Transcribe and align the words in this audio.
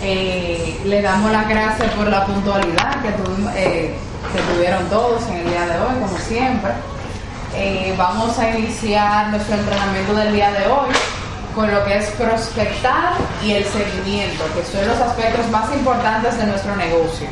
Eh, 0.00 0.80
le 0.84 1.02
damos 1.02 1.32
las 1.32 1.48
gracias 1.48 1.90
por 1.92 2.06
la 2.06 2.24
puntualidad 2.24 3.02
que, 3.02 3.08
eh, 3.56 3.94
que 4.32 4.54
tuvieron 4.54 4.88
todos 4.88 5.26
en 5.28 5.38
el 5.38 5.48
día 5.48 5.66
de 5.66 5.80
hoy, 5.80 5.94
como 6.00 6.18
siempre. 6.18 6.70
Eh, 7.56 7.94
vamos 7.98 8.38
a 8.38 8.50
iniciar 8.50 9.28
nuestro 9.28 9.56
entrenamiento 9.56 10.14
del 10.14 10.32
día 10.34 10.52
de 10.52 10.66
hoy 10.68 10.94
con 11.54 11.72
lo 11.72 11.84
que 11.84 11.98
es 11.98 12.10
prospectar 12.10 13.14
y 13.42 13.52
el 13.52 13.64
seguimiento, 13.64 14.44
que 14.54 14.64
son 14.70 14.86
los 14.86 15.00
aspectos 15.00 15.48
más 15.50 15.72
importantes 15.72 16.38
de 16.38 16.46
nuestro 16.46 16.76
negocio. 16.76 17.26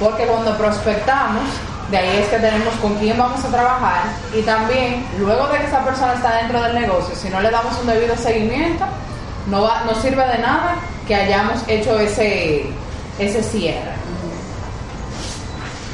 Porque 0.00 0.26
cuando 0.26 0.56
prospectamos, 0.56 1.44
de 1.92 1.98
ahí 1.98 2.16
es 2.16 2.26
que 2.26 2.38
tenemos 2.38 2.74
con 2.82 2.96
quién 2.96 3.16
vamos 3.16 3.44
a 3.44 3.48
trabajar 3.48 4.02
y 4.34 4.42
también 4.42 5.06
luego 5.20 5.46
de 5.48 5.58
que 5.58 5.66
esa 5.66 5.84
persona 5.84 6.14
está 6.14 6.38
dentro 6.38 6.60
del 6.60 6.74
negocio, 6.74 7.14
si 7.14 7.28
no 7.28 7.40
le 7.40 7.50
damos 7.50 7.78
un 7.78 7.86
debido 7.86 8.16
seguimiento, 8.16 8.84
no 9.46 9.94
sirve 10.02 10.26
de 10.26 10.38
nada 10.38 10.74
que 11.06 11.14
hayamos 11.14 11.62
hecho 11.68 11.98
ese, 11.98 12.66
ese 13.18 13.42
cierre. 13.42 13.92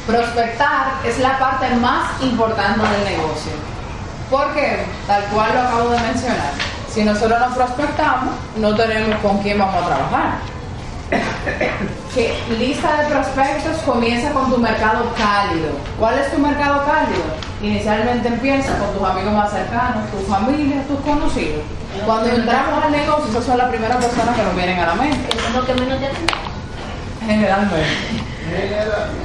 Prospectar 0.06 0.92
es 1.05 1.19
la 1.19 1.38
parte 1.38 1.69
más 1.77 2.20
importante 2.23 2.80
del 2.80 3.16
negocio, 3.16 3.52
porque 4.30 4.84
tal 5.06 5.24
cual 5.24 5.50
lo 5.55 5.60
acabo 5.60 5.91
de 5.91 6.00
mencionar, 6.00 6.52
si 6.92 7.05
nosotros 7.05 7.38
no 7.38 7.55
prospectamos, 7.55 8.34
no 8.56 8.74
tenemos 8.74 9.19
con 9.20 9.38
quién 9.38 9.59
vamos 9.59 9.83
a 9.83 9.86
trabajar. 9.86 10.50
Que 12.14 12.34
lista 12.58 13.02
de 13.02 13.14
prospectos 13.14 13.78
comienza 13.84 14.33
con 14.33 14.50
tu 14.50 14.58
mercado 14.58 15.12
cálido. 15.16 15.70
¿Cuál 15.98 16.19
es 16.19 16.33
tu 16.33 16.38
mercado 16.38 16.84
cálido? 16.84 17.22
Inicialmente 17.62 18.28
empieza 18.28 18.77
con 18.78 18.92
tus 18.92 19.08
amigos 19.08 19.33
más 19.33 19.52
cercanos, 19.52 20.11
tu 20.11 20.19
familia, 20.30 20.83
tus 20.88 20.98
conocidos. 21.00 21.62
Cuando 22.06 22.30
entramos 22.30 22.84
al 22.84 22.92
negocio, 22.92 23.26
esas 23.30 23.44
son 23.44 23.58
las 23.58 23.68
primeras 23.68 23.96
personas 24.04 24.36
que 24.36 24.42
nos 24.42 24.54
vienen 24.54 24.78
a 24.78 24.86
la 24.86 24.94
mente. 24.94 25.36
lo 25.54 25.66
que 25.66 25.74
menos 25.74 25.98
te 26.00 27.26
Generalmente. 27.26 27.76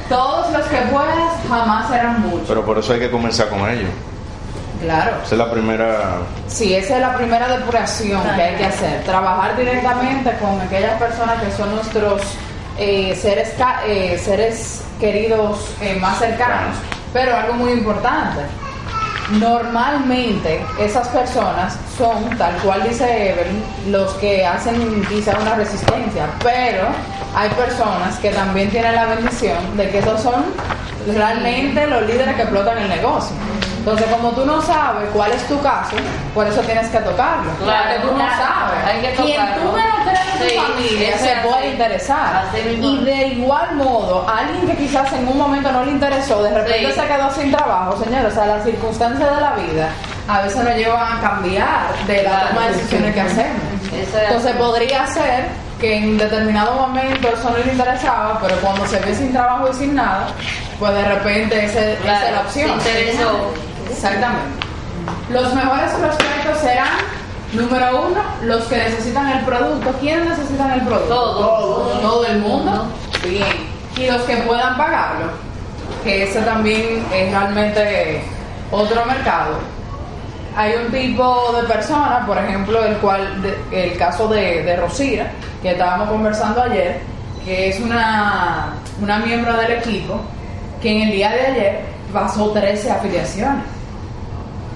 Todos 0.09 0.51
los 0.51 0.65
que 0.67 0.77
puedas 0.91 1.33
jamás 1.49 1.89
serán 1.89 2.21
muchos. 2.21 2.47
Pero 2.47 2.65
por 2.65 2.77
eso 2.77 2.93
hay 2.93 2.99
que 2.99 3.09
comenzar 3.09 3.49
con 3.49 3.69
ellos. 3.69 3.89
Claro. 4.81 5.17
Esa 5.23 5.35
es 5.35 5.39
la 5.39 5.51
primera. 5.51 6.17
Sí, 6.47 6.75
esa 6.75 6.95
es 6.95 7.01
la 7.01 7.15
primera 7.15 7.47
depuración 7.47 8.21
que 8.35 8.41
hay 8.41 8.55
que 8.55 8.65
hacer. 8.65 9.03
Trabajar 9.03 9.57
directamente 9.57 10.31
con 10.37 10.59
aquellas 10.61 10.99
personas 10.99 11.41
que 11.41 11.51
son 11.51 11.73
nuestros 11.73 12.21
eh, 12.77 13.17
seres, 13.19 13.53
eh, 13.87 14.21
seres 14.23 14.83
queridos 14.99 15.73
eh, 15.81 15.97
más 15.99 16.19
cercanos. 16.19 16.75
Pero 17.13 17.35
algo 17.35 17.53
muy 17.53 17.71
importante. 17.71 18.41
Normalmente 19.31 20.63
esas 20.79 21.07
personas 21.07 21.75
son, 21.97 22.29
tal 22.37 22.55
cual 22.57 22.83
dice 22.83 23.31
Evelyn, 23.31 23.63
los 23.91 24.13
que 24.15 24.45
hacen 24.45 25.03
quizá 25.09 25.35
una 25.39 25.55
resistencia, 25.55 26.27
pero 26.43 26.89
hay 27.35 27.49
personas 27.49 28.17
que 28.19 28.29
también 28.29 28.69
tienen 28.69 28.93
la 28.93 29.07
bendición 29.07 29.57
de 29.75 29.89
que 29.89 29.97
esos 29.97 30.21
son 30.21 30.45
realmente 31.07 31.87
los 31.87 32.03
líderes 32.03 32.35
que 32.35 32.43
explotan 32.43 32.77
el 32.77 32.87
negocio. 32.87 33.35
Entonces, 33.85 34.07
como 34.07 34.31
tú 34.31 34.43
no 34.47 34.59
sabes 34.63 35.07
cuál 35.13 35.31
es 35.31 35.47
tu 35.47 35.61
caso, 35.61 35.95
por 36.33 36.47
eso 36.47 36.59
tienes 36.61 36.87
que 36.89 36.97
tocarlo. 36.97 37.51
Claro, 37.63 37.83
porque 37.91 38.07
tú 38.07 38.17
no 38.17 38.25
sabes. 38.29 38.83
Hay 38.83 38.99
que 39.01 39.11
Quien 39.13 39.53
tú 39.53 39.71
menos 39.73 39.95
crees 40.03 40.41
en 40.51 40.57
tu 40.57 40.61
familia 40.73 41.17
se 41.19 41.35
puede 41.47 41.69
interesar. 41.69 42.45
Y 42.81 43.03
de 43.05 43.27
igual 43.27 43.75
modo, 43.75 44.25
alguien 44.27 44.65
que 44.65 44.75
quizás 44.75 45.13
en 45.13 45.27
un 45.27 45.37
momento 45.37 45.71
no 45.71 45.85
le 45.85 45.91
interesó, 45.91 46.41
de 46.41 46.49
repente 46.49 46.93
Sí. 46.93 46.99
se 46.99 47.05
quedó 47.07 47.29
sin 47.31 47.51
trabajo, 47.51 47.95
señores. 48.03 48.31
O 48.31 48.35
sea, 48.35 48.47
las 48.47 48.63
circunstancias 48.63 49.35
de 49.35 49.41
la 49.41 49.51
vida 49.51 49.89
a 50.27 50.41
veces 50.41 50.63
nos 50.63 50.75
llevan 50.75 51.17
a 51.17 51.21
cambiar 51.21 51.81
de 52.07 52.23
la 52.23 52.29
Claro. 52.31 52.47
toma 52.49 52.61
de 52.67 52.73
decisiones 52.73 53.13
que 53.13 53.21
hacemos. 53.21 53.61
Entonces 54.27 54.55
podría 54.55 55.05
ser 55.05 55.45
que 55.79 55.95
en 55.97 56.17
determinado 56.17 56.73
momento 56.73 57.27
eso 57.27 57.51
no 57.51 57.57
le 57.63 57.71
interesaba, 57.71 58.39
pero 58.41 58.55
cuando 58.61 58.87
se 58.87 58.99
ve 59.01 59.13
sin 59.13 59.31
trabajo 59.31 59.69
y 59.71 59.73
sin 59.75 59.93
nada, 59.93 60.27
pues 60.79 60.91
de 60.93 61.03
repente 61.05 61.65
ese- 61.65 61.93
esa 61.93 62.01
Claro, 62.01 62.25
es 62.25 62.31
la 62.33 62.41
opción. 62.41 62.81
se 62.81 62.89
interesó. 63.01 63.53
Exactamente. 63.89 64.65
Los 65.29 65.53
mejores 65.53 65.91
prospectos 65.91 66.57
serán, 66.59 66.97
número 67.53 68.07
uno, 68.07 68.21
los 68.43 68.63
que 68.65 68.77
necesitan 68.77 69.29
el 69.29 69.45
producto. 69.45 69.91
¿Quiénes 69.99 70.29
necesitan 70.29 70.71
el 70.71 70.81
producto? 70.81 71.07
Todos. 71.15 72.01
Todo 72.01 72.25
el 72.25 72.39
mundo. 72.39 72.87
Bien. 73.23 73.75
Y 73.97 74.07
los 74.11 74.21
que 74.23 74.37
puedan 74.37 74.75
pagarlo, 74.77 75.27
que 76.03 76.23
ese 76.23 76.41
también 76.41 77.05
es 77.13 77.31
realmente 77.31 78.21
otro 78.71 79.05
mercado. 79.05 79.53
Hay 80.57 80.73
un 80.85 80.91
tipo 80.91 81.53
de 81.61 81.67
persona, 81.67 82.23
por 82.25 82.37
ejemplo, 82.37 82.83
el 82.83 82.95
cual, 82.97 83.41
de- 83.41 83.57
el 83.91 83.97
caso 83.97 84.27
de, 84.27 84.63
de 84.63 84.75
Rosira, 84.77 85.31
que 85.61 85.71
estábamos 85.71 86.09
conversando 86.09 86.61
ayer, 86.63 86.99
que 87.43 87.69
es 87.69 87.79
una, 87.79 88.73
una 89.01 89.19
miembro 89.19 89.53
del 89.57 89.73
equipo, 89.73 90.19
que 90.81 90.91
en 90.95 91.01
el 91.09 91.11
día 91.11 91.29
de 91.31 91.41
ayer 91.47 91.79
pasó 92.13 92.51
13 92.51 92.89
afiliaciones. 92.91 93.63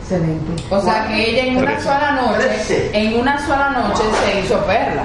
Excelente. 0.10 0.64
O 0.72 0.82
sea 0.82 1.08
que 1.08 1.30
ella 1.30 1.46
en 1.46 1.58
una 1.58 1.80
sola 1.80 2.12
noche, 2.14 2.90
en 2.94 3.20
una 3.20 3.46
sola 3.46 3.70
noche 3.70 4.02
se 4.26 4.40
hizo 4.40 4.58
perla. 4.66 5.04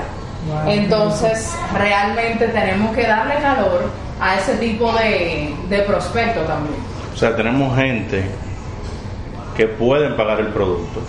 Wow. 0.49 0.73
Entonces 0.73 1.55
realmente 1.75 2.49
tenemos 2.49 2.95
que 2.97 3.03
darle 3.07 3.35
calor 3.35 3.91
a 4.19 4.37
ese 4.37 4.55
tipo 4.55 4.93
de, 4.95 5.55
de 5.69 5.79
prospecto 5.83 6.41
también. 6.43 6.77
O 7.13 7.17
sea, 7.17 7.37
tenemos 7.37 7.77
gente 7.77 8.25
que 9.55 9.67
pueden 9.67 10.17
pagar 10.17 10.41
el 10.41 10.49
producto. 10.49 11.01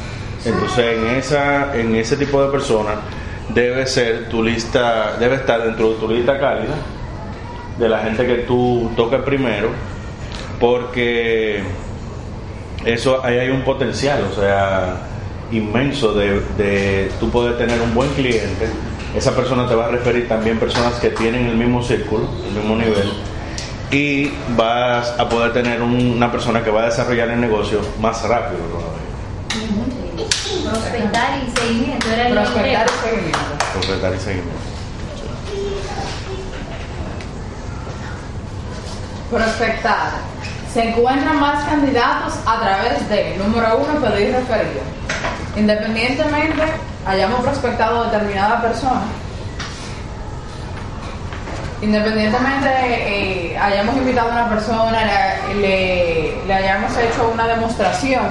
Entonces, 0.44 0.98
en 0.98 1.08
esa 1.16 1.76
en 1.76 1.96
ese 1.96 2.18
tipo 2.18 2.44
de 2.44 2.52
personas 2.52 2.96
debe 3.50 3.88
ser 3.88 4.28
tu 4.28 4.44
lista, 4.44 5.14
debe 5.20 5.36
estar 5.36 5.64
dentro 5.64 5.94
de 5.94 5.96
tu 5.96 6.08
lista 6.10 6.38
cálida 6.38 6.76
de 7.78 7.90
la 7.90 8.00
gente 8.00 8.26
que 8.26 8.36
tú 8.40 8.92
toques 8.96 9.22
primero, 9.22 9.70
porque 10.60 11.64
eso 12.86 13.24
ahí 13.26 13.38
hay 13.40 13.50
un 13.50 13.64
potencial, 13.64 14.24
o 14.32 14.36
sea, 14.40 14.98
inmenso 15.52 16.14
de, 16.14 16.42
de 16.58 17.12
tú 17.20 17.30
poder 17.30 17.58
tener 17.58 17.80
un 17.82 17.94
buen 17.94 18.10
cliente. 18.14 18.68
Esa 19.16 19.36
persona 19.36 19.68
te 19.68 19.76
va 19.76 19.86
a 19.86 19.90
referir 19.90 20.28
también 20.28 20.60
personas 20.60 20.94
que 20.96 21.10
tienen 21.10 21.48
el 21.48 21.56
mismo 21.56 21.82
círculo, 21.82 22.28
el 22.48 22.54
mismo 22.54 22.76
nivel, 22.76 23.12
y 23.92 24.32
vas 24.58 25.14
a 25.18 25.30
poder 25.30 25.54
tener 25.54 25.82
un- 25.82 26.12
una 26.18 26.32
persona 26.32 26.64
que 26.64 26.70
va 26.70 26.82
a 26.84 26.86
desarrollar 26.86 27.30
el 27.30 27.40
negocio 27.40 27.80
más 28.02 28.22
rápido 28.24 28.60
todavía. 28.64 29.06
Prospectar 30.70 31.40
y 31.46 31.60
seguimiento 31.60 32.08
Prospectar 32.08 32.88
y 32.88 33.08
seguimiento. 33.08 33.40
Completar 33.74 34.16
y 34.16 34.20
seguimiento. 34.20 34.60
Prospectar. 39.32 40.12
Se 40.76 40.90
encuentran 40.90 41.40
más 41.40 41.64
candidatos 41.64 42.34
a 42.46 42.60
través 42.60 43.08
de, 43.08 43.38
número 43.38 43.78
uno, 43.78 43.98
pedir 44.02 44.34
referido. 44.36 44.82
Independientemente 45.56 46.64
hayamos 47.08 47.40
prospectado 47.46 48.02
a 48.04 48.06
determinada 48.12 48.62
persona, 48.62 49.04
independientemente 51.82 52.68
eh, 53.54 53.58
hayamos 53.58 53.96
invitado 53.96 54.30
a 54.32 54.34
una 54.34 54.50
persona, 54.50 55.00
le, 55.54 55.62
le- 55.62 56.46
le 56.46 56.54
hayamos 56.54 56.92
hecho 56.98 57.32
una 57.34 57.48
demostración, 57.48 58.26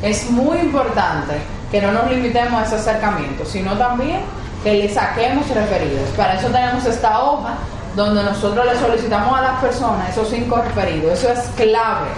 es 0.00 0.30
muy 0.30 0.58
importante 0.58 1.34
que 1.72 1.80
no 1.82 1.90
nos 1.90 2.08
limitemos 2.08 2.62
a 2.62 2.66
ese 2.66 2.76
acercamiento, 2.76 3.44
sino 3.44 3.72
también 3.76 4.20
que 4.62 4.74
le 4.74 4.88
saquemos 4.88 5.48
referidos. 5.48 6.08
Para 6.16 6.34
eso 6.34 6.46
tenemos 6.50 6.84
esta 6.86 7.20
hoja 7.20 7.54
donde 7.96 8.22
nosotros 8.22 8.64
le 8.66 8.78
solicitamos 8.78 9.38
a 9.38 9.42
las 9.42 9.60
personas 9.60 10.08
esos 10.10 10.28
cinco 10.28 10.62
referidos. 10.62 11.18
Eso 11.18 11.32
es 11.32 11.40
clave. 11.56 12.08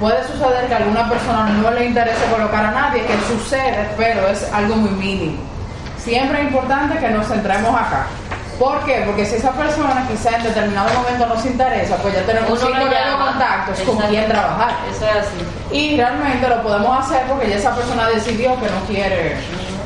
Puede 0.00 0.26
suceder 0.26 0.66
que 0.66 0.74
a 0.74 0.78
alguna 0.78 1.08
persona 1.08 1.48
no 1.48 1.70
le 1.70 1.84
interese 1.86 2.24
colocar 2.34 2.64
a 2.64 2.70
nadie, 2.72 3.02
que 3.06 3.14
sucede, 3.28 3.88
pero 3.96 4.26
es 4.28 4.52
algo 4.52 4.74
muy 4.76 4.90
mínimo. 4.90 5.36
Siempre 5.98 6.40
es 6.40 6.46
importante 6.48 6.98
que 6.98 7.08
nos 7.10 7.26
centremos 7.28 7.72
acá. 7.80 8.06
¿Por 8.58 8.80
qué? 8.84 9.02
Porque 9.06 9.24
si 9.24 9.36
esa 9.36 9.52
persona 9.52 10.06
quizá 10.08 10.36
en 10.36 10.42
determinado 10.44 10.88
momento 10.94 11.26
nos 11.26 11.44
interesa, 11.46 11.96
pues 11.96 12.14
ya 12.14 12.22
tenemos 12.22 12.50
Uno 12.50 12.60
cinco 12.60 12.90
llama. 12.90 13.26
contactos 13.26 13.80
con 13.80 13.96
quien 14.08 14.28
trabajar. 14.28 14.74
Eso 14.90 15.04
es 15.06 15.16
así. 15.26 15.76
Y 15.76 15.96
realmente 15.96 16.48
lo 16.48 16.62
podemos 16.62 16.98
hacer 17.04 17.22
porque 17.28 17.48
ya 17.48 17.56
esa 17.56 17.74
persona 17.74 18.08
decidió 18.08 18.50
que 18.60 18.66
no 18.66 18.80
quiere 18.88 19.36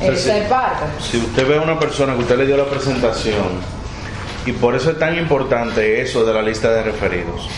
eh, 0.01 0.17
ser 0.17 0.49
parte. 0.49 0.85
Si 1.01 1.19
usted 1.19 1.47
ve 1.47 1.59
a 1.59 1.61
una 1.62 1.79
persona 1.79 2.15
que 2.15 2.21
usted 2.21 2.39
le 2.39 2.47
dio 2.47 2.57
la 2.57 2.65
presentación, 2.65 3.75
y 4.47 4.53
por 4.53 4.77
eso 4.77 4.91
es 4.93 4.99
tan 4.99 5.19
importante 5.19 6.01
eso 6.01 6.25
de 6.25 6.33
la 6.33 6.41
lista 6.41 6.73
de 6.73 6.85
referidos, 6.85 7.49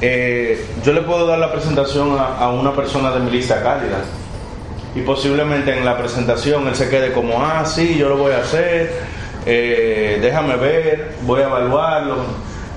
eh, 0.00 0.64
yo 0.82 0.92
le 0.94 1.02
puedo 1.02 1.26
dar 1.26 1.38
la 1.38 1.52
presentación 1.52 2.16
a, 2.18 2.48
una 2.50 2.72
persona 2.74 3.10
de 3.10 3.20
mi 3.20 3.30
lista 3.30 3.62
cálida. 3.62 3.98
Y 4.94 5.02
posiblemente 5.02 5.76
en 5.76 5.84
la 5.84 5.98
presentación 5.98 6.66
él 6.66 6.74
se 6.74 6.88
quede 6.88 7.12
como, 7.12 7.42
ah, 7.42 7.64
sí, 7.66 7.96
yo 7.98 8.08
lo 8.08 8.16
voy 8.16 8.32
a 8.32 8.38
hacer, 8.38 8.90
eh, 9.44 10.18
déjame 10.20 10.56
ver, 10.56 11.14
voy 11.22 11.42
a 11.42 11.44
evaluarlo. 11.44 12.16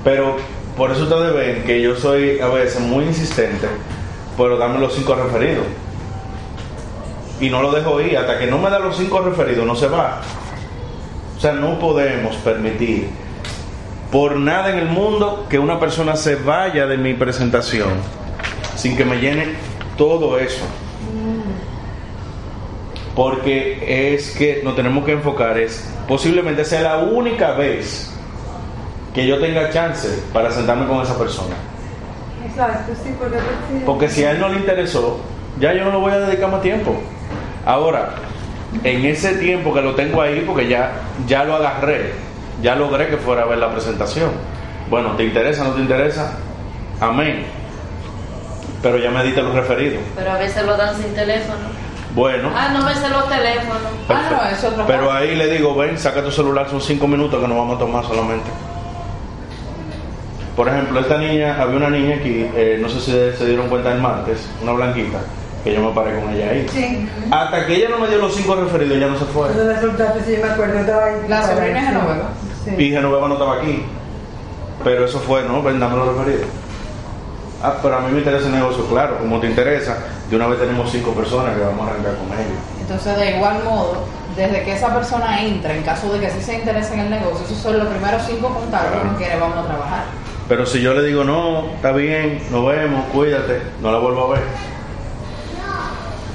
Pero 0.04 0.36
por 0.75 0.92
eso 0.92 1.04
ustedes 1.04 1.33
ven 1.33 1.63
que 1.63 1.81
yo 1.81 1.95
soy 1.95 2.39
a 2.39 2.48
veces 2.48 2.81
muy 2.81 3.06
insistente, 3.06 3.68
pero 4.36 4.57
dame 4.57 4.80
los 4.80 4.94
cinco 4.94 5.16
referidos. 5.16 5.66
Y 7.39 7.50
no 7.50 7.62
lo 7.62 7.72
dejo 7.72 8.01
ir, 8.01 8.18
hasta 8.18 8.38
que 8.38 8.45
no 8.45 8.57
me 8.57 8.69
da 8.69 8.80
los 8.80 8.98
cinco 8.98 9.22
referidos 9.22 9.66
no 9.66 9.75
se 9.75 9.88
va. 9.88 10.22
O 11.41 11.43
sea, 11.43 11.53
no 11.53 11.79
podemos 11.79 12.35
permitir 12.35 13.09
por 14.11 14.35
nada 14.35 14.69
en 14.69 14.77
el 14.77 14.85
mundo 14.85 15.47
que 15.49 15.57
una 15.57 15.79
persona 15.79 16.15
se 16.15 16.35
vaya 16.35 16.85
de 16.85 16.97
mi 16.97 17.15
presentación 17.15 17.93
sin 18.75 18.95
que 18.95 19.05
me 19.05 19.19
llene 19.19 19.55
todo 19.97 20.38
eso. 20.38 20.63
Porque 23.15 24.13
es 24.13 24.35
que 24.38 24.61
nos 24.63 24.75
tenemos 24.75 25.03
que 25.03 25.13
enfocar, 25.13 25.57
es 25.57 25.91
posiblemente 26.07 26.63
sea 26.63 26.81
la 26.83 26.97
única 26.99 27.53
vez 27.53 28.13
que 29.11 29.25
yo 29.25 29.39
tenga 29.39 29.71
chance 29.71 30.21
para 30.31 30.51
sentarme 30.51 30.85
con 30.85 31.01
esa 31.01 31.17
persona. 31.17 31.55
Exacto, 32.47 32.94
sí, 33.03 33.15
porque 33.83 34.09
si 34.09 34.25
a 34.25 34.33
él 34.33 34.39
no 34.39 34.47
le 34.47 34.57
interesó, 34.57 35.19
ya 35.59 35.73
yo 35.73 35.85
no 35.85 35.89
le 35.89 35.97
voy 35.97 36.11
a 36.11 36.19
dedicar 36.19 36.51
más 36.51 36.61
tiempo. 36.61 36.94
Ahora, 37.65 38.13
en 38.83 39.06
ese 39.06 39.35
tiempo 39.35 39.73
que 39.73 39.81
lo 39.81 39.95
tengo 39.95 40.21
ahí, 40.21 40.44
porque 40.45 40.68
ya, 40.68 40.91
ya 41.27 41.44
lo 41.44 41.56
agarré, 41.56 42.13
ya 42.62 42.75
logré 42.75 43.07
que 43.09 43.18
fuera 43.18 43.44
a 43.44 43.45
ver 43.45 43.57
la 43.57 43.71
presentación. 43.71 44.31
Bueno, 44.89 45.12
¿te 45.15 45.23
interesa 45.25 45.63
no 45.63 45.71
te 45.71 45.81
interesa? 45.81 46.38
Amén. 47.00 47.45
Pero 48.81 48.97
ya 48.97 49.12
me 49.12 49.23
diste 49.23 49.41
los 49.41 49.53
referidos. 49.53 50.01
Pero 50.15 50.31
a 50.31 50.38
veces 50.38 50.65
lo 50.65 50.75
dan 50.77 50.95
sin 50.95 51.13
teléfono. 51.13 51.59
Bueno, 52.15 52.50
Ah, 52.56 52.69
no 52.73 52.83
me 52.83 52.94
sé 52.94 53.07
los 53.09 53.29
teléfonos. 53.29 53.77
Ah, 54.09 54.29
no, 54.31 54.50
es 54.50 54.63
otro 54.63 54.85
pero 54.85 55.07
caso. 55.07 55.12
ahí 55.13 55.35
le 55.35 55.47
digo, 55.50 55.75
ven, 55.75 55.97
saca 55.97 56.21
tu 56.23 56.31
celular, 56.31 56.68
son 56.69 56.81
cinco 56.81 57.07
minutos 57.07 57.39
que 57.41 57.47
nos 57.47 57.57
vamos 57.57 57.75
a 57.77 57.79
tomar 57.79 58.03
solamente. 58.03 58.50
Por 60.56 60.68
ejemplo, 60.68 61.00
esta 61.00 61.18
niña, 61.18 61.62
había 61.62 61.77
una 61.77 61.89
niña 61.89 62.15
aquí, 62.18 62.45
eh, 62.56 62.77
no 62.81 62.89
sé 62.89 63.00
si 63.00 63.12
se 63.38 63.45
dieron 63.45 63.69
cuenta 63.69 63.94
el 63.94 64.01
martes, 64.01 64.45
una 64.62 64.73
blanquita, 64.73 65.19
que 65.63 65.73
yo 65.73 65.81
me 65.81 65.93
paré 65.93 66.19
con 66.19 66.29
ella 66.33 66.49
ahí. 66.51 66.67
Sí. 66.71 67.09
Hasta 67.31 67.65
que 67.65 67.75
ella 67.75 67.89
no 67.89 67.99
me 67.99 68.07
dio 68.07 68.17
los 68.17 68.35
cinco 68.35 68.55
referidos, 68.55 68.97
ella 68.97 69.07
no 69.07 69.17
se 69.19 69.25
fue. 69.25 69.49
La 69.55 69.79
soltaste, 69.81 70.23
sí, 70.25 70.37
yo 70.39 70.45
me 70.45 70.51
acuerdo, 70.51 70.79
estaba 70.79 71.05
ahí. 71.05 71.15
La 71.27 71.41
sobrina 71.43 71.79
de. 71.81 71.87
Genoveva. 71.87 72.29
Sí. 72.65 72.71
Y 72.77 72.89
Genoveva 72.91 73.27
no 73.27 73.33
estaba 73.35 73.55
aquí. 73.57 73.85
Pero 74.83 75.05
eso 75.05 75.19
fue, 75.19 75.43
¿no? 75.43 75.61
Ven, 75.61 75.79
dame 75.79 75.95
los 75.97 76.15
referidos. 76.15 76.47
Ah, 77.63 77.75
pero 77.81 77.97
a 77.97 77.99
mí 78.01 78.11
me 78.11 78.19
interesa 78.19 78.47
el 78.47 78.53
negocio, 78.53 78.85
claro. 78.87 79.17
Como 79.19 79.39
te 79.39 79.47
interesa, 79.47 79.97
de 80.29 80.35
una 80.35 80.47
vez 80.47 80.59
tenemos 80.59 80.91
cinco 80.91 81.11
personas 81.11 81.55
que 81.55 81.61
vamos 81.63 81.87
a 81.87 81.91
arrancar 81.91 82.15
con 82.15 82.27
ellos. 82.33 82.57
Entonces, 82.79 83.15
de 83.17 83.35
igual 83.37 83.63
modo, 83.63 84.03
desde 84.35 84.63
que 84.63 84.73
esa 84.73 84.91
persona 84.95 85.43
entra, 85.43 85.75
en 85.75 85.83
caso 85.83 86.11
de 86.11 86.19
que 86.21 86.31
sí 86.31 86.41
se 86.41 86.55
interese 86.55 86.95
en 86.95 87.01
el 87.01 87.09
negocio, 87.11 87.45
esos 87.45 87.57
son 87.59 87.77
los 87.77 87.87
primeros 87.87 88.23
cinco 88.25 88.49
contactos 88.49 88.91
Claro. 88.91 89.07
con 89.09 89.15
quienes 89.17 89.39
vamos 89.39 89.57
a 89.59 89.67
trabajar. 89.67 90.03
Pero 90.49 90.65
si 90.65 90.81
yo 90.81 90.95
le 90.95 91.03
digo, 91.03 91.23
no, 91.23 91.67
está 91.75 91.91
bien, 91.91 92.41
nos 92.49 92.65
vemos, 92.65 93.05
cuídate, 93.13 93.61
no 93.81 93.91
la 93.91 93.99
vuelvo 93.99 94.25
a 94.25 94.33
ver. 94.33 94.43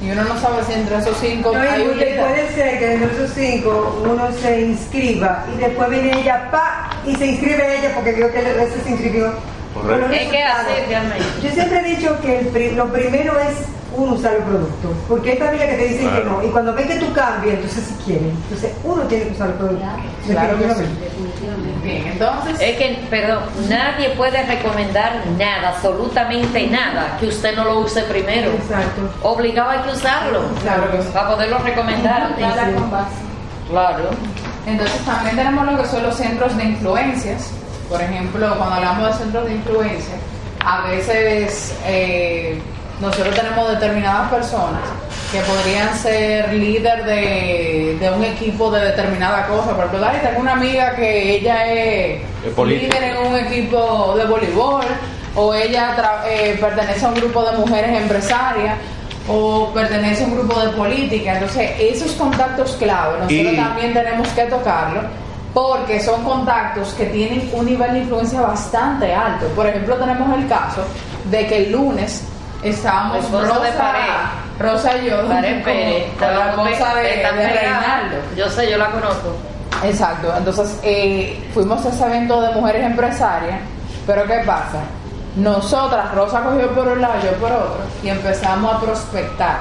Y 0.03 0.11
uno 0.11 0.25
no 0.25 0.39
sabe 0.41 0.63
si 0.65 0.75
entre 0.75 0.99
esos 0.99 1.17
cinco 1.19 1.53
No, 1.55 1.61
hay 1.61 1.83
puede 1.83 2.49
ser 2.55 2.79
que 2.79 2.87
de 2.87 3.05
esos 3.07 3.31
cinco 3.35 4.03
uno 4.05 4.29
se 4.41 4.61
inscriba 4.61 5.45
y 5.55 5.59
después 5.61 5.89
viene 5.91 6.21
ella 6.21 6.51
pa 6.51 6.91
y 7.07 7.15
se 7.17 7.27
inscribe 7.27 7.79
ella 7.79 7.93
porque 7.95 8.13
vio 8.13 8.31
que 8.31 8.41
el 8.41 8.55
resto 8.55 8.79
se 8.85 8.91
inscribió. 8.91 9.33
Correcto. 9.75 10.09
Los 10.09 10.17
Es 10.17 10.29
que 10.29 10.45
realmente. 10.89 11.25
Yo 11.43 11.51
siempre 11.51 11.81
he 11.81 11.97
dicho 11.97 12.19
que 12.21 12.39
el 12.41 12.47
pri- 12.49 12.73
lo 12.73 12.93
primero 12.93 13.39
es 13.41 13.57
uno 13.97 14.13
usar 14.15 14.35
el 14.35 14.43
producto, 14.43 14.93
porque 15.09 15.33
esta 15.33 15.49
amiga 15.49 15.67
que 15.67 15.75
te 15.75 15.89
dicen 15.89 16.09
que 16.11 16.21
Claro. 16.23 16.31
no, 16.41 16.45
y 16.45 16.49
cuando 16.49 16.73
ven 16.75 16.89
que 16.89 16.97
tú 16.97 17.13
cambias, 17.13 17.55
entonces 17.55 17.85
si 17.85 18.05
quieren, 18.05 18.31
entonces 18.31 18.73
uno 18.85 19.03
tiene 19.05 19.25
que 19.25 19.33
usar 19.33 19.49
el 19.49 19.55
producto. 19.55 19.85
Claro. 20.27 20.57
Definitivamente. 20.57 21.83
Bien, 21.83 22.07
entonces, 22.09 22.61
Es 22.61 22.77
que, 22.77 22.99
perdón, 23.09 23.43
nadie 23.69 24.11
puede 24.11 24.43
recomendar 24.45 25.23
nada, 25.39 25.71
absolutamente 25.71 26.67
nada, 26.67 27.17
que 27.21 27.27
usted 27.27 27.57
no 27.57 27.65
lo 27.65 27.81
use 27.81 28.03
primero. 28.03 28.51
Exacto. 28.53 29.03
Obligado 29.23 29.71
hay 29.71 29.79
que 29.81 29.91
usarlo 29.93 30.41
Claro 30.63 30.85
para 31.13 31.29
poderlo 31.29 31.59
recomendar. 31.59 32.35
Base. 32.39 33.15
Claro. 33.71 34.11
Entonces 34.67 35.01
también 35.05 35.37
tenemos 35.37 35.67
lo 35.67 35.77
que 35.83 35.89
son 35.89 36.03
los 36.03 36.17
centros 36.17 36.57
de 36.57 36.65
influencias. 36.65 37.51
Por 37.89 38.01
ejemplo, 38.01 38.53
cuando 38.57 38.75
hablamos 38.77 39.07
de 39.09 39.25
centros 39.25 39.45
de 39.47 39.55
influencia, 39.55 40.15
a 40.65 40.89
veces 40.89 41.73
eh, 41.87 42.61
nosotros 43.01 43.35
tenemos 43.35 43.69
determinadas 43.71 44.31
personas 44.31 44.81
que 45.33 45.41
podrían 45.41 45.95
ser 45.99 46.53
líder 46.55 47.05
de, 47.05 47.97
de 48.01 48.11
un 48.11 48.25
equipo 48.25 48.71
de 48.71 48.81
determinada 48.87 49.47
cosa. 49.49 49.75
Por 49.77 49.87
ejemplo, 49.87 50.09
tengo 50.23 50.41
una 50.41 50.53
amiga 50.53 50.95
que 50.95 51.37
ella 51.37 51.67
es 51.73 52.21
líder 52.83 53.03
en 53.03 53.17
un 53.27 53.37
equipo 53.37 54.15
de 54.17 54.25
voleibol 54.25 54.85
o 55.35 55.53
ella 55.53 55.95
tra- 55.97 56.23
eh, 56.27 56.57
pertenece 56.61 57.05
a 57.05 57.09
un 57.09 57.15
grupo 57.17 57.43
de 57.45 57.57
mujeres 57.59 58.01
empresarias 58.01 58.77
o 59.29 59.71
pertenece 59.75 60.23
a 60.23 60.27
un 60.29 60.39
grupo 60.39 60.59
de 60.61 60.69
política. 60.71 61.35
Entonces, 61.35 61.73
esos 61.79 62.13
contactos 62.13 62.77
clave, 62.79 63.15
nosotros 63.19 63.53
Y- 63.53 63.57
también 63.57 63.93
tenemos 63.93 64.29
que 64.29 64.43
tocarlo 64.45 65.01
porque 65.53 66.01
son 66.01 66.23
contactos 66.23 66.95
que 66.95 67.07
tienen 67.07 67.51
un 67.53 67.67
nivel 67.67 67.93
de 67.95 67.99
influencia 68.01 68.41
bastante 68.43 69.13
alto. 69.13 69.47
Por 69.49 69.67
ejemplo, 69.67 69.97
tenemos 69.97 70.39
el 70.39 70.47
caso 70.49 70.83
de 71.31 71.47
que 71.47 71.65
el 71.67 71.73
lunes 71.73 72.23
estábamos 72.62 73.31
Rosa, 73.31 73.61
de 73.61 73.73
Pared. 73.73 74.03
Rosa 74.58 74.97
y 74.99 75.06
yo 75.11 75.17
con- 75.20 75.29
Pérez. 75.29 76.12
con 76.19 76.35
la 76.35 76.50
esposa 76.50 76.94
de, 76.94 77.03
de. 77.03 77.31
Reinaldo. 77.32 78.17
Yo 78.37 78.49
sé, 78.50 78.70
yo 78.70 78.79
la 78.79 78.87
conozco. 78.91 79.35
Exacto, 79.85 80.32
entonces 80.37 80.79
eh, 80.82 81.49
fuimos 81.53 81.85
a 81.85 81.91
ese 81.91 82.06
evento 82.06 82.41
de 82.41 82.50
mujeres 82.53 82.87
empresarias, 82.87 83.61
pero 84.06 84.25
¿qué 84.26 84.38
pasa? 84.47 84.81
Nosotras, 85.37 86.14
Rosa 86.14 86.41
cogió 86.41 86.70
por 86.75 86.88
un 86.88 87.03
lado, 87.03 87.14
yo 87.23 87.32
por 87.32 87.53
otro, 87.53 87.76
y 88.03 88.08
empezamos 88.08 88.75
a 88.75 88.81
prospectar 88.81 89.59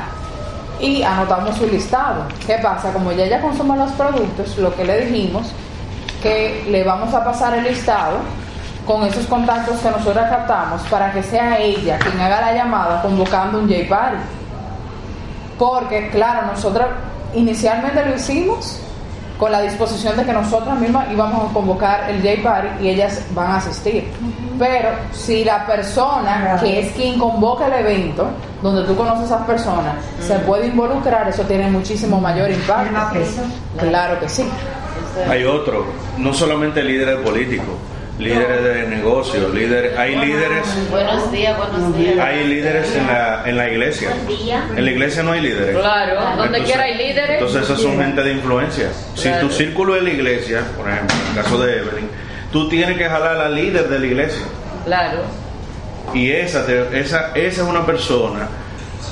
y 0.80 1.04
anotamos 1.04 1.58
su 1.58 1.68
listado. 1.68 2.24
¿Qué 2.48 2.58
pasa? 2.60 2.94
Como 2.94 3.12
ya 3.12 3.26
ella 3.26 3.42
consume 3.42 3.76
los 3.76 3.92
productos, 3.92 4.58
lo 4.58 4.74
que 4.74 4.86
le 4.86 5.02
dijimos, 5.06 5.52
que 6.24 6.66
le 6.70 6.84
vamos 6.86 7.14
a 7.14 7.22
pasar 7.26 7.54
el 7.58 7.66
listado 7.66 8.20
con 8.86 9.04
esos 9.04 9.26
contactos 9.26 9.80
que 9.80 9.90
nosotros 9.90 10.26
captamos 10.30 10.82
para 10.84 11.12
que 11.12 11.24
sea 11.24 11.58
ella 11.60 11.98
quien 12.00 12.20
haga 12.20 12.42
la 12.42 12.54
llamada 12.54 13.02
convocando 13.02 13.60
un 13.60 13.68
J 13.68 13.88
Party. 13.90 14.18
Porque, 15.58 16.10
claro, 16.10 16.48
nosotros 16.48 16.86
inicialmente 17.34 18.06
lo 18.06 18.16
hicimos 18.16 18.80
con 19.40 19.52
la 19.52 19.62
disposición 19.62 20.16
de 20.16 20.24
que 20.24 20.32
nosotras 20.32 20.78
mismas 20.80 21.12
íbamos 21.12 21.50
a 21.50 21.54
convocar 21.54 22.10
el 22.10 22.22
J 22.22 22.42
Party 22.44 22.86
y 22.86 22.90
ellas 22.90 23.22
van 23.32 23.52
a 23.52 23.58
asistir. 23.58 24.10
Pero 24.60 24.90
si 25.12 25.44
la 25.44 25.66
persona 25.66 26.42
Claro. 26.42 26.62
que 26.62 26.80
es 26.80 26.92
quien 26.94 27.18
convoca 27.20 27.68
el 27.68 27.74
evento, 27.86 28.28
donde 28.62 28.84
tú 28.84 28.96
conoces 28.96 29.24
a 29.32 29.36
esas 29.36 29.48
personas, 29.48 29.96
se 30.22 30.36
puede 30.40 30.68
involucrar, 30.68 31.28
eso 31.28 31.44
tiene 31.44 31.70
muchísimo 31.70 32.20
mayor 32.22 32.50
impacto. 32.52 32.92
más 32.94 33.14
peso. 33.14 33.42
Claro 33.78 34.20
que 34.20 34.30
sí. 34.30 34.48
Hay 35.30 35.44
otro, 35.46 35.86
no 36.18 36.34
solamente 36.34 36.84
líderes 36.84 37.18
políticos, 37.20 37.76
líderes 38.18 38.64
de 38.64 38.88
negocios, 38.88 39.54
líderes, 39.54 39.98
hay 39.98 40.16
líderes, 40.16 40.66
Buenos 40.90 41.32
días, 41.32 41.58
buenos 41.58 41.98
días. 41.98 42.18
hay 42.20 42.48
líderes 42.48 42.96
en 42.96 43.08
la, 43.08 43.44
en 43.46 43.58
la 43.58 43.70
iglesia. 43.70 44.10
En 44.76 44.86
la 44.86 44.92
iglesia 44.92 45.24
no 45.24 45.34
hay 45.34 45.42
líderes. 45.42 45.76
Claro, 45.78 46.38
donde 46.38 46.64
quiera 46.64 46.84
hay 46.84 46.96
líderes. 46.98 47.32
Entonces 47.42 47.64
esas 47.64 47.80
son 47.82 47.98
gente 47.98 48.24
de 48.24 48.32
influencia. 48.32 48.88
Si 49.16 49.30
tu 49.42 49.50
círculo 49.50 49.96
es 49.98 50.04
la 50.04 50.10
iglesia, 50.12 50.62
por 50.78 50.90
ejemplo, 50.90 51.16
en 51.24 51.38
el 51.38 51.44
caso 51.44 51.58
de 51.62 51.74
Evelyn, 51.78 52.10
tú 52.54 52.70
tienes 52.70 52.98
que 52.98 53.06
jalar 53.06 53.36
a 53.36 53.44
la 53.46 53.50
líder 53.50 53.90
de 53.90 54.00
la 54.00 54.06
iglesia. 54.06 54.46
Claro. 54.86 55.20
Y 56.14 56.32
esa, 56.32 56.66
te- 56.66 57.00
esa, 57.00 57.32
esa 57.36 57.62
es 57.64 57.68
una 57.68 57.86
persona 57.86 58.48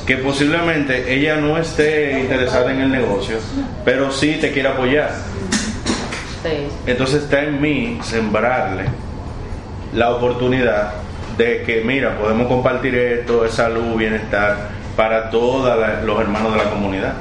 que 0.07 0.17
posiblemente 0.17 1.13
ella 1.13 1.35
no 1.37 1.57
esté 1.57 2.19
interesada 2.19 2.71
en 2.71 2.81
el 2.81 2.91
negocio, 2.91 3.37
pero 3.83 4.11
sí 4.11 4.37
te 4.39 4.51
quiere 4.51 4.69
apoyar. 4.69 5.11
Sí. 6.43 6.67
Entonces 6.87 7.23
está 7.23 7.41
en 7.43 7.61
mí 7.61 7.99
sembrarle 8.03 8.85
la 9.93 10.11
oportunidad 10.11 10.93
de 11.37 11.63
que, 11.63 11.81
mira, 11.81 12.17
podemos 12.17 12.47
compartir 12.47 12.95
esto, 12.95 13.45
es 13.45 13.53
salud, 13.53 13.95
bienestar 13.95 14.69
para 14.95 15.29
todos 15.29 15.75
los 16.03 16.19
hermanos 16.19 16.51
de 16.53 16.57
la 16.63 16.69
comunidad. 16.69 17.13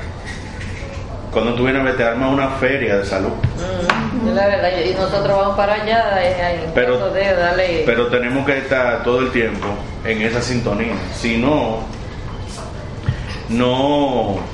Cuando 1.32 1.54
tú 1.54 1.64
vienes 1.64 1.80
a 1.80 1.84
ver, 1.84 1.96
te 1.96 2.04
una 2.12 2.48
feria 2.60 2.98
de 2.98 3.06
salud. 3.06 3.30
Mm, 3.30 4.34
la 4.34 4.46
verdad. 4.48 4.68
Y 4.84 4.92
nosotros 4.94 5.34
vamos 5.34 5.56
para 5.56 5.74
allá 5.74 6.20
Pero- 6.74 7.10
de. 7.56 7.82
Pero 7.86 8.08
tenemos 8.08 8.44
que 8.44 8.58
estar 8.58 9.02
todo 9.02 9.20
el 9.20 9.30
tiempo 9.30 9.66
en 10.04 10.20
esa 10.20 10.42
sintonía. 10.42 10.92
Si 11.14 11.38
no, 11.38 11.80
no. 13.48 14.51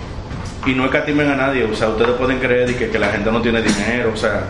Y 0.69 0.75
no 0.75 0.85
escatimen 0.85 1.31
a 1.31 1.35
nadie. 1.37 1.65
O 1.65 1.75
sea, 1.75 1.89
ustedes 1.89 2.11
pueden 2.17 2.39
creer 2.39 2.71
y 2.71 2.75
que, 2.75 2.91
que 2.91 2.99
la 2.99 3.09
gente 3.09 3.31
no 3.33 3.41
tiene 3.41 3.63
dinero. 3.63 4.11
O 4.13 4.17
sea, 4.17 4.43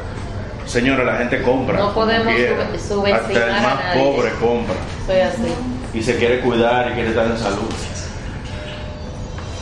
señores, 0.66 1.06
la 1.06 1.16
gente 1.16 1.40
compra. 1.42 1.78
No 1.78 1.94
podemos 1.94 2.34
sube- 2.34 2.78
subestimar 2.78 3.20
Hasta 3.20 3.32
el 3.46 3.50
a 3.54 3.60
más 3.62 3.84
nadie. 3.84 4.02
pobre 4.02 4.30
compra. 4.40 4.74
Soy 5.06 5.20
así. 5.20 5.54
Y 5.94 6.02
se 6.02 6.16
quiere 6.16 6.40
cuidar 6.40 6.90
y 6.90 6.94
quiere 6.94 7.10
estar 7.10 7.26
en 7.26 7.38
salud. 7.38 7.70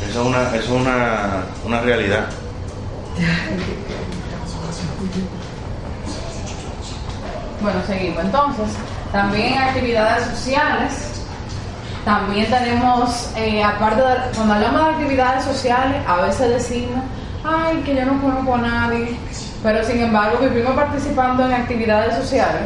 Esa 0.08 0.20
es 0.20 0.26
una, 0.26 0.42
eso 0.56 0.56
es 0.56 0.68
una, 0.70 1.44
una 1.64 1.80
realidad. 1.82 2.26
Bueno, 7.60 7.78
seguimos. 7.86 8.24
Entonces, 8.24 8.68
también 9.12 9.54
actividades 9.58 10.24
sociales. 10.26 11.15
También 12.06 12.48
tenemos, 12.48 13.32
eh, 13.36 13.64
aparte 13.64 14.00
de, 14.00 14.14
cuando 14.36 14.54
hablamos 14.54 14.86
de 14.86 14.92
actividades 14.92 15.44
sociales, 15.44 15.96
a 16.06 16.22
veces 16.22 16.50
decimos, 16.50 17.02
ay, 17.44 17.82
que 17.84 17.96
yo 17.96 18.06
no 18.06 18.22
conozco 18.22 18.54
a 18.54 18.58
nadie. 18.58 19.18
pero 19.60 19.82
sin 19.84 20.00
embargo 20.00 20.38
vivimos 20.38 20.76
participando 20.76 21.44
en 21.44 21.52
actividades 21.52 22.14
sociales 22.14 22.62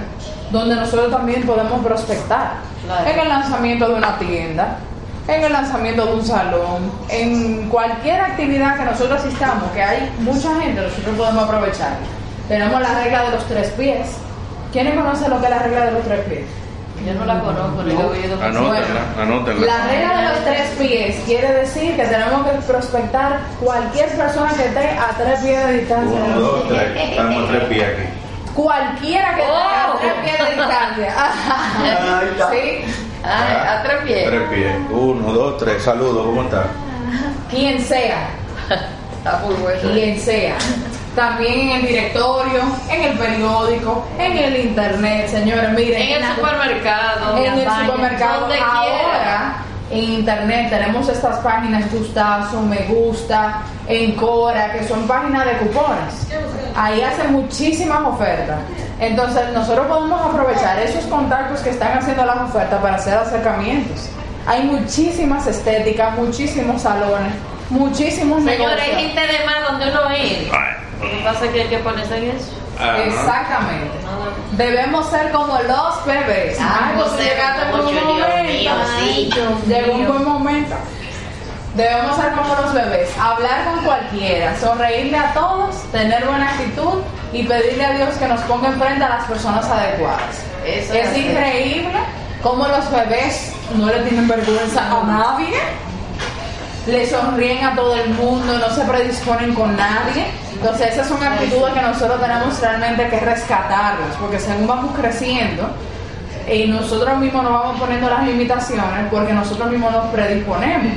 donde 0.51 0.75
nosotros 0.75 1.11
también 1.11 1.43
podemos 1.45 1.83
prospectar. 1.83 2.53
Claro. 2.85 3.09
En 3.09 3.19
el 3.19 3.29
lanzamiento 3.29 3.89
de 3.89 3.95
una 3.95 4.19
tienda, 4.19 4.77
en 5.27 5.43
el 5.43 5.53
lanzamiento 5.53 6.05
de 6.05 6.13
un 6.13 6.25
salón, 6.27 6.93
en 7.09 7.71
cualquier 7.71 8.21
actividad 8.21 8.77
que 8.77 8.85
nosotros 8.85 9.21
asistamos, 9.21 9.71
que 9.73 9.83
hay 9.83 10.13
mucha 10.19 10.55
gente, 10.61 10.83
nosotros 10.83 11.17
podemos 11.17 11.45
aprovechar. 11.45 11.97
Tenemos 12.47 12.79
la 12.79 13.05
regla 13.05 13.23
de 13.23 13.31
los 13.31 13.45
tres 13.47 13.71
pies. 13.71 14.09
¿Quiénes 14.71 14.95
conocen 14.95 15.31
lo 15.31 15.41
que 15.41 15.47
es 15.47 15.51
la 15.51 15.61
regla 15.61 15.87
de 15.87 15.93
los 15.93 16.03
tres 16.03 16.21
pies? 16.27 16.45
Yo 17.07 17.15
no 17.15 17.25
la 17.25 17.41
conozco, 17.41 17.83
ni 17.83 17.95
la 17.95 18.01
he 18.01 18.05
oído. 18.05 18.43
Anótenla, 18.43 19.01
anótenla. 19.23 19.67
La 19.67 19.87
regla 19.87 20.17
de 20.17 20.29
los 20.29 20.45
tres 20.45 20.69
pies 20.79 21.17
quiere 21.25 21.53
decir 21.55 21.97
que 21.97 22.05
tenemos 22.05 22.47
que 22.47 22.53
prospectar 22.71 23.41
cualquier 23.61 24.09
persona 24.11 24.53
que 24.53 24.67
esté 24.67 24.91
a 24.91 25.09
tres 25.17 25.41
pies 25.41 25.67
de 25.67 25.73
distancia. 25.81 26.21
de 26.21 26.27
Uno, 26.29 26.41
dos, 26.41 26.69
tres. 26.69 27.11
Estamos 27.11 27.49
tres 27.49 27.65
pies 27.65 27.85
aquí. 27.89 28.09
Cualquiera 28.55 29.35
que 29.35 29.41
esté 29.43 29.53
a 29.53 29.93
Oh. 29.93 29.99
tres 29.99 30.13
pies 30.25 30.39
de 30.39 30.55
distancia. 30.55 31.15
Ahí 32.21 32.29
está. 32.33 32.51
sí. 32.51 32.95
Ah, 33.25 33.79
a 33.79 33.83
tres 33.83 33.97
pies. 34.05 34.27
Tres 34.29 34.43
pies. 34.51 34.75
Uno, 34.91 35.33
dos, 35.33 35.57
tres. 35.59 35.83
Saludos, 35.83 36.27
¿cómo 36.27 36.43
estás? 36.43 36.67
Quien 37.51 37.81
sea. 37.81 38.29
Está 39.19 39.39
muy 39.45 39.55
bueno. 39.55 39.81
quien 39.93 40.19
sea. 40.19 40.55
También 41.15 41.61
en 41.61 41.69
el 41.77 41.87
directorio, 41.87 42.61
en 42.89 43.03
el 43.03 43.19
periódico, 43.19 44.07
en 44.19 44.37
el 44.37 44.57
internet, 44.67 45.29
señores, 45.29 45.71
miren. 45.71 46.01
En 46.03 46.23
el 46.23 46.35
supermercado. 46.37 47.37
en 47.37 47.59
el 47.59 47.69
supermercado 47.69 48.41
donde 48.43 48.59
ahora 48.59 48.85
quiera. 48.85 49.55
en 49.91 50.05
internet 50.21 50.71
tenemos 50.71 51.09
estas 51.09 51.39
páginas 51.41 51.91
Gustazo, 51.93 52.63
Me 52.63 52.85
Gusta, 52.87 53.63
Encora, 53.89 54.73
que 54.73 54.87
son 54.87 55.09
páginas 55.09 55.47
de 55.47 55.53
cupones. 55.59 56.29
Ahí 56.77 57.01
hacen 57.03 57.33
muchísimas 57.33 58.03
ofertas. 58.03 58.59
Entonces 59.01 59.43
nosotros 59.53 59.87
podemos 59.89 60.21
aprovechar 60.23 60.79
esos 60.79 61.05
contactos 61.07 61.61
que 61.61 61.71
están 61.71 61.99
haciendo 61.99 62.25
las 62.25 62.39
ofertas 62.39 62.81
para 62.81 62.95
hacer 62.95 63.15
acercamientos. 63.15 64.09
Hay 64.47 64.63
muchísimas 64.63 65.45
estéticas, 65.47 66.17
muchísimos 66.17 66.83
salones, 66.83 67.33
muchísimos 67.69 68.45
Señores, 68.45 68.59
negocios. 68.59 68.81
hay 68.83 69.07
gente 69.07 69.21
de 69.21 69.45
más 69.45 69.71
donde 69.71 69.91
uno 69.91 70.17
ir. 70.17 70.51
Lo 71.01 71.11
que 71.11 71.17
pasa 71.25 71.45
es 71.47 71.51
que 71.53 71.63
hay 71.63 71.69
que 71.69 71.79
ponerse 71.79 72.17
en 72.17 72.31
eso. 72.37 72.53
Ah, 72.79 72.95
¿no? 72.97 73.03
Exactamente. 73.05 73.95
No, 74.05 74.57
Debemos 74.57 75.07
ser 75.11 75.31
como 75.33 75.59
los 75.63 76.05
bebés. 76.05 76.59
Ah, 76.61 76.93
pues 76.97 77.13
llegaste 77.19 77.75
un 77.75 77.83
buen 77.85 78.05
momento. 78.05 78.73
sí. 78.99 79.31
Llegó 79.67 79.93
un 79.95 80.07
buen 80.07 80.25
momento. 80.25 80.77
Debemos 81.75 82.17
ser 82.17 82.33
como 82.33 82.53
los 82.57 82.75
bebés, 82.75 83.09
hablar 83.17 83.65
con 83.65 83.85
cualquiera, 83.85 84.59
sonreírle 84.59 85.17
a 85.17 85.33
todos, 85.33 85.77
tener 85.93 86.27
buena 86.27 86.51
actitud 86.51 86.99
y 87.33 87.45
pedirle 87.45 87.85
a 87.87 87.93
Dios 87.93 88.15
que 88.17 88.27
nos 88.27 88.41
ponga 88.43 88.69
enfrente 88.69 89.05
a 89.05 89.09
las 89.09 89.25
personas 89.27 89.65
adecuadas. 89.67 90.43
Eso 90.67 90.95
es 90.95 91.17
increíble 91.17 91.97
cómo 92.43 92.67
los 92.67 92.91
bebés 92.91 93.55
no 93.77 93.87
le 93.87 94.01
tienen 94.01 94.27
vergüenza 94.27 94.83
a 94.85 95.05
nadie, 95.05 95.55
le 96.89 97.09
sonríen 97.09 97.65
a 97.65 97.77
todo 97.77 97.95
el 97.95 98.11
mundo, 98.11 98.59
no 98.59 98.75
se 98.75 98.83
predisponen 98.83 99.55
con 99.55 99.77
nadie. 99.77 100.27
Entonces 100.61 100.93
esas 100.93 101.09
son 101.09 101.23
actitudes 101.23 101.73
que 101.73 101.81
nosotros 101.81 102.21
tenemos 102.21 102.61
realmente 102.61 103.09
que 103.09 103.21
rescatarlas, 103.21 104.15
porque 104.21 104.39
según 104.39 104.67
vamos 104.67 104.95
creciendo, 104.95 105.71
y 106.47 106.67
nosotros 106.67 107.17
mismos 107.19 107.45
nos 107.45 107.53
vamos 107.53 107.81
poniendo 107.81 108.11
las 108.11 108.25
limitaciones 108.25 109.07
porque 109.11 109.33
nosotros 109.33 109.71
mismos 109.71 109.91
nos 109.91 110.07
predisponemos. 110.09 110.93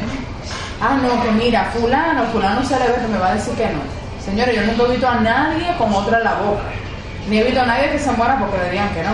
Ah, 0.82 0.98
no, 1.02 1.24
que 1.24 1.32
mira, 1.32 1.72
fulano, 1.74 2.24
fulano 2.26 2.62
se 2.66 2.78
le 2.78 2.88
ve 2.88 2.94
que 3.02 3.08
me 3.08 3.18
va 3.18 3.30
a 3.30 3.36
decir 3.36 3.54
que 3.54 3.68
no. 3.68 3.80
Señores, 4.24 4.54
yo 4.54 4.64
nunca 4.64 4.84
he 4.84 4.92
visto 4.92 5.08
a 5.08 5.16
nadie 5.16 5.74
con 5.78 5.94
otra 5.94 6.18
en 6.18 6.24
la 6.26 6.34
boca. 6.34 6.64
Ni 7.30 7.38
he 7.38 7.44
visto 7.44 7.62
a 7.62 7.66
nadie 7.66 7.92
que 7.92 8.00
se 8.00 8.12
muera 8.12 8.38
porque 8.38 8.58
le 8.58 8.72
digan 8.72 8.90
que 8.90 9.04
no. 9.04 9.12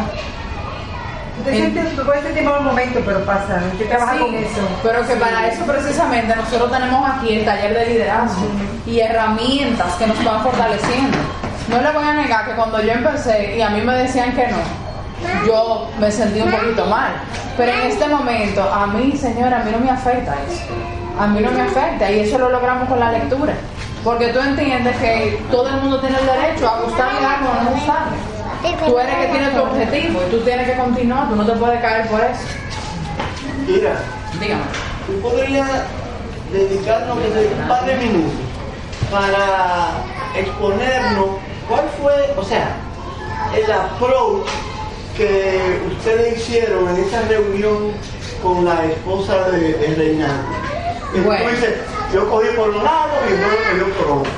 Te 1.44 1.52
sientes, 1.52 1.96
tiempo 2.34 2.54
un 2.60 2.66
momento, 2.66 3.00
pero 3.06 3.24
pasa. 3.26 3.62
Hay 3.72 3.78
que 3.78 3.86
trabajar 3.86 4.18
Sí, 4.18 4.24
con 4.24 4.36
eso. 4.36 4.62
Pero 4.84 5.08
que 5.08 5.16
para 5.16 5.48
eso 5.48 5.66
precisamente 5.66 6.36
nosotros 6.36 6.72
tenemos 6.72 7.10
aquí 7.10 7.36
el 7.36 7.46
taller 7.46 7.74
de 7.74 7.86
liderazgo 7.88 8.48
y 8.86 9.00
herramientas 9.00 9.94
que 9.96 10.08
nos 10.08 10.24
van 10.24 10.42
fortaleciendo. 10.44 11.18
No 11.70 11.82
le 11.82 11.92
voy 11.92 12.04
a 12.04 12.14
negar 12.14 12.46
que 12.46 12.54
cuando 12.54 12.82
yo 12.82 12.92
empecé 12.92 13.58
y 13.58 13.62
a 13.62 13.70
mí 13.70 13.82
me 13.82 13.94
decían 13.94 14.34
que 14.34 14.48
no, 14.48 14.58
yo 15.46 15.90
me 16.00 16.12
sentí 16.12 16.42
un 16.42 16.52
poquito 16.52 16.86
mal. 16.88 17.12
Pero 17.58 17.72
en 17.72 17.92
este 17.92 18.08
momento, 18.08 18.64
a 18.64 18.88
mí, 18.88 19.16
señora, 19.16 19.62
a 19.62 19.64
mí 19.64 19.72
no 19.72 19.80
me 19.80 19.92
afecta 19.92 20.36
eso. 20.50 20.64
A 21.20 21.28
mí 21.28 21.42
no 21.42 21.52
me 21.52 21.62
afecta 21.62 22.10
y 22.12 22.22
eso 22.22 22.38
lo 22.38 22.50
logramos 22.50 22.88
con 22.88 23.00
la 23.00 23.12
lectura. 23.12 23.54
Porque 24.04 24.30
tú 24.30 24.40
entiendes 24.40 24.96
que 24.98 25.44
todo 25.52 25.68
el 25.68 25.76
mundo 25.76 26.00
tiene 26.00 26.18
el 26.20 26.26
derecho 26.26 26.70
a 26.70 26.80
gustarle 26.82 27.26
algo 27.26 27.50
o 27.50 27.64
no 27.64 27.70
gustarle. 27.72 28.18
Tú 28.86 29.00
eres 29.00 29.16
que 29.16 29.28
tienes 29.28 29.54
tu 29.56 29.62
objetivo 29.62 30.22
y 30.28 30.32
tú 30.32 30.40
tienes 30.42 30.70
que 30.70 30.76
continuar, 30.78 31.30
tú 31.30 31.36
no 31.36 31.46
te 31.46 31.54
puedes 31.54 31.82
caer 31.82 32.08
por 32.08 32.20
eso. 32.22 32.42
Mira, 33.68 33.94
Dígame. 34.40 34.62
tú 35.08 35.20
podrías 35.22 35.68
dedicarnos 36.52 37.18
un 37.18 37.68
par 37.68 37.86
de 37.86 37.96
minutos 37.96 38.34
para 39.12 39.92
exponernos 40.36 41.26
cuál 41.68 41.86
fue, 42.02 42.34
o 42.38 42.44
sea, 42.44 42.76
el 43.56 43.72
approach 43.72 44.48
que 45.16 45.82
ustedes 45.98 46.38
hicieron 46.40 46.90
en 46.90 47.04
esa 47.04 47.22
reunión 47.24 47.92
con 48.44 48.66
la 48.66 48.86
esposa 48.86 49.50
de, 49.52 49.74
de 49.74 49.96
Reinaldo. 49.96 50.44
Y 51.14 51.18
tú 51.20 51.24
Bueno. 51.24 51.50
dices, 51.50 51.76
yo 52.14 52.30
cogí 52.30 52.48
por 52.56 52.70
un 52.70 52.84
lado 52.84 53.10
y 53.28 53.34
no 53.40 53.48
lo 53.48 53.58
cogió 53.86 53.96
por 53.96 54.18
otro. 54.20 54.32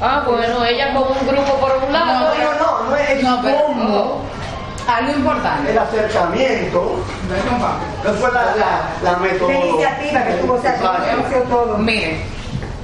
Ah, 0.00 0.22
bueno, 0.26 0.64
ella 0.64 0.92
con 0.92 1.04
un 1.04 1.26
grupo 1.26 1.54
por 1.60 1.72
un 1.86 1.92
lado. 1.92 2.06
No, 2.06 2.34
No, 2.34 2.84
no, 2.84 2.90
no, 2.90 2.96
es 2.96 3.22
No, 3.22 3.40
pero- 3.42 4.20
Algo 4.86 5.12
importante. 5.16 5.72
el 5.72 5.78
acercamiento, 5.78 7.00
no 8.04 8.12
fue 8.12 8.30
la, 8.32 8.42
la, 8.44 8.54
la 9.02 9.12
La 9.12 9.16
metodología. 9.18 9.66
iniciativa 9.68 10.22
que 10.24 10.32
tuvo, 10.34 10.54
o 10.54 10.60
sea, 10.62 10.74
que 11.28 11.36
todo. 11.48 11.78
Miren, 11.78 12.22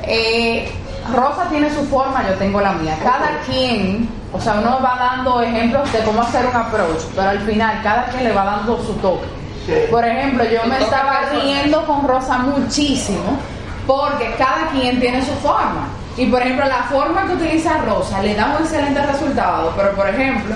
eh, 0.02 0.72
Rosa 1.14 1.46
tiene 1.48 1.70
su 1.72 1.84
forma, 1.86 2.24
yo 2.28 2.34
tengo 2.34 2.60
la 2.60 2.72
mía. 2.72 2.96
Cada 3.04 3.38
quien, 3.46 4.08
o 4.32 4.40
sea, 4.40 4.54
uno 4.54 4.80
va 4.82 4.96
dando 4.98 5.42
ejemplos 5.42 5.92
de 5.92 6.00
cómo 6.00 6.22
hacer 6.22 6.44
un 6.46 6.56
approach, 6.56 7.02
pero 7.14 7.28
al 7.28 7.40
final 7.40 7.80
cada 7.84 8.06
quien 8.06 8.24
le 8.24 8.32
va 8.32 8.44
dando 8.46 8.82
su 8.82 8.94
toque. 8.94 9.26
Sí. 9.66 9.72
Por 9.90 10.04
ejemplo, 10.04 10.42
yo 10.44 10.64
me 10.66 10.78
estaba 10.80 11.20
riendo 11.30 11.86
con 11.86 12.08
Rosa 12.08 12.38
muchísimo 12.38 13.38
porque 13.86 14.34
cada 14.36 14.68
quien 14.72 14.98
tiene 14.98 15.20
su 15.24 15.32
forma. 15.34 15.86
Y 16.16 16.26
por 16.26 16.42
ejemplo, 16.42 16.66
la 16.66 16.82
forma 16.84 17.26
que 17.26 17.34
utiliza 17.34 17.78
Rosa 17.78 18.22
le 18.22 18.34
da 18.34 18.56
un 18.56 18.62
excelente 18.62 19.00
resultado, 19.02 19.72
pero 19.76 19.92
por 19.92 20.08
ejemplo, 20.08 20.54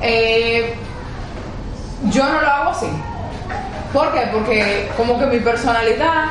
eh, 0.00 0.74
yo 2.04 2.24
no 2.24 2.40
lo 2.40 2.46
hago 2.46 2.70
así. 2.70 2.86
¿Por 3.92 4.12
qué? 4.12 4.20
Porque 4.32 4.90
como 4.96 5.18
que 5.18 5.26
mi 5.26 5.38
personalidad 5.40 6.24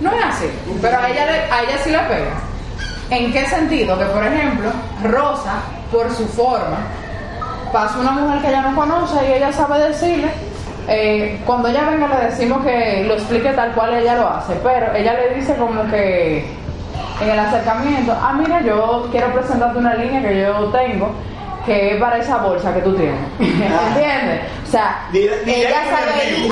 no 0.00 0.12
es 0.12 0.24
así, 0.24 0.46
pero 0.80 0.98
a 0.98 1.08
ella, 1.08 1.24
a 1.50 1.62
ella 1.62 1.78
sí 1.82 1.90
le 1.90 1.98
pega. 1.98 2.34
¿En 3.10 3.32
qué 3.32 3.46
sentido? 3.46 3.98
Que 3.98 4.04
por 4.06 4.24
ejemplo, 4.24 4.70
Rosa, 5.04 5.54
por 5.92 6.12
su 6.12 6.26
forma, 6.26 6.78
pasa 7.72 7.98
una 7.98 8.12
mujer 8.12 8.42
que 8.42 8.48
ella 8.48 8.62
no 8.62 8.76
conoce 8.76 9.16
y 9.28 9.32
ella 9.32 9.52
sabe 9.52 9.78
decirle, 9.80 10.30
eh, 10.88 11.40
cuando 11.44 11.68
ella 11.68 11.84
venga 11.90 12.08
le 12.08 12.26
decimos 12.26 12.64
que 12.64 13.04
lo 13.06 13.14
explique 13.14 13.50
tal 13.50 13.72
cual 13.72 13.94
ella 13.94 14.14
lo 14.16 14.28
hace, 14.28 14.54
pero 14.62 14.94
ella 14.94 15.14
le 15.14 15.34
dice 15.34 15.54
como 15.56 15.88
que 15.90 16.46
en 17.20 17.30
el 17.30 17.38
acercamiento, 17.38 18.12
ah 18.12 18.34
mira, 18.38 18.60
yo 18.62 19.08
quiero 19.10 19.32
presentarte 19.32 19.78
una 19.78 19.94
línea 19.94 20.22
que 20.22 20.40
yo 20.40 20.64
tengo 20.66 21.12
que 21.64 21.94
es 21.94 22.00
para 22.00 22.18
esa 22.18 22.36
bolsa 22.36 22.72
que 22.72 22.80
tú 22.80 22.94
tienes. 22.94 23.18
¿Entiendes? 23.40 24.40
O 24.68 24.70
sea, 24.70 25.08
directo 25.12 25.50
ella 25.50 25.80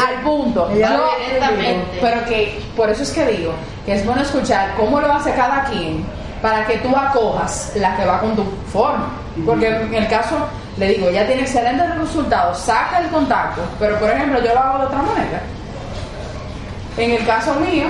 al 0.09 0.23
punto. 0.23 0.69
Yo- 0.71 1.11
directamente. 1.29 1.99
pero 2.01 2.25
que 2.25 2.61
por 2.77 2.91
eso 2.91 3.05
es 3.05 3.13
que 3.13 3.25
digo 3.27 3.53
que 3.87 3.95
es 3.95 4.05
bueno 4.05 4.23
escuchar 4.23 4.75
cómo 4.77 5.01
lo 5.01 5.13
hace 5.13 5.33
cada 5.35 5.65
quien 5.65 6.05
para 6.43 6.67
que 6.67 6.79
tú 6.79 6.95
acojas 6.97 7.73
la 7.77 7.97
que 7.97 8.05
va 8.05 8.21
con 8.21 8.35
tu 8.35 8.45
forma. 8.73 9.09
Porque 9.47 9.69
en 9.69 9.95
el 9.95 10.09
caso, 10.09 10.37
le 10.79 10.89
digo, 10.89 11.09
ella 11.09 11.27
tiene 11.27 11.43
excelentes 11.43 11.97
resultados, 11.97 12.59
saca 12.59 12.99
el 12.99 13.09
contacto, 13.09 13.63
pero 13.79 13.99
por 13.99 14.11
ejemplo 14.11 14.41
yo 14.43 14.53
lo 14.53 14.61
hago 14.61 14.79
de 14.81 14.85
otra 14.87 14.99
manera. 15.03 15.41
En 16.97 17.11
el 17.13 17.25
caso 17.27 17.55
mío, 17.55 17.87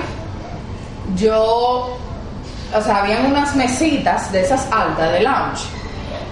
yo, 1.15 1.97
o 2.75 2.81
sea, 2.81 2.97
habían 2.97 3.25
unas 3.25 3.55
mesitas 3.55 4.31
de 4.31 4.41
esas 4.41 4.67
altas 4.71 5.11
de 5.11 5.21
lounge 5.21 5.65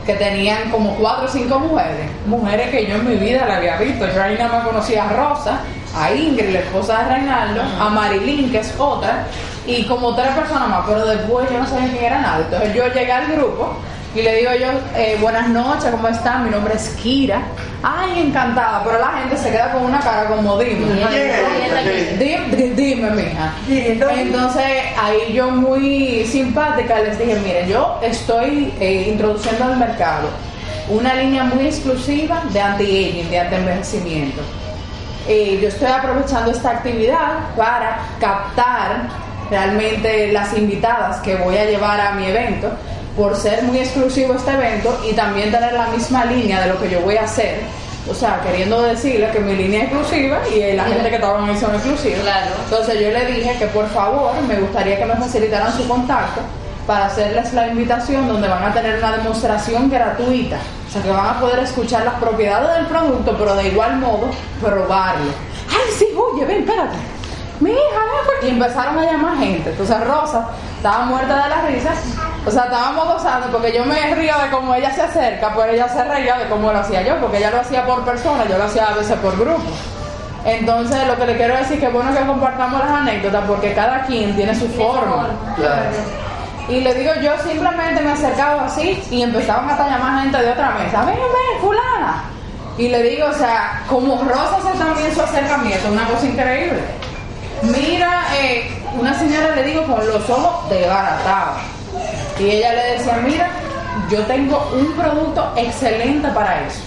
que 0.05 0.13
tenían 0.15 0.69
como 0.69 0.95
cuatro 0.95 1.25
o 1.25 1.27
cinco 1.29 1.59
mujeres, 1.59 2.09
mujeres 2.25 2.69
que 2.69 2.85
yo 2.85 2.95
en 2.95 3.07
mi 3.07 3.15
vida 3.15 3.45
la 3.45 3.57
había 3.57 3.77
visto. 3.77 4.05
Yo 4.13 4.21
ahí 4.21 4.35
nada 4.37 4.57
más 4.57 4.67
conocía 4.67 5.05
a 5.05 5.13
Rosa, 5.13 5.59
a 5.95 6.13
Ingrid, 6.13 6.49
la 6.49 6.59
esposa 6.59 7.03
de 7.03 7.15
Reinaldo, 7.15 7.61
a 7.79 7.89
Marilyn, 7.89 8.51
que 8.51 8.59
es 8.59 8.73
otra, 8.77 9.25
y 9.65 9.83
como 9.85 10.13
tres 10.13 10.29
personas 10.31 10.67
más, 10.67 10.83
pero 10.85 11.05
después 11.05 11.49
yo 11.49 11.59
no 11.59 11.67
sabía 11.67 11.89
quién 11.91 12.03
era 12.03 12.19
nada. 12.19 12.39
Entonces 12.39 12.73
yo 12.73 12.87
llegué 12.87 13.11
al 13.11 13.27
grupo 13.31 13.77
Y 14.15 14.21
le 14.21 14.35
digo 14.35 14.51
yo, 14.53 14.67
eh, 14.95 15.17
buenas 15.19 15.49
noches, 15.49 15.89
¿cómo 15.89 16.07
están? 16.07 16.43
Mi 16.43 16.51
nombre 16.51 16.75
es 16.75 16.89
Kira. 17.01 17.41
Ay, 17.81 18.21
encantada, 18.27 18.83
pero 18.85 18.99
la 18.99 19.07
gente 19.19 19.35
se 19.37 19.49
queda 19.49 19.71
con 19.71 19.85
una 19.85 19.99
cara 19.99 20.25
como 20.27 20.57
dime. 20.59 20.85
Dime, 22.19 22.55
di- 22.55 22.69
dime, 22.75 23.09
mija. 23.11 23.53
Entonces 24.21 24.63
ahí 25.01 25.33
yo 25.33 25.49
muy 25.49 26.25
simpática 26.29 26.99
les 26.99 27.17
dije, 27.17 27.39
miren, 27.43 27.67
yo 27.67 27.99
estoy 28.03 28.71
eh, 28.79 29.07
introduciendo 29.11 29.63
al 29.65 29.77
mercado 29.77 30.29
una 30.89 31.15
línea 31.15 31.45
muy 31.45 31.65
exclusiva 31.65 32.43
de 32.51 32.61
anti-aging, 32.61 33.31
de 33.31 33.39
anti-envejecimiento. 33.39 34.41
Eh, 35.27 35.57
yo 35.59 35.69
estoy 35.69 35.87
aprovechando 35.87 36.51
esta 36.51 36.69
actividad 36.71 37.39
para 37.57 37.97
captar 38.19 39.07
realmente 39.49 40.31
las 40.31 40.55
invitadas 40.55 41.19
que 41.21 41.35
voy 41.35 41.57
a 41.57 41.65
llevar 41.65 41.99
a 41.99 42.11
mi 42.11 42.25
evento, 42.27 42.69
por 43.15 43.35
ser 43.35 43.63
muy 43.63 43.79
exclusivo 43.79 44.33
este 44.33 44.51
evento 44.51 44.99
y 45.07 45.13
también 45.13 45.51
tener 45.51 45.73
la 45.73 45.87
misma 45.87 46.25
línea 46.25 46.61
de 46.61 46.67
lo 46.67 46.79
que 46.79 46.89
yo 46.89 47.01
voy 47.01 47.17
a 47.17 47.23
hacer. 47.23 47.61
O 48.09 48.13
sea, 48.13 48.41
queriendo 48.41 48.81
decirle 48.81 49.29
que 49.31 49.39
mi 49.39 49.55
línea 49.55 49.83
es 49.83 49.91
exclusiva 49.91 50.39
y 50.53 50.73
la 50.73 50.83
gente 50.85 51.09
que 51.09 51.15
estaba 51.15 51.47
en 51.49 51.57
son 51.59 51.73
exclusiva. 51.73 52.17
Claro. 52.21 52.51
Entonces 52.65 52.99
yo 52.99 53.11
le 53.11 53.25
dije 53.27 53.55
que 53.57 53.67
por 53.67 53.87
favor 53.89 54.33
me 54.47 54.55
gustaría 54.55 54.97
que 54.97 55.05
me 55.05 55.15
facilitaran 55.15 55.71
su 55.77 55.87
contacto 55.87 56.41
para 56.85 57.05
hacerles 57.05 57.53
la 57.53 57.67
invitación 57.67 58.27
donde 58.27 58.49
van 58.49 58.63
a 58.63 58.73
tener 58.73 58.97
una 58.97 59.15
demostración 59.15 59.89
gratuita. 59.89 60.57
O 60.87 60.91
sea 60.91 61.01
que 61.01 61.11
van 61.11 61.27
a 61.27 61.39
poder 61.39 61.59
escuchar 61.59 62.03
las 62.03 62.15
propiedades 62.15 62.75
del 62.75 62.87
producto, 62.87 63.35
pero 63.37 63.55
de 63.55 63.67
igual 63.67 63.97
modo 63.97 64.29
probarlo. 64.61 65.31
Ay, 65.69 65.93
sí, 65.97 66.07
oye, 66.17 66.43
ven, 66.45 66.63
espérate. 66.63 66.97
Mi 67.61 67.71
hija, 67.71 68.01
aquí". 68.37 68.47
Y 68.47 68.49
empezaron 68.49 68.99
a 68.99 69.05
llamar 69.05 69.37
gente. 69.37 69.69
Entonces 69.69 69.97
Rosa 70.05 70.49
estaba 70.75 71.05
muerta 71.05 71.43
de 71.43 71.49
la 71.49 71.61
risa. 71.67 71.93
O 72.45 72.51
sea, 72.51 72.63
estábamos 72.63 73.05
gozando 73.05 73.47
porque 73.47 73.71
yo 73.71 73.85
me 73.85 74.15
río 74.15 74.33
de 74.37 74.49
cómo 74.51 74.75
ella 74.75 74.93
se 74.93 75.01
acerca, 75.01 75.53
pero 75.55 75.71
ella 75.71 75.87
se 75.87 76.03
reía 76.03 76.37
de 76.37 76.49
cómo 76.49 76.73
lo 76.73 76.79
hacía 76.79 77.01
yo, 77.01 77.17
porque 77.21 77.37
ella 77.37 77.51
lo 77.51 77.61
hacía 77.61 77.85
por 77.85 78.03
persona, 78.03 78.45
yo 78.49 78.57
lo 78.57 78.65
hacía 78.65 78.87
a 78.87 78.95
veces 78.95 79.17
por 79.19 79.37
grupo. 79.37 79.63
Entonces, 80.45 81.07
lo 81.07 81.15
que 81.17 81.25
le 81.25 81.37
quiero 81.37 81.55
decir 81.55 81.75
es 81.75 81.79
que 81.79 81.85
es 81.85 81.93
bueno 81.93 82.13
que 82.13 82.25
compartamos 82.25 82.79
las 82.81 82.89
anécdotas 82.89 83.45
porque 83.47 83.73
cada 83.73 84.01
quien 84.01 84.35
tiene 84.35 84.53
su 84.53 84.67
forma. 84.69 85.29
Claro. 85.55 85.85
Y 86.67 86.81
le 86.81 86.93
digo, 86.93 87.13
yo 87.21 87.31
simplemente 87.45 88.01
me 88.01 88.11
acercaba 88.11 88.65
así 88.65 89.01
y 89.09 89.21
empezaban 89.21 89.69
hasta 89.69 89.87
llamar 89.87 90.23
gente 90.23 90.37
de 90.37 90.51
otra 90.51 90.71
mesa. 90.71 91.05
Ven, 91.05 91.15
ven, 91.15 91.61
fulana. 91.61 92.23
Y 92.77 92.89
le 92.89 93.03
digo, 93.03 93.27
o 93.27 93.33
sea, 93.33 93.83
como 93.87 94.21
Rosa 94.23 94.57
hace 94.57 94.77
también 94.77 95.13
su 95.13 95.21
acercamiento, 95.21 95.91
una 95.91 96.07
cosa 96.07 96.25
increíble. 96.25 96.81
Mira, 97.61 98.25
eh, 98.35 98.69
una 98.99 99.13
señora 99.13 99.55
le 99.55 99.63
digo 99.63 99.83
con 99.83 100.05
los 100.05 100.29
ojos 100.29 100.69
desbaratados. 100.69 101.61
Y 102.39 102.49
ella 102.49 102.73
le 102.73 102.83
decía, 102.97 103.19
mira, 103.23 103.47
yo 104.09 104.19
tengo 104.25 104.69
un 104.73 104.91
producto 104.93 105.53
excelente 105.55 106.27
para 106.29 106.65
eso. 106.65 106.79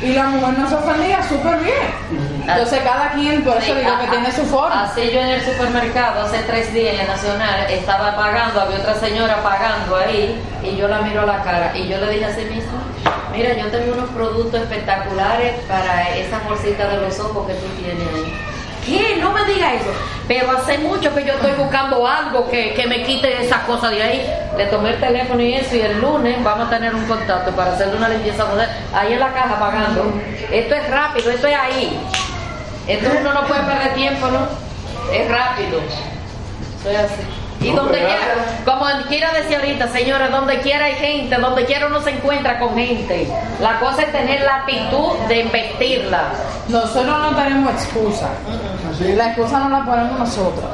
Y 0.00 0.14
la 0.14 0.24
mujer 0.24 0.58
no 0.58 0.68
se 0.68 0.74
ofendía 0.74 1.22
súper 1.22 1.58
bien. 1.58 2.42
Entonces 2.48 2.80
cada 2.80 3.12
quien, 3.12 3.44
por 3.44 3.56
eso 3.58 3.72
Sí, 3.72 3.78
digo 3.78 3.98
que 4.00 4.06
a- 4.06 4.10
tiene 4.10 4.32
su 4.32 4.42
forma. 4.46 4.82
Así 4.84 5.02
yo 5.12 5.20
en 5.20 5.28
el 5.28 5.42
supermercado 5.44 6.22
hace 6.22 6.38
tres 6.38 6.72
días 6.74 6.94
en 6.98 7.06
la 7.06 7.14
Nacional 7.14 7.70
estaba 7.70 8.16
pagando, 8.16 8.60
había 8.62 8.78
otra 8.78 8.94
señora 8.96 9.40
pagando 9.44 9.94
ahí 9.96 10.40
y 10.64 10.74
yo 10.76 10.88
la 10.88 11.02
miro 11.02 11.20
a 11.22 11.26
la 11.26 11.42
cara 11.44 11.70
y 11.76 11.86
yo 11.86 11.98
le 11.98 12.10
dije 12.14 12.24
a 12.24 12.34
sí 12.34 12.44
misma, 12.46 12.82
mira, 13.30 13.52
yo 13.54 13.68
tengo 13.68 13.92
unos 13.94 14.10
productos 14.10 14.60
espectaculares 14.62 15.60
para 15.68 16.16
esa 16.16 16.40
bolsita 16.48 16.88
de 16.88 16.96
los 16.96 17.20
ojos 17.20 17.46
que 17.46 17.54
tú 17.54 17.66
tienes 17.80 18.08
ahí. 18.12 18.34
¿Qué? 18.84 19.16
No 19.20 19.32
me 19.32 19.44
diga 19.44 19.74
eso. 19.74 19.90
Pero 20.26 20.50
hace 20.50 20.78
mucho 20.78 21.14
que 21.14 21.24
yo 21.24 21.34
estoy 21.34 21.52
buscando 21.52 22.06
algo 22.06 22.48
que, 22.48 22.74
que 22.74 22.86
me 22.86 23.02
quite 23.04 23.44
esas 23.44 23.60
cosas 23.60 23.90
de 23.90 24.02
ahí. 24.02 24.34
Le 24.56 24.66
tomé 24.66 24.90
el 24.90 25.00
teléfono 25.00 25.40
y 25.40 25.54
eso 25.54 25.76
y 25.76 25.80
el 25.80 26.00
lunes 26.00 26.42
vamos 26.42 26.66
a 26.66 26.70
tener 26.70 26.94
un 26.94 27.04
contacto 27.06 27.50
para 27.52 27.72
hacerle 27.72 27.96
una 27.96 28.08
limpieza 28.08 28.44
ahí 28.94 29.12
en 29.12 29.20
la 29.20 29.32
caja 29.32 29.58
pagando. 29.58 30.12
Esto 30.50 30.74
es 30.74 30.90
rápido, 30.90 31.30
esto 31.30 31.46
es 31.46 31.56
ahí. 31.56 32.00
Esto 32.86 33.10
uno 33.20 33.32
no 33.32 33.46
puede 33.46 33.62
perder 33.62 33.94
tiempo, 33.94 34.26
¿no? 34.28 34.46
Es 35.12 35.28
rápido. 35.30 35.80
Soy 36.82 36.96
así. 36.96 37.41
Y 37.62 37.70
No, 37.70 37.82
donde 37.82 37.98
quiera, 37.98 38.16
como 38.64 38.86
quiera 39.08 39.32
decir 39.32 39.56
ahorita, 39.56 39.88
señores, 39.88 40.30
donde 40.30 40.60
quiera 40.60 40.86
hay 40.86 40.94
gente, 40.94 41.36
donde 41.36 41.64
quiera 41.64 41.86
uno 41.86 42.00
se 42.00 42.10
encuentra 42.10 42.58
con 42.58 42.74
gente. 42.74 43.28
La 43.60 43.78
cosa 43.78 44.02
es 44.02 44.12
tener 44.12 44.42
la 44.42 44.56
actitud 44.56 45.16
de 45.28 45.44
vestirla. 45.44 46.24
Nosotros 46.68 47.06
no 47.06 47.36
tenemos 47.36 47.72
excusa. 47.72 48.28
La 49.00 49.28
excusa 49.28 49.58
no 49.60 49.68
la 49.68 49.84
ponemos 49.84 50.18
nosotros. 50.18 50.70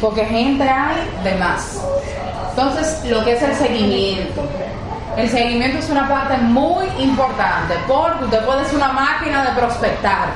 Porque 0.00 0.24
gente 0.24 0.62
hay 0.68 0.96
de 1.24 1.34
más. 1.34 1.80
Entonces, 2.50 3.04
lo 3.10 3.24
que 3.24 3.32
es 3.32 3.42
el 3.42 3.54
seguimiento. 3.54 4.42
El 5.16 5.28
seguimiento 5.28 5.78
es 5.78 5.90
una 5.90 6.08
parte 6.08 6.36
muy 6.38 6.86
importante 6.98 7.74
porque 7.88 8.24
usted 8.24 8.44
puede 8.44 8.64
ser 8.66 8.76
una 8.76 8.92
máquina 8.92 9.44
de 9.44 9.50
prospectar 9.50 10.28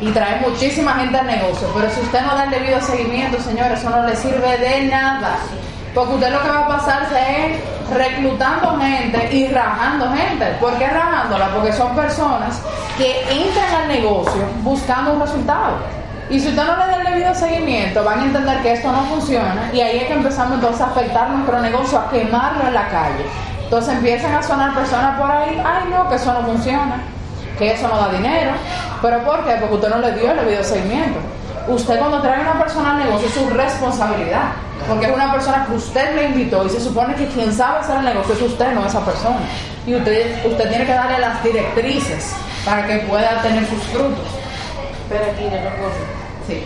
y 0.00 0.10
traer 0.10 0.40
muchísima 0.48 0.94
gente 0.94 1.18
al 1.18 1.26
negocio, 1.26 1.68
pero 1.74 1.90
si 1.90 2.00
usted 2.00 2.22
no 2.22 2.36
da 2.36 2.44
el 2.44 2.50
debido 2.50 2.80
seguimiento, 2.80 3.40
señores, 3.40 3.80
eso 3.80 3.90
no 3.90 4.06
le 4.06 4.14
sirve 4.14 4.58
de 4.58 4.82
nada. 4.86 5.36
Porque 5.94 6.14
usted 6.14 6.32
lo 6.32 6.42
que 6.42 6.48
va 6.48 6.66
a 6.66 6.68
pasarse 6.68 7.16
es 7.18 7.60
reclutando 7.92 8.78
gente 8.78 9.34
y 9.34 9.48
rajando 9.48 10.12
gente. 10.12 10.46
¿Por 10.60 10.76
qué 10.78 10.86
rajándola? 10.86 11.48
Porque 11.48 11.72
son 11.72 11.94
personas 11.96 12.60
que 12.96 13.22
entran 13.22 13.82
al 13.82 13.88
negocio 13.88 14.42
buscando 14.62 15.14
un 15.14 15.20
resultado. 15.20 15.76
Y 16.30 16.38
si 16.38 16.48
usted 16.48 16.62
no 16.62 16.76
le 16.76 16.86
da 16.86 16.96
el 17.00 17.06
debido 17.06 17.34
seguimiento, 17.34 18.04
van 18.04 18.20
a 18.20 18.24
entender 18.24 18.62
que 18.62 18.72
esto 18.72 18.92
no 18.92 19.02
funciona 19.04 19.70
y 19.72 19.80
ahí 19.80 19.98
es 19.98 20.04
que 20.04 20.12
empezamos 20.12 20.54
entonces 20.54 20.82
a 20.82 20.86
afectar 20.86 21.30
nuestro 21.30 21.58
negocio, 21.60 21.98
a 21.98 22.10
quemarlo 22.10 22.68
en 22.68 22.74
la 22.74 22.88
calle. 22.88 23.24
Entonces 23.64 23.94
empiezan 23.94 24.34
a 24.34 24.42
sonar 24.42 24.74
personas 24.74 25.18
por 25.18 25.30
ahí, 25.30 25.60
ay 25.64 25.90
no, 25.90 26.08
que 26.08 26.16
eso 26.16 26.32
no 26.32 26.42
funciona, 26.42 27.00
que 27.58 27.72
eso 27.72 27.88
no 27.88 27.96
da 27.96 28.08
dinero. 28.10 28.52
¿Pero 29.02 29.24
por 29.24 29.44
qué? 29.44 29.56
Porque 29.60 29.74
usted 29.74 29.88
no 29.88 29.98
le 29.98 30.12
dio 30.12 30.30
el 30.30 30.38
debido 30.38 30.64
seguimiento. 30.64 31.18
Usted 31.68 31.98
cuando 31.98 32.22
trae 32.22 32.38
a 32.38 32.50
una 32.52 32.58
persona 32.58 32.92
al 32.92 33.04
negocio 33.04 33.28
es 33.28 33.34
su 33.34 33.50
responsabilidad, 33.50 34.52
porque 34.88 35.06
es 35.06 35.12
una 35.12 35.30
persona 35.32 35.66
que 35.66 35.74
usted 35.74 36.14
le 36.14 36.24
invitó 36.28 36.64
y 36.64 36.70
se 36.70 36.80
supone 36.80 37.14
que 37.14 37.26
quien 37.26 37.52
sabe 37.52 37.80
hacer 37.80 37.98
el 37.98 38.04
negocio 38.06 38.34
es 38.34 38.42
usted, 38.42 38.72
no 38.72 38.86
esa 38.86 39.04
persona. 39.04 39.40
Y 39.86 39.94
usted, 39.94 40.46
usted 40.46 40.68
tiene 40.68 40.86
que 40.86 40.92
darle 40.92 41.18
las 41.18 41.42
directrices 41.42 42.34
para 42.64 42.86
que 42.86 42.98
pueda 43.00 43.42
tener 43.42 43.66
sus 43.66 43.82
frutos. 43.84 44.26
Pero 45.08 45.24
aquí 45.24 45.44
no. 45.44 46.46
Sí. 46.46 46.64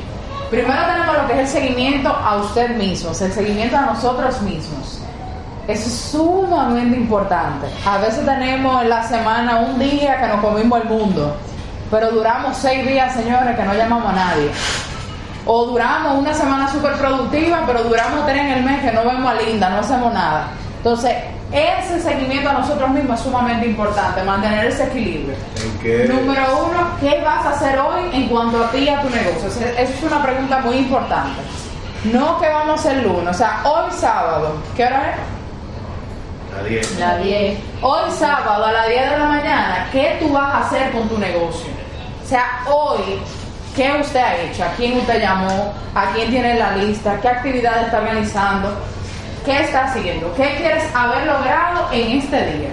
Primero 0.50 0.82
tenemos 0.84 1.16
lo 1.16 1.26
que 1.26 1.32
es 1.32 1.38
el 1.40 1.48
seguimiento 1.48 2.08
a 2.10 2.36
usted 2.36 2.76
mismo, 2.76 3.10
o 3.10 3.14
sea, 3.14 3.26
el 3.26 3.32
seguimiento 3.32 3.76
a 3.76 3.82
nosotros 3.82 4.40
mismos. 4.42 5.01
Eso 5.68 5.88
es 5.88 5.94
sumamente 5.94 6.96
importante. 6.96 7.68
A 7.86 7.98
veces 7.98 8.24
tenemos 8.24 8.82
en 8.82 8.88
la 8.88 9.04
semana 9.04 9.60
un 9.60 9.78
día 9.78 10.20
que 10.20 10.26
nos 10.26 10.40
comimos 10.40 10.82
el 10.82 10.88
mundo, 10.88 11.36
pero 11.90 12.10
duramos 12.10 12.56
seis 12.56 12.84
días, 12.86 13.14
señores, 13.14 13.56
que 13.56 13.62
no 13.62 13.74
llamamos 13.74 14.12
a 14.12 14.16
nadie. 14.16 14.50
O 15.46 15.66
duramos 15.66 16.18
una 16.18 16.34
semana 16.34 16.68
súper 16.70 16.94
productiva, 16.94 17.62
pero 17.66 17.84
duramos 17.84 18.26
tres 18.26 18.38
en 18.38 18.50
el 18.50 18.64
mes 18.64 18.80
que 18.82 18.92
no 18.92 19.04
vemos 19.04 19.30
a 19.30 19.34
Linda, 19.34 19.70
no 19.70 19.78
hacemos 19.78 20.12
nada. 20.12 20.48
Entonces, 20.78 21.14
ese 21.52 22.00
seguimiento 22.00 22.50
a 22.50 22.54
nosotros 22.54 22.90
mismos 22.90 23.18
es 23.20 23.24
sumamente 23.24 23.66
importante, 23.66 24.22
mantener 24.24 24.66
ese 24.66 24.84
equilibrio. 24.84 25.36
Número 26.08 26.66
uno, 26.66 26.88
¿qué 27.00 27.20
vas 27.24 27.46
a 27.46 27.50
hacer 27.50 27.78
hoy 27.78 28.10
en 28.12 28.28
cuanto 28.28 28.64
a 28.64 28.70
ti 28.70 28.78
y 28.78 28.88
a 28.88 29.00
tu 29.00 29.10
negocio? 29.10 29.48
Esa 29.48 29.80
es 29.80 30.02
una 30.02 30.22
pregunta 30.22 30.58
muy 30.60 30.76
importante. 30.76 31.40
No 32.04 32.40
qué 32.40 32.48
vamos 32.48 32.70
a 32.70 32.88
hacer 32.88 33.04
lunes, 33.04 33.28
o 33.28 33.34
sea, 33.34 33.60
hoy 33.64 33.92
sábado, 33.92 34.56
¿qué 34.76 34.86
hora 34.86 35.10
es? 35.10 35.41
Nadie. 36.54 36.82
La 36.98 37.16
10. 37.16 37.58
Hoy 37.80 38.10
sábado 38.10 38.64
a 38.64 38.72
las 38.72 38.88
10 38.88 39.10
de 39.10 39.18
la 39.18 39.24
mañana, 39.24 39.88
¿qué 39.90 40.16
tú 40.20 40.32
vas 40.32 40.54
a 40.54 40.66
hacer 40.66 40.92
con 40.92 41.08
tu 41.08 41.18
negocio? 41.18 41.70
O 42.22 42.28
sea, 42.28 42.62
hoy, 42.70 43.20
¿qué 43.74 43.92
usted 44.00 44.20
ha 44.20 44.36
hecho? 44.36 44.64
¿A 44.64 44.68
quién 44.76 44.98
usted 44.98 45.20
llamó? 45.20 45.72
¿A 45.94 46.12
quién 46.12 46.30
tiene 46.30 46.58
la 46.58 46.76
lista? 46.76 47.18
¿Qué 47.20 47.28
actividad 47.28 47.84
está 47.84 47.98
organizando? 47.98 48.70
¿Qué 49.44 49.60
está 49.60 49.84
haciendo? 49.86 50.32
¿Qué 50.34 50.56
quieres 50.58 50.84
haber 50.94 51.26
logrado 51.26 51.88
en 51.90 52.18
este 52.18 52.36
día? 52.52 52.70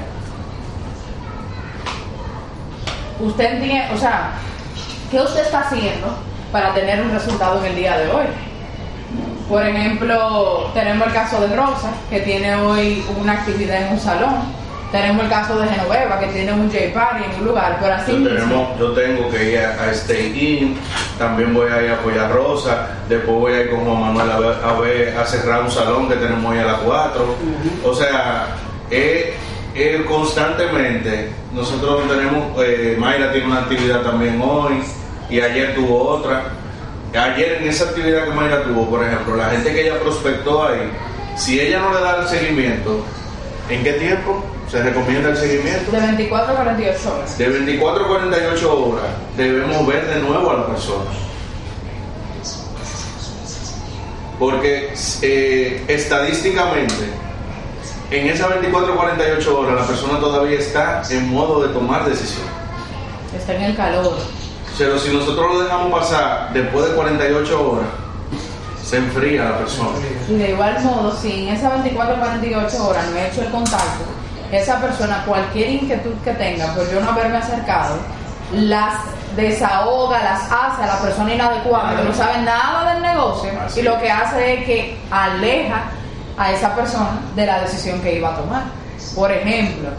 Usted 3.20 3.54
entiende, 3.54 3.94
o 3.94 3.98
sea, 3.98 4.32
¿qué 5.10 5.20
usted 5.20 5.42
está 5.42 5.62
haciendo 5.62 6.08
para 6.52 6.74
tener 6.74 7.02
un 7.02 7.12
resultado 7.12 7.60
en 7.60 7.66
el 7.66 7.76
día 7.76 7.98
de 7.98 8.10
hoy? 8.12 8.26
Por 9.50 9.66
ejemplo, 9.66 10.70
tenemos 10.76 11.08
el 11.08 11.14
caso 11.14 11.42
de 11.42 11.56
Rosa, 11.56 11.90
que 12.10 12.20
tiene 12.20 12.54
hoy 12.56 13.04
una 13.20 13.34
actividad 13.34 13.82
en 13.88 13.94
un 13.94 14.00
salón. 14.00 14.60
Tenemos 14.92 15.24
el 15.24 15.30
caso 15.30 15.60
de 15.60 15.68
Genoveva, 15.68 16.20
que 16.20 16.28
tiene 16.28 16.52
un 16.54 16.68
J 16.72 16.78
Party 16.94 17.24
en 17.24 17.40
un 17.42 17.48
lugar. 17.48 17.78
Pero 17.82 17.94
así 17.96 18.12
Yo, 18.12 18.28
tenemos- 18.30 18.80
yo 18.80 18.92
tengo 18.94 19.30
que 19.32 19.52
ir 19.52 19.60
a, 19.60 19.84
a 19.84 19.92
Stay 19.92 20.60
In, 20.62 20.76
también 21.18 21.54
voy 21.54 21.70
a 21.72 21.82
ir 21.84 21.90
a 21.92 21.94
apoyar 21.96 22.26
a 22.26 22.28
Rosa, 22.30 22.88
después 23.08 23.38
voy 23.38 23.54
a 23.54 23.62
ir 23.62 23.70
con 23.72 23.86
Juan 23.86 24.00
Manuel 24.16 24.32
a, 24.32 24.40
ver, 24.40 24.58
a, 24.64 24.74
ver- 24.80 25.18
a 25.18 25.26
cerrar 25.26 25.62
un 25.64 25.72
salón 25.72 26.08
que 26.10 26.16
tenemos 26.16 26.52
hoy 26.52 26.60
a 26.60 26.66
las 26.66 26.78
4. 26.82 27.36
O 27.86 27.94
sea, 27.96 28.48
eh, 28.92 29.34
eh, 29.76 30.04
constantemente 30.08 31.32
nosotros 31.54 32.08
tenemos, 32.08 32.52
eh, 32.64 32.96
Mayra 33.00 33.32
tiene 33.32 33.48
una 33.48 33.60
actividad 33.62 34.02
también 34.02 34.40
hoy 34.42 34.82
y 35.30 35.40
ayer 35.42 35.74
tuvo 35.76 36.08
otra. 36.08 36.44
Ayer 37.14 37.62
en 37.62 37.68
esa 37.68 37.86
actividad 37.86 38.26
que 38.26 38.32
Mayra 38.32 38.64
tuvo, 38.64 38.90
por 38.90 39.04
ejemplo, 39.04 39.36
la 39.36 39.50
gente 39.50 39.74
que 39.74 39.88
ella 39.88 40.00
prospectó 40.00 40.68
ahí, 40.68 40.92
si 41.36 41.60
ella 41.60 41.80
no 41.80 41.94
le 41.94 42.02
da 42.02 42.22
el 42.22 42.28
seguimiento, 42.28 43.04
¿En 43.70 43.84
qué 43.84 43.94
tiempo 43.94 44.44
se 44.70 44.82
recomienda 44.82 45.30
el 45.30 45.38
seguimiento? 45.38 45.92
De 45.92 46.00
24 46.00 46.54
a 46.54 46.56
48 46.56 47.14
horas. 47.16 47.38
De 47.38 47.50
24 47.50 48.04
a 48.04 48.08
48 48.08 48.84
horas 48.84 49.06
debemos 49.38 49.86
ver 49.86 50.08
de 50.08 50.20
nuevo 50.22 50.50
a 50.50 50.54
la 50.56 50.68
persona. 50.68 51.06
Porque 54.40 54.94
eh, 55.22 55.84
estadísticamente, 55.88 57.12
en 58.10 58.28
esas 58.28 58.50
24 58.50 58.94
a 58.94 58.96
48 58.96 59.60
horas 59.60 59.82
la 59.82 59.86
persona 59.86 60.20
todavía 60.20 60.58
está 60.58 61.04
en 61.12 61.30
modo 61.30 61.68
de 61.68 61.72
tomar 61.72 62.10
decisión. 62.10 62.48
Está 63.38 63.54
en 63.54 63.62
el 63.62 63.76
calor. 63.76 64.18
Pero 64.80 64.98
si 64.98 65.12
nosotros 65.12 65.54
lo 65.54 65.60
dejamos 65.60 66.00
pasar 66.00 66.54
después 66.54 66.88
de 66.88 66.96
48 66.96 67.70
horas, 67.72 67.88
se 68.82 68.96
enfría 68.96 69.44
la 69.44 69.58
persona. 69.58 69.90
Y 70.30 70.34
de 70.36 70.52
igual 70.52 70.82
modo, 70.82 71.14
si 71.18 71.48
en 71.48 71.54
esas 71.54 71.74
24 71.74 72.16
o 72.16 72.18
48 72.18 72.88
horas 72.88 73.06
no 73.12 73.18
he 73.18 73.28
hecho 73.28 73.42
el 73.42 73.52
contacto, 73.52 74.06
esa 74.54 74.80
persona, 74.80 75.26
cualquier 75.26 75.70
inquietud 75.70 76.14
que 76.24 76.32
tenga 76.32 76.74
por 76.74 76.90
yo 76.90 77.02
no 77.02 77.12
haberme 77.12 77.38
acercado, 77.38 77.98
las 78.54 78.96
desahoga, 79.36 80.24
las 80.24 80.44
hace 80.44 80.84
a 80.84 80.88
la 80.88 81.00
persona 81.02 81.34
inadecuada 81.34 81.98
que 81.98 82.04
no 82.04 82.14
sabe 82.14 82.42
nada 82.42 82.94
del 82.94 83.04
negocio 83.04 83.52
Así 83.64 83.82
y 83.82 83.84
lo 83.84 84.00
que 84.00 84.10
hace 84.10 84.54
es 84.54 84.66
que 84.66 84.98
aleja 85.12 85.84
a 86.38 86.52
esa 86.54 86.74
persona 86.74 87.20
de 87.36 87.46
la 87.46 87.62
decisión 87.62 88.02
que 88.02 88.16
iba 88.16 88.30
a 88.30 88.38
tomar. 88.38 88.64
Por 89.14 89.30
ejemplo, 89.30 89.90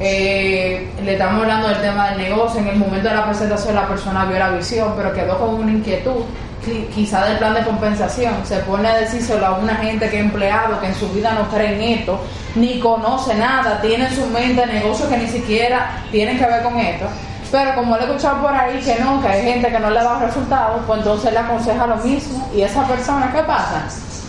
eh, 0.00 0.90
le 1.04 1.12
estamos 1.12 1.42
hablando 1.42 1.68
del 1.68 1.80
tema 1.82 2.08
del 2.10 2.18
negocio, 2.18 2.60
en 2.60 2.68
el 2.68 2.76
momento 2.76 3.08
de 3.08 3.14
la 3.14 3.26
presentación 3.26 3.74
la 3.74 3.86
persona 3.86 4.24
vio 4.24 4.38
la 4.38 4.50
visión, 4.50 4.94
pero 4.96 5.12
quedó 5.12 5.38
con 5.38 5.54
una 5.56 5.70
inquietud, 5.72 6.24
qui- 6.64 6.86
quizá 6.88 7.24
del 7.26 7.36
plan 7.38 7.52
de 7.54 7.62
compensación, 7.62 8.34
se 8.44 8.56
pone 8.60 8.88
a 8.88 8.96
decírselo 8.96 9.46
a 9.46 9.52
una 9.58 9.74
gente 9.76 10.08
que 10.08 10.18
es 10.18 10.24
empleado, 10.24 10.80
que 10.80 10.86
en 10.86 10.94
su 10.94 11.08
vida 11.10 11.32
no 11.32 11.48
cree 11.54 11.74
en 11.74 11.98
esto, 12.00 12.18
ni 12.54 12.80
conoce 12.80 13.34
nada, 13.34 13.80
tiene 13.82 14.06
en 14.06 14.14
su 14.14 14.26
mente 14.26 14.64
negocios 14.66 15.08
que 15.08 15.18
ni 15.18 15.26
siquiera 15.28 16.02
tienen 16.10 16.38
que 16.38 16.46
ver 16.46 16.62
con 16.62 16.78
esto. 16.78 17.06
Pero 17.52 17.74
como 17.74 17.96
le 17.96 18.04
he 18.04 18.06
escuchado 18.06 18.40
por 18.42 18.54
ahí 18.54 18.78
que 18.80 18.96
no, 19.02 19.20
que 19.20 19.28
hay 19.28 19.42
gente 19.42 19.70
que 19.70 19.78
no 19.80 19.90
le 19.90 20.00
da 20.02 20.18
resultados, 20.20 20.82
pues 20.86 20.98
entonces 21.00 21.32
le 21.32 21.38
aconseja 21.40 21.84
lo 21.86 21.96
mismo. 21.96 22.48
Y 22.54 22.62
esa 22.62 22.84
persona, 22.86 23.30
¿qué 23.34 23.42
pasa? 23.42 23.82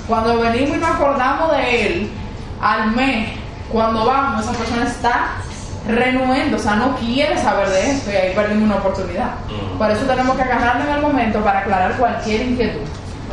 Cuando 0.07 0.39
venimos 0.39 0.75
y 0.77 0.79
nos 0.79 0.89
acordamos 0.89 1.51
de 1.55 1.86
él, 1.86 2.12
al 2.60 2.91
mes, 2.91 3.29
cuando 3.71 4.05
vamos, 4.05 4.43
esa 4.43 4.53
persona 4.57 4.84
está 4.88 5.27
renuendo, 5.87 6.57
o 6.57 6.59
sea, 6.59 6.75
no 6.75 6.95
quiere 6.97 7.37
saber 7.37 7.69
de 7.69 7.91
esto 7.91 8.11
y 8.11 8.15
ahí 8.15 8.35
perdimos 8.35 8.63
una 8.63 8.75
oportunidad. 8.75 9.31
Mm. 9.47 9.77
Por 9.77 9.91
eso 9.91 10.05
tenemos 10.05 10.35
que 10.35 10.43
agarrarlo 10.43 10.83
en 10.89 10.95
el 10.95 11.01
momento 11.01 11.43
para 11.43 11.59
aclarar 11.59 11.97
cualquier 11.97 12.41
inquietud. 12.41 12.81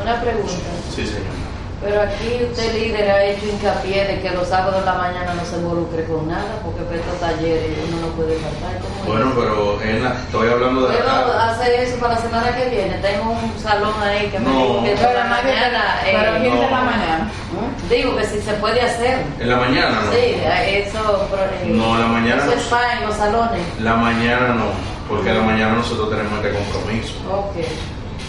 Una 0.02 0.20
pregunta. 0.20 0.52
Sí, 0.94 1.06
señor. 1.06 1.47
Pero 1.80 2.02
aquí 2.02 2.42
usted 2.42 2.74
líder 2.74 3.08
ha 3.08 3.22
hecho 3.24 3.46
hincapié 3.46 4.04
de 4.04 4.20
que 4.20 4.30
los 4.30 4.48
sábados 4.48 4.80
de 4.80 4.84
la 4.86 4.94
mañana 4.94 5.32
no 5.34 5.44
se 5.44 5.56
involucre 5.56 6.04
con 6.06 6.26
nada, 6.26 6.58
porque 6.64 6.82
para 6.82 6.96
estos 6.96 7.20
talleres 7.20 7.70
uno 7.86 8.00
no 8.02 8.08
puede 8.18 8.34
faltar. 8.40 8.82
¿Cómo 8.82 8.98
es? 8.98 9.06
Bueno, 9.06 9.32
pero 9.38 9.80
en 9.82 10.02
la- 10.02 10.14
estoy 10.18 10.48
hablando 10.50 10.88
de 10.88 10.98
la 10.98 11.04
Puedo 11.04 11.30
tarde. 11.38 11.52
hacer 11.52 11.80
eso 11.80 11.96
para 11.98 12.14
la 12.14 12.20
semana 12.20 12.56
que 12.56 12.68
viene. 12.68 12.94
Tengo 12.98 13.30
un 13.30 13.62
salón 13.62 13.94
ahí 14.02 14.26
que 14.26 14.40
me 14.40 14.50
No. 14.50 14.58
dijo 14.58 14.84
que 14.84 14.90
toda 14.96 15.12
la 15.14 15.24
mañana. 15.24 15.82
pero 16.02 16.18
eh, 16.36 16.38
¿quién 16.40 16.54
de 16.58 16.60
la 16.70 16.78
no. 16.78 16.84
mañana? 16.84 17.30
¿Mm? 17.54 17.88
Digo 17.88 18.16
que 18.16 18.24
si 18.26 18.40
se 18.40 18.52
puede 18.54 18.80
hacer. 18.82 19.22
En 19.38 19.48
la 19.48 19.56
mañana 19.56 19.90
no. 20.04 20.10
Sí, 20.12 20.34
eso. 20.82 21.28
pero, 21.30 21.44
eh, 21.44 21.62
No, 21.78 21.94
en 21.94 22.00
la 22.00 22.06
mañana 22.08 22.42
Eso 22.42 22.46
no. 22.56 22.60
es 22.60 22.66
para 22.66 22.98
en 22.98 23.06
los 23.06 23.14
salones. 23.14 23.62
La 23.78 23.94
mañana 23.94 24.48
no, 24.48 24.66
porque 25.08 25.32
la 25.32 25.42
mañana 25.42 25.74
nosotros 25.76 26.10
tenemos 26.10 26.32
este 26.44 26.58
compromiso. 26.58 27.14
Ok. 27.30 27.54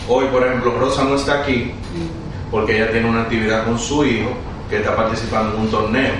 Hoy, 0.07 0.25
por 0.27 0.45
ejemplo, 0.45 0.71
Rosa 0.79 1.03
no 1.03 1.15
está 1.15 1.41
aquí 1.41 1.73
porque 2.51 2.75
ella 2.77 2.91
tiene 2.91 3.09
una 3.09 3.21
actividad 3.23 3.65
con 3.65 3.77
su 3.79 4.03
hijo 4.05 4.29
que 4.69 4.77
está 4.77 4.95
participando 4.95 5.55
en 5.55 5.61
un 5.61 5.71
torneo 5.71 6.11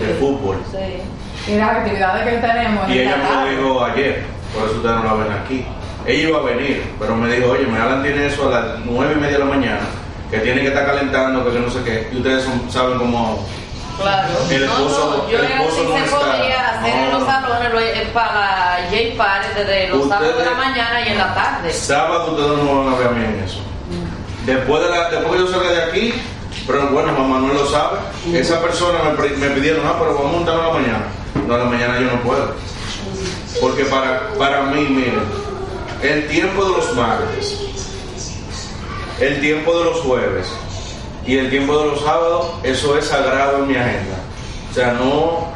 de 0.00 0.14
fútbol. 0.20 0.56
Sí. 0.70 1.52
Y 1.52 1.56
las 1.58 1.70
actividades 1.78 2.24
que 2.28 2.38
tenemos 2.46 2.86
en 2.88 2.94
Y 2.94 2.98
ella 3.00 3.16
me 3.16 3.52
lo 3.56 3.62
dijo 3.62 3.84
ayer, 3.84 4.22
por 4.54 4.64
eso 4.68 4.76
ustedes 4.76 4.96
no 4.96 5.04
la 5.04 5.12
ven 5.14 5.32
aquí. 5.32 5.66
Ella 6.06 6.28
iba 6.28 6.38
a 6.38 6.42
venir, 6.42 6.84
pero 6.98 7.16
me 7.16 7.28
dijo, 7.34 7.50
oye, 7.50 7.66
me 7.66 7.78
Alan 7.78 8.02
tiene 8.02 8.26
eso 8.26 8.48
a 8.48 8.50
las 8.60 8.64
nueve 8.84 9.14
y 9.16 9.20
media 9.20 9.38
de 9.38 9.44
la 9.44 9.50
mañana, 9.50 9.80
que 10.30 10.38
tiene 10.38 10.60
que 10.62 10.68
estar 10.68 10.86
calentando, 10.86 11.50
que 11.50 11.58
no 11.58 11.70
sé 11.70 11.82
qué. 11.82 12.08
Y 12.12 12.16
ustedes 12.18 12.44
son- 12.44 12.70
saben 12.70 12.98
cómo... 12.98 13.44
Claro. 14.00 14.28
El 14.50 14.66
no, 14.66 14.72
esposo- 14.72 15.22
no, 15.24 15.30
yo 15.30 15.38
el 15.38 15.44
era 15.44 15.54
esposo 15.62 15.80
así 15.82 15.88
no 15.88 15.96
se 15.98 16.04
está. 16.04 16.18
podía 16.18 16.68
hacer 16.68 16.94
en 16.94 17.10
los 17.12 17.24
salones 17.24 17.72
lo- 17.72 17.80
eh, 17.80 18.08
para 18.12 18.78
J 18.90 18.96
Party 19.16 19.46
desde 19.56 19.88
los 19.88 20.08
sábados 20.08 20.36
de 20.38 20.44
la 20.44 20.54
mañana 20.54 21.00
y 21.06 21.12
en 21.12 21.18
la 21.18 21.34
tarde. 21.34 21.72
Sábado 21.72 22.32
ustedes 22.32 22.58
no 22.64 22.84
van 22.84 22.94
a 22.94 22.98
ver 22.98 23.06
a 23.06 23.10
mí 23.12 23.24
en 23.24 23.44
eso. 23.44 23.60
Después, 24.46 24.82
de 24.82 24.90
la, 24.90 25.08
después 25.10 25.32
que 25.32 25.38
yo 25.38 25.46
salga 25.48 25.70
de 25.70 25.82
aquí, 25.84 26.14
pero 26.66 26.88
bueno, 26.88 27.12
mamá 27.12 27.38
Manuel 27.38 27.54
lo 27.56 27.66
sabe, 27.66 27.98
esa 28.32 28.60
persona 28.60 28.98
me, 29.04 29.28
me 29.36 29.50
pidieron, 29.54 29.86
ah, 29.86 29.96
pero 29.98 30.14
vamos 30.14 30.28
a 30.30 30.32
montarlo 30.36 30.60
en 30.62 30.66
la 30.68 30.74
mañana. 30.74 31.06
No, 31.46 31.54
en 31.54 31.60
la 31.60 31.66
mañana 31.70 32.00
yo 32.00 32.06
no 32.16 32.22
puedo. 32.22 32.52
Porque 33.60 33.84
para, 33.84 34.28
para 34.38 34.62
mí, 34.64 34.82
miren, 34.82 35.22
el 36.02 36.28
tiempo 36.28 36.64
de 36.64 36.70
los 36.76 36.94
martes, 36.94 37.60
el 39.20 39.40
tiempo 39.40 39.78
de 39.78 39.84
los 39.84 40.00
jueves 40.00 40.46
y 41.26 41.38
el 41.38 41.48
tiempo 41.50 41.78
de 41.78 41.86
los 41.86 42.00
sábados, 42.00 42.46
eso 42.64 42.98
es 42.98 43.06
sagrado 43.06 43.58
en 43.58 43.68
mi 43.68 43.76
agenda. 43.76 44.16
O 44.70 44.74
sea, 44.74 44.92
no, 44.92 45.48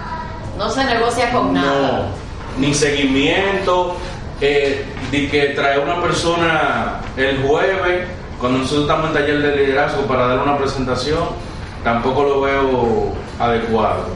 No 0.57 0.71
se 0.71 0.85
negocia 0.85 1.31
con 1.33 1.53
no, 1.53 1.61
nada. 1.61 2.09
ni 2.59 2.73
seguimiento, 2.73 3.97
eh, 4.41 4.85
de 5.11 5.29
que 5.29 5.47
trae 5.49 5.79
una 5.79 6.01
persona 6.01 7.01
el 7.17 7.43
jueves, 7.43 8.07
cuando 8.41 8.59
nosotros 8.59 8.83
estamos 8.83 9.09
en 9.09 9.13
taller 9.15 9.43
de 9.43 9.57
liderazgo 9.57 10.03
para 10.03 10.29
dar 10.29 10.39
una 10.41 10.57
presentación, 10.59 11.21
tampoco 11.85 12.23
lo 12.25 12.41
veo 12.43 13.13
adecuado. 13.39 14.07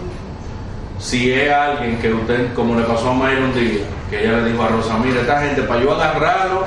Si 0.98 1.32
es 1.32 1.52
alguien 1.52 1.98
que 1.98 2.12
usted, 2.12 2.54
como 2.54 2.76
le 2.78 2.84
pasó 2.84 3.10
a 3.10 3.14
Mayra 3.14 3.40
un 3.44 3.54
día, 3.54 3.80
que 4.08 4.22
ella 4.22 4.38
le 4.38 4.50
dijo 4.52 4.62
a 4.62 4.68
Rosa, 4.68 4.96
mira, 4.98 5.20
esta 5.22 5.40
gente, 5.40 5.62
para 5.62 5.82
yo 5.82 5.92
agarrarlo, 5.92 6.64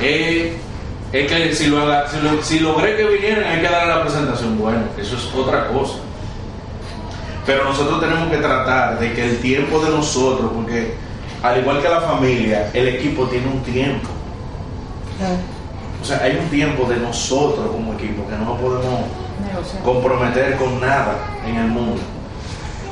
es 0.00 0.52
que 1.32 1.54
si, 1.54 1.68
lo, 1.68 1.80
si, 2.08 2.20
lo- 2.20 2.42
si 2.42 2.60
logré 2.60 2.96
que 2.96 3.04
vinieran, 3.04 3.44
hay 3.44 3.60
que 3.62 3.68
darle 3.68 3.94
la 3.94 4.02
presentación. 4.02 4.58
Bueno, 4.58 4.80
eso 4.98 5.16
es 5.16 5.34
otra 5.34 5.68
cosa. 5.68 5.94
Pero 7.46 7.64
nosotros 7.64 7.98
tenemos 8.00 8.28
que 8.30 8.36
tratar 8.36 8.98
de 8.98 9.14
que 9.14 9.24
el 9.30 9.38
tiempo 9.38 9.78
de 9.80 9.90
nosotros, 9.90 10.50
porque 10.54 10.92
al 11.42 11.58
igual 11.60 11.80
que 11.80 11.88
la 11.88 12.00
familia, 12.02 12.68
el 12.74 12.88
equipo 12.88 13.24
tiene 13.24 13.46
un 13.46 13.62
tiempo. 13.62 14.08
Sea, 16.08 16.20
hay 16.22 16.36
un 16.42 16.48
tiempo 16.48 16.84
de 16.88 16.96
nosotros 16.96 17.66
como 17.70 17.92
equipo 17.94 18.26
que 18.28 18.36
no 18.36 18.56
podemos 18.56 19.00
Negociar. 19.46 19.82
comprometer 19.82 20.56
con 20.56 20.80
nada 20.80 21.16
en 21.46 21.56
el 21.56 21.66
mundo. 21.68 22.00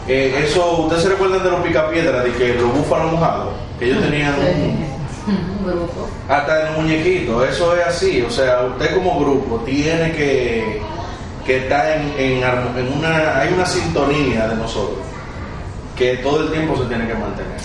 Eh, 0.09 0.44
eso, 0.44 0.83
¿ustedes 0.83 1.02
se 1.02 1.09
recuerdan 1.11 1.42
de 1.42 1.50
los 1.50 1.61
picapiedras, 1.61 2.24
de 2.24 2.33
que 2.33 2.55
los 2.55 2.72
búfalos 2.72 3.12
mojados? 3.12 3.48
Que 3.79 3.87
ellos 3.87 4.02
tenían 4.02 4.35
un- 4.35 4.96
Un 5.26 5.66
grupo. 5.66 6.09
hasta 6.29 6.68
el 6.68 6.76
muñequito, 6.76 7.44
eso 7.44 7.74
es 7.76 7.85
así. 7.87 8.22
O 8.22 8.31
sea, 8.31 8.61
usted 8.70 8.94
como 8.94 9.18
grupo 9.18 9.57
tiene 9.66 10.12
que, 10.12 10.81
que 11.44 11.57
estar 11.64 11.85
en, 11.98 12.12
en 12.16 12.42
en 12.44 12.92
una, 12.98 13.38
hay 13.40 13.52
una 13.52 13.66
sintonía 13.66 14.46
de 14.46 14.55
nosotros 14.55 14.98
que 15.96 16.18
todo 16.18 16.42
el 16.44 16.52
tiempo 16.52 16.76
se 16.76 16.85
tiene 16.85 17.09
que 17.09 17.14
mantener. 17.14 17.57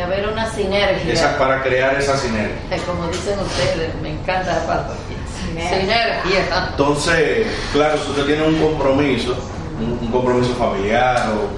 Que 0.00 0.04
haber 0.04 0.28
una 0.30 0.50
sinergia. 0.50 1.12
Esa, 1.12 1.36
para 1.36 1.62
crear 1.62 1.94
esa 1.98 2.16
sinergia. 2.16 2.56
Eh, 2.70 2.80
Como 2.86 3.06
dicen 3.08 3.38
ustedes, 3.38 3.94
me 4.00 4.12
encanta 4.12 4.54
la 4.56 4.66
palabra. 4.66 4.94
Sinergia. 5.46 5.78
Sinergia. 6.22 6.66
Entonces, 6.70 7.46
claro, 7.74 7.98
si 8.02 8.10
usted 8.12 8.24
tiene 8.24 8.44
un 8.44 8.54
compromiso, 8.62 9.36
un, 9.78 9.98
un 10.00 10.10
compromiso 10.10 10.54
familiar, 10.54 11.18
o, 11.28 11.50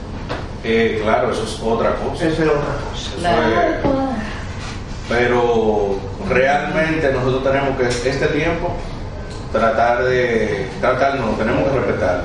eh, 0.66 0.98
claro, 1.04 1.30
eso 1.30 1.44
es 1.44 1.60
otra 1.62 1.94
cosa. 1.94 2.26
Esa 2.26 2.42
es 2.42 2.48
otra 2.48 2.62
cosa. 2.62 3.10
Eso 3.10 3.18
Claro. 3.20 3.38
es- 3.38 5.08
pero 5.08 5.96
realmente 6.28 7.12
nosotros 7.12 7.44
tenemos 7.44 7.78
que 7.78 7.86
este 8.08 8.26
tiempo 8.26 8.72
tratar 9.52 10.02
de 10.02 10.68
tratar 10.80 11.14
no 11.14 11.26
tenemos 11.36 11.62
que 11.70 11.78
respetarlo 11.78 12.24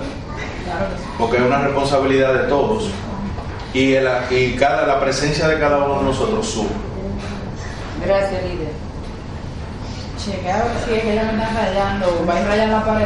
porque 1.19 1.38
es 1.38 1.43
una 1.43 1.60
responsabilidad 1.60 2.34
de 2.34 2.39
todos 2.47 2.86
y, 3.73 3.93
el- 3.93 4.08
y 4.32 4.56
cada 4.56 4.86
la 4.88 4.99
presencia 4.99 5.47
de 5.47 5.60
cada 5.60 5.77
uno 5.77 5.99
de 5.99 6.03
nosotros 6.06 6.47
sube 6.47 6.69
Gracias, 8.06 8.43
líder. 8.43 8.71
Chequea 10.23 10.56
a 10.56 10.63
ver 10.63 10.71
si 10.86 10.93
es 10.93 11.01
que 11.03 11.13
ella 11.13 11.23
me 11.32 11.43
está 11.43 11.53
rayando, 11.62 12.25
va 12.30 12.34
a 12.36 12.39
ir 12.41 12.47
rayando 12.47 12.77
la 12.77 12.86
pared. 12.86 13.06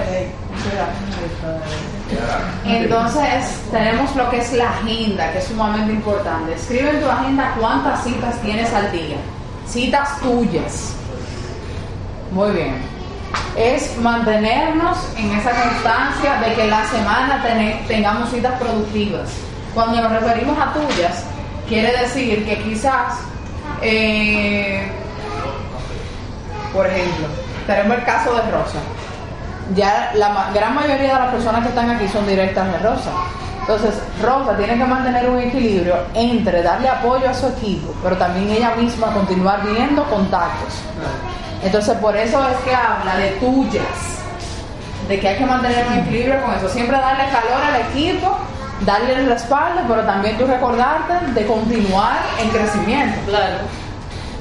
Cuidado. 0.61 2.41
Entonces, 2.65 3.55
tenemos 3.71 4.15
lo 4.15 4.29
que 4.29 4.37
es 4.39 4.53
la 4.53 4.69
agenda, 4.69 5.31
que 5.31 5.39
es 5.39 5.45
sumamente 5.45 5.93
importante. 5.93 6.53
Escribe 6.53 6.89
en 6.91 7.01
tu 7.01 7.09
agenda 7.09 7.55
cuántas 7.59 8.03
citas 8.03 8.35
tienes 8.41 8.71
al 8.73 8.91
día. 8.91 9.17
Citas 9.67 10.19
tuyas. 10.19 10.93
Muy 12.31 12.51
bien. 12.51 12.75
Es 13.57 13.97
mantenernos 13.97 14.97
en 15.17 15.31
esa 15.31 15.51
constancia 15.51 16.41
de 16.45 16.53
que 16.53 16.67
la 16.67 16.85
semana 16.85 17.41
tene- 17.43 17.83
tengamos 17.87 18.29
citas 18.29 18.53
productivas. 18.59 19.29
Cuando 19.73 20.01
nos 20.01 20.11
referimos 20.11 20.57
a 20.59 20.73
tuyas, 20.73 21.23
quiere 21.67 21.91
decir 22.01 22.45
que 22.45 22.61
quizás, 22.63 23.19
eh, 23.81 24.91
por 26.73 26.85
ejemplo, 26.87 27.27
tenemos 27.65 27.97
el 27.97 28.03
caso 28.03 28.35
de 28.35 28.41
Rosa 28.51 28.79
ya 29.75 30.11
la 30.15 30.51
gran 30.53 30.75
mayoría 30.75 31.13
de 31.13 31.19
las 31.19 31.31
personas 31.31 31.63
que 31.63 31.69
están 31.69 31.89
aquí 31.89 32.07
son 32.07 32.27
directas 32.27 32.71
de 32.71 32.79
Rosa. 32.79 33.11
Entonces, 33.61 34.01
Rosa 34.21 34.57
tiene 34.57 34.77
que 34.77 34.85
mantener 34.85 35.29
un 35.29 35.39
equilibrio 35.39 35.95
entre 36.13 36.63
darle 36.63 36.89
apoyo 36.89 37.29
a 37.29 37.33
su 37.33 37.47
equipo, 37.47 37.93
pero 38.03 38.17
también 38.17 38.49
ella 38.49 38.75
misma 38.75 39.13
continuar 39.13 39.63
viendo 39.63 40.03
contactos. 40.05 40.81
Entonces, 41.63 41.95
por 41.97 42.15
eso 42.17 42.41
es 42.49 42.57
que 42.63 42.73
habla 42.73 43.17
de 43.17 43.29
tuyas, 43.31 43.83
de 45.07 45.19
que 45.19 45.27
hay 45.27 45.37
que 45.37 45.45
mantener 45.45 45.85
un 45.87 45.93
equilibrio 45.99 46.41
con 46.41 46.55
eso. 46.55 46.67
Siempre 46.69 46.97
darle 46.97 47.25
calor 47.25 47.61
al 47.63 47.81
equipo, 47.81 48.35
darle 48.85 49.13
el 49.15 49.27
respaldo, 49.27 49.81
pero 49.87 50.01
también 50.03 50.37
tú 50.37 50.45
recordarte 50.47 51.13
de 51.33 51.45
continuar 51.47 52.17
en 52.39 52.49
crecimiento. 52.49 53.19
Claro. 53.29 53.57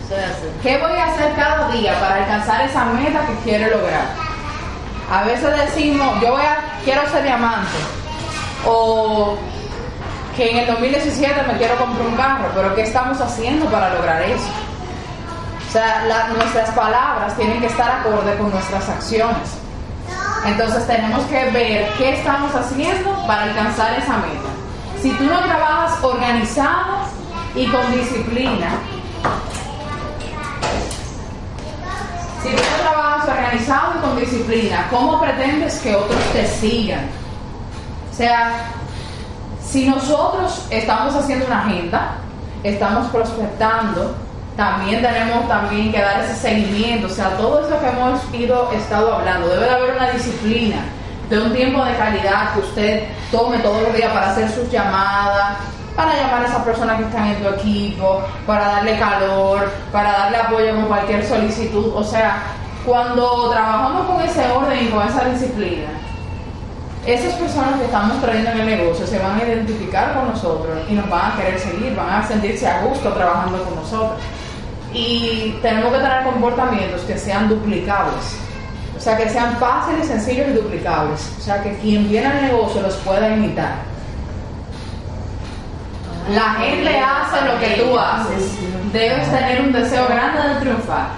Se 0.08 0.14
hace. 0.16 0.50
¿Qué 0.62 0.78
voy 0.78 0.96
a 0.98 1.06
hacer 1.06 1.32
cada 1.36 1.68
día 1.70 1.98
para 2.00 2.16
alcanzar 2.16 2.60
esa 2.62 2.84
meta 2.86 3.20
que 3.26 3.34
quiero 3.50 3.76
lograr? 3.78 4.06
A 5.12 5.24
veces 5.24 5.50
decimos, 5.56 6.20
yo 6.20 6.32
voy 6.32 6.42
a, 6.42 6.80
quiero 6.84 7.06
ser 7.10 7.22
diamante. 7.24 7.76
O 8.66 9.36
que 10.36 10.50
en 10.50 10.58
el 10.58 10.66
2017 10.66 11.42
me 11.46 11.56
quiero 11.58 11.76
comprar 11.76 12.06
un 12.06 12.16
carro, 12.16 12.48
pero 12.54 12.74
¿qué 12.74 12.82
estamos 12.82 13.20
haciendo 13.20 13.66
para 13.66 13.92
lograr 13.94 14.22
eso? 14.22 14.48
O 15.68 15.72
sea, 15.72 16.04
la- 16.06 16.28
nuestras 16.28 16.70
palabras 16.70 17.36
tienen 17.36 17.60
que 17.60 17.66
estar 17.66 18.00
acorde 18.00 18.36
con 18.36 18.50
nuestras 18.50 18.88
acciones. 18.88 19.59
Entonces 20.46 20.86
tenemos 20.86 21.22
que 21.24 21.50
ver 21.50 21.92
qué 21.98 22.14
estamos 22.14 22.54
haciendo 22.54 23.10
para 23.26 23.42
alcanzar 23.42 23.98
esa 23.98 24.16
meta. 24.18 24.48
Si 25.02 25.10
tú 25.12 25.24
no 25.24 25.40
trabajas 25.40 26.02
organizado 26.02 26.98
y 27.54 27.66
con 27.66 27.92
disciplina, 27.92 28.70
Si 32.42 32.48
tú 32.48 32.56
no 32.56 32.90
trabajas 32.90 33.28
organizado 33.28 33.92
y 33.96 34.00
con 34.00 34.18
disciplina, 34.18 34.86
¿cómo 34.90 35.20
pretendes 35.20 35.78
que 35.80 35.94
otros 35.94 36.18
te 36.32 36.46
sigan? 36.46 37.06
O 38.10 38.16
sea, 38.16 38.70
si 39.62 39.86
nosotros 39.86 40.66
estamos 40.70 41.14
haciendo 41.14 41.46
una 41.46 41.66
agenda, 41.66 42.12
estamos 42.64 43.08
prospectando, 43.08 44.14
también 44.60 45.00
tenemos 45.00 45.48
también 45.48 45.90
que 45.90 46.02
dar 46.02 46.20
ese 46.20 46.34
seguimiento, 46.34 47.06
o 47.06 47.10
sea, 47.10 47.30
todo 47.38 47.66
eso 47.66 47.80
que 47.80 47.88
hemos 47.88 48.20
ido 48.34 48.70
estado 48.72 49.14
hablando, 49.14 49.48
debe 49.48 49.64
de 49.64 49.70
haber 49.70 49.96
una 49.96 50.10
disciplina 50.10 50.84
de 51.30 51.40
un 51.40 51.50
tiempo 51.54 51.82
de 51.82 51.94
calidad 51.94 52.52
que 52.52 52.60
usted 52.60 53.04
tome 53.32 53.56
todos 53.60 53.80
los 53.80 53.94
días 53.94 54.12
para 54.12 54.32
hacer 54.32 54.50
sus 54.50 54.70
llamadas, 54.70 55.56
para 55.96 56.14
llamar 56.14 56.42
a 56.42 56.46
esas 56.46 56.62
personas 56.62 56.98
que 56.98 57.04
están 57.04 57.28
en 57.28 57.42
tu 57.42 57.48
equipo, 57.48 58.20
para 58.46 58.66
darle 58.66 58.98
calor, 58.98 59.72
para 59.90 60.12
darle 60.12 60.36
apoyo 60.36 60.74
con 60.74 60.84
cualquier 60.88 61.26
solicitud, 61.26 61.94
o 61.94 62.04
sea, 62.04 62.42
cuando 62.84 63.48
trabajamos 63.48 64.08
con 64.08 64.20
ese 64.20 64.46
orden 64.50 64.84
y 64.84 64.88
con 64.88 65.08
esa 65.08 65.24
disciplina, 65.24 65.88
esas 67.06 67.32
personas 67.32 67.78
que 67.78 67.86
estamos 67.86 68.20
trayendo 68.20 68.50
en 68.50 68.60
el 68.60 68.66
negocio 68.66 69.06
se 69.06 69.18
van 69.18 69.40
a 69.40 69.42
identificar 69.42 70.12
con 70.12 70.28
nosotros 70.28 70.80
y 70.86 70.92
nos 70.92 71.08
van 71.08 71.32
a 71.32 71.36
querer 71.36 71.58
seguir, 71.58 71.96
van 71.96 72.10
a 72.10 72.28
sentirse 72.28 72.68
a 72.68 72.82
gusto 72.82 73.10
trabajando 73.14 73.64
con 73.64 73.76
nosotros. 73.76 74.20
Y 74.92 75.58
tenemos 75.62 75.92
que 75.92 75.98
tener 75.98 76.24
comportamientos 76.24 77.02
que 77.02 77.16
sean 77.16 77.48
duplicables. 77.48 78.36
O 78.96 79.00
sea, 79.00 79.16
que 79.16 79.28
sean 79.28 79.56
fáciles, 79.56 80.08
sencillos 80.08 80.48
y 80.48 80.52
duplicables. 80.52 81.32
O 81.38 81.40
sea, 81.40 81.62
que 81.62 81.76
quien 81.78 82.08
viene 82.08 82.26
al 82.26 82.42
negocio 82.42 82.82
los 82.82 82.96
pueda 82.96 83.30
imitar. 83.34 83.76
La 86.34 86.54
gente 86.54 86.98
hace 86.98 87.44
lo 87.44 87.58
que 87.58 87.82
tú 87.82 87.98
haces. 87.98 88.58
Debes 88.92 89.30
tener 89.30 89.62
un 89.62 89.72
deseo 89.72 90.06
grande 90.06 90.48
de 90.48 90.60
triunfar. 90.60 91.08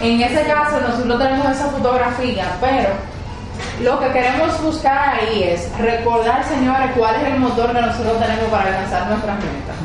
En 0.00 0.20
ese 0.20 0.44
caso, 0.44 0.78
nosotros 0.80 1.18
tenemos 1.18 1.50
esa 1.50 1.68
fotografía, 1.68 2.44
pero 2.60 2.90
lo 3.82 3.98
que 3.98 4.08
queremos 4.10 4.62
buscar 4.62 5.14
ahí 5.14 5.42
es 5.42 5.70
recordar, 5.78 6.44
señores, 6.44 6.90
cuál 6.96 7.14
es 7.16 7.32
el 7.32 7.40
motor 7.40 7.72
que 7.72 7.80
nosotros 7.80 8.18
tenemos 8.20 8.44
para 8.50 8.68
alcanzar 8.68 9.06
nuestras 9.06 9.36
metas. 9.38 9.76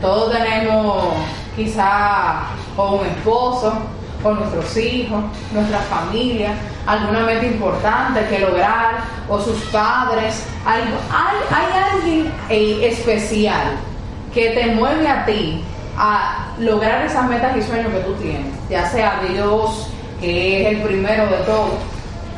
Todos 0.00 0.32
tenemos 0.32 1.14
quizá 1.64 2.42
o 2.76 2.96
un 2.96 3.06
esposo, 3.06 3.72
o 4.22 4.30
nuestros 4.32 4.76
hijos, 4.76 5.24
nuestra 5.52 5.78
familia, 5.78 6.50
alguna 6.86 7.20
meta 7.20 7.46
importante 7.46 8.26
que 8.28 8.40
lograr, 8.40 9.04
o 9.28 9.40
sus 9.40 9.58
padres. 9.66 10.46
Hay 10.66 10.82
alguien 11.94 12.32
eh, 12.48 12.88
especial 12.88 13.76
que 14.34 14.50
te 14.50 14.66
mueve 14.74 15.08
a 15.08 15.24
ti 15.24 15.62
a 15.96 16.54
lograr 16.58 17.04
esas 17.04 17.28
metas 17.28 17.56
y 17.56 17.62
sueños 17.62 17.92
que 17.92 18.00
tú 18.00 18.14
tienes, 18.14 18.46
ya 18.68 18.86
sea 18.88 19.20
Dios, 19.28 19.88
que 20.20 20.62
es 20.62 20.76
el 20.76 20.82
primero 20.82 21.26
de 21.26 21.36
todo. 21.46 21.78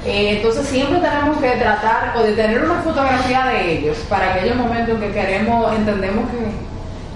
Eh, 0.04 0.36
entonces 0.36 0.66
siempre 0.66 0.98
tenemos 0.98 1.36
que 1.38 1.50
tratar 1.50 2.14
o 2.16 2.22
de 2.22 2.32
tener 2.32 2.64
una 2.64 2.82
fotografía 2.82 3.46
de 3.46 3.78
ellos 3.78 3.96
para 4.08 4.34
aquellos 4.34 4.56
momentos 4.56 4.98
que 4.98 5.12
queremos, 5.12 5.72
entendemos 5.76 6.28
que, 6.30 6.71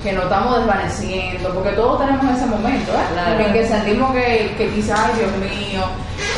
que 0.06 0.12
nos 0.12 0.24
estamos 0.24 0.58
desvaneciendo, 0.58 1.52
porque 1.52 1.70
todos 1.70 2.06
tenemos 2.06 2.36
ese 2.36 2.46
momento, 2.46 2.92
¿eh? 2.92 3.06
Claro. 3.12 3.40
en 3.40 3.52
que 3.52 3.66
sentimos 3.66 4.12
que, 4.12 4.54
que 4.56 4.70
quizás, 4.70 5.16
Dios 5.16 5.32
mío, 5.38 5.82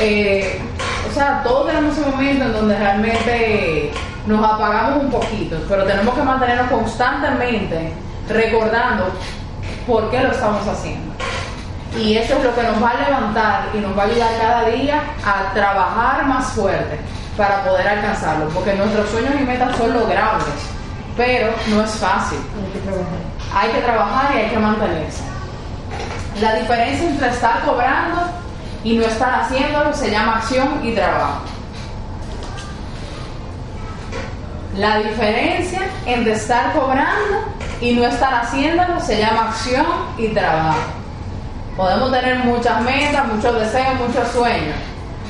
eh, 0.01 0.59
o 1.07 1.13
sea, 1.13 1.43
todos 1.43 1.67
tenemos 1.67 1.99
ese 1.99 2.09
momento 2.09 2.47
en 2.47 2.53
donde 2.55 2.79
realmente 2.79 3.93
nos 4.27 4.43
apagamos 4.43 5.05
un 5.05 5.11
poquito, 5.11 5.59
pero 5.69 5.85
tenemos 5.85 6.15
que 6.15 6.23
mantenernos 6.23 6.71
constantemente 6.71 7.93
recordando 8.31 9.11
por 9.87 10.11
qué 10.11 10.21
lo 10.21 10.33
estamos 10.33 10.67
haciendo. 10.67 11.13
Y 11.95 12.17
eso 12.17 12.39
es 12.39 12.45
lo 12.45 12.55
que 12.55 12.63
nos 12.63 12.83
va 12.83 12.93
a 12.93 13.05
levantar 13.07 13.69
y 13.75 13.81
nos 13.81 13.99
va 13.99 14.05
a 14.05 14.07
ayudar 14.07 14.31
cada 14.41 14.65
día 14.71 15.03
a 15.27 15.53
trabajar 15.53 16.25
más 16.25 16.53
fuerte 16.53 16.99
para 17.37 17.65
poder 17.65 17.87
alcanzarlo, 17.87 18.49
porque 18.49 18.73
nuestros 18.73 19.11
sueños 19.11 19.35
y 19.39 19.45
metas 19.45 19.77
son 19.77 19.93
logrables, 19.93 20.47
pero 21.19 21.53
no 21.69 21.83
es 21.83 21.91
fácil. 21.91 22.39
Hay 22.65 22.73
que 22.73 22.79
trabajar 22.79 23.28
y 23.53 24.39
hay 24.39 24.51
que 24.51 24.59
mantenerse. 24.59 25.23
La 26.41 26.55
diferencia 26.55 27.09
entre 27.09 27.29
estar 27.29 27.63
cobrando 27.65 28.21
y 28.85 28.97
no 28.97 29.05
estar 29.05 29.41
haciéndolo 29.41 29.93
se 29.93 30.11
llama 30.11 30.37
acción 30.37 30.81
y 30.85 30.93
trabajo. 30.93 31.41
La 34.77 34.99
diferencia 34.99 35.81
entre 36.07 36.33
estar 36.33 36.73
cobrando 36.73 37.49
y 37.81 37.93
no 37.93 38.07
estar 38.07 38.33
haciéndolo 38.35 39.01
se 39.01 39.19
llama 39.19 39.49
acción 39.49 39.87
y 40.17 40.29
trabajo. 40.29 40.79
Podemos 41.77 42.13
tener 42.13 42.39
muchas 42.41 42.81
metas, 42.83 43.27
muchos 43.27 43.59
deseos, 43.59 43.95
muchos 43.95 44.29
sueños, 44.29 44.77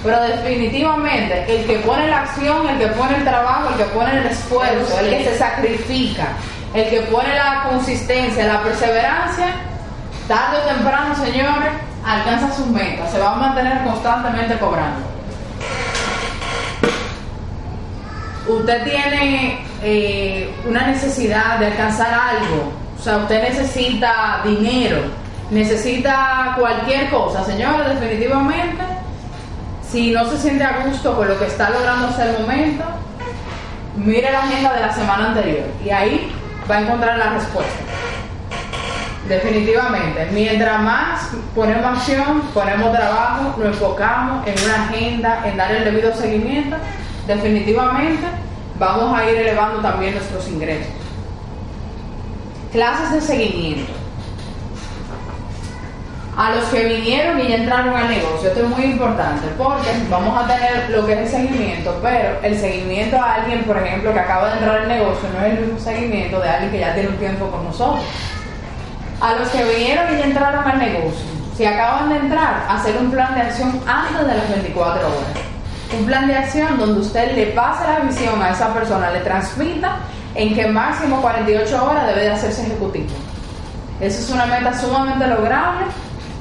pero 0.02 0.20
definitivamente 0.22 1.44
el 1.48 1.66
que 1.66 1.78
pone 1.78 2.08
la 2.08 2.22
acción, 2.22 2.68
el 2.68 2.78
que 2.78 2.86
pone 2.88 3.16
el 3.16 3.24
trabajo, 3.24 3.70
el 3.70 3.76
que 3.76 3.84
pone 3.84 4.18
el 4.18 4.26
esfuerzo, 4.26 4.98
el 5.00 5.10
que 5.10 5.24
se 5.24 5.38
sacrifica, 5.38 6.28
el 6.74 6.90
que 6.90 7.00
pone 7.02 7.34
la 7.34 7.64
consistencia, 7.68 8.46
la 8.46 8.62
perseverancia, 8.62 9.54
tarde 10.26 10.58
o 10.58 10.74
temprano, 10.74 11.14
señores, 11.14 11.72
alcanza 12.04 12.54
sus 12.54 12.66
metas, 12.66 13.10
se 13.10 13.18
va 13.18 13.32
a 13.32 13.36
mantener 13.36 13.82
constantemente 13.84 14.58
cobrando. 14.58 15.06
Usted 18.46 18.82
tiene 18.84 19.60
eh, 19.82 20.54
una 20.66 20.86
necesidad 20.86 21.58
de 21.58 21.66
alcanzar 21.66 22.12
algo, 22.12 22.72
o 22.98 23.02
sea, 23.02 23.18
usted 23.18 23.42
necesita 23.42 24.40
dinero, 24.44 25.02
necesita 25.50 26.54
cualquier 26.58 27.10
cosa, 27.10 27.44
señores, 27.44 28.00
definitivamente, 28.00 28.82
si 29.90 30.10
no 30.12 30.24
se 30.30 30.38
siente 30.38 30.64
a 30.64 30.84
gusto 30.86 31.16
con 31.16 31.28
lo 31.28 31.38
que 31.38 31.46
está 31.46 31.70
logrando 31.70 32.08
hasta 32.08 32.26
el 32.26 32.40
momento, 32.40 32.84
mire 33.96 34.30
la 34.30 34.40
agenda 34.40 34.74
de 34.74 34.80
la 34.80 34.92
semana 34.92 35.28
anterior 35.28 35.66
y 35.84 35.90
ahí 35.90 36.32
va 36.70 36.76
a 36.76 36.80
encontrar 36.82 37.18
la 37.18 37.30
respuesta. 37.34 37.80
Definitivamente, 39.28 40.28
mientras 40.32 40.80
más 40.80 41.30
ponemos 41.54 41.84
acción, 41.84 42.42
ponemos 42.54 42.96
trabajo, 42.96 43.54
nos 43.58 43.66
enfocamos 43.68 44.46
en 44.46 44.54
una 44.64 44.84
agenda, 44.84 45.42
en 45.46 45.56
dar 45.56 45.70
el 45.70 45.84
debido 45.84 46.14
seguimiento, 46.14 46.76
definitivamente 47.26 48.26
vamos 48.78 49.18
a 49.18 49.30
ir 49.30 49.36
elevando 49.36 49.80
también 49.80 50.14
nuestros 50.14 50.48
ingresos. 50.48 50.92
Clases 52.72 53.12
de 53.12 53.20
seguimiento. 53.20 53.97
A 56.38 56.54
los 56.54 56.66
que 56.66 56.84
vinieron 56.84 57.40
y 57.40 57.48
ya 57.48 57.56
entraron 57.56 57.96
al 57.96 58.08
negocio, 58.08 58.50
esto 58.50 58.60
es 58.60 58.68
muy 58.68 58.84
importante 58.84 59.48
porque 59.58 59.88
vamos 60.08 60.40
a 60.40 60.46
tener 60.46 60.88
lo 60.90 61.04
que 61.04 61.14
es 61.14 61.18
el 61.18 61.28
seguimiento, 61.28 61.98
pero 62.00 62.38
el 62.44 62.56
seguimiento 62.56 63.16
a 63.16 63.34
alguien, 63.34 63.64
por 63.64 63.76
ejemplo, 63.76 64.12
que 64.12 64.20
acaba 64.20 64.50
de 64.50 64.52
entrar 64.58 64.82
al 64.82 64.88
negocio, 64.88 65.28
no 65.36 65.44
es 65.44 65.52
el 65.54 65.64
mismo 65.64 65.80
seguimiento 65.80 66.38
de 66.38 66.48
alguien 66.48 66.70
que 66.70 66.78
ya 66.78 66.94
tiene 66.94 67.08
un 67.08 67.16
tiempo 67.16 67.50
con 67.50 67.64
nosotros. 67.64 68.04
A 69.20 69.34
los 69.34 69.48
que 69.48 69.64
vinieron 69.64 70.14
y 70.14 70.18
ya 70.18 70.24
entraron 70.26 70.64
al 70.64 70.78
negocio, 70.78 71.26
si 71.56 71.64
acaban 71.64 72.08
de 72.08 72.18
entrar, 72.18 72.66
hacer 72.68 72.96
un 72.98 73.10
plan 73.10 73.34
de 73.34 73.40
acción 73.40 73.80
antes 73.84 74.24
de 74.24 74.36
las 74.36 74.48
24 74.48 75.08
horas. 75.08 75.98
Un 75.98 76.06
plan 76.06 76.28
de 76.28 76.36
acción 76.36 76.78
donde 76.78 77.00
usted 77.00 77.34
le 77.34 77.46
pase 77.46 77.82
la 77.82 77.98
visión 77.98 78.40
a 78.40 78.50
esa 78.50 78.72
persona, 78.72 79.10
le 79.10 79.20
transmita 79.22 79.96
en 80.36 80.54
que 80.54 80.68
máximo 80.68 81.20
48 81.20 81.84
horas 81.84 82.06
debe 82.06 82.20
de 82.20 82.30
hacerse 82.30 82.62
ejecutivo. 82.62 83.08
Esa 84.00 84.20
es 84.20 84.30
una 84.30 84.46
meta 84.46 84.72
sumamente 84.72 85.26
lograble, 85.26 85.86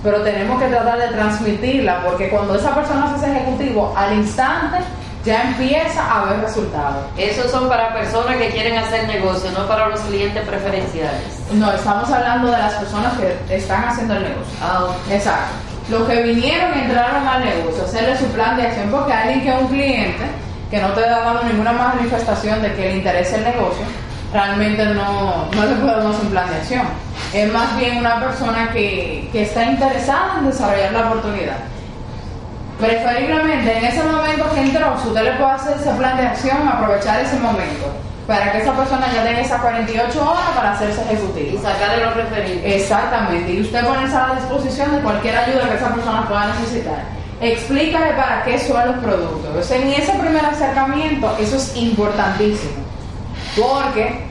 pero 0.03 0.21
tenemos 0.21 0.62
que 0.62 0.67
tratar 0.67 0.99
de 0.99 1.07
transmitirla 1.07 2.03
porque 2.03 2.29
cuando 2.29 2.55
esa 2.55 2.73
persona 2.75 3.10
se 3.10 3.15
hace 3.15 3.38
ejecutivo, 3.38 3.93
al 3.95 4.13
instante 4.13 4.77
ya 5.25 5.43
empieza 5.43 6.01
a 6.01 6.21
haber 6.21 6.39
resultados. 6.39 7.05
Esos 7.17 7.51
son 7.51 7.67
para 7.67 7.93
personas 7.93 8.38
que 8.38 8.49
quieren 8.49 8.77
hacer 8.77 9.07
negocio, 9.07 9.51
no 9.51 9.67
para 9.67 9.89
los 9.89 9.99
clientes 10.01 10.47
preferenciales. 10.47 11.41
No, 11.51 11.71
estamos 11.73 12.10
hablando 12.10 12.49
de 12.49 12.57
las 12.57 12.73
personas 12.75 13.13
que 13.17 13.55
están 13.55 13.83
haciendo 13.83 14.15
el 14.15 14.23
negocio. 14.23 14.53
Ah. 14.62 14.88
Exacto. 15.12 15.53
Los 15.89 16.07
que 16.07 16.21
vinieron 16.21 16.77
y 16.77 16.81
entraron 16.81 17.27
al 17.27 17.43
negocio, 17.43 17.83
hacerle 17.83 18.17
su 18.17 18.25
plan 18.27 18.57
de 18.57 18.63
acción, 18.63 18.89
porque 18.89 19.13
alguien 19.13 19.41
que 19.41 19.49
es 19.49 19.62
un 19.62 19.67
cliente, 19.67 20.23
que 20.69 20.81
no 20.81 20.89
te 20.89 21.01
está 21.01 21.19
dando 21.19 21.43
ninguna 21.43 21.71
manifestación 21.71 22.62
de 22.62 22.73
que 22.73 22.81
le 22.81 22.97
interese 22.97 23.36
el 23.36 23.43
negocio, 23.45 23.86
realmente 24.38 24.86
no, 24.86 25.50
no 25.52 25.65
le 25.65 25.76
podemos 25.78 26.15
hacer 26.15 26.26
un 26.26 26.32
plan 26.32 26.50
de 26.50 26.56
acción. 26.58 26.86
Es 27.34 27.52
más 27.52 27.76
bien 27.76 27.97
una 27.97 28.19
persona 28.19 28.69
que, 28.71 29.28
que 29.32 29.41
está 29.43 29.63
interesada 29.63 30.36
en 30.38 30.45
desarrollar 30.45 30.93
la 30.93 31.08
oportunidad. 31.08 31.58
Preferiblemente 32.80 33.78
en 33.80 33.86
ese 33.86 34.04
momento 34.04 34.45
que 34.54 34.62
entró, 34.62 34.95
si 35.02 35.08
usted 35.08 35.23
le 35.23 35.32
puede 35.32 35.52
hacer 35.52 35.78
ese 35.78 35.89
plan 35.91 36.17
de 36.17 36.28
acción, 36.28 36.67
aprovechar 36.67 37.19
ese 37.19 37.39
momento 37.39 37.88
para 38.28 38.52
que 38.52 38.60
esa 38.60 38.73
persona 38.73 39.08
ya 39.12 39.23
tenga 39.23 39.39
esas 39.39 39.60
48 39.62 40.21
horas 40.21 40.50
para 40.54 40.73
hacerse 40.73 41.02
Y 41.10 41.13
ejecutivo. 41.13 41.62
sacarle 41.63 42.06
los 42.06 42.13
referidos. 42.13 42.62
Exactamente, 42.63 43.54
y 43.54 43.62
usted 43.62 43.84
ponerse 43.86 44.15
a 44.15 44.28
la 44.28 44.36
disposición 44.36 44.91
de 44.95 45.00
cualquier 45.02 45.36
ayuda 45.36 45.69
que 45.69 45.76
esa 45.78 45.95
persona 45.95 46.28
pueda 46.28 46.47
necesitar. 46.47 47.06
Explícale 47.41 48.13
para 48.13 48.43
qué 48.43 48.60
son 48.60 48.86
los 48.86 48.97
productos. 48.97 49.56
O 49.58 49.63
sea, 49.63 49.78
en 49.78 49.93
ese 49.93 50.12
primer 50.12 50.45
acercamiento, 50.45 51.36
eso 51.39 51.56
es 51.56 51.76
importantísimo. 51.76 52.86
Porque 53.56 54.26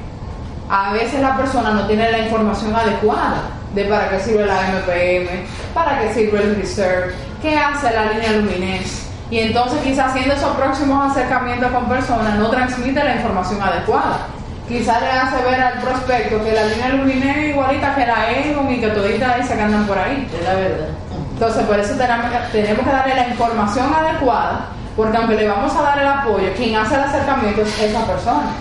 a 0.69 0.93
veces 0.93 1.21
la 1.21 1.37
persona 1.37 1.71
no 1.71 1.87
tiene 1.87 2.11
la 2.11 2.19
información 2.19 2.75
adecuada 2.75 3.43
de 3.75 3.85
para 3.85 4.09
qué 4.11 4.21
sirve 4.21 4.47
la 4.47 4.63
MPM, 4.63 5.47
para 5.75 6.01
qué 6.01 6.15
sirve 6.15 6.43
el 6.43 6.57
Reserve, 6.57 7.15
qué 7.43 7.59
hace 7.59 7.93
la 7.93 8.13
línea 8.13 8.33
Lumines. 8.33 9.07
Y 9.31 9.41
entonces 9.41 9.81
quizás 9.83 10.11
haciendo 10.11 10.35
esos 10.35 10.57
próximos 10.57 11.11
acercamientos 11.11 11.71
con 11.73 11.87
personas 11.87 12.37
no 12.37 12.49
transmite 12.49 13.03
la 13.03 13.17
información 13.17 13.61
adecuada. 13.63 14.29
Quizás 14.69 15.01
le 15.01 15.11
hace 15.11 15.43
ver 15.45 15.61
al 15.61 15.81
prospecto 15.81 16.43
que 16.43 16.53
la 16.53 16.65
línea 16.65 16.89
Lumines 16.89 17.37
es 17.37 17.51
igualita 17.51 17.95
que 17.95 18.07
la 18.07 18.31
Egon 18.33 18.73
y 18.73 18.81
que 18.81 18.89
toditas 18.89 19.31
ahí 19.31 19.43
se 19.45 19.61
andan 19.61 19.87
por 19.87 19.99
ahí. 19.99 20.29
Es 20.37 20.45
la 20.45 20.55
verdad. 20.55 20.89
Entonces, 21.35 21.65
por 21.65 21.79
eso 21.79 21.95
tenemos 21.97 22.31
que, 22.31 22.39
tenemos 22.63 22.85
que 22.85 22.91
darle 22.91 23.15
la 23.15 23.29
información 23.29 23.93
adecuada, 23.95 24.69
porque 24.97 25.17
aunque 25.19 25.35
le 25.35 25.47
vamos 25.47 25.77
a 25.77 25.83
dar 25.83 25.99
el 25.99 26.09
apoyo, 26.09 26.49
quien 26.57 26.75
hace 26.77 26.95
el 26.95 27.03
acercamiento 27.03 27.61
es 27.61 27.79
esa 27.79 28.07
persona. 28.07 28.53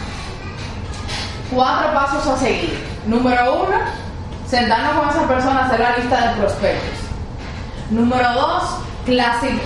Cuatro 1.56 1.94
pasos 1.94 2.28
a 2.28 2.38
seguir. 2.38 2.86
Número 3.06 3.63
uno, 3.63 3.78
sentarnos 4.46 4.98
con 5.00 5.10
esa 5.10 5.26
persona 5.26 5.62
a 5.62 5.65
hacer 5.68 5.80
la 5.80 5.96
lista 5.98 6.28
de 6.34 6.36
prospectos. 6.41 7.00
Número 7.89 8.34
dos, 8.34 8.63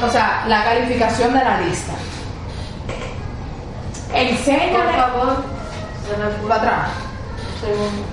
o 0.03 0.09
sea, 0.11 0.45
la 0.47 0.63
calificación 0.65 1.33
de 1.33 1.43
la 1.43 1.61
lista. 1.61 1.93
Por 4.07 4.17
Enséñale 4.17 4.93
favor, 4.93 5.43
se 6.07 6.17
me 6.17 6.29
fue. 6.37 6.47
para 6.49 6.61
atrás. 6.61 6.89
Un 7.55 7.59
segundo. 7.67 8.03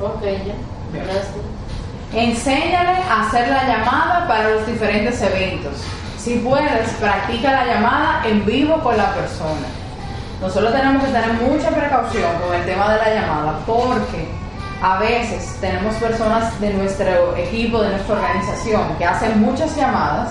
Ok, 0.00 0.22
ya. 0.22 0.54
Gracias. 0.92 1.53
Enséñale 2.14 3.02
a 3.10 3.22
hacer 3.22 3.48
la 3.48 3.64
llamada 3.64 4.28
para 4.28 4.50
los 4.50 4.66
diferentes 4.68 5.20
eventos. 5.20 5.72
Si 6.16 6.36
puedes, 6.36 6.90
practica 7.00 7.50
la 7.50 7.66
llamada 7.66 8.22
en 8.24 8.46
vivo 8.46 8.78
con 8.84 8.96
la 8.96 9.12
persona. 9.14 9.66
Nosotros 10.40 10.72
tenemos 10.72 11.02
que 11.02 11.10
tener 11.10 11.32
mucha 11.32 11.70
precaución 11.70 12.30
con 12.40 12.54
el 12.54 12.64
tema 12.66 12.92
de 12.92 12.98
la 12.98 13.14
llamada 13.14 13.58
porque 13.66 14.28
a 14.80 14.98
veces 14.98 15.56
tenemos 15.60 15.92
personas 15.96 16.60
de 16.60 16.72
nuestro 16.74 17.36
equipo, 17.36 17.82
de 17.82 17.90
nuestra 17.90 18.14
organización, 18.14 18.96
que 18.96 19.04
hacen 19.04 19.40
muchas 19.40 19.74
llamadas, 19.74 20.28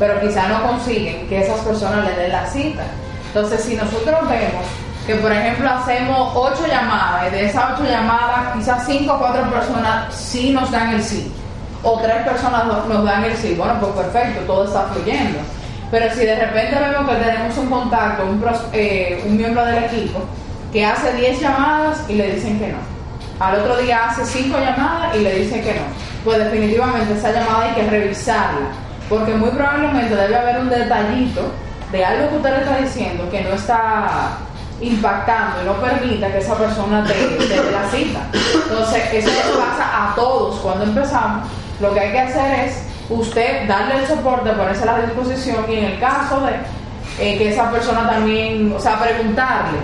pero 0.00 0.20
quizá 0.20 0.48
no 0.48 0.66
consiguen 0.66 1.28
que 1.28 1.40
esas 1.40 1.60
personas 1.60 2.04
le 2.04 2.16
den 2.16 2.32
la 2.32 2.46
cita. 2.46 2.82
Entonces, 3.28 3.62
si 3.62 3.76
nosotros 3.76 4.28
vemos 4.28 4.66
que, 5.06 5.14
por 5.16 5.32
ejemplo, 5.32 5.68
hacemos 5.70 6.32
ocho 6.34 6.66
llamadas 6.66 7.28
y 7.28 7.30
de 7.34 7.46
esas 7.46 7.72
ocho 7.74 7.84
llamadas, 7.88 8.54
quizás 8.56 8.84
cinco 8.86 9.14
o 9.14 9.18
cuatro 9.18 9.42
personas 9.50 10.14
sí 10.14 10.50
nos 10.52 10.70
dan 10.70 10.90
el 10.94 11.02
sí, 11.02 11.32
o 11.82 11.98
tres 12.00 12.22
personas 12.24 12.66
no- 12.66 12.84
nos 12.86 13.04
dan 13.04 13.24
el 13.24 13.36
sí, 13.36 13.54
bueno, 13.58 13.74
pues 13.80 13.92
perfecto, 14.06 14.40
todo 14.46 14.64
está 14.64 14.82
fluyendo. 14.92 15.38
Pero 15.90 16.08
si 16.14 16.20
de 16.24 16.36
repente 16.36 16.76
vemos 16.78 17.08
que 17.10 17.16
tenemos 17.16 17.58
un 17.58 17.66
contacto, 17.68 18.24
un, 18.24 18.42
eh, 18.72 19.22
un 19.26 19.36
miembro 19.36 19.64
del 19.66 19.84
equipo, 19.84 20.20
que 20.72 20.86
hace 20.86 21.12
10 21.14 21.40
llamadas 21.40 21.98
y 22.08 22.14
le 22.14 22.32
dicen 22.34 22.58
que 22.58 22.68
no. 22.68 22.78
Al 23.40 23.56
otro 23.60 23.76
día 23.76 24.06
hace 24.08 24.24
5 24.24 24.56
llamadas 24.58 25.14
y 25.16 25.18
le 25.18 25.34
dicen 25.40 25.62
que 25.62 25.74
no. 25.74 25.82
Pues 26.24 26.38
definitivamente 26.38 27.12
esa 27.12 27.32
llamada 27.32 27.64
hay 27.64 27.74
que 27.74 27.90
revisarla. 27.90 28.68
Porque 29.10 29.34
muy 29.34 29.50
probablemente 29.50 30.14
debe 30.16 30.34
haber 30.36 30.60
un 30.60 30.70
detallito 30.70 31.42
de 31.90 32.04
algo 32.06 32.30
que 32.30 32.36
usted 32.36 32.50
le 32.56 32.62
está 32.62 32.76
diciendo 32.78 33.28
que 33.30 33.42
no 33.42 33.50
está 33.54 34.38
impactando 34.82 35.62
y 35.62 35.66
no 35.66 35.74
permita 35.74 36.30
que 36.30 36.38
esa 36.38 36.56
persona 36.56 37.04
te, 37.04 37.14
dé 37.14 37.70
la 37.70 37.88
cita. 37.90 38.20
Entonces, 38.32 39.02
eso 39.12 39.30
nos 39.30 39.66
pasa 39.66 40.10
a 40.10 40.14
todos 40.14 40.58
cuando 40.60 40.84
empezamos. 40.84 41.48
Lo 41.80 41.94
que 41.94 42.00
hay 42.00 42.12
que 42.12 42.20
hacer 42.20 42.66
es 42.66 42.82
usted 43.08 43.68
darle 43.68 43.98
el 43.98 44.06
soporte, 44.06 44.50
ponerse 44.50 44.82
a 44.82 44.86
la 44.86 44.98
disposición 45.02 45.64
y 45.68 45.74
en 45.74 45.84
el 45.84 46.00
caso 46.00 46.40
de 46.40 46.52
eh, 47.18 47.38
que 47.38 47.52
esa 47.52 47.70
persona 47.70 48.08
también, 48.08 48.72
o 48.76 48.80
sea, 48.80 48.98
preguntarle 48.98 49.78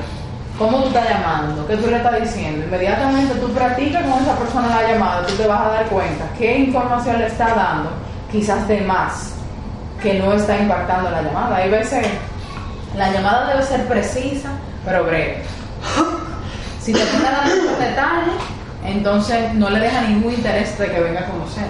cómo 0.59 0.79
tú 0.79 0.89
estás 0.89 1.09
llamando, 1.09 1.67
qué 1.67 1.77
tú 1.77 1.89
le 1.89 1.97
estás 1.97 2.21
diciendo. 2.21 2.65
Inmediatamente 2.67 3.35
tú 3.37 3.49
practicas 3.53 4.03
con 4.03 4.23
esa 4.23 4.37
persona 4.37 4.69
la 4.69 4.93
llamada, 4.93 5.27
tú 5.27 5.35
te 5.35 5.47
vas 5.47 5.61
a 5.61 5.69
dar 5.69 5.87
cuenta 5.87 6.25
qué 6.37 6.59
información 6.59 7.19
le 7.19 7.27
está 7.27 7.55
dando, 7.55 7.91
quizás 8.33 8.67
de 8.67 8.81
más, 8.81 9.35
que 10.03 10.15
no 10.15 10.33
está 10.33 10.57
impactando 10.57 11.11
la 11.11 11.23
llamada. 11.23 11.57
Hay 11.57 11.71
veces 11.71 12.07
la 12.97 13.13
llamada 13.13 13.51
debe 13.53 13.63
ser 13.63 13.87
precisa, 13.87 14.51
pero 14.85 15.05
breve. 15.05 15.43
Si 16.81 16.93
te 16.95 17.01
pone 17.01 17.29
a 17.29 17.33
dar 17.33 17.45
muchos 17.45 17.79
detalles, 17.79 18.35
entonces 18.83 19.53
no 19.55 19.69
le 19.69 19.79
deja 19.81 20.01
ningún 20.03 20.33
interés 20.33 20.79
de 20.79 20.87
que 20.91 21.01
venga 21.01 21.21
a 21.21 21.27
conocer. 21.27 21.67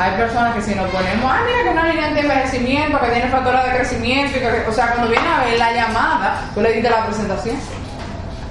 Hay 0.00 0.10
personas 0.16 0.54
que 0.56 0.62
si 0.62 0.74
nos 0.74 0.90
ponemos, 0.90 1.30
ah, 1.30 1.42
mira 1.46 1.62
que 1.62 1.68
una 1.70 1.84
línea 1.86 2.10
de 2.10 2.20
envejecimiento, 2.22 2.98
que 2.98 3.06
tiene 3.08 3.28
factura 3.28 3.64
de 3.66 3.76
crecimiento, 3.76 4.36
y 4.36 4.40
que- 4.40 4.64
o 4.68 4.72
sea, 4.72 4.88
cuando 4.94 5.08
viene 5.10 5.28
a 5.28 5.44
ver 5.44 5.58
la 5.58 5.72
llamada, 5.72 6.40
tú 6.54 6.60
le 6.60 6.72
diste 6.72 6.90
la 6.90 7.06
presentación. 7.06 7.54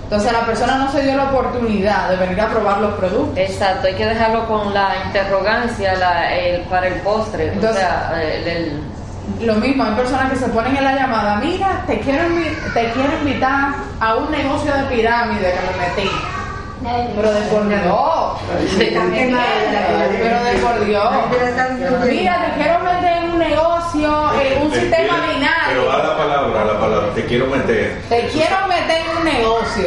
Entonces 0.04 0.32
la 0.32 0.42
persona 0.46 0.76
no 0.78 0.90
se 0.92 1.02
dio 1.02 1.16
la 1.18 1.24
oportunidad 1.26 2.10
de 2.10 2.16
venir 2.18 2.40
a 2.40 2.48
probar 2.48 2.78
los 2.80 2.94
productos. 2.94 3.38
Exacto, 3.38 3.88
hay 3.88 3.96
que 3.96 4.06
dejarlo 4.06 4.48
con 4.48 4.74
la 4.74 4.94
interrogancia 5.08 5.96
la- 5.96 6.34
el- 6.34 6.62
para 6.64 6.88
el 6.88 6.96
postre. 7.02 7.48
Entonces- 7.52 7.72
o 7.78 7.80
sea, 7.80 8.22
el, 8.22 8.48
el- 8.48 8.84
Lo 9.42 9.56
mismo, 9.56 9.84
hay 9.84 9.94
personas 9.94 10.32
que 10.32 10.38
se 10.38 10.48
ponen 10.48 10.76
en 10.76 10.84
la 10.84 10.96
llamada, 10.96 11.36
mira, 11.38 11.84
te 11.88 12.00
quiero, 12.00 12.24
te 12.74 12.92
quiero 12.92 13.18
invitar 13.22 13.74
a 14.00 14.16
un 14.16 14.32
negocio 14.32 14.74
de 14.74 14.84
pirámide 14.96 15.54
que 15.54 15.60
me 15.72 16.06
metí. 16.06 16.12
Pero 17.16 17.34
de 17.34 17.42
por 17.42 17.68
Dios. 17.68 18.40
Pero 18.78 20.44
de 20.44 20.54
por 20.60 20.86
Dios. 20.86 21.14
Mira, 22.08 22.46
te 22.46 22.64
quiero 22.64 22.80
meter 22.80 23.24
en 23.24 23.32
un 23.32 23.40
negocio, 23.40 24.32
en 24.42 24.62
un 24.64 24.72
Te 24.72 24.80
sistema 24.80 25.14
binario. 25.28 25.68
Pero 25.70 25.92
a 25.92 25.98
la 25.98 26.18
palabra, 26.18 26.62
a 26.62 26.66
la 26.66 26.80
palabra, 26.80 27.14
te 27.14 27.26
quiero 27.26 27.48
meter. 27.48 28.02
Te 28.10 28.28
quiero 28.30 28.68
meter 28.68 29.02
en 29.02 29.18
un 29.18 29.24
negocio 29.26 29.86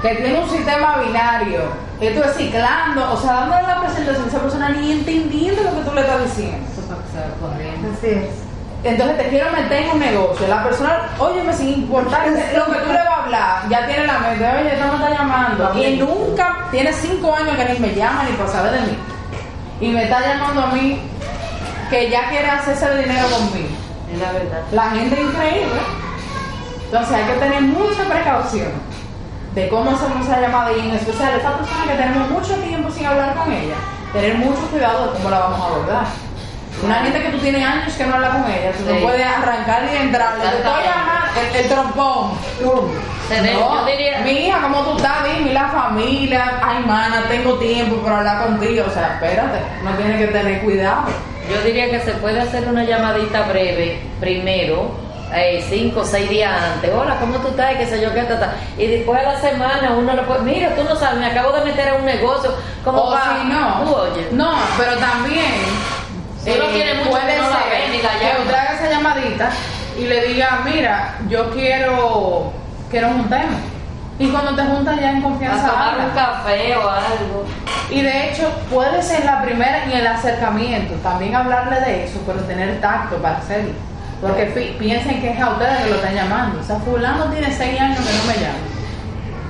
que 0.00 0.14
tiene 0.14 0.38
un 0.38 0.48
sistema 0.48 0.98
binario. 0.98 1.60
Esto 2.00 2.24
es 2.24 2.36
ciclando, 2.36 3.12
o 3.12 3.16
sea, 3.18 3.32
dándole 3.32 3.62
la 3.62 3.80
presentación 3.80 4.24
a 4.24 4.28
esa 4.28 4.38
persona 4.40 4.68
ni 4.70 4.92
entendiendo 4.92 5.62
lo 5.62 5.74
que 5.74 5.88
tú 5.88 5.94
le 5.94 6.00
estás 6.00 6.24
diciendo. 6.24 6.66
Así 7.96 8.08
es. 8.08 8.53
Entonces 8.84 9.16
te 9.16 9.28
quiero 9.30 9.50
meter 9.50 9.82
en 9.82 9.90
un 9.92 9.98
negocio. 9.98 10.46
La 10.46 10.62
persona, 10.62 11.08
óyeme, 11.18 11.54
sin 11.54 11.68
importar 11.68 12.28
lo 12.28 12.34
que 12.66 12.78
tú 12.80 12.88
le 12.88 12.98
vas 12.98 13.08
a 13.08 13.22
hablar, 13.24 13.68
ya 13.70 13.86
tiene 13.86 14.06
la 14.06 14.18
mente, 14.18 14.46
oye, 14.46 14.74
esta 14.74 14.86
me 14.86 14.94
está 14.94 15.10
llamando. 15.10 15.72
Y 15.74 15.96
nunca, 15.96 16.68
tiene 16.70 16.92
cinco 16.92 17.34
años 17.34 17.56
que 17.56 17.72
ni 17.72 17.78
me 17.78 17.94
llama 17.94 18.24
ni 18.24 18.36
para 18.36 18.50
saber 18.50 18.72
de 18.72 18.80
mí. 18.80 18.98
Y 19.80 19.88
me 19.88 20.04
está 20.04 20.20
llamando 20.20 20.62
a 20.62 20.66
mí 20.66 21.00
que 21.88 22.10
ya 22.10 22.28
quiere 22.28 22.46
hacerse 22.50 22.86
el 22.86 23.04
dinero 23.04 23.26
conmigo. 23.28 23.68
es 24.12 24.18
la 24.20 24.32
verdad. 24.32 24.62
La 24.72 24.90
gente 24.90 25.14
es 25.14 25.20
increíble. 25.20 25.80
Entonces 26.84 27.16
hay 27.16 27.24
que 27.24 27.40
tener 27.40 27.62
mucha 27.62 28.04
precaución 28.04 28.68
de 29.54 29.68
cómo 29.68 29.92
hacemos 29.92 30.26
esa 30.26 30.40
llamada 30.40 30.72
y 30.72 30.80
en 30.80 30.94
especial 30.94 31.34
esta 31.34 31.56
persona 31.56 31.84
que 31.84 31.96
tenemos 31.96 32.28
mucho 32.28 32.54
tiempo 32.56 32.90
sin 32.90 33.06
hablar 33.06 33.34
con 33.34 33.50
ella, 33.50 33.76
tener 34.12 34.36
mucho 34.36 34.60
cuidado 34.70 35.06
de 35.06 35.12
cómo 35.14 35.30
la 35.30 35.38
vamos 35.38 35.60
a 35.60 35.64
abordar. 35.64 36.06
Una 36.84 36.96
gente 36.96 37.22
que 37.22 37.28
tú 37.30 37.38
tienes 37.38 37.64
años 37.66 37.92
que 37.94 38.04
no 38.06 38.14
habla 38.16 38.28
con 38.30 38.50
ella, 38.50 38.72
tú 38.72 38.84
Sí. 38.86 38.92
no 38.94 39.00
puedes 39.00 39.26
arrancar 39.26 39.82
y 39.92 39.96
entrar, 39.96 40.34
te 40.36 40.46
estoy 40.46 40.82
llamando, 40.84 41.40
el, 41.40 41.56
el 41.56 41.68
trompón. 41.68 42.30
No, 42.60 43.86
diría, 43.86 44.18
mi 44.20 44.30
hija, 44.32 44.60
¿cómo 44.60 44.80
tú 44.82 44.96
estás? 44.98 45.24
Dime, 45.24 45.52
la 45.52 45.68
familia, 45.68 46.60
ay, 46.62 46.84
mana, 46.86 47.22
tengo 47.28 47.54
tiempo 47.54 47.96
para 48.02 48.18
hablar 48.18 48.42
contigo. 48.44 48.84
O 48.86 48.90
sea, 48.92 49.14
espérate, 49.14 49.60
no 49.82 49.90
tienes 49.92 50.18
que 50.18 50.26
tener 50.26 50.60
cuidado. 50.60 51.04
yo 51.50 51.60
diría 51.62 51.90
que 51.90 52.00
se 52.00 52.12
puede 52.14 52.40
hacer 52.40 52.68
una 52.68 52.84
llamadita 52.84 53.42
breve 53.42 54.00
primero 54.20 54.90
eh, 55.34 55.64
cinco 55.68 56.00
o 56.00 56.04
seis 56.04 56.28
días 56.28 56.52
antes. 56.74 56.90
Hola, 56.94 57.16
¿cómo 57.18 57.36
tú 57.38 57.48
estás? 57.48 57.74
¿Qué 57.76 57.86
sé 57.86 58.00
yo 58.00 58.12
qué? 58.14 58.22
Ta. 58.22 58.52
Y 58.78 58.86
después 58.86 59.18
de 59.20 59.26
la 59.26 59.40
semana 59.40 59.92
uno 59.98 60.12
le 60.14 60.22
puede, 60.22 60.42
mira, 60.42 60.74
tú 60.76 60.84
no 60.84 60.94
sabes, 60.94 61.18
me 61.18 61.26
acabo 61.26 61.50
de 61.52 61.64
meter 61.64 61.88
en 61.88 61.94
un 61.96 62.04
negocio. 62.04 62.50
Como 62.84 62.98
O 62.98 63.10
pa- 63.12 63.38
si 63.42 63.48
no, 63.48 63.82
tú 63.84 63.94
oyes. 63.96 64.32
no, 64.32 64.54
pero 64.78 64.96
también 64.98 65.44
Tiene 66.44 66.94
mucho 66.94 67.10
puede 67.10 67.26
que 67.34 67.40
no 67.40 67.50
la 67.50 67.56
ser 67.62 67.70
ve 67.70 67.88
ni 67.96 68.02
la 68.02 68.10
que 68.18 68.24
llama. 68.24 68.40
usted 68.40 68.54
haga 68.54 68.74
esa 68.74 68.90
llamadita 68.90 69.50
y 69.98 70.04
le 70.06 70.26
diga, 70.28 70.60
mira, 70.64 71.14
yo 71.28 71.50
quiero 71.52 72.52
que 72.90 73.00
nos 73.00 73.12
juntemos. 73.12 73.60
Y 74.18 74.28
cuando 74.28 74.54
te 74.54 74.62
juntas 74.62 75.00
ya 75.00 75.10
en 75.10 75.18
A 75.18 75.22
confianza 75.22 75.66
tomar 75.66 75.88
habla. 75.94 76.04
un 76.04 76.10
café 76.10 76.76
o 76.76 76.88
algo. 76.88 77.44
Y 77.90 78.00
de 78.02 78.30
hecho, 78.30 78.48
puede 78.70 79.02
ser 79.02 79.24
la 79.24 79.42
primera 79.42 79.84
en 79.84 79.90
el 79.90 80.06
acercamiento, 80.06 80.94
también 81.02 81.34
hablarle 81.34 81.80
de 81.80 82.04
eso, 82.04 82.20
pero 82.26 82.38
tener 82.40 82.80
tacto 82.80 83.16
para 83.16 83.38
hacerlo. 83.38 83.72
Porque 84.20 84.44
piensen 84.78 85.20
que 85.20 85.30
es 85.30 85.40
a 85.40 85.50
ustedes 85.50 85.78
que 85.82 85.90
lo 85.90 85.96
están 85.96 86.14
llamando. 86.14 86.60
O 86.60 86.62
sea, 86.62 86.76
fulano 86.76 87.24
tiene 87.26 87.50
seis 87.52 87.78
años 87.80 87.98
que 87.98 88.12
no 88.12 88.24
me 88.24 88.34
llama. 88.34 88.58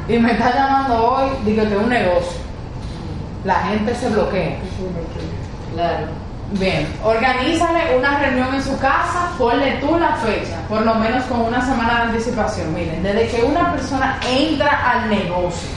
Y 0.09 0.19
me 0.19 0.33
está 0.33 0.55
llamando 0.55 1.11
hoy, 1.13 1.31
digo 1.45 1.63
que 1.69 1.75
es 1.75 1.81
un 1.83 1.89
negocio. 1.91 2.41
La 3.45 3.55
gente 3.57 3.95
se 3.95 4.09
bloquea. 4.09 4.57
Claro. 5.75 6.07
Bien, 6.57 6.87
organízale 7.03 7.97
una 7.99 8.19
reunión 8.21 8.55
en 8.55 8.63
su 8.63 8.79
casa, 8.79 9.31
ponle 9.37 9.73
tú 9.81 9.99
la 9.99 10.15
fecha, 10.17 10.57
por 10.69 10.83
lo 10.83 10.95
menos 10.95 11.25
con 11.25 11.41
una 11.41 11.61
semana 11.61 11.97
de 11.97 12.03
anticipación. 12.13 12.73
Miren, 12.73 13.03
desde 13.03 13.27
que 13.29 13.43
una 13.43 13.73
persona 13.73 14.19
entra 14.31 14.91
al 14.93 15.11
negocio, 15.11 15.69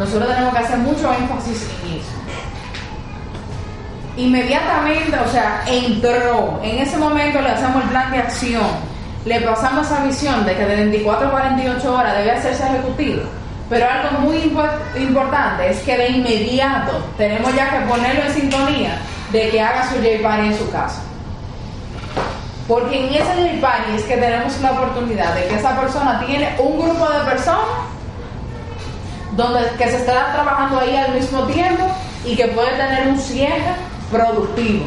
nosotros 0.00 0.28
tenemos 0.28 0.52
que 0.52 0.64
hacer 0.64 0.78
mucho 0.78 1.12
énfasis 1.12 1.64
en 1.84 1.98
eso. 1.98 2.10
Inmediatamente, 4.16 5.16
o 5.24 5.28
sea, 5.30 5.62
entró, 5.68 6.60
en 6.64 6.78
ese 6.78 6.96
momento 6.98 7.40
le 7.40 7.50
hacemos 7.50 7.82
el 7.84 7.90
plan 7.90 8.10
de 8.10 8.18
acción, 8.18 8.66
le 9.24 9.40
pasamos 9.42 9.86
esa 9.86 10.02
visión 10.02 10.44
de 10.44 10.56
que 10.56 10.64
de 10.64 10.74
24 10.76 11.28
a 11.28 11.30
48 11.30 11.94
horas 11.94 12.16
debe 12.18 12.32
hacerse 12.32 12.64
ejecutivo. 12.66 13.22
Pero 13.68 13.86
algo 13.88 14.18
muy 14.22 14.38
impo- 14.38 14.68
importante 15.00 15.70
es 15.70 15.78
que 15.82 15.96
de 15.96 16.08
inmediato 16.08 16.98
tenemos 17.16 17.54
ya 17.54 17.70
que 17.70 17.86
ponerlo 17.86 18.24
en 18.24 18.34
sintonía 18.34 18.98
de 19.32 19.50
que 19.50 19.60
haga 19.60 19.88
su 19.90 19.96
J-Party 19.96 20.46
en 20.48 20.58
su 20.58 20.70
casa. 20.70 21.02
Porque 22.68 23.06
en 23.06 23.14
ese 23.14 23.24
J-Party 23.24 23.96
es 23.96 24.02
que 24.04 24.16
tenemos 24.16 24.60
la 24.60 24.72
oportunidad 24.72 25.34
de 25.34 25.46
que 25.46 25.56
esa 25.56 25.80
persona 25.80 26.22
tiene 26.26 26.54
un 26.58 26.78
grupo 26.80 27.08
de 27.08 27.20
personas 27.24 27.66
donde 29.36 29.60
que 29.78 29.88
se 29.88 29.96
estarán 29.96 30.32
trabajando 30.32 30.80
ahí 30.80 30.96
al 30.96 31.14
mismo 31.14 31.42
tiempo 31.44 31.84
y 32.24 32.36
que 32.36 32.48
puede 32.48 32.70
tener 32.72 33.08
un 33.08 33.18
cierre 33.18 33.74
productivo. 34.10 34.86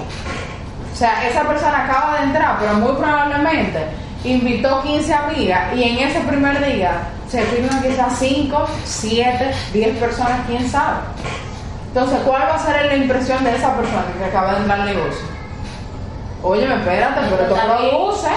O 0.94 0.96
sea, 0.96 1.28
esa 1.28 1.44
persona 1.44 1.86
acaba 1.86 2.20
de 2.20 2.26
entrar, 2.26 2.58
pero 2.60 2.74
muy 2.76 2.94
probablemente 2.94 3.88
invitó 4.24 4.82
15 4.84 5.14
amigas 5.14 5.76
y 5.76 5.84
en 5.84 6.08
ese 6.08 6.20
primer 6.22 6.64
día 6.66 7.02
se 7.28 7.42
firman 7.44 7.82
quizás 7.82 8.18
5, 8.20 8.68
7, 8.86 9.52
10 9.74 9.98
personas, 9.98 10.40
quién 10.48 10.70
sabe. 10.70 11.00
Entonces, 11.94 12.22
¿cuál 12.26 12.42
va 12.50 12.56
a 12.56 12.60
ser 12.60 12.88
la 12.88 12.96
impresión 12.96 13.44
de 13.44 13.56
esa 13.56 13.76
persona 13.76 14.06
que 14.18 14.26
acaba 14.26 14.54
de 14.54 14.62
entrar 14.62 14.80
al 14.80 14.88
negocio? 14.88 15.28
Oye, 16.42 16.64
espérate, 16.64 17.22
pero 17.30 17.48
tú 17.48 17.54
produces. 17.54 18.32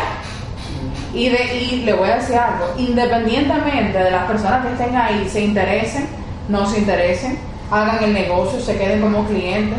Y, 1.15 1.31
de, 1.31 1.57
y 1.57 1.83
le 1.87 1.95
voy 1.95 2.11
a 2.11 2.17
decir 2.17 2.37
algo, 2.37 2.75
independientemente 2.77 3.97
de 3.97 4.11
las 4.11 4.25
personas 4.25 4.67
que 4.67 4.73
estén 4.73 4.95
ahí, 4.95 5.27
se 5.27 5.41
interesen, 5.41 6.07
no 6.51 6.67
se 6.67 6.81
interesen, 6.81 7.39
hagan 7.71 8.05
el 8.05 8.13
negocio, 8.13 8.61
se 8.61 8.77
queden 8.77 9.01
como 9.01 9.25
clientes, 9.25 9.79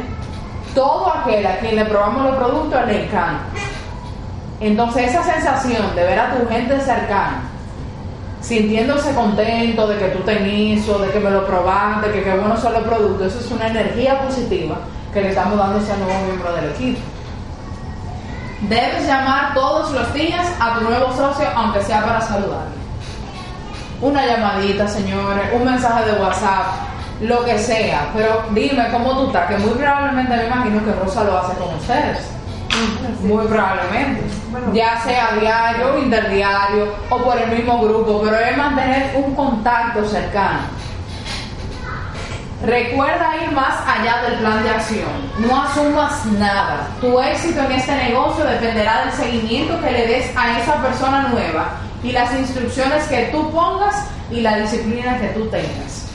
todo 0.73 1.13
aquel 1.13 1.45
a 1.45 1.59
quien 1.59 1.75
le 1.75 1.86
probamos 1.86 2.23
los 2.23 2.36
productos 2.38 2.84
le 2.88 3.05
encanta. 3.05 3.43
Entonces 4.59 5.11
esa 5.11 5.23
sensación 5.23 5.95
de 5.95 6.03
ver 6.03 6.19
a 6.19 6.36
tu 6.36 6.49
gente 6.49 6.80
cercana, 6.80 7.43
sintiéndose 8.48 9.14
contento 9.14 9.88
de 9.88 9.98
que 9.98 10.08
tú 10.08 10.20
tenés 10.20 10.82
eso, 10.82 11.00
de 11.00 11.12
que 11.12 11.20
me 11.20 11.30
lo 11.30 11.45
probaste, 11.45 12.12
que 12.12 12.24
qué 12.24 12.34
buenos 12.34 12.62
son 12.62 12.74
los 12.74 12.84
productos, 12.84 13.28
eso 13.28 13.39
es 13.41 13.52
una 13.52 13.68
energía 13.68 14.22
positiva 14.22 14.78
que 15.14 15.22
le 15.22 15.30
estamos 15.30 15.58
dando 15.58 15.78
a 15.78 15.82
ese 15.82 15.98
nuevo 15.98 16.26
miembro 16.26 16.54
del 16.54 16.70
equipo. 16.72 17.00
Debes 18.62 19.06
llamar 19.06 19.54
todos 19.54 19.91
los 19.91 20.14
días 20.14 20.48
a 20.62 20.76
tu 20.76 20.86
nuevo 20.86 21.14
socio, 21.14 21.45
aunque 21.56 21.82
sea 21.82 22.06
para 22.06 22.22
saludarle. 22.22 22.78
Una 24.02 24.26
llamadita, 24.26 24.88
señores, 24.88 25.50
un 25.54 25.66
mensaje 25.66 26.10
de 26.10 26.22
WhatsApp, 26.22 26.68
lo 27.20 27.43
que 27.43 27.60
sea. 27.60 28.10
Pero 28.16 28.43
dime 28.52 28.88
cómo 28.91 29.18
tú 29.18 29.28
estás, 29.28 29.50
que 29.50 29.58
muy 29.58 29.72
probablemente 29.72 30.38
me 30.38 30.45
imagino 30.45 30.86
que 30.86 30.93
Rosa 30.93 31.26
lo 31.26 31.38
hace 31.38 31.54
con 31.58 31.74
ustedes. 31.76 32.36
Muy 33.22 33.45
probablemente. 33.47 34.24
Bueno. 34.51 34.74
ya 34.74 35.01
sea 35.03 35.32
diario, 35.39 35.99
interdiario 35.99 36.93
o 37.09 37.18
por 37.18 37.38
el 37.38 37.49
mismo 37.51 37.82
grupo, 37.82 38.22
pero 38.24 38.38
es 38.39 38.57
mantener 38.57 39.13
un 39.15 39.36
contacto 39.36 40.07
cercano. 40.07 40.59
Recuerda 42.65 43.36
ir 43.43 43.51
más 43.51 43.76
allá 43.86 44.24
del 44.24 44.39
plan 44.39 44.63
de 44.63 44.70
acción. 44.72 45.09
No 45.39 45.61
asumas 45.61 46.26
nada. 46.26 46.88
Tu 46.99 47.20
éxito 47.20 47.61
en 47.61 47.72
este 47.74 47.95
negocio 47.95 48.43
dependerá 48.45 49.05
del 49.05 49.13
seguimiento 49.13 49.80
que 49.80 49.91
le 49.91 50.07
des 50.07 50.36
a 50.36 50.59
esa 50.59 50.82
persona 50.82 51.28
nueva 51.28 51.74
y 52.03 52.11
las 52.11 52.34
instrucciones 52.34 53.05
que 53.07 53.30
tú 53.32 53.51
pongas 53.51 54.07
y 54.32 54.41
la 54.41 54.57
disciplina 54.57 55.20
que 55.20 55.28
tú 55.28 55.45
tengas. 55.49 56.07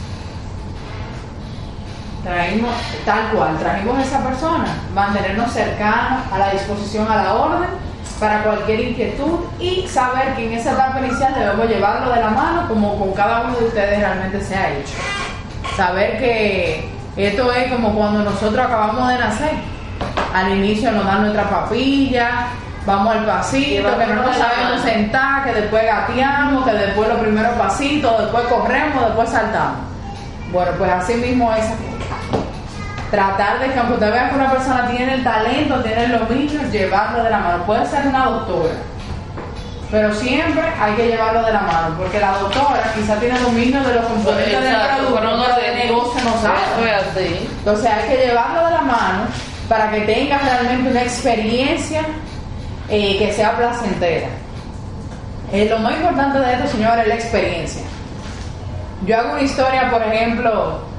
Traímos, 2.22 2.74
tal 3.04 3.30
cual, 3.32 3.58
trajimos 3.58 3.98
a 3.98 4.02
esa 4.02 4.22
persona, 4.22 4.66
mantenernos 4.94 5.52
cercanos, 5.52 6.20
a 6.32 6.38
la 6.38 6.50
disposición, 6.50 7.10
a 7.10 7.16
la 7.16 7.34
orden, 7.34 7.68
para 8.20 8.44
cualquier 8.44 8.80
inquietud 8.80 9.40
y 9.58 9.88
saber 9.88 10.34
que 10.36 10.46
en 10.46 10.52
esa 10.52 10.72
etapa 10.74 11.00
inicial 11.00 11.34
debemos 11.34 11.68
llevarlo 11.68 12.12
de 12.12 12.20
la 12.20 12.30
mano 12.30 12.68
como 12.68 12.96
con 12.96 13.12
cada 13.14 13.40
uno 13.42 13.56
de 13.58 13.64
ustedes 13.64 13.98
realmente 13.98 14.40
se 14.40 14.54
ha 14.54 14.70
hecho. 14.70 14.94
Saber 15.76 16.18
que 16.18 16.88
esto 17.16 17.52
es 17.52 17.72
como 17.72 17.92
cuando 17.92 18.22
nosotros 18.22 18.64
acabamos 18.64 19.08
de 19.08 19.18
nacer. 19.18 19.50
Al 20.32 20.56
inicio 20.56 20.92
nos 20.92 21.04
dan 21.04 21.22
nuestra 21.22 21.50
papilla, 21.50 22.46
vamos 22.86 23.16
al 23.16 23.26
pasito, 23.26 23.98
que 23.98 24.06
no 24.06 24.22
nos 24.22 24.36
sabemos 24.36 24.82
sentar, 24.82 25.44
que 25.44 25.60
después 25.60 25.84
gateamos, 25.84 26.64
que 26.64 26.72
después 26.72 27.08
los 27.08 27.18
primeros 27.18 27.52
pasitos, 27.52 28.18
después 28.18 28.44
corremos, 28.44 29.06
después 29.06 29.28
saltamos. 29.28 29.78
Bueno, 30.52 30.70
pues 30.78 30.90
así 30.90 31.14
mismo 31.14 31.52
es. 31.52 31.64
Tratar 33.12 33.60
de 33.60 33.70
que 33.70 33.78
aunque 33.78 33.92
usted 33.92 34.10
vea 34.10 34.30
que 34.30 34.36
una 34.36 34.50
persona 34.50 34.88
tiene 34.88 35.12
el 35.16 35.22
talento, 35.22 35.82
tiene 35.82 36.08
los 36.08 36.30
niños, 36.30 36.72
llevarlo 36.72 37.22
de 37.22 37.28
la 37.28 37.40
mano. 37.40 37.64
Puede 37.66 37.84
ser 37.84 38.06
una 38.06 38.24
doctora, 38.24 38.72
pero 39.90 40.14
siempre 40.14 40.62
hay 40.80 40.94
que 40.94 41.08
llevarlo 41.08 41.44
de 41.44 41.52
la 41.52 41.60
mano, 41.60 41.94
porque 41.98 42.18
la 42.18 42.38
doctora 42.38 42.90
quizá 42.94 43.16
tiene 43.16 43.38
dominio 43.38 43.82
de 43.82 43.96
los 43.96 44.06
componentes 44.06 44.62
del 44.62 44.76
producto, 44.76 45.14
pero 45.14 45.36
no 45.36 45.46
de 45.56 45.84
negocio 45.84 46.24
no 46.24 46.40
sabe. 46.40 47.44
Entonces 47.58 47.86
hay 47.86 48.08
que 48.08 48.26
llevarlo 48.28 48.64
de 48.64 48.72
la 48.72 48.80
mano 48.80 49.24
para 49.68 49.90
que 49.90 50.00
tenga 50.00 50.38
realmente 50.38 50.90
una 50.90 51.02
experiencia 51.02 52.00
eh, 52.88 53.18
que 53.18 53.30
sea 53.34 53.54
placentera. 53.58 54.28
Eh, 55.52 55.66
lo 55.68 55.78
más 55.80 55.96
importante 55.96 56.38
de 56.38 56.54
esto, 56.54 56.66
señores, 56.66 57.02
es 57.02 57.08
la 57.08 57.14
experiencia. 57.14 57.82
Yo 59.04 59.18
hago 59.18 59.32
una 59.32 59.42
historia, 59.42 59.90
por 59.90 60.02
ejemplo, 60.02 60.91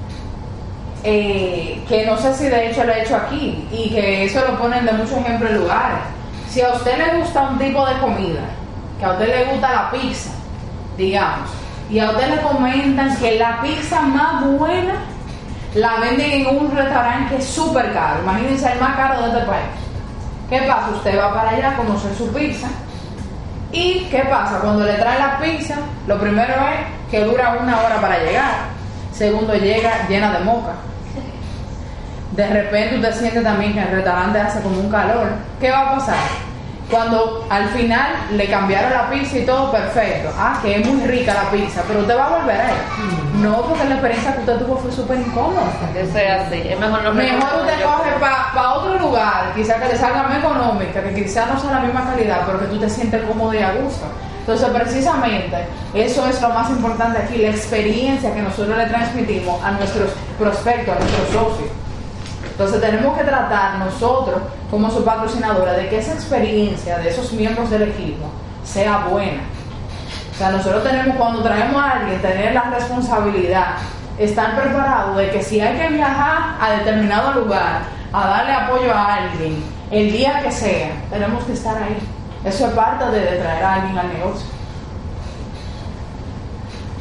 eh, 1.03 1.83
que 1.87 2.05
no 2.05 2.17
sé 2.17 2.33
si 2.33 2.45
de 2.45 2.69
hecho 2.69 2.83
lo 2.83 2.93
he 2.93 3.01
hecho 3.01 3.15
aquí 3.15 3.67
y 3.71 3.89
que 3.89 4.25
eso 4.25 4.41
lo 4.47 4.57
ponen 4.57 4.85
de 4.85 4.93
muchos 4.93 5.17
ejemplos 5.17 5.51
en 5.51 5.57
lugares. 5.59 5.99
Si 6.49 6.61
a 6.61 6.69
usted 6.69 6.97
le 6.97 7.19
gusta 7.19 7.49
un 7.49 7.59
tipo 7.59 7.85
de 7.85 7.97
comida, 7.97 8.41
que 8.99 9.05
a 9.05 9.11
usted 9.11 9.27
le 9.27 9.51
gusta 9.51 9.71
la 9.71 9.91
pizza, 9.91 10.31
digamos, 10.97 11.49
y 11.89 11.99
a 11.99 12.09
usted 12.11 12.35
le 12.35 12.41
comentan 12.41 13.17
que 13.17 13.37
la 13.37 13.61
pizza 13.61 14.01
más 14.01 14.45
buena 14.45 14.95
la 15.75 15.95
venden 15.97 16.31
en 16.31 16.57
un 16.57 16.71
restaurante 16.75 17.35
que 17.35 17.41
es 17.41 17.45
súper 17.45 17.91
caro, 17.93 18.21
imagínense 18.21 18.71
el 18.71 18.79
más 18.79 18.95
caro 18.95 19.21
de 19.21 19.27
este 19.29 19.41
país. 19.41 19.65
¿Qué 20.49 20.61
pasa? 20.61 20.89
Usted 20.89 21.19
va 21.19 21.33
para 21.33 21.49
allá 21.49 21.71
a 21.71 21.75
conocer 21.77 22.13
su 22.15 22.31
pizza. 22.31 22.67
¿Y 23.71 24.05
qué 24.11 24.19
pasa? 24.29 24.59
Cuando 24.59 24.85
le 24.85 24.93
traen 24.93 25.19
la 25.19 25.39
pizza, 25.39 25.75
lo 26.05 26.19
primero 26.19 26.53
es 26.53 27.09
que 27.09 27.23
dura 27.23 27.57
una 27.59 27.81
hora 27.81 27.99
para 27.99 28.19
llegar. 28.19 28.53
Segundo, 29.11 29.55
llega 29.55 30.07
llena 30.07 30.31
de 30.37 30.45
moca. 30.45 30.73
De 32.35 32.47
repente 32.47 32.95
usted 32.95 33.13
siente 33.13 33.41
también 33.41 33.73
que 33.73 33.81
el 33.81 33.89
restaurante 33.89 34.39
hace 34.39 34.59
como 34.61 34.79
un 34.79 34.89
calor. 34.89 35.27
¿Qué 35.59 35.69
va 35.69 35.81
a 35.81 35.95
pasar? 35.95 36.17
Cuando 36.89 37.45
al 37.49 37.69
final 37.69 38.11
le 38.31 38.47
cambiaron 38.47 38.91
la 38.91 39.09
pizza 39.09 39.37
y 39.37 39.45
todo 39.45 39.71
perfecto. 39.71 40.31
Ah, 40.37 40.59
que 40.61 40.79
es 40.79 40.87
muy 40.87 41.05
rica 41.05 41.33
la 41.33 41.51
pizza, 41.51 41.83
pero 41.87 41.99
usted 41.99 42.17
va 42.17 42.25
a 42.25 42.39
volver 42.39 42.59
ahí. 42.59 42.73
No, 43.39 43.61
porque 43.61 43.83
la 43.85 43.95
experiencia 43.95 44.33
que 44.33 44.39
usted 44.39 44.57
tuvo 44.57 44.77
fue 44.77 44.91
súper 44.91 45.19
incómoda. 45.19 45.71
Que 45.93 46.07
sea 46.07 46.41
así. 46.47 46.61
Es 46.67 46.79
mejor 46.79 47.03
no 47.03 47.13
Mejor 47.13 47.61
usted 47.61 47.83
coge 47.83 48.11
para 48.19 48.73
otro 48.73 48.97
lugar, 48.97 49.53
quizás 49.55 49.81
que 49.81 49.89
le 49.89 49.95
salga 49.95 50.23
más 50.23 50.37
económica, 50.39 51.03
que 51.03 51.13
quizás 51.13 51.53
no 51.53 51.59
sea 51.59 51.71
la 51.71 51.79
misma 51.81 52.03
calidad, 52.03 52.41
pero 52.47 52.59
que 52.59 52.65
tú 52.65 52.79
te 52.79 52.89
sientes 52.89 53.21
cómodo 53.23 53.53
y 53.53 53.59
a 53.59 53.73
gusto. 53.73 54.05
Entonces, 54.39 54.69
precisamente, 54.69 55.57
eso 55.93 56.27
es 56.27 56.41
lo 56.41 56.49
más 56.49 56.69
importante 56.69 57.19
aquí, 57.19 57.37
la 57.37 57.49
experiencia 57.49 58.33
que 58.33 58.41
nosotros 58.41 58.75
le 58.75 58.87
transmitimos 58.87 59.63
a 59.63 59.71
nuestros 59.71 60.09
prospectos, 60.37 60.95
a 60.95 60.99
nuestros 60.99 61.29
socios. 61.29 61.69
Entonces, 62.53 62.79
tenemos 62.79 63.17
que 63.17 63.23
tratar 63.23 63.79
nosotros, 63.79 64.41
como 64.69 64.89
su 64.89 65.03
patrocinadora, 65.03 65.73
de 65.73 65.89
que 65.89 65.97
esa 65.97 66.13
experiencia 66.13 66.99
de 66.99 67.09
esos 67.09 67.33
miembros 67.33 67.69
del 67.69 67.83
equipo 67.83 68.27
sea 68.63 69.07
buena. 69.09 69.41
O 70.31 70.37
sea, 70.37 70.51
nosotros 70.51 70.83
tenemos, 70.83 71.15
cuando 71.17 71.41
traemos 71.41 71.81
a 71.81 71.91
alguien, 71.91 72.21
tener 72.21 72.53
la 72.53 72.63
responsabilidad, 72.69 73.75
estar 74.19 74.55
preparado 74.55 75.15
de 75.15 75.31
que 75.31 75.41
si 75.41 75.59
hay 75.59 75.77
que 75.77 75.95
viajar 75.95 76.55
a 76.61 76.71
determinado 76.77 77.41
lugar, 77.41 77.81
a 78.11 78.27
darle 78.27 78.53
apoyo 78.53 78.93
a 78.93 79.15
alguien, 79.15 79.63
el 79.89 80.11
día 80.11 80.41
que 80.43 80.51
sea, 80.51 80.91
tenemos 81.09 81.43
que 81.45 81.53
estar 81.53 81.75
ahí. 81.81 81.97
Eso 82.45 82.67
es 82.67 82.73
parte 82.73 83.05
de, 83.05 83.19
de 83.19 83.37
traer 83.37 83.63
a 83.63 83.73
alguien 83.73 83.97
al 83.97 84.13
negocio. 84.13 84.47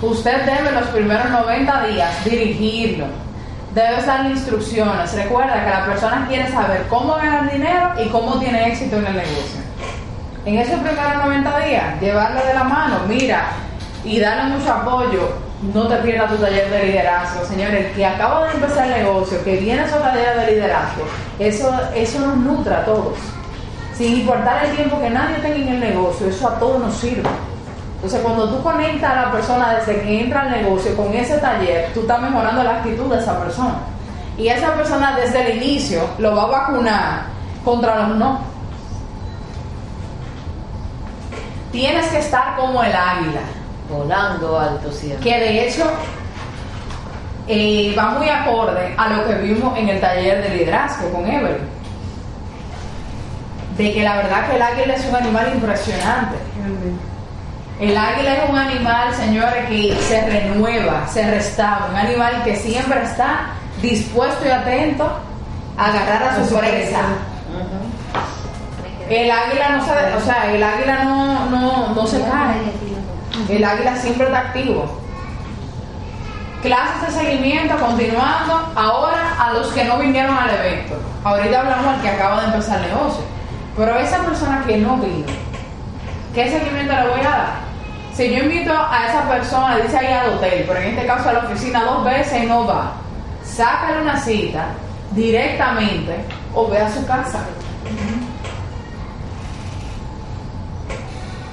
Usted 0.00 0.46
debe 0.46 0.72
los 0.72 0.88
primeros 0.88 1.30
90 1.30 1.86
días 1.86 2.24
dirigirlo. 2.24 3.07
Debe 3.74 4.02
darle 4.02 4.30
instrucciones. 4.30 5.14
Recuerda 5.14 5.64
que 5.64 5.70
la 5.70 5.86
persona 5.86 6.26
quiere 6.28 6.50
saber 6.50 6.86
cómo 6.90 7.14
ganar 7.14 7.50
dinero 7.50 7.90
y 8.04 8.08
cómo 8.10 8.38
tiene 8.38 8.68
éxito 8.68 8.96
en 8.96 9.06
el 9.06 9.16
negocio. 9.16 9.60
En 10.44 10.58
esos 10.58 10.78
primeros 10.80 11.24
90 11.24 11.58
días, 11.60 12.00
llevarle 12.00 12.44
de 12.44 12.54
la 12.54 12.64
mano, 12.64 12.96
mira, 13.08 13.46
y 14.04 14.20
darle 14.20 14.56
mucho 14.56 14.72
apoyo. 14.72 15.52
No 15.72 15.86
te 15.86 15.96
pierdas 15.98 16.32
tu 16.32 16.36
taller 16.36 16.68
de 16.68 16.86
liderazgo, 16.86 17.44
señores. 17.46 17.94
Que 17.94 18.04
acaba 18.04 18.48
de 18.48 18.54
empezar 18.54 18.88
el 18.88 19.04
negocio, 19.04 19.42
que 19.44 19.56
viene 19.56 19.88
su 19.88 19.96
taller 19.96 20.36
de 20.36 20.52
liderazgo, 20.52 21.04
eso, 21.38 21.72
eso 21.94 22.18
nos 22.18 22.36
nutre 22.36 22.74
a 22.74 22.84
todos. 22.84 23.16
Sin 23.94 24.20
importar 24.20 24.64
el 24.64 24.76
tiempo 24.76 25.00
que 25.00 25.10
nadie 25.10 25.36
tenga 25.36 25.56
en 25.56 25.68
el 25.68 25.80
negocio, 25.80 26.26
eso 26.26 26.48
a 26.48 26.58
todos 26.58 26.80
nos 26.80 26.94
sirve. 26.96 27.28
Entonces, 28.03 28.20
cuando 28.20 28.48
tú 28.48 28.61
conectas 28.64 29.12
a 29.12 29.14
la 29.14 29.30
persona 29.30 29.74
desde 29.76 30.03
que 30.03 30.22
entra 30.22 30.40
al 30.40 30.50
negocio 30.50 30.96
con 30.96 31.14
ese 31.14 31.38
taller, 31.38 31.92
tú 31.94 32.00
estás 32.00 32.20
mejorando 32.20 32.64
la 32.64 32.78
actitud 32.78 33.09
de 33.12 33.20
esa 33.20 33.38
persona. 33.38 33.76
Y 34.36 34.48
esa 34.48 34.74
persona 34.74 35.16
desde 35.16 35.53
el 35.53 35.62
inicio 35.62 36.03
lo 36.18 36.34
va 36.34 36.42
a 36.42 36.46
vacunar 36.46 37.22
contra 37.64 37.94
los 38.09 38.16
no. 38.16 38.40
Tienes 41.70 42.09
que 42.09 42.18
estar 42.18 42.57
como 42.57 42.82
el 42.82 42.92
águila, 42.92 43.42
Volando 43.88 44.59
alto 44.59 44.90
siempre. 44.90 45.22
que 45.22 45.38
de 45.38 45.68
hecho 45.68 45.84
eh, 47.46 47.94
va 47.96 48.11
muy 48.11 48.28
acorde 48.28 48.94
a 48.96 49.11
lo 49.11 49.28
que 49.28 49.34
vimos 49.34 49.78
en 49.78 49.90
el 49.90 50.00
taller 50.00 50.42
de 50.42 50.57
liderazgo 50.57 51.09
con 51.12 51.24
Evelyn. 51.24 51.70
De 53.78 53.92
que 53.92 54.03
la 54.03 54.16
verdad 54.16 54.48
que 54.50 54.57
el 54.57 54.62
águila 54.62 54.94
es 54.94 55.07
un 55.07 55.14
animal 55.14 55.53
impresionante. 55.55 56.36
El 57.80 57.96
águila 57.96 58.34
es 58.34 58.50
un 58.50 58.56
animal, 58.56 59.14
señores, 59.14 59.68
que 59.68 59.96
se 60.08 60.20
renueva, 60.20 61.06
se 61.08 61.28
restaura, 61.28 61.86
un 61.90 61.96
animal 61.96 62.42
que 62.44 62.56
siempre 62.56 63.02
está 63.02 63.50
dispuesto 63.80 64.46
y 64.46 64.50
atento 64.50 65.10
a 65.76 65.86
agarrar 65.86 66.22
a 66.22 66.44
su 66.44 66.56
presa. 66.56 67.00
El 69.08 69.30
águila 69.30 69.68
no 69.76 69.84
se, 69.84 69.90
o 69.90 70.20
sea, 70.20 70.54
el 70.54 70.62
águila 70.62 71.04
no, 71.04 71.46
no, 71.46 71.94
no 71.94 72.06
se 72.06 72.20
cae. 72.20 72.72
El 73.48 73.64
águila 73.64 73.96
siempre 73.96 74.26
está 74.26 74.38
activo. 74.38 74.98
Clases 76.62 77.14
de 77.14 77.24
seguimiento 77.24 77.76
continuando 77.76 78.72
ahora 78.76 79.34
a 79.38 79.52
los 79.52 79.66
que 79.72 79.84
no 79.84 79.98
vinieron 79.98 80.36
al 80.36 80.50
evento. 80.50 80.94
Ahorita 81.24 81.60
hablamos 81.60 81.86
al 81.86 82.00
que 82.00 82.08
acaba 82.08 82.40
de 82.40 82.46
empezar 82.46 82.80
el 82.80 82.90
negocio. 82.90 83.24
Pero 83.76 83.98
esa 83.98 84.18
persona 84.18 84.62
que 84.66 84.78
no 84.78 84.96
vino, 84.98 85.26
¿qué 86.35 86.51
seguimiento 86.51 86.93
le 86.95 87.09
voy 87.09 87.20
a 87.20 87.30
dar? 87.30 87.72
Si 88.14 88.30
yo 88.30 88.43
invito 88.43 88.72
a 88.72 89.07
esa 89.09 89.28
persona, 89.28 89.78
dice 89.78 89.97
ahí 89.97 90.12
al 90.12 90.35
hotel, 90.35 90.64
pero 90.66 90.80
en 90.80 90.89
este 90.91 91.07
caso 91.07 91.30
a 91.30 91.33
la 91.33 91.39
oficina 91.41 91.85
dos 91.85 92.05
veces 92.05 92.47
no 92.47 92.66
va, 92.66 92.93
sácale 93.43 94.03
una 94.03 94.18
cita 94.18 94.66
directamente 95.12 96.16
o 96.55 96.68
ve 96.68 96.78
a 96.78 96.91
su 96.91 97.07
casa. 97.07 97.41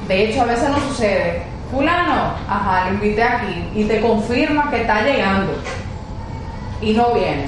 De 0.07 0.25
hecho, 0.25 0.41
a 0.41 0.45
veces 0.45 0.69
no 0.69 0.79
sucede. 0.79 1.43
Fulano, 1.71 2.33
ajá, 2.49 2.85
lo 2.89 2.95
invité 2.95 3.21
aquí 3.21 3.69
y 3.75 3.83
te 3.83 4.01
confirma 4.01 4.69
que 4.71 4.81
está 4.81 5.03
llegando 5.03 5.53
y 6.81 6.93
no 6.93 7.11
viene. 7.13 7.45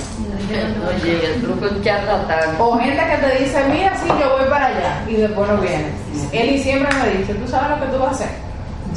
No 0.84 0.92
llega, 1.04 1.28
el 1.30 1.42
truco 1.42 1.66
es 1.66 1.72
un 1.72 1.84
charlatán. 1.84 2.56
O 2.60 2.78
gente 2.78 2.98
que 3.02 3.28
te 3.28 3.44
dice, 3.44 3.64
mira, 3.72 3.96
sí, 3.98 4.08
yo 4.08 4.38
voy 4.38 4.50
para 4.50 4.68
allá 4.68 5.04
y 5.08 5.14
después 5.16 5.50
no 5.50 5.58
viene. 5.58 5.88
Él 6.34 6.50
y 6.56 6.60
siempre 6.60 6.90
me 6.98 7.18
dice, 7.18 7.34
¿tú 7.36 7.48
sabes 7.48 7.80
lo 7.80 7.86
que 7.86 7.92
tú 7.94 8.00
vas 8.00 8.10
a 8.10 8.12
hacer? 8.12 8.30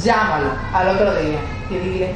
Llámalo 0.03 0.47
al 0.73 0.89
otro 0.89 1.15
día 1.21 1.39
y 1.69 1.75
dile, 1.75 2.13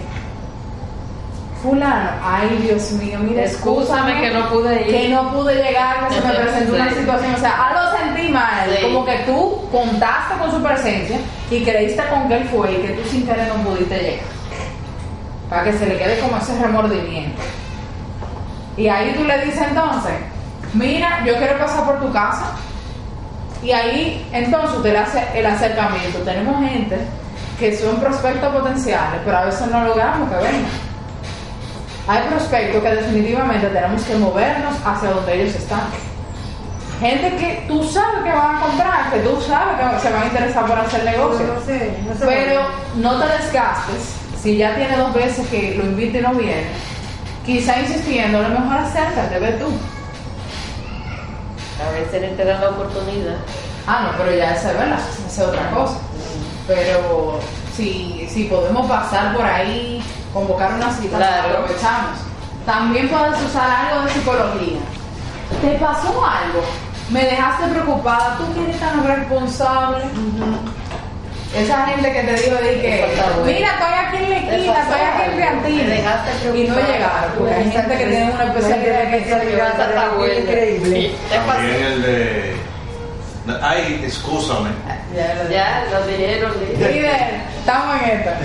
fulano, 1.63 2.09
ay 2.23 2.57
Dios 2.61 2.91
mío, 2.93 3.19
mira, 3.21 3.43
Excúsame 3.43 4.19
que 4.21 4.31
no 4.31 4.49
pude 4.49 4.81
ir. 4.81 4.87
que 4.87 5.09
no 5.09 5.31
pude 5.31 5.55
llegar, 5.55 6.07
que 6.07 6.15
se 6.15 6.21
me 6.27 6.33
presentó 6.43 6.75
una 6.75 6.89
situación, 6.93 7.35
o 7.35 7.37
sea, 7.37 7.67
a 7.67 7.73
lo 7.91 7.97
sentí 7.97 8.29
mal, 8.31 8.69
Sí. 8.77 8.83
como 8.83 9.05
que 9.05 9.17
tú 9.25 9.61
contaste 9.71 10.35
con 10.39 10.51
su 10.51 10.61
presencia 10.63 11.17
y 11.51 11.63
creíste 11.63 12.01
con 12.09 12.27
que 12.27 12.37
él 12.37 12.43
fue 12.49 12.71
y 12.73 12.75
que 12.77 12.89
tú 12.89 13.09
sin 13.09 13.25
querer 13.25 13.47
no 13.49 13.55
pudiste 13.63 13.97
llegar, 13.97 14.25
para 15.49 15.63
que 15.65 15.73
se 15.73 15.85
le 15.85 15.97
quede 15.97 16.19
como 16.19 16.37
ese 16.37 16.57
remordimiento. 16.61 17.41
Y 18.79 18.87
ahí 18.87 19.13
tú 19.13 19.25
le 19.25 19.37
dices 19.43 19.61
entonces, 19.67 20.13
mira, 20.73 21.21
yo 21.25 21.35
quiero 21.35 21.59
pasar 21.59 21.83
por 21.83 21.99
tu 21.99 22.13
casa. 22.13 22.45
Y 23.61 23.71
ahí 23.71 24.25
entonces 24.31 24.77
usted 24.77 24.93
le 24.93 24.99
hace 24.99 25.21
el 25.35 25.45
acercamiento. 25.45 26.19
Tenemos 26.19 26.63
gente 26.69 26.97
que 27.59 27.75
son 27.77 27.97
prospectos 27.97 28.55
potenciales, 28.55 29.19
pero 29.25 29.37
a 29.37 29.45
veces 29.45 29.67
no 29.67 29.83
logramos 29.83 30.29
que 30.29 30.35
vengan. 30.35 30.71
Hay 32.07 32.21
prospectos 32.29 32.81
que 32.81 32.89
definitivamente 32.89 33.67
tenemos 33.67 34.01
que 34.03 34.15
movernos 34.15 34.73
hacia 34.85 35.09
donde 35.11 35.41
ellos 35.41 35.55
están. 35.55 35.81
Gente 37.01 37.35
que 37.35 37.65
tú 37.67 37.83
sabes 37.83 38.23
que 38.23 38.31
van 38.31 38.55
a 38.55 38.61
comprar, 38.61 39.11
que 39.11 39.19
tú 39.19 39.41
sabes 39.41 39.75
que 39.75 39.99
se 39.99 40.13
van 40.13 40.23
a 40.23 40.25
interesar 40.27 40.65
por 40.65 40.79
hacer 40.79 41.03
negocio. 41.03 41.45
No 41.53 41.65
sé, 41.65 41.97
no 42.07 42.15
sé. 42.15 42.25
Pero 42.25 42.61
no 42.95 43.19
te 43.19 43.27
desgastes. 43.43 44.15
Si 44.41 44.55
ya 44.55 44.73
tiene 44.75 44.95
dos 44.95 45.13
veces 45.13 45.45
que 45.49 45.75
lo 45.75 45.83
invita 45.83 46.19
y 46.19 46.21
no 46.21 46.33
viene, 46.33 46.67
quizá 47.49 47.79
insistiendo, 47.79 48.37
a 48.37 48.41
lo 48.47 48.59
mejor 48.59 48.77
acércate, 48.77 49.39
ve 49.39 49.51
tú. 49.53 49.65
A 51.83 51.91
veces 51.91 52.29
no 52.31 52.37
te 52.37 52.45
dan 52.45 52.61
la 52.61 52.69
oportunidad. 52.69 53.37
Ah, 53.87 54.01
no, 54.11 54.17
pero 54.17 54.35
ya 54.37 54.53
esa 54.53 54.71
es 54.71 54.77
verdad, 54.77 54.99
esa 55.27 55.41
es 55.43 55.47
otra 55.49 55.69
cosa. 55.71 55.97
Pero 56.67 57.39
si, 57.75 58.27
si 58.31 58.43
podemos 58.43 58.85
pasar 58.87 59.35
por 59.35 59.43
ahí, 59.45 60.03
convocar 60.33 60.73
una 60.73 60.91
cita, 60.93 61.17
Claro. 61.17 61.49
aprovechamos. 61.49 62.19
También 62.65 63.09
puedes 63.09 63.41
usar 63.41 63.67
algo 63.71 64.05
de 64.05 64.11
psicología. 64.13 64.79
¿Te 65.61 65.69
pasó 65.79 66.09
algo? 66.23 66.61
Me 67.09 67.23
dejaste 67.25 67.67
preocupada, 67.69 68.37
tú 68.37 68.53
que 68.53 68.63
eres 68.65 68.79
tan 68.79 69.03
responsable. 69.03 70.03
Esa 71.55 71.85
gente 71.87 72.13
que 72.13 72.21
te 72.21 72.33
dijo 72.33 72.55
de 72.57 72.81
que, 72.81 73.05
mira, 73.43 73.69
estoy 73.73 73.93
aquí 73.97 74.17
en 74.23 74.29
la 74.29 74.37
esquina, 74.37 74.81
estoy 74.81 75.01
aquí 75.01 75.81
en 75.81 75.89
dejaste 75.89 76.31
Y 76.55 76.67
no 76.67 76.75
llegaron, 76.75 77.31
porque 77.37 77.53
hay 77.55 77.71
gente 77.71 77.97
que 77.97 78.05
tiene 78.05 78.31
una 78.31 78.43
especialidad 78.43 79.09
que 79.09 79.17
está 79.17 80.09
buena. 80.15 80.39
increíble. 80.39 81.11
También 81.29 81.83
el 81.85 82.01
de. 82.03 82.55
Ay, 83.63 84.01
excúsame. 84.03 84.69
Ya, 85.15 85.43
ya, 85.43 85.49
Ya, 85.49 85.85
lo 85.91 86.05
dijeron. 86.05 86.51
líder. 86.59 86.91
Líder, 86.91 87.41
estamos 87.57 88.01
en 88.03 88.09
esto. 88.09 88.29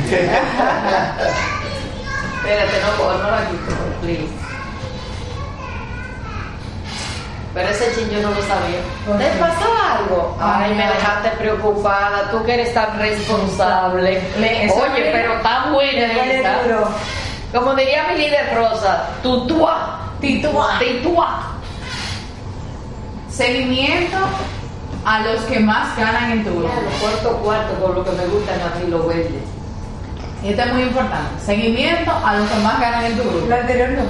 Espérate, 2.37 2.77
no, 2.81 3.19
no 3.23 3.31
la 3.31 3.41
quito, 3.49 3.73
please. 4.01 4.54
Pero 7.55 7.69
ese 7.69 7.95
chin 7.95 8.11
yo 8.11 8.21
no 8.21 8.31
lo 8.31 8.43
sabía. 8.43 8.81
¿Por 9.07 9.17
¿Te 9.17 9.25
qué? 9.25 9.31
pasó 9.39 9.67
algo? 9.97 10.37
Ay, 10.41 10.71
Ay, 10.71 10.75
me 10.75 10.87
dejaste 10.89 11.29
preocupada. 11.39 12.29
Tú 12.33 12.43
que 12.45 12.55
eres 12.55 12.75
tan 12.75 12.99
responsable. 12.99 14.21
Le- 14.41 14.71
Oye, 14.73 15.11
pero 15.13 15.35
está 15.35 15.67
buena 15.71 16.63
duro. 16.65 16.89
Como 17.55 17.75
diría 17.77 18.07
mi 18.11 18.19
líder 18.19 18.53
Rosa, 18.57 19.05
tutúa. 19.23 20.01
Titúa. 20.21 20.79
Titúa. 20.81 21.43
Seguimiento 23.31 24.17
a 25.05 25.21
los 25.21 25.41
que 25.43 25.61
más 25.61 25.97
ganan 25.97 26.33
en 26.33 26.45
tu 26.45 26.51
grupo. 26.59 26.73
Cuarto 27.01 27.37
cuarto, 27.39 27.75
con 27.81 27.95
lo 27.95 28.05
que 28.05 28.11
me 28.13 28.27
gustan 28.27 28.57
a 28.61 28.79
mí 28.79 28.91
los 28.91 29.07
verdes. 29.07 29.31
Y 30.43 30.49
esto 30.51 30.63
es 30.63 30.73
muy 30.73 30.83
importante. 30.83 31.41
Seguimiento 31.45 32.11
a 32.13 32.35
los 32.37 32.49
que 32.51 32.57
más 32.61 32.81
ganan 32.81 33.05
en 33.05 33.17
tu 33.17 33.23
grupo. 33.23 33.47
La 33.49 33.57
anterior 33.57 33.91
no. 33.91 34.03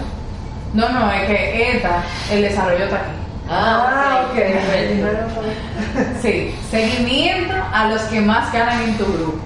No, 0.74 0.88
no, 0.88 1.12
es 1.12 1.26
que 1.26 1.72
esta, 1.76 2.03
el 2.32 2.42
desarrollo 2.42 2.84
está 2.84 2.97
aquí. 2.97 3.11
Ah, 3.51 4.22
ok. 4.24 4.30
ok. 4.30 4.34
perfecto. 4.36 5.07
Sí, 6.22 6.55
seguimiento 6.70 7.55
a 7.72 7.88
los 7.88 8.03
que 8.03 8.20
más 8.20 8.53
ganan 8.53 8.82
en 8.82 8.97
tu 8.97 9.05
grupo. 9.05 9.38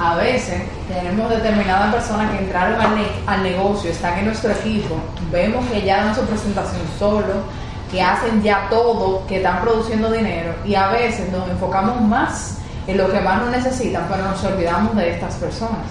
A 0.00 0.14
veces 0.14 0.62
tenemos 0.86 1.28
determinadas 1.28 1.92
personas 1.92 2.30
que 2.30 2.38
entraron 2.44 2.80
al, 2.80 2.94
ne- 2.94 3.08
al 3.26 3.42
negocio, 3.42 3.90
están 3.90 4.18
en 4.18 4.26
nuestro 4.26 4.52
equipo, 4.52 4.94
vemos 5.32 5.66
que 5.66 5.82
ya 5.82 6.04
dan 6.04 6.14
su 6.14 6.20
presentación 6.22 6.82
solo, 6.98 7.34
que 7.90 8.00
hacen 8.00 8.40
ya 8.42 8.68
todo, 8.70 9.26
que 9.26 9.38
están 9.38 9.60
produciendo 9.60 10.12
dinero 10.12 10.54
y 10.64 10.76
a 10.76 10.88
veces 10.88 11.32
nos 11.32 11.48
enfocamos 11.48 12.00
más 12.02 12.58
en 12.86 12.96
lo 12.96 13.10
que 13.10 13.18
más 13.20 13.40
nos 13.42 13.50
necesitan, 13.50 14.06
pero 14.08 14.22
nos 14.24 14.42
olvidamos 14.44 14.94
de 14.94 15.10
estas 15.10 15.34
personas. 15.34 15.86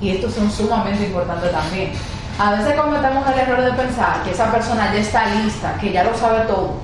Y 0.00 0.10
estos 0.10 0.32
son 0.34 0.50
sumamente 0.50 1.04
importantes 1.06 1.50
también. 1.50 1.90
A 2.36 2.50
veces 2.50 2.74
cometemos 2.74 3.24
el 3.28 3.38
error 3.38 3.62
de 3.62 3.72
pensar 3.74 4.22
que 4.24 4.32
esa 4.32 4.50
persona 4.50 4.92
ya 4.92 4.98
está 4.98 5.26
lista, 5.26 5.74
que 5.80 5.92
ya 5.92 6.02
lo 6.02 6.16
sabe 6.16 6.40
todo. 6.46 6.74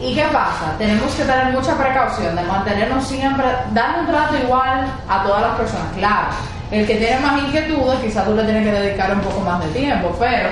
¿Y 0.00 0.12
qué 0.12 0.24
pasa? 0.24 0.74
Tenemos 0.76 1.14
que 1.14 1.22
tener 1.22 1.52
mucha 1.52 1.76
precaución 1.76 2.34
de 2.34 2.42
mantenernos 2.42 3.06
siempre, 3.06 3.46
dando 3.72 4.00
un 4.00 4.06
trato 4.06 4.36
igual 4.36 4.86
a 5.08 5.22
todas 5.22 5.40
las 5.40 5.56
personas. 5.56 5.86
Claro, 5.96 6.28
el 6.72 6.84
que 6.84 6.96
tiene 6.96 7.20
más 7.20 7.40
inquietudes, 7.44 8.00
quizás 8.00 8.24
tú 8.24 8.34
le 8.34 8.42
tienes 8.42 8.64
que 8.64 8.72
dedicar 8.72 9.14
un 9.14 9.20
poco 9.20 9.40
más 9.40 9.64
de 9.64 9.68
tiempo, 9.68 10.14
pero 10.18 10.48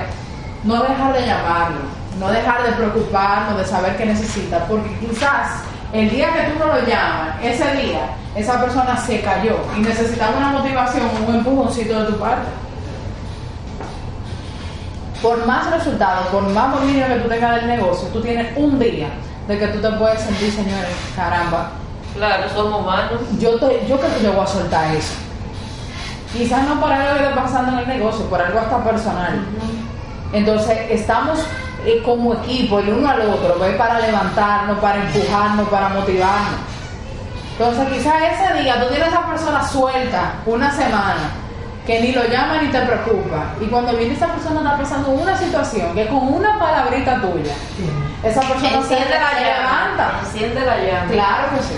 no 0.62 0.82
dejar 0.84 1.12
de 1.12 1.26
llamarlo, 1.26 1.80
no 2.20 2.28
dejar 2.30 2.62
de 2.62 2.72
preocuparnos, 2.72 3.58
de 3.58 3.66
saber 3.66 3.96
qué 3.96 4.06
necesita, 4.06 4.64
porque 4.66 4.96
quizás 5.00 5.58
el 5.92 6.08
día 6.08 6.32
que 6.32 6.52
tú 6.52 6.58
no 6.60 6.66
lo 6.66 6.86
llamas, 6.86 7.34
ese 7.42 7.68
día, 7.82 8.10
esa 8.36 8.60
persona 8.60 8.96
se 8.96 9.20
cayó 9.22 9.58
y 9.76 9.80
necesitaba 9.80 10.36
una 10.36 10.50
motivación, 10.50 11.10
un 11.26 11.34
empujoncito 11.34 12.00
de 12.00 12.12
tu 12.12 12.18
parte. 12.18 12.63
Por 15.24 15.44
más 15.46 15.70
resultados, 15.70 16.26
por 16.26 16.42
más 16.50 16.72
dominio 16.74 17.06
que 17.08 17.14
tú 17.16 17.28
tengas 17.30 17.56
del 17.56 17.66
negocio, 17.66 18.08
tú 18.12 18.20
tienes 18.20 18.56
un 18.56 18.78
día 18.78 19.08
de 19.48 19.58
que 19.58 19.66
tú 19.68 19.80
te 19.80 19.90
puedes 19.96 20.20
sentir, 20.20 20.52
señores, 20.52 20.90
caramba, 21.16 21.70
Claro, 22.14 22.44
somos 22.54 22.80
humanos. 22.82 23.20
yo, 23.40 23.58
te- 23.58 23.86
yo 23.88 23.98
creo 23.98 24.14
que 24.18 24.22
yo 24.22 24.32
voy 24.34 24.44
a 24.44 24.46
soltar 24.46 24.94
eso. 24.94 25.14
Quizás 26.32 26.62
no 26.68 26.80
por 26.80 26.92
algo 26.92 27.16
que 27.18 27.24
esté 27.24 27.34
pasando 27.40 27.72
en 27.72 27.78
el 27.78 27.88
negocio, 27.98 28.26
por 28.26 28.40
algo 28.40 28.58
hasta 28.60 28.84
personal. 28.84 29.40
Entonces, 30.32 30.78
estamos 30.90 31.38
eh, 31.86 32.02
como 32.04 32.34
equipo, 32.34 32.78
el 32.80 32.90
uno 32.90 33.08
al 33.08 33.22
otro, 33.22 33.56
¿ves? 33.60 33.76
para 33.76 34.00
levantarnos, 34.00 34.78
para 34.78 34.96
empujarnos, 35.04 35.68
para 35.68 35.88
motivarnos. 35.90 36.60
Entonces, 37.58 37.88
quizás 37.98 38.14
ese 38.32 38.62
día 38.62 38.80
tú 38.80 38.88
tienes 38.88 39.06
a 39.08 39.10
esa 39.10 39.26
persona 39.26 39.66
suelta 39.66 40.34
una 40.46 40.70
semana, 40.70 41.30
que 41.86 42.00
ni 42.00 42.12
lo 42.12 42.24
llama 42.24 42.62
ni 42.62 42.68
te 42.68 42.80
preocupa. 42.80 43.52
Y 43.60 43.66
cuando 43.66 43.94
viene 43.96 44.14
esa 44.14 44.28
persona 44.28 44.60
está 44.62 44.78
pasando 44.78 45.10
una 45.10 45.36
situación 45.36 45.94
que 45.94 46.06
con 46.08 46.32
una 46.32 46.58
palabrita 46.58 47.20
tuya, 47.20 47.54
esa 48.22 48.40
persona 48.40 48.70
se 48.70 48.76
Enciende 48.76 49.10
la 49.10 49.32
llama. 49.32 49.40
levanta. 49.40 50.20
Enciende 50.24 50.60
la 50.64 50.76
llama. 50.78 51.10
Claro 51.12 51.48
que 51.56 51.62
sí. 51.62 51.74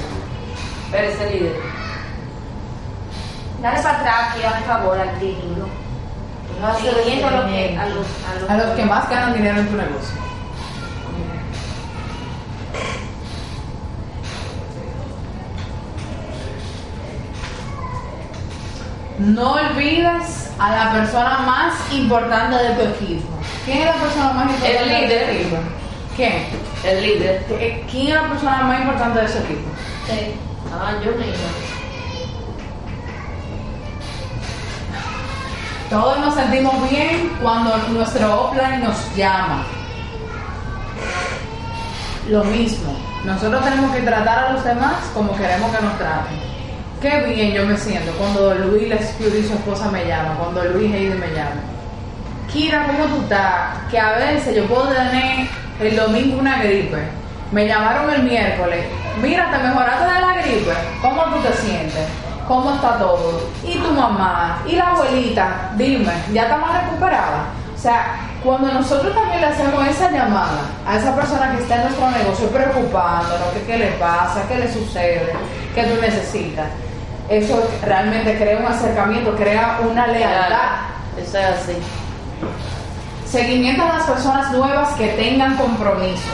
Pero 0.93 1.09
ese 1.09 1.31
líder. 1.31 1.57
Dale 3.61 3.83
para 3.83 3.99
atrás 3.99 4.37
y 4.41 4.45
hazme 4.45 4.67
favor 4.67 4.99
al 4.99 5.19
título. 5.19 5.67
No 6.61 6.69
hace 6.69 6.91
Siguiendo 7.03 7.27
a 7.27 7.31
los 7.33 7.45
que, 7.47 7.77
a 7.79 7.87
los, 7.87 8.07
a 8.07 8.41
los, 8.41 8.51
A 8.51 8.57
los 8.57 8.77
que 8.77 8.85
más 8.85 9.11
ganan 9.11 9.35
dinero 9.35 9.59
en 9.61 9.67
tu 9.69 9.77
negocio. 9.77 10.17
No 19.19 19.53
olvides 19.53 20.51
a 20.59 20.71
la 20.71 20.93
persona 20.93 21.39
más 21.41 21.75
importante 21.93 22.57
de 22.63 22.71
tu 22.75 22.83
equipo. 22.83 23.29
¿Quién 23.65 23.79
es 23.79 23.87
la 23.87 23.93
persona 23.95 24.33
más 24.33 24.51
importante 24.51 24.83
El 24.83 24.89
de 24.89 25.01
líder. 25.09 25.27
tu 25.27 25.33
equipo? 25.33 25.57
¿Quién? 26.17 26.33
El 26.85 27.03
líder. 27.03 27.47
¿Quién 27.91 28.09
es 28.09 28.15
la 28.15 28.29
persona 28.29 28.63
más 28.65 28.81
importante 28.81 29.21
de 29.21 29.29
su 29.29 29.39
equipo? 29.39 29.69
Sí. 30.07 30.35
Ah, 30.73 30.93
yo. 31.05 31.13
Todos 35.89 36.19
nos 36.19 36.35
sentimos 36.35 36.91
bien 36.91 37.33
cuando 37.41 37.77
nuestro 37.89 38.45
offline 38.51 38.83
nos 38.83 38.97
llama. 39.17 39.65
Lo 42.29 42.45
mismo. 42.45 42.93
Nosotros 43.25 43.63
tenemos 43.65 43.95
que 43.95 44.03
tratar 44.03 44.39
a 44.39 44.53
los 44.53 44.65
demás 44.65 44.97
como 45.15 45.35
queremos 45.37 45.75
que 45.75 45.83
nos 45.83 45.97
traten. 45.97 46.56
Qué 47.01 47.21
bien 47.29 47.53
yo 47.53 47.67
me 47.67 47.77
siento 47.77 48.11
cuando 48.13 48.55
Luis 48.55 48.89
Lescure 48.89 49.39
y 49.39 49.43
su 49.43 49.53
esposa 49.53 49.91
me 49.91 50.07
llaman, 50.07 50.39
cuando 50.39 50.65
Luis 50.65 50.91
Heide 50.95 51.15
me 51.15 51.29
llama. 51.29 51.61
Kira, 52.51 52.87
¿cómo 52.87 53.05
tú 53.05 53.23
estás? 53.23 53.77
Que 53.91 53.99
a 53.99 54.13
veces 54.13 54.57
yo 54.57 54.65
puedo 54.65 54.89
tener 54.89 55.47
el 55.79 55.95
domingo 55.95 56.39
una 56.39 56.63
gripe. 56.63 56.97
Me 57.53 57.67
llamaron 57.67 58.11
el 58.15 58.23
miércoles. 58.23 58.87
Mira, 59.23 59.51
te 59.51 59.59
mejoraste 59.59 60.05
de 60.05 60.21
la 60.21 60.43
gripe. 60.43 60.73
¿Cómo 61.03 61.23
tú 61.25 61.43
te 61.43 61.53
sientes? 61.59 62.07
¿Cómo 62.49 62.75
está 62.75 62.97
todo? 62.99 63.43
¿Y 63.63 63.75
tu 63.75 63.91
mamá? 63.91 64.63
¿Y 64.67 64.77
la 64.77 64.93
abuelita? 64.93 65.73
Dime, 65.77 66.13
¿ya 66.33 66.45
está 66.45 66.57
más 66.57 66.83
recuperada? 66.83 67.45
O 67.77 67.79
sea, 67.79 68.21
cuando 68.43 68.73
nosotros 68.73 69.15
también 69.15 69.43
le 69.43 69.49
hacemos 69.49 69.87
esa 69.87 70.11
llamada 70.11 70.63
a 70.87 70.97
esa 70.97 71.15
persona 71.15 71.53
que 71.55 71.63
está 71.63 71.77
en 71.77 71.83
nuestro 71.83 72.11
negocio 72.11 72.49
preocupándonos, 72.49 73.49
que 73.53 73.63
qué 73.67 73.77
le 73.77 73.89
pasa, 73.99 74.45
qué 74.49 74.57
le 74.57 74.73
sucede, 74.73 75.35
qué 75.75 75.83
tú 75.83 76.01
necesitas, 76.01 76.67
eso 77.29 77.69
realmente 77.83 78.37
crea 78.37 78.59
un 78.59 78.67
acercamiento, 78.67 79.35
crea 79.35 79.81
una 79.83 80.07
lealtad. 80.07 80.87
Eso 81.19 81.39
es 81.39 81.45
así. 81.45 81.77
Seguimiento 83.27 83.83
a 83.83 83.99
las 83.99 84.05
personas 84.05 84.53
nuevas 84.53 84.95
que 84.95 85.09
tengan 85.09 85.57
compromiso. 85.57 86.29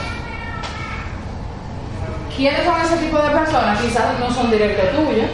¿Quiénes 2.37 2.65
son 2.65 2.81
ese 2.81 2.97
tipo 2.97 3.19
de 3.19 3.31
personas? 3.31 3.81
Quizás 3.81 4.19
no 4.19 4.31
son 4.31 4.51
directos 4.51 4.91
tuyos. 4.91 5.31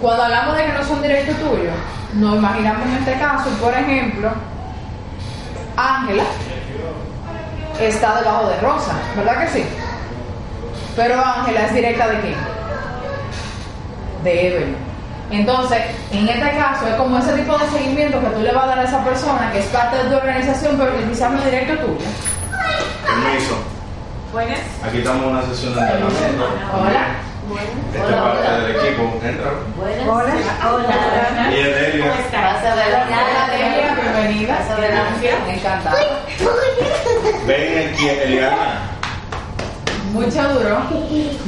Cuando 0.00 0.24
hablamos 0.24 0.56
de 0.56 0.66
que 0.66 0.72
no 0.72 0.84
son 0.84 1.02
directos 1.02 1.36
tuyos, 1.36 1.74
nos 2.14 2.36
imaginamos 2.36 2.86
en 2.86 2.94
este 2.96 3.14
caso, 3.18 3.48
por 3.60 3.72
ejemplo, 3.72 4.30
Ángela 5.76 6.24
está 7.80 8.20
debajo 8.20 8.48
de 8.48 8.60
Rosa, 8.60 8.92
¿verdad 9.16 9.40
que 9.42 9.48
sí? 9.48 9.64
Pero 10.96 11.22
Ángela 11.22 11.66
es 11.66 11.74
directa 11.74 12.08
de 12.08 12.20
quién? 12.20 12.34
De 14.24 14.48
Evelyn. 14.48 14.76
Entonces, 15.30 15.78
en 16.12 16.28
este 16.28 16.50
caso 16.56 16.86
es 16.88 16.94
como 16.94 17.18
ese 17.18 17.32
tipo 17.34 17.58
de 17.58 17.66
seguimiento 17.68 18.20
que 18.20 18.26
tú 18.28 18.40
le 18.40 18.52
vas 18.52 18.64
a 18.64 18.68
dar 18.68 18.78
a 18.78 18.84
esa 18.84 19.04
persona 19.04 19.50
que 19.52 19.58
es 19.58 19.66
parte 19.66 19.96
de 19.98 20.04
tu 20.04 20.16
organización, 20.16 20.76
pero 20.78 20.96
que 20.96 21.04
quizás 21.04 21.30
no 21.32 21.38
es 21.38 21.44
directo 21.44 21.74
tuyo. 21.84 21.98
Permiso. 23.04 23.56
Buenas. 24.32 24.60
Aquí 24.84 24.98
estamos 24.98 25.22
en 25.24 25.28
una 25.30 25.42
sesión 25.42 25.74
de 25.74 25.80
entrenamiento. 25.80 26.48
Hola. 26.74 27.06
Este 27.46 27.98
es 27.98 28.04
Hola, 28.04 28.22
parte 28.22 28.48
hola. 28.48 28.58
del 28.58 28.76
equipo. 28.76 29.20
Entra. 29.22 29.50
Buenas. 29.76 30.08
Hola. 30.08 30.34
Hola. 30.72 31.50
Y 31.50 31.60
es 31.60 31.92
Delia. 31.92 32.12
Pasa 32.32 32.72
adelante. 32.72 33.14
Hola, 33.14 33.52
Delia, 33.52 33.96
bienvenida. 34.00 34.58
Encantada. 35.48 35.96
Ven 37.46 37.94
aquí, 37.94 38.08
Eliana. 38.08 38.95
Mucho 40.12 40.42
duro. 40.54 40.78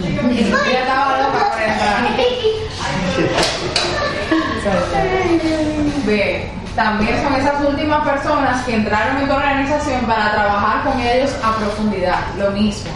Ella 0.02 0.80
estaba 0.80 1.18
loca 1.22 1.50
por 1.52 1.62
entrar. 1.62 1.96
Ve, 6.04 6.50
también 6.74 7.22
son 7.22 7.34
esas 7.34 7.64
últimas 7.64 8.06
personas 8.06 8.64
que 8.64 8.74
entraron 8.74 9.18
en 9.18 9.28
tu 9.28 9.34
organización 9.34 10.02
para 10.02 10.32
trabajar 10.32 10.84
con 10.84 11.00
ellos 11.00 11.34
a 11.42 11.56
profundidad. 11.56 12.20
Lo 12.38 12.50
mismo. 12.50 12.90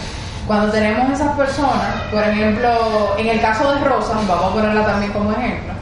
Cuando 0.46 0.72
tenemos 0.72 1.10
esas 1.10 1.36
personas, 1.36 2.02
por 2.10 2.22
ejemplo, 2.22 3.14
en 3.16 3.28
el 3.28 3.40
caso 3.40 3.74
de 3.74 3.84
Rosa, 3.84 4.14
vamos 4.26 4.50
a 4.50 4.54
ponerla 4.54 4.84
también 4.84 5.12
como 5.12 5.30
ejemplo, 5.32 5.72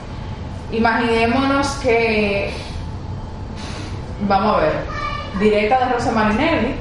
imaginémonos 0.71 1.67
que, 1.83 2.53
vamos 4.29 4.57
a 4.57 4.61
ver, 4.61 4.73
directa 5.41 5.79
de 5.79 5.93
Rosa 5.93 6.13
Marinelli, 6.13 6.75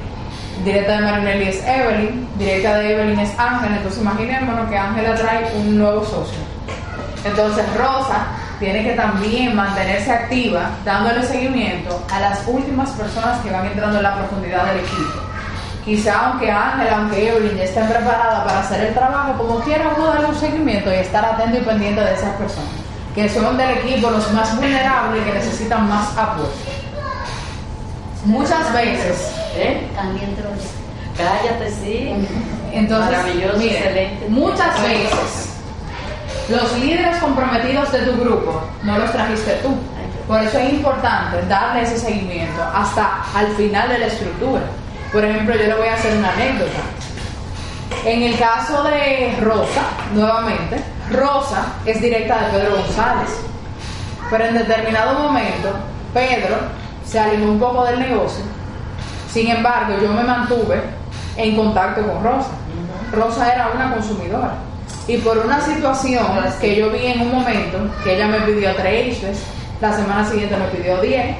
directa 0.64 0.92
de 0.92 1.00
Marinelli 1.00 1.48
es 1.48 1.64
Evelyn, 1.66 2.28
directa 2.38 2.78
de 2.78 2.92
Evelyn 2.92 3.18
es 3.18 3.38
Ángela, 3.38 3.76
entonces 3.76 4.00
imaginémonos 4.00 4.68
que 4.68 4.76
Ángela 4.76 5.14
trae 5.14 5.52
un 5.56 5.78
nuevo 5.78 6.04
socio. 6.04 6.38
Entonces 7.24 7.64
Rosa 7.76 8.26
tiene 8.58 8.84
que 8.84 8.92
también 8.92 9.56
mantenerse 9.56 10.10
activa, 10.12 10.70
dándole 10.84 11.22
seguimiento 11.22 12.02
a 12.12 12.20
las 12.20 12.46
últimas 12.46 12.90
personas 12.90 13.38
que 13.40 13.50
van 13.50 13.66
entrando 13.66 13.98
en 13.98 14.02
la 14.02 14.16
profundidad 14.16 14.66
del 14.66 14.80
equipo. 14.80 15.20
Quizá 15.84 16.26
aunque 16.26 16.50
Ángela, 16.50 16.98
aunque 16.98 17.28
Evelyn 17.28 17.56
ya 17.56 17.64
estén 17.64 17.88
preparadas 17.88 18.44
para 18.44 18.60
hacer 18.60 18.86
el 18.86 18.94
trabajo, 18.94 19.32
como 19.38 19.60
quiera 19.60 19.92
uno 19.96 20.06
darle 20.06 20.26
un 20.26 20.34
seguimiento 20.34 20.92
y 20.92 20.96
estar 20.96 21.24
atento 21.24 21.56
y 21.56 21.62
pendiente 21.62 22.02
de 22.02 22.14
esas 22.14 22.34
personas, 22.36 22.70
que 23.14 23.28
son 23.30 23.56
del 23.56 23.70
equipo 23.78 24.10
los 24.10 24.30
más 24.32 24.54
vulnerables 24.56 25.22
y 25.22 25.24
que 25.24 25.32
necesitan 25.32 25.88
más 25.88 26.16
apoyo. 26.16 26.50
Muchas 28.26 28.70
veces 28.74 29.39
¿Eh? 29.60 29.88
También 29.94 30.34
digo. 30.36 30.48
Cállate, 31.16 31.70
sí. 31.70 32.12
Entonces, 32.72 33.10
Maravilloso, 33.10 33.58
mire, 33.58 33.78
excelente. 33.78 34.26
muchas 34.28 34.82
veces 34.82 35.50
los 36.48 36.78
líderes 36.78 37.16
comprometidos 37.18 37.92
de 37.92 37.98
tu 38.00 38.20
grupo 38.20 38.62
no 38.82 38.98
los 38.98 39.12
trajiste 39.12 39.52
tú. 39.62 39.74
Por 40.26 40.40
eso 40.42 40.58
es 40.58 40.72
importante 40.72 41.42
darle 41.48 41.82
ese 41.82 41.98
seguimiento 41.98 42.62
hasta 42.74 43.24
al 43.34 43.48
final 43.56 43.88
de 43.88 43.98
la 43.98 44.06
estructura. 44.06 44.62
Por 45.12 45.24
ejemplo, 45.24 45.54
yo 45.56 45.66
le 45.66 45.74
voy 45.74 45.88
a 45.88 45.94
hacer 45.94 46.16
una 46.16 46.32
anécdota. 46.32 46.78
En 48.04 48.22
el 48.22 48.38
caso 48.38 48.82
de 48.84 49.36
Rosa, 49.40 49.82
nuevamente, 50.14 50.80
Rosa 51.10 51.66
es 51.84 52.00
directa 52.00 52.38
de 52.46 52.58
Pedro 52.58 52.76
González. 52.76 53.30
Pero 54.30 54.44
en 54.44 54.54
determinado 54.54 55.18
momento, 55.18 55.72
Pedro 56.14 56.56
se 57.04 57.18
alejó 57.18 57.44
un 57.50 57.58
poco 57.58 57.84
del 57.84 57.98
negocio. 57.98 58.44
Sin 59.32 59.48
embargo, 59.48 59.94
yo 60.02 60.12
me 60.12 60.22
mantuve 60.22 60.80
en 61.36 61.56
contacto 61.56 62.02
con 62.06 62.22
Rosa. 62.22 62.50
Rosa 63.12 63.52
era 63.52 63.70
una 63.74 63.92
consumidora. 63.92 64.54
Y 65.06 65.18
por 65.18 65.38
una 65.38 65.60
situación 65.60 66.26
que 66.60 66.76
yo 66.76 66.90
vi 66.90 67.06
en 67.06 67.22
un 67.22 67.32
momento, 67.32 67.78
que 68.04 68.14
ella 68.14 68.26
me 68.26 68.40
pidió 68.40 68.74
tres 68.76 69.16
issues, 69.16 69.42
la 69.80 69.92
semana 69.92 70.28
siguiente 70.28 70.56
me 70.56 70.66
pidió 70.66 71.00
10, 71.00 71.36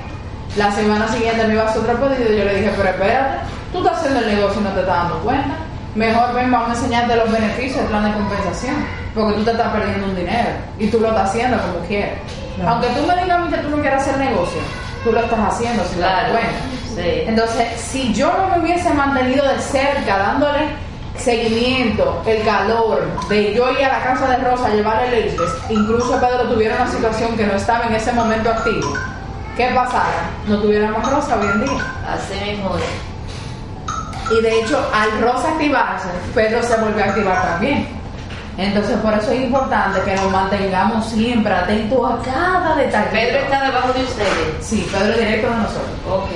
La 0.56 0.72
semana 0.72 1.06
siguiente 1.06 1.46
me 1.46 1.54
iba 1.54 1.62
a 1.62 1.66
hacer 1.66 1.82
otro 1.82 2.08
pedido 2.08 2.32
y 2.32 2.38
yo 2.38 2.44
le 2.44 2.54
dije, 2.56 2.72
pero 2.76 2.88
espérate, 2.88 3.38
tú 3.72 3.78
estás 3.78 3.98
haciendo 3.98 4.20
el 4.20 4.34
negocio 4.34 4.60
y 4.60 4.64
no 4.64 4.70
te 4.70 4.80
estás 4.80 4.96
dando 4.96 5.18
cuenta. 5.20 5.54
Mejor 5.94 6.34
ven, 6.34 6.50
vamos 6.50 6.70
a 6.70 6.72
enseñarte 6.72 7.16
los 7.16 7.30
beneficios 7.30 7.76
del 7.76 7.86
plan 7.86 8.04
de 8.04 8.12
compensación, 8.12 8.74
porque 9.14 9.34
tú 9.34 9.44
te 9.44 9.50
estás 9.52 9.68
perdiendo 9.68 10.06
un 10.06 10.16
dinero 10.16 10.48
y 10.78 10.86
tú 10.88 10.98
lo 10.98 11.08
estás 11.08 11.30
haciendo 11.30 11.56
como 11.58 11.86
quieres. 11.86 12.18
Claro. 12.56 12.70
Aunque 12.70 12.88
tú 12.88 13.06
me 13.06 13.22
digas 13.22 13.48
que 13.48 13.58
tú 13.58 13.70
no 13.70 13.80
quieres 13.80 14.02
hacer 14.02 14.18
negocio, 14.18 14.60
tú 15.04 15.12
lo 15.12 15.20
estás 15.20 15.38
haciendo 15.54 15.84
sin 15.84 16.00
darte 16.00 16.30
Claro. 16.30 16.32
cuenta. 16.32 16.60
Sí. 16.94 17.22
Entonces, 17.26 17.80
si 17.80 18.12
yo 18.12 18.32
no 18.36 18.48
me 18.56 18.62
hubiese 18.62 18.90
mantenido 18.92 19.46
de 19.46 19.58
cerca, 19.60 20.18
dándole 20.18 20.68
seguimiento, 21.16 22.22
el 22.26 22.42
calor 22.44 23.02
de 23.28 23.54
yo 23.54 23.70
ir 23.72 23.84
a 23.84 23.98
la 23.98 24.02
casa 24.02 24.26
de 24.28 24.36
Rosa 24.38 24.66
a 24.66 24.70
llevarle 24.70 25.10
leches, 25.10 25.50
incluso 25.68 26.18
Pedro 26.20 26.48
tuviera 26.52 26.76
una 26.76 26.90
situación 26.90 27.36
que 27.36 27.46
no 27.46 27.54
estaba 27.54 27.86
en 27.86 27.94
ese 27.94 28.12
momento 28.12 28.50
activo, 28.50 28.92
¿qué 29.56 29.68
pasara? 29.74 30.30
No 30.46 30.58
tuviéramos 30.60 31.08
Rosa 31.10 31.36
hoy 31.38 31.46
en 31.46 31.64
día. 31.64 31.84
Así 32.08 32.50
mismo. 32.50 32.70
Y 34.30 34.42
de 34.42 34.60
hecho, 34.60 34.78
al 34.94 35.20
Rosa 35.20 35.48
activarse, 35.48 36.08
Pedro 36.34 36.62
se 36.62 36.76
volvió 36.76 37.04
a 37.04 37.08
activar 37.08 37.42
también. 37.42 37.99
Entonces, 38.58 38.96
por 38.98 39.14
eso 39.14 39.30
es 39.30 39.40
importante 39.42 40.00
que 40.02 40.14
nos 40.16 40.30
mantengamos 40.30 41.06
siempre 41.06 41.52
atentos 41.52 41.98
a 42.12 42.18
cada 42.22 42.76
detalle. 42.76 43.08
Pedro 43.10 43.38
está 43.38 43.64
debajo 43.64 43.92
de 43.92 44.02
ustedes. 44.04 44.56
Sí, 44.60 44.86
Pedro 44.92 45.12
es 45.12 45.18
directo 45.18 45.48
de 45.48 45.56
nosotros. 45.56 45.90
Ok. 46.10 46.30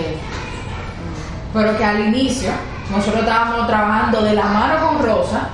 pero 1.52 1.76
que 1.76 1.84
al 1.84 2.00
inicio 2.00 2.50
nosotros 2.90 3.22
estábamos 3.22 3.66
trabajando 3.68 4.22
de 4.22 4.34
la 4.34 4.44
mano 4.44 4.74
con 4.88 5.06
Rosa 5.06 5.48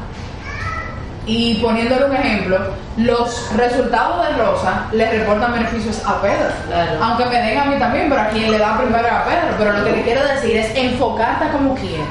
y 1.26 1.56
poniéndole 1.56 2.06
un 2.06 2.16
ejemplo, 2.16 2.58
los 2.96 3.54
resultados 3.56 4.26
de 4.26 4.42
Rosa 4.42 4.86
le 4.92 5.10
reportan 5.10 5.52
beneficios 5.52 6.02
a 6.06 6.20
Pedro. 6.20 6.48
Claro. 6.66 7.04
Aunque 7.04 7.26
me 7.26 7.36
den 7.36 7.58
a 7.58 7.64
mí 7.66 7.78
también, 7.78 8.08
pero 8.08 8.22
a 8.22 8.28
quien 8.28 8.50
le 8.50 8.58
da 8.58 8.78
primero 8.78 9.06
es 9.06 9.12
a 9.12 9.24
Pedro. 9.24 9.54
Pero 9.58 9.72
lo 9.74 9.84
que 9.84 9.92
le 9.92 10.02
quiero 10.02 10.26
decir 10.26 10.56
es 10.56 10.74
enfocarte 10.74 11.48
como 11.52 11.74
quieras, 11.74 12.06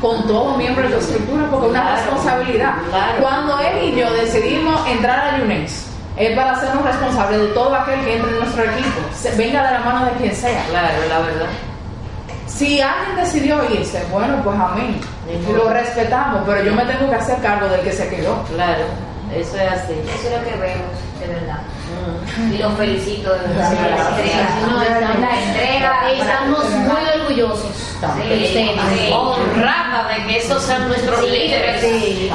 con 0.00 0.26
todo 0.26 0.56
miembro 0.56 0.82
de 0.88 0.94
tu 0.94 1.00
estructura, 1.00 1.46
porque 1.50 1.66
es 1.66 1.70
una 1.72 1.82
Claro. 1.82 1.96
responsabilidad. 1.96 2.74
Claro. 2.90 3.12
Cuando 3.20 3.58
él 3.60 3.82
y 3.92 3.96
yo 4.00 4.10
decidimos 4.14 4.86
entrar 4.88 5.34
a 5.34 5.42
UNEX, 5.42 5.86
es 6.16 6.36
para 6.36 6.52
hacernos 6.52 6.84
responsables 6.84 7.40
de 7.40 7.46
todo 7.48 7.74
aquel 7.74 8.00
que 8.04 8.16
entre 8.16 8.30
en 8.32 8.38
nuestro 8.38 8.62
equipo, 8.64 9.00
se- 9.14 9.30
venga 9.36 9.62
de 9.66 9.72
la 9.72 9.80
mano 9.80 10.06
de 10.06 10.12
quien 10.12 10.34
sea. 10.34 10.64
Claro, 10.70 10.88
la 11.08 11.18
verdad. 11.20 11.46
Si 12.46 12.80
alguien 12.80 13.16
decidió 13.16 13.60
irse, 13.72 14.02
bueno, 14.10 14.36
pues 14.42 14.58
amén. 14.58 15.00
Ni 15.26 15.36
modo. 15.46 15.64
Lo 15.64 15.70
respetamos, 15.70 16.42
pero 16.46 16.62
yo 16.64 16.74
me 16.74 16.84
tengo 16.84 17.08
que 17.08 17.16
hacer 17.16 17.38
cargo 17.40 17.68
del 17.68 17.80
que 17.82 17.92
se 17.92 18.08
quedó. 18.08 18.42
Claro. 18.54 18.82
Eso 19.34 19.56
es 19.56 19.70
así. 19.72 19.92
Eso 19.92 20.28
es 20.28 20.36
lo 20.38 20.44
que 20.44 20.56
vemos, 20.56 20.90
de 21.20 21.26
verdad. 21.28 21.58
Mm. 22.38 22.52
Y 22.52 22.58
los 22.58 22.72
felicito 22.74 23.32
de 23.32 23.38
verdad. 23.48 23.70
Sí, 23.70 23.76
la 23.76 23.96
sí, 23.96 24.02
entrega. 24.10 24.48
sí. 24.48 24.70
No, 24.70 24.82
estamos- 24.82 25.20
la 25.20 25.40
entrega. 25.40 26.10
Estamos 26.12 26.70
muy 26.70 27.02
orgullosos 27.20 27.29
Sí. 27.56 29.10
Honrada 29.12 30.08
de 30.08 30.26
que 30.26 30.38
esos 30.38 30.62
sean 30.62 30.88
nuestros 30.88 31.20
Sí, 31.20 31.26
líderes. 31.30 31.80
sí. 31.80 32.30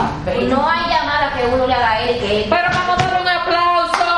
No 0.49 0.67
hay 0.69 0.89
llamada 0.89 1.33
que 1.35 1.45
uno 1.53 1.67
le 1.67 1.73
haga 1.73 1.91
a 1.91 2.01
él 2.03 2.19
que 2.19 2.37
él. 2.41 2.45
Pero 2.49 2.67
vamos 2.73 2.99
a 3.01 3.05
dar 3.07 3.21
un 3.21 3.27
aplauso. 3.27 4.15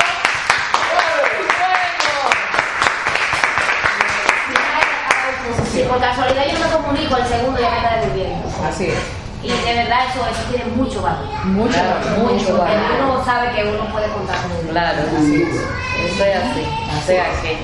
Si 5.72 5.80
por 5.84 6.00
casualidad 6.00 6.44
yo 6.52 6.60
me 6.60 6.72
comunico, 6.76 7.18
el 7.18 7.26
segundo 7.28 7.60
ya 7.60 7.70
me 7.70 7.78
está 7.78 7.96
devolviendo. 8.02 8.48
Así 8.68 8.86
es. 8.86 8.98
Y 9.44 9.50
de 9.50 9.74
verdad 9.76 10.00
eso, 10.10 10.26
eso 10.28 10.42
tiene 10.50 10.66
mucho 10.76 11.02
valor. 11.02 11.24
Mucho, 11.46 11.74
Claro, 11.74 12.00
mucho. 12.18 12.58
Valor. 12.58 12.68
Porque 12.68 13.04
uno 13.04 13.24
sabe 13.26 13.52
que 13.56 13.64
uno 13.70 13.86
puede 13.92 14.08
contar 14.12 14.38
con 14.42 14.52
él. 14.52 14.68
Claro, 14.72 15.02
Así 15.18 15.44
es. 15.44 16.12
Eso 16.12 16.24
es 16.26 16.36
así. 16.38 16.66
O 16.98 17.06
sea 17.06 17.26
que. 17.42 17.58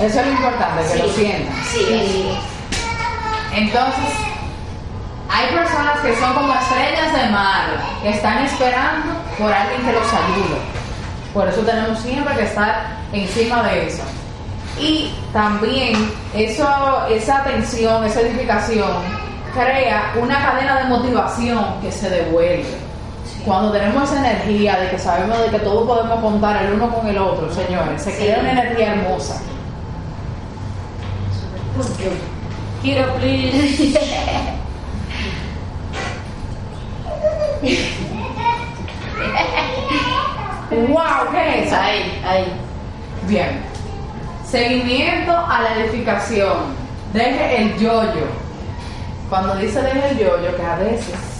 Eso 0.00 0.20
es 0.20 0.26
lo 0.26 0.32
importante, 0.32 0.92
que 0.92 0.98
lo 1.02 1.08
sientan. 1.12 1.54
Sí, 1.64 1.78
sí. 1.88 2.38
Entonces, 3.52 4.14
hay 5.28 5.46
personas 5.48 6.00
que 6.00 6.14
son 6.16 6.32
como 6.34 6.54
estrellas 6.54 7.12
de 7.12 7.30
mar, 7.30 7.64
que 8.02 8.10
están 8.10 8.44
esperando 8.44 9.14
por 9.38 9.52
alguien 9.52 9.82
que 9.82 9.92
los 9.92 10.06
ayude. 10.12 10.58
Por 11.34 11.48
eso 11.48 11.60
tenemos 11.62 11.98
siempre 11.98 12.34
que 12.36 12.44
estar 12.44 12.96
encima 13.12 13.62
de 13.64 13.88
eso. 13.88 14.02
Y 14.80 15.12
también 15.32 16.12
eso, 16.32 16.66
esa 17.10 17.38
atención, 17.38 18.04
esa 18.04 18.20
edificación, 18.20 18.90
crea 19.52 20.12
una 20.20 20.40
cadena 20.40 20.78
de 20.78 20.84
motivación 20.84 21.80
que 21.82 21.90
se 21.90 22.08
devuelve. 22.08 22.78
Cuando 23.44 23.72
tenemos 23.72 24.10
esa 24.10 24.20
energía 24.20 24.78
de 24.78 24.90
que 24.90 24.98
sabemos 24.98 25.38
de 25.40 25.48
que 25.50 25.58
todos 25.58 25.86
podemos 25.86 26.20
contar 26.20 26.62
el 26.64 26.74
uno 26.74 26.94
con 26.94 27.06
el 27.06 27.18
otro, 27.18 27.52
señores, 27.52 28.02
se 28.02 28.16
crea 28.16 28.40
una 28.40 28.52
energía 28.52 28.94
hermosa. 28.94 29.40
Quiero, 32.82 33.14
please. 33.14 33.98
¡Wow! 40.88 41.30
¿Qué 41.30 41.60
es 41.60 41.66
eso? 41.66 41.76
Ahí, 41.76 42.22
ahí. 42.26 42.52
Bien. 43.28 43.60
Seguimiento 44.44 45.32
a 45.32 45.62
la 45.62 45.76
edificación. 45.76 46.76
Deje 47.12 47.62
el 47.62 47.78
yoyo. 47.78 48.26
Cuando 49.28 49.56
dice 49.56 49.80
deje 49.82 50.10
el 50.10 50.18
yoyo, 50.18 50.56
que 50.56 50.62
a 50.62 50.76
veces 50.76 51.37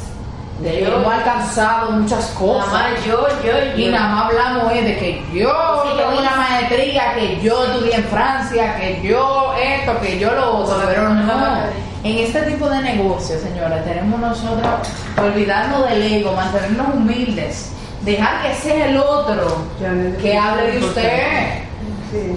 de 0.60 0.80
Yo- 0.80 0.96
hemos 0.96 1.12
alcanzado 1.12 1.92
muchas 1.92 2.34
Nada 2.34 2.38
cosas. 2.40 2.72
más 2.72 3.04
yo, 3.06 3.26
yo, 3.44 3.52
Y 3.76 3.84
yo. 3.86 3.92
nada 3.92 4.08
más 4.08 4.24
hablamos 4.26 4.72
es 4.72 4.84
de 4.84 4.98
que 4.98 5.24
yo 5.32 5.84
Sí, 5.84 5.96
tengo 5.96 6.18
una 6.20 6.36
maestría, 6.36 7.14
que 7.14 7.40
yo 7.40 7.64
estudié 7.64 7.94
en 7.96 8.04
Francia, 8.04 8.76
que 8.76 9.00
yo 9.02 9.54
esto, 9.62 10.00
que 10.00 10.18
yo 10.18 10.32
lo 10.32 10.56
otro, 10.58 10.82
pero 10.86 11.08
no. 11.10 11.58
En 12.04 12.18
este 12.18 12.42
tipo 12.42 12.68
de 12.68 12.80
negocios, 12.82 13.40
señores, 13.42 13.84
tenemos 13.84 14.18
nosotros 14.20 14.68
que 15.14 15.20
olvidarnos 15.20 15.88
del 15.88 16.02
ego, 16.02 16.32
mantenernos 16.32 16.86
humildes, 16.94 17.72
dejar 18.02 18.42
que 18.42 18.54
sea 18.54 18.86
el 18.86 18.96
otro 18.98 19.58
que 20.20 20.36
hable 20.38 20.72
de 20.72 20.78
usted. 20.78 21.22
Sí. 22.10 22.36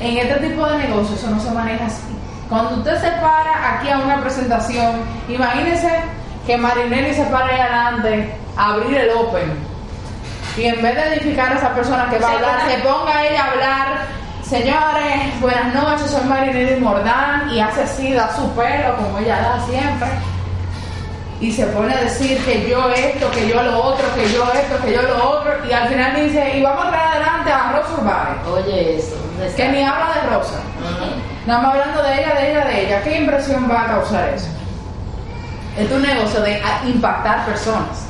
En 0.00 0.16
este 0.18 0.48
tipo 0.48 0.66
de 0.66 0.78
negocios 0.78 1.18
eso 1.20 1.30
no 1.30 1.40
se 1.40 1.50
maneja 1.50 1.86
así. 1.86 2.02
Cuando 2.48 2.76
usted 2.76 3.00
se 3.00 3.10
para 3.20 3.78
aquí 3.78 3.88
a 3.90 3.98
una 3.98 4.20
presentación, 4.20 4.92
imagínese 5.28 5.88
que 6.46 6.56
Marinelli 6.56 7.14
se 7.14 7.24
para 7.24 7.46
ahí 7.46 7.60
adelante 7.60 8.34
a 8.56 8.74
abrir 8.74 8.96
el 8.96 9.10
Open 9.10 9.70
y 10.56 10.64
en 10.64 10.82
vez 10.82 10.94
de 10.94 11.14
edificar 11.14 11.52
a 11.52 11.56
esa 11.56 11.74
persona 11.74 12.08
que 12.10 12.18
va 12.18 12.28
a 12.28 12.32
hablar, 12.32 12.60
se 12.68 12.78
ponga 12.78 13.26
ella 13.26 13.44
a 13.44 13.50
hablar. 13.50 13.86
Señores, 14.42 15.40
buenas 15.40 15.72
noches, 15.74 16.10
soy 16.10 16.24
Marinelli 16.24 16.80
Mordán 16.80 17.50
y 17.50 17.60
hace 17.60 17.82
así, 17.82 18.12
da 18.12 18.34
su 18.34 18.50
pelo 18.54 18.96
como 18.96 19.18
ella 19.18 19.40
da 19.40 19.64
siempre. 19.64 20.08
Y 21.40 21.52
se 21.52 21.66
pone 21.66 21.94
a 21.94 22.00
decir 22.02 22.36
que 22.44 22.68
yo 22.68 22.90
esto, 22.90 23.30
que 23.30 23.48
yo 23.48 23.62
lo 23.62 23.78
otro, 23.82 24.04
que 24.14 24.30
yo 24.30 24.44
esto, 24.52 24.84
que 24.84 24.92
yo 24.92 25.02
lo 25.02 25.30
otro. 25.30 25.52
Y 25.66 25.72
al 25.72 25.88
final 25.88 26.16
dice, 26.16 26.58
y 26.58 26.62
vamos 26.62 26.86
a 26.86 26.90
traer 26.90 27.08
adelante 27.08 27.52
a 27.52 27.72
Rosa 27.72 27.94
Urbane 27.94 28.48
Oye, 28.52 28.98
eso. 28.98 29.16
que 29.56 29.68
ni 29.68 29.82
habla 29.82 30.14
de 30.14 30.36
Rosa. 30.36 30.60
Nada 31.46 31.62
más 31.62 31.72
hablando 31.72 32.02
de 32.02 32.20
ella, 32.20 32.34
de 32.34 32.50
ella, 32.50 32.64
de 32.66 32.86
ella. 32.86 33.02
¿Qué 33.02 33.16
impresión 33.20 33.70
va 33.70 33.82
a 33.82 33.86
causar 33.86 34.28
eso? 34.34 34.48
Es 35.80 35.90
un 35.90 36.02
negocio 36.02 36.42
de 36.42 36.60
impactar 36.86 37.46
personas. 37.46 38.04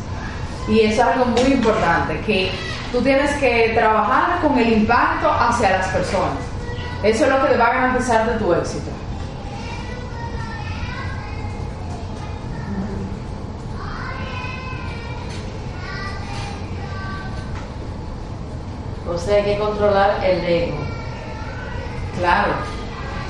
Y 0.66 0.80
es 0.80 0.98
algo 0.98 1.24
muy 1.26 1.52
importante, 1.52 2.20
que 2.22 2.50
tú 2.90 3.00
tienes 3.00 3.30
que 3.36 3.72
trabajar 3.76 4.40
con 4.40 4.58
el 4.58 4.72
impacto 4.72 5.30
hacia 5.30 5.70
las 5.70 5.86
personas. 5.88 6.38
Eso 7.04 7.24
es 7.24 7.30
lo 7.30 7.40
que 7.42 7.52
te 7.52 7.56
va 7.56 7.66
a 7.68 7.74
garantizar 7.74 8.26
de 8.26 8.38
tu 8.38 8.52
éxito. 8.52 8.90
O 19.08 19.16
sea, 19.16 19.36
hay 19.36 19.44
que 19.44 19.58
controlar 19.58 20.24
el 20.24 20.44
ego. 20.44 20.78
Claro. 22.18 22.79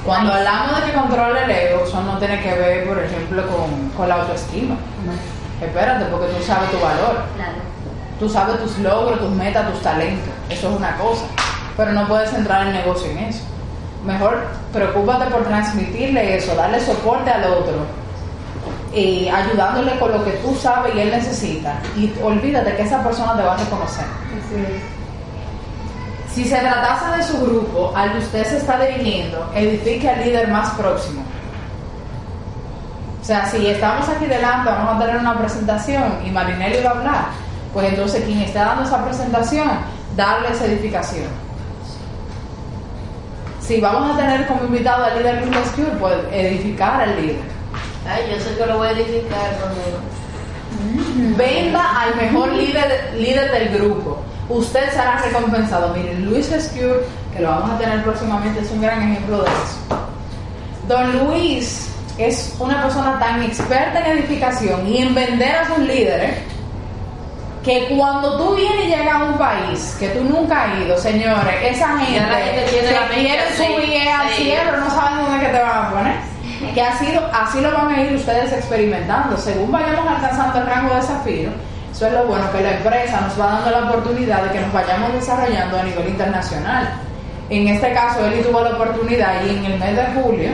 Cuando 0.05 0.33
hablamos 0.33 0.81
de 0.81 0.87
que 0.87 0.97
controla 0.97 1.45
el 1.45 1.51
ego, 1.51 1.85
eso 1.85 2.03
no 2.03 2.19
tiene 2.19 2.41
que 2.41 2.55
ver, 2.55 2.89
por 2.89 2.99
ejemplo, 2.99 3.47
con, 3.47 3.91
con 3.91 4.09
la 4.09 4.15
autoestima. 4.17 4.77
Espérate, 5.61 6.07
porque 6.07 6.27
tú 6.29 6.43
sabes 6.43 6.71
tu 6.71 6.79
valor. 6.79 7.23
Claro. 7.37 7.59
Tú 8.19 8.29
sabes 8.29 8.59
tus 8.63 8.79
logros, 8.79 9.21
tus 9.21 9.31
metas, 9.31 9.71
tus 9.71 9.83
talentos. 9.83 10.33
Eso 10.49 10.71
es 10.71 10.77
una 10.77 10.97
cosa. 10.97 11.25
Pero 11.77 11.93
no 11.93 12.09
puedes 12.09 12.33
entrar 12.33 12.67
el 12.67 12.73
negocio 12.73 13.11
en 13.11 13.19
eso. 13.19 13.41
Mejor 14.05 14.47
preocúpate 14.73 15.27
por 15.31 15.45
transmitirle 15.45 16.37
eso, 16.37 16.55
darle 16.55 16.81
soporte 16.81 17.31
al 17.31 17.45
otro, 17.45 17.85
y 18.95 19.29
ayudándole 19.29 19.99
con 19.99 20.13
lo 20.13 20.25
que 20.25 20.33
tú 20.33 20.55
sabes 20.55 20.95
y 20.95 21.01
él 21.01 21.11
necesita. 21.11 21.75
Y 21.97 22.13
olvídate 22.23 22.77
que 22.77 22.83
esa 22.83 23.03
persona 23.03 23.37
te 23.37 23.43
va 23.43 23.55
a 23.55 23.57
reconocer. 23.59 24.05
Si 26.41 26.49
se 26.49 26.57
tratase 26.57 27.19
de 27.19 27.23
su 27.23 27.39
grupo 27.45 27.93
al 27.95 28.13
que 28.13 28.19
usted 28.21 28.47
se 28.47 28.57
está 28.57 28.81
dirigiendo, 28.81 29.47
edifique 29.55 30.09
al 30.09 30.25
líder 30.25 30.49
más 30.49 30.71
próximo. 30.71 31.23
O 33.21 33.25
sea, 33.25 33.45
si 33.45 33.67
estamos 33.67 34.09
aquí 34.09 34.25
delante, 34.25 34.71
vamos 34.71 34.97
a 34.97 35.05
tener 35.05 35.21
una 35.21 35.39
presentación 35.39 36.19
y 36.25 36.31
Marinelli 36.31 36.83
va 36.83 36.93
a 36.93 36.95
hablar, 36.95 37.25
pues 37.75 37.91
entonces 37.91 38.25
quien 38.25 38.39
está 38.39 38.65
dando 38.65 38.85
esa 38.85 39.05
presentación, 39.05 39.69
darle 40.17 40.49
esa 40.53 40.65
edificación. 40.65 41.29
si 43.61 43.79
vamos 43.79 44.15
a 44.15 44.17
tener 44.17 44.47
como 44.47 44.65
invitado 44.65 45.05
al 45.05 45.19
líder 45.19 45.45
Cure, 45.77 45.91
pues 46.01 46.15
edificar 46.33 47.03
al 47.03 47.21
líder. 47.21 47.43
Ay, 48.09 48.33
yo 48.33 48.41
sé 48.41 48.57
que 48.57 48.65
lo 48.65 48.79
voy 48.79 48.89
a 48.89 48.93
edificar 48.93 49.59
conmigo. 49.61 51.37
Venda 51.37 52.01
al 52.01 52.17
mejor 52.17 52.51
líder, 52.53 53.13
líder 53.19 53.53
del 53.53 53.69
grupo. 53.79 54.20
Usted 54.51 54.91
será 54.91 55.23
recompensado. 55.25 55.95
Miren, 55.95 56.27
Luis 56.29 56.51
Rescue, 56.51 57.07
que 57.33 57.41
lo 57.41 57.51
vamos 57.51 57.71
a 57.71 57.79
tener 57.79 58.03
próximamente, 58.03 58.61
es 58.61 58.71
un 58.73 58.83
gran 58.83 59.01
ejemplo 59.01 59.45
de 59.45 59.49
eso. 59.49 60.09
Don 60.89 61.19
Luis 61.25 61.89
es 62.19 62.57
una 62.59 62.83
persona 62.83 63.17
tan 63.21 63.45
experta 63.45 64.01
en 64.01 64.19
edificación 64.19 64.87
y 64.89 64.99
en 64.99 65.15
vender 65.15 65.55
a 65.55 65.67
sus 65.69 65.79
líderes 65.79 66.35
que 67.65 67.95
cuando 67.97 68.39
tú 68.39 68.57
vienes 68.57 68.87
y 68.87 68.89
llegas 68.89 69.15
a 69.15 69.25
un 69.25 69.39
país 69.39 69.97
que 70.01 70.09
tú 70.09 70.25
nunca 70.25 70.65
has 70.65 70.81
ido, 70.81 70.99
señores, 70.99 71.55
esa 71.63 71.99
gente, 71.99 72.21
la 72.29 72.39
gente 72.39 72.63
tiene 72.71 72.89
se 72.89 72.95
la 72.95 73.01
mente 73.03 73.15
quiere 73.17 73.57
subir 73.57 74.09
al 74.09 74.29
cielo, 74.31 74.77
no 74.79 74.91
saben 74.91 75.25
dónde 75.27 75.47
que 75.47 75.53
te 75.53 75.63
van 75.63 75.85
a 75.85 75.91
poner. 75.91 76.31
Que 76.75 76.83
así, 76.83 77.07
así 77.33 77.61
lo 77.61 77.73
van 77.73 77.95
a 77.95 78.01
ir 78.03 78.17
ustedes 78.17 78.53
experimentando. 78.53 79.37
Según 79.37 79.71
vayamos 79.71 80.07
alcanzando 80.07 80.59
el 80.59 80.67
rango 80.67 80.95
de 80.95 81.01
desafío, 81.01 81.51
eso 82.01 82.09
es 82.09 82.15
lo 82.15 82.25
bueno, 82.25 82.51
que 82.51 82.63
la 82.63 82.79
empresa 82.79 83.21
nos 83.21 83.39
va 83.39 83.61
dando 83.61 83.71
la 83.73 83.91
oportunidad 83.91 84.43
de 84.45 84.53
que 84.53 84.61
nos 84.61 84.73
vayamos 84.73 85.13
desarrollando 85.13 85.79
a 85.79 85.83
nivel 85.83 86.09
internacional. 86.09 86.89
En 87.51 87.69
este 87.69 87.93
caso, 87.93 88.25
Eli 88.25 88.43
tuvo 88.43 88.63
la 88.63 88.71
oportunidad 88.71 89.45
y 89.45 89.51
en 89.51 89.67
el 89.67 89.79
mes 89.79 89.95
de 89.95 90.07
julio 90.15 90.51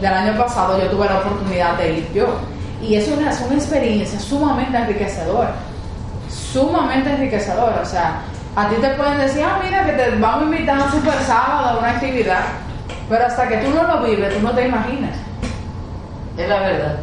del 0.00 0.10
año 0.10 0.38
pasado 0.38 0.80
yo 0.80 0.88
tuve 0.88 1.04
la 1.04 1.18
oportunidad 1.18 1.76
de 1.76 1.98
ir 1.98 2.12
yo. 2.14 2.38
Y 2.80 2.94
es 2.94 3.08
una, 3.08 3.30
es 3.30 3.38
una 3.42 3.56
experiencia 3.56 4.18
sumamente 4.18 4.74
enriquecedora 4.74 5.52
sumamente 6.30 7.10
enriquecedora. 7.10 7.82
O 7.82 7.84
sea, 7.84 8.22
a 8.56 8.66
ti 8.70 8.76
te 8.76 8.88
pueden 8.94 9.18
decir, 9.18 9.44
ah, 9.44 9.60
mira, 9.62 9.84
que 9.84 9.92
te 9.92 10.16
vamos 10.16 10.44
a 10.44 10.44
invitar 10.44 10.80
a 10.80 10.84
un 10.84 10.92
super 10.92 11.18
sábado 11.26 11.76
a 11.76 11.78
una 11.78 11.90
actividad, 11.90 12.40
pero 13.10 13.26
hasta 13.26 13.46
que 13.46 13.58
tú 13.58 13.68
no 13.68 13.82
lo 13.82 14.02
vives, 14.02 14.34
tú 14.34 14.40
no 14.40 14.52
te 14.52 14.66
imaginas. 14.66 15.14
Es 16.38 16.48
la 16.48 16.60
verdad. 16.60 16.96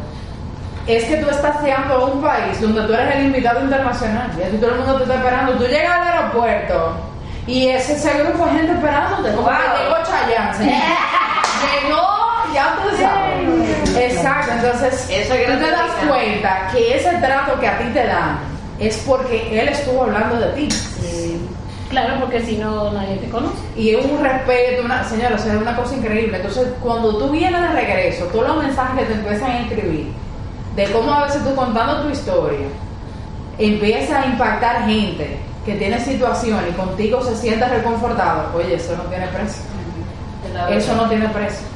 Es 0.86 1.04
que 1.04 1.16
tú 1.16 1.30
estás 1.30 1.62
llegando 1.62 1.94
a 1.94 2.04
un 2.06 2.20
país 2.22 2.60
donde 2.60 2.82
tú 2.82 2.92
eres 2.92 3.16
el 3.16 3.26
invitado 3.26 3.60
internacional 3.62 4.30
y 4.38 4.42
aquí 4.42 4.56
todo 4.58 4.70
el 4.72 4.76
mundo 4.80 4.96
te 4.96 5.02
está 5.04 5.14
esperando. 5.14 5.52
Tú 5.52 5.64
llegas 5.64 5.98
al 5.98 6.08
aeropuerto 6.08 6.92
y 7.46 7.68
ese, 7.68 7.94
ese 7.94 8.22
grupo 8.22 8.44
de 8.46 8.52
gente 8.52 8.72
esperándote, 8.72 9.30
como 9.34 9.42
Wow. 9.48 9.56
que 9.56 9.82
llegó 9.82 9.96
Chayanne. 10.04 10.54
señor. 10.54 10.74
llegó, 11.82 12.06
ya 12.54 12.76
tú 12.82 12.96
sabes. 12.98 14.12
Exacto, 14.12 14.52
entonces 14.52 15.06
Eso 15.08 15.34
es 15.34 15.46
tú 15.46 15.52
te 15.52 15.70
das 15.70 15.90
cuenta 16.06 16.68
que 16.72 16.96
ese 16.96 17.10
trato 17.16 17.58
que 17.60 17.68
a 17.68 17.78
ti 17.78 17.84
te 17.94 18.06
dan 18.06 18.38
es 18.78 18.96
porque 19.06 19.58
él 19.58 19.68
estuvo 19.68 20.02
hablando 20.02 20.38
de 20.38 20.48
ti. 20.48 20.68
Claro, 21.90 22.14
porque 22.20 22.40
si 22.44 22.56
no 22.56 22.90
nadie 22.92 23.16
te 23.18 23.28
conoce. 23.30 23.54
Y 23.76 23.94
es 23.94 24.04
un 24.04 24.22
respeto, 24.22 24.82
una, 24.84 25.04
señora, 25.04 25.36
o 25.36 25.38
sea, 25.38 25.54
es 25.54 25.60
una 25.60 25.76
cosa 25.76 25.94
increíble. 25.94 26.36
Entonces, 26.38 26.68
cuando 26.82 27.16
tú 27.18 27.30
vienes 27.30 27.60
de 27.60 27.68
regreso, 27.68 28.24
todos 28.26 28.48
los 28.48 28.64
mensajes 28.64 28.98
que 29.00 29.04
te 29.06 29.12
empiezan 29.20 29.50
a 29.50 29.60
escribir, 29.60 30.12
de 30.76 30.90
cómo 30.92 31.12
a 31.12 31.24
veces 31.24 31.44
tú 31.44 31.54
contando 31.54 32.02
tu 32.02 32.10
historia, 32.10 32.66
empieza 33.58 34.20
a 34.20 34.26
impactar 34.26 34.86
gente 34.86 35.38
que 35.64 35.74
tiene 35.76 36.00
situación 36.00 36.60
y 36.68 36.72
contigo 36.72 37.22
se 37.22 37.36
siente 37.36 37.66
reconfortado, 37.66 38.50
oye, 38.54 38.74
eso 38.74 38.96
no 38.96 39.04
tiene 39.04 39.26
precio. 39.28 39.62
Eso 40.70 40.94
no 40.94 41.08
tiene 41.08 41.28
precio. 41.30 41.66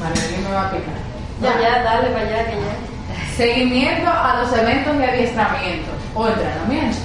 Marilyn 0.00 0.44
me 0.44 0.54
va 0.54 0.66
a 0.66 0.70
picar. 0.70 0.94
No, 1.40 1.48
ya, 1.62 1.82
dale 1.82 2.10
para 2.10 2.26
allá, 2.26 2.44
que 2.46 2.56
ya. 2.56 3.36
Seguimiento 3.36 4.10
a 4.10 4.42
los 4.42 4.52
eventos 4.56 4.98
de 4.98 5.04
adiestramiento 5.06 5.90
o 6.14 6.28
entrenamiento. 6.28 6.98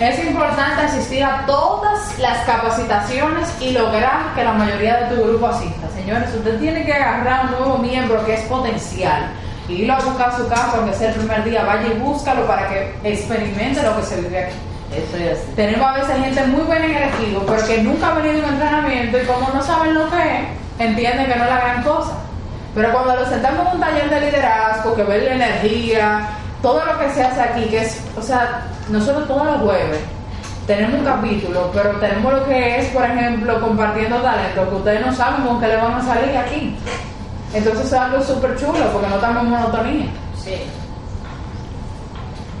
Es 0.00 0.24
importante 0.24 0.82
asistir 0.82 1.22
a 1.22 1.44
todas 1.46 2.18
las 2.18 2.44
capacitaciones 2.44 3.48
y 3.60 3.70
lograr 3.70 4.34
que 4.34 4.42
la 4.42 4.52
mayoría 4.52 5.00
de 5.00 5.14
tu 5.14 5.22
grupo 5.22 5.46
asista. 5.46 5.93
Señores, 6.04 6.34
usted 6.34 6.60
tiene 6.60 6.84
que 6.84 6.92
agarrar 6.92 7.46
un 7.46 7.50
nuevo 7.52 7.78
miembro 7.78 8.22
que 8.26 8.34
es 8.34 8.42
potencial. 8.42 9.30
Y 9.70 9.82
irlo 9.82 9.94
a 9.94 10.00
buscar 10.00 10.28
a 10.28 10.36
su 10.36 10.46
casa, 10.48 10.72
aunque 10.76 10.94
sea 10.94 11.08
el 11.08 11.14
primer 11.14 11.44
día, 11.44 11.64
vaya 11.64 11.94
y 11.94 11.98
búscalo 11.98 12.46
para 12.46 12.68
que 12.68 12.94
experimente 13.04 13.82
lo 13.82 13.96
que 13.96 14.02
se 14.02 14.20
vive 14.20 14.44
aquí. 14.44 14.56
Eso 14.94 15.16
es. 15.16 15.56
Tenemos 15.56 15.86
a 15.88 15.94
veces 15.94 16.18
gente 16.22 16.44
muy 16.48 16.60
buena 16.64 16.84
en 16.84 16.94
el 16.94 17.02
equipo, 17.04 17.42
pero 17.46 17.66
que 17.66 17.82
nunca 17.82 18.08
ha 18.08 18.14
venido 18.16 18.44
a 18.44 18.48
un 18.48 18.52
entrenamiento 18.52 19.18
y 19.18 19.24
como 19.24 19.48
no 19.48 19.62
saben 19.62 19.94
lo 19.94 20.10
que 20.10 20.16
es, 20.16 20.42
entienden 20.78 21.26
que 21.26 21.36
no 21.36 21.44
es 21.44 21.50
la 21.50 21.60
gran 21.60 21.82
cosa. 21.82 22.12
Pero 22.74 22.92
cuando 22.92 23.16
lo 23.16 23.26
sentamos 23.26 23.66
en 23.66 23.72
un 23.72 23.80
taller 23.80 24.10
de 24.10 24.20
liderazgo, 24.20 24.94
que 24.94 25.04
ven 25.04 25.24
la 25.24 25.34
energía, 25.36 26.28
todo 26.60 26.84
lo 26.84 26.98
que 26.98 27.08
se 27.14 27.22
hace 27.22 27.40
aquí, 27.40 27.64
que 27.64 27.78
es, 27.78 27.98
o 28.14 28.20
sea, 28.20 28.66
nosotros 28.90 29.26
todos 29.26 29.46
los 29.46 29.62
jueves 29.62 30.00
tenemos 30.66 31.00
un 31.00 31.04
capítulo, 31.04 31.70
pero 31.72 31.90
tenemos 32.00 32.32
lo 32.32 32.44
que 32.46 32.80
es, 32.80 32.86
por 32.88 33.04
ejemplo, 33.04 33.60
compartiendo 33.60 34.16
talento, 34.16 34.68
que 34.68 34.74
ustedes 34.76 35.06
no 35.06 35.14
saben 35.14 35.46
con 35.46 35.60
qué 35.60 35.68
le 35.68 35.76
van 35.76 35.94
a 35.94 36.02
salir 36.02 36.36
aquí. 36.36 36.76
Entonces 37.52 37.86
es 37.86 37.92
algo 37.92 38.22
súper 38.22 38.56
chulo, 38.56 38.90
porque 38.92 39.08
no 39.08 39.16
estamos 39.16 39.44
en 39.44 39.50
monotonía. 39.50 40.06
Sí. 40.42 40.54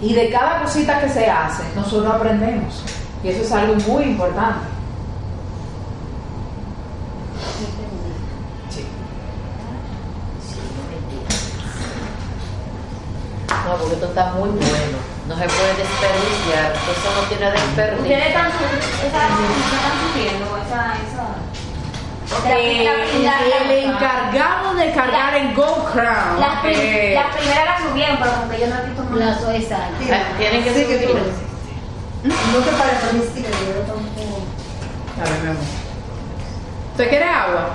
Y 0.02 0.12
de 0.12 0.30
cada 0.30 0.62
cosita 0.62 1.00
que 1.00 1.08
se 1.08 1.30
hace, 1.30 1.62
nosotros 1.74 2.14
aprendemos. 2.14 2.82
Y 3.22 3.28
eso 3.28 3.42
es 3.42 3.52
algo 3.52 3.74
muy 3.88 4.04
importante. 4.04 4.66
Sí. 8.68 8.84
No, 13.66 13.76
porque 13.78 13.94
esto 13.94 14.06
está 14.06 14.32
muy 14.32 14.50
bueno. 14.50 15.13
No 15.28 15.34
se 15.38 15.44
puede 15.46 15.72
desperdiciar. 15.74 16.72
Eso 16.74 17.08
no 17.16 17.22
tiene 17.28 17.50
desperdicio. 17.50 18.02
Ustedes 18.02 18.26
están, 18.28 18.46
esa- 18.48 19.06
están 19.06 19.30
sufriendo 20.04 20.56
esa, 20.58 20.94
esa. 21.00 21.24
La- 22.44 22.54
la- 22.54 23.40
la- 23.48 23.72
el 23.72 23.84
encargado 23.84 24.74
de 24.74 24.92
cargar 24.92 25.34
en 25.36 25.54
Go 25.54 25.84
Crown. 25.92 26.40
Las, 26.40 26.60
prim- 26.60 26.74
eh, 26.78 27.12
las 27.14 27.36
primeras 27.36 27.64
las 27.66 27.88
subieron, 27.88 28.16
pero 28.18 28.32
como 28.32 28.48
que 28.50 28.60
yo 28.60 28.66
no 28.66 28.74
he 28.76 28.86
visto 28.86 29.04
más. 29.04 29.18
La 29.20 29.38
sueza. 29.38 29.76
Ah, 29.78 30.36
Tienen 30.38 30.64
que 30.64 30.74
Sí, 30.74 30.84
que 30.86 31.06
subir. 31.06 31.32
No 32.24 32.58
te 32.60 32.70
parece 32.72 33.08
a 33.08 33.12
mí 33.12 33.20
sí 33.34 33.42
que 33.42 33.48
yo 33.50 33.80
tampoco. 33.86 34.42
a 35.20 35.24
ver, 35.30 35.40
mi 35.42 35.48
amor. 35.50 35.62
¿Usted 36.92 37.08
quiere 37.10 37.24
agua? 37.24 37.70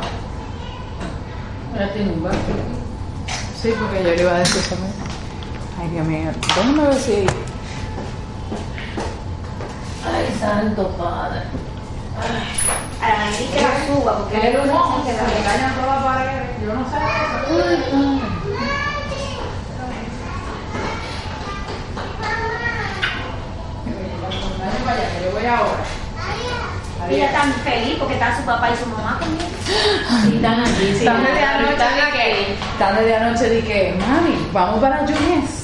Ahora 1.73 1.93
tiene 1.93 2.11
un 2.11 2.23
vaso. 2.23 2.37
Sí, 3.61 3.73
porque 3.79 4.03
yo 4.03 4.09
le 4.15 4.21
iba 4.21 4.35
a 4.35 4.39
decir 4.39 4.61
también. 4.67 4.93
Ay, 5.79 5.87
Dios 5.89 6.05
mío. 6.05 6.31
Déjame 6.55 6.83
ver 6.83 6.93
si. 6.95 7.25
Ay, 10.05 10.37
santo 10.39 10.87
padre. 10.97 11.41
A 13.01 13.07
la 13.07 13.17
nariz 13.25 13.49
que 13.49 13.61
la 13.61 13.87
suba, 13.87 14.17
porque 14.17 14.37
mojo, 14.65 14.99
dicen 15.05 15.17
se 15.25 15.25
que 15.35 15.43
la- 15.43 15.51
cañan 15.51 15.73
todas 15.75 15.95
las 15.95 16.03
paredes. 16.03 16.61
Yo 16.65 16.73
no 16.73 16.83
sé. 16.89 18.09
Que 23.89 25.25
yo 25.25 25.31
voy 25.31 25.45
ahora. 25.45 25.83
Y 27.09 27.15
ella 27.15 27.31
tan 27.31 27.51
feliz 27.53 27.95
porque 27.97 28.13
están 28.15 28.37
su 28.37 28.43
papá 28.43 28.69
y 28.71 28.77
su 28.77 28.85
mamá 28.89 29.17
conmigo. 29.19 29.49
Sí, 29.65 30.35
están 30.35 30.59
aquí. 30.61 30.95
sí, 30.99 31.05
Están 31.07 31.23
anoche 32.87 33.03
de 33.05 33.15
anoche 33.15 33.61
que, 33.63 33.93
mami, 33.99 34.47
vamos 34.53 34.79
para 34.79 35.05
Yunes. 35.05 35.63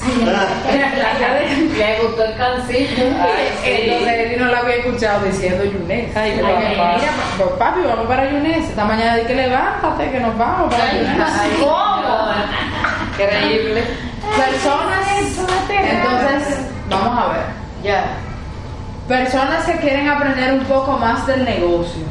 Le 1.76 1.98
gustó 2.02 2.24
el 2.24 2.36
cancillo. 2.36 3.04
Entonces 3.64 4.40
no 4.40 4.46
lo 4.46 4.56
había 4.56 4.76
escuchado 4.76 5.24
diciendo 5.24 5.64
Yunes. 5.64 6.16
Ay, 6.16 6.32
Ay, 6.32 6.40
papá. 6.40 6.96
mira, 6.98 7.12
pues, 7.38 7.50
papi, 7.58 7.80
vamos 7.86 8.06
para 8.06 8.30
Yunes. 8.30 8.68
Esta 8.68 8.84
mañana 8.84 9.16
di 9.16 9.24
que 9.24 9.34
levántate, 9.34 10.10
que 10.10 10.20
nos 10.20 10.36
vamos 10.38 10.72
para 10.74 10.92
Yunes. 10.92 11.16
¿Cómo? 11.60 12.32
Increíble. 13.12 13.82
Personas, 14.36 15.08
entonces, 15.18 16.58
vamos 16.88 17.18
a 17.18 17.32
ver. 17.32 17.42
Ya. 17.82 18.04
Personas 19.08 19.64
que 19.64 19.76
quieren 19.78 20.08
aprender 20.08 20.52
un 20.52 20.64
poco 20.64 20.98
más 20.98 21.26
del 21.26 21.44
negocio. 21.44 22.02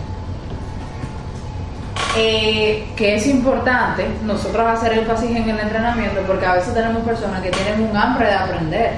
Eh, 2.18 2.88
que 2.96 3.16
es 3.16 3.28
importante 3.28 4.08
nosotros 4.24 4.66
hacer 4.66 4.94
énfasis 4.94 5.32
en 5.32 5.50
el 5.50 5.60
entrenamiento 5.60 6.22
porque 6.26 6.46
a 6.46 6.54
veces 6.54 6.74
tenemos 6.74 7.04
personas 7.04 7.42
que 7.42 7.52
tienen 7.52 7.90
un 7.90 7.98
hambre 7.98 8.28
de 8.28 8.34
aprender, 8.34 8.92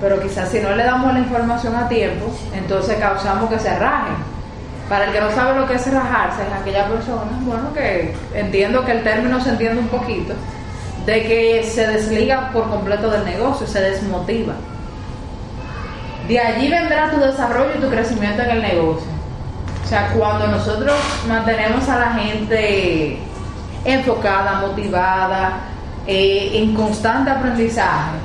pero 0.00 0.18
quizás 0.18 0.48
si 0.48 0.58
no 0.60 0.74
le 0.74 0.82
damos 0.82 1.12
la 1.12 1.18
información 1.18 1.76
a 1.76 1.86
tiempo, 1.90 2.26
entonces 2.54 2.96
causamos 2.96 3.50
que 3.50 3.58
se 3.58 3.78
rajen. 3.78 4.14
Para 4.88 5.04
el 5.04 5.12
que 5.12 5.20
no 5.20 5.30
sabe 5.32 5.60
lo 5.60 5.66
que 5.66 5.74
es 5.74 5.92
rajarse, 5.92 6.40
es 6.40 6.60
aquella 6.62 6.86
persona, 6.86 7.30
bueno, 7.42 7.70
que 7.74 8.14
entiendo 8.32 8.82
que 8.86 8.92
el 8.92 9.04
término 9.04 9.38
se 9.42 9.50
entiende 9.50 9.80
un 9.80 9.88
poquito, 9.88 10.32
de 11.04 11.22
que 11.24 11.62
se 11.64 11.86
desliga 11.86 12.48
por 12.50 12.70
completo 12.70 13.10
del 13.10 13.26
negocio, 13.26 13.66
se 13.66 13.82
desmotiva. 13.82 14.54
De 16.26 16.40
allí 16.40 16.70
vendrá 16.70 17.10
tu 17.10 17.20
desarrollo 17.20 17.72
y 17.76 17.80
tu 17.80 17.90
crecimiento 17.90 18.42
en 18.42 18.50
el 18.50 18.62
negocio. 18.62 19.17
O 19.88 19.90
sea, 19.90 20.12
cuando 20.12 20.46
nosotros 20.48 20.94
mantenemos 21.26 21.88
a 21.88 21.98
la 21.98 22.10
gente 22.10 23.18
enfocada, 23.86 24.60
motivada, 24.60 25.60
eh, 26.06 26.50
en 26.56 26.74
constante 26.74 27.30
aprendizaje, 27.30 28.18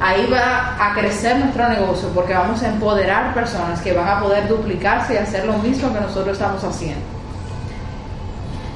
ahí 0.00 0.28
va 0.28 0.74
a 0.76 0.92
crecer 0.94 1.36
nuestro 1.36 1.68
negocio 1.68 2.08
porque 2.08 2.34
vamos 2.34 2.60
a 2.64 2.66
empoderar 2.66 3.32
personas 3.32 3.80
que 3.80 3.92
van 3.92 4.08
a 4.08 4.18
poder 4.18 4.48
duplicarse 4.48 5.14
y 5.14 5.18
hacer 5.18 5.44
lo 5.44 5.52
mismo 5.58 5.94
que 5.94 6.00
nosotros 6.00 6.36
estamos 6.36 6.64
haciendo. 6.64 7.06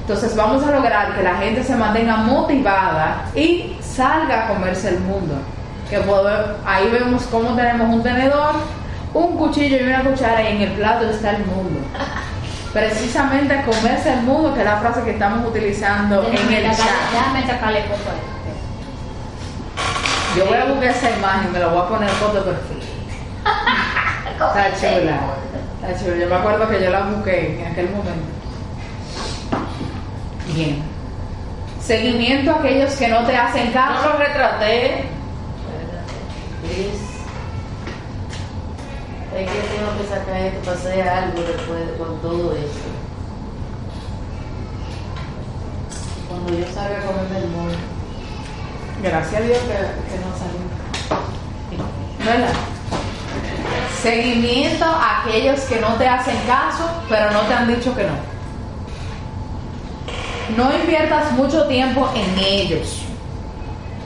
Entonces 0.02 0.36
vamos 0.36 0.62
a 0.62 0.70
lograr 0.70 1.12
que 1.16 1.24
la 1.24 1.34
gente 1.38 1.64
se 1.64 1.74
mantenga 1.74 2.18
motivada 2.18 3.24
y 3.34 3.76
salga 3.80 4.44
a 4.44 4.46
comerse 4.46 4.90
el 4.90 5.00
mundo. 5.00 5.34
Que 5.90 6.00
ahí 6.64 6.88
vemos 6.88 7.24
cómo 7.24 7.56
tenemos 7.56 7.92
un 7.92 8.00
tenedor, 8.00 8.54
un 9.14 9.36
cuchillo 9.36 9.76
y 9.78 9.82
una 9.82 10.02
cuchara 10.04 10.42
y 10.42 10.56
en 10.56 10.62
el 10.62 10.72
plato 10.72 11.08
está 11.10 11.30
el 11.30 11.44
mundo. 11.46 11.80
Precisamente 12.72 13.62
comerse 13.64 14.12
el 14.14 14.22
mundo, 14.22 14.54
que 14.54 14.60
es 14.60 14.66
la 14.66 14.78
frase 14.78 15.02
que 15.02 15.10
estamos 15.10 15.46
utilizando 15.46 16.26
en 16.26 16.52
el 16.52 16.64
chat. 16.70 16.86
Déjame 17.12 17.46
sacarle 17.46 17.82
foto 17.82 18.10
a 18.10 18.14
esto. 18.14 18.32
Yo 20.38 20.46
voy 20.46 20.56
a 20.56 20.64
buscar 20.64 20.90
esa 20.90 21.10
imagen, 21.10 21.52
me 21.52 21.58
la 21.58 21.66
voy 21.68 21.82
a 21.82 21.88
poner 21.88 22.08
foto 22.08 22.42
de 22.42 22.52
perfil. 22.52 22.78
Está 24.32 24.70
chula. 24.80 25.20
Está 25.82 26.02
chula. 26.02 26.16
Yo 26.16 26.26
me 26.28 26.34
acuerdo 26.36 26.68
que 26.70 26.82
yo 26.82 26.90
la 26.90 27.00
busqué 27.00 27.60
en 27.60 27.70
aquel 27.72 27.90
momento. 27.90 28.32
Bien. 30.54 30.82
Seguimiento 31.82 32.52
a 32.52 32.54
aquellos 32.60 32.94
que 32.94 33.08
no 33.08 33.26
te 33.26 33.36
hacen 33.36 33.66
No 33.66 33.72
caso. 33.74 34.08
lo 34.08 34.16
retraté. 34.18 35.04
Please. 36.62 37.11
Es 39.34 39.50
que 39.50 39.58
tengo 39.60 39.96
que 39.98 40.08
sacar 40.08 40.36
esto 40.42 40.60
para 40.60 40.76
hacer 40.76 41.08
algo 41.08 41.40
después 41.40 41.82
con 41.98 42.20
todo 42.20 42.54
eso. 42.54 42.84
Cuando 46.28 46.52
yo 46.52 46.66
salga 46.72 46.98
a 46.98 47.02
comerme 47.02 47.38
el 47.38 47.48
mundo. 47.48 47.74
Gracias 49.02 49.40
a 49.40 49.44
Dios 49.44 49.58
que, 49.58 49.68
que 49.68 50.20
no 50.20 50.32
salió. 50.36 50.60
¿Verdad? 52.24 52.52
Seguimiento 54.02 54.84
a 54.84 55.22
aquellos 55.22 55.60
que 55.62 55.80
no 55.80 55.94
te 55.94 56.06
hacen 56.06 56.36
caso, 56.46 56.90
pero 57.08 57.30
no 57.30 57.40
te 57.40 57.54
han 57.54 57.68
dicho 57.68 57.94
que 57.96 58.04
no. 58.04 58.32
No 60.56 60.76
inviertas 60.76 61.32
mucho 61.32 61.66
tiempo 61.66 62.10
en 62.14 62.38
ellos. 62.38 63.06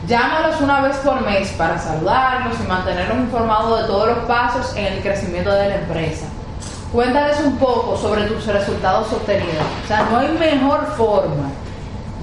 Llámalos 0.06 0.60
una 0.60 0.82
vez 0.82 0.96
por 0.98 1.20
mes 1.22 1.48
para 1.58 1.78
saludarlos 1.78 2.54
y 2.62 2.68
mantenerlos 2.68 3.18
informados 3.18 3.82
de 3.82 3.88
todos 3.88 4.08
los 4.08 4.18
pasos 4.18 4.76
en 4.76 4.84
el 4.86 5.02
crecimiento 5.02 5.50
de 5.50 5.68
la 5.68 5.74
empresa. 5.76 6.26
Cuéntales 6.92 7.40
un 7.40 7.56
poco 7.56 7.96
sobre 7.96 8.24
tus 8.26 8.46
resultados 8.46 9.12
obtenidos. 9.12 9.66
O 9.84 9.88
sea, 9.88 10.06
no 10.08 10.18
hay 10.18 10.28
mejor 10.28 10.86
forma 10.96 11.50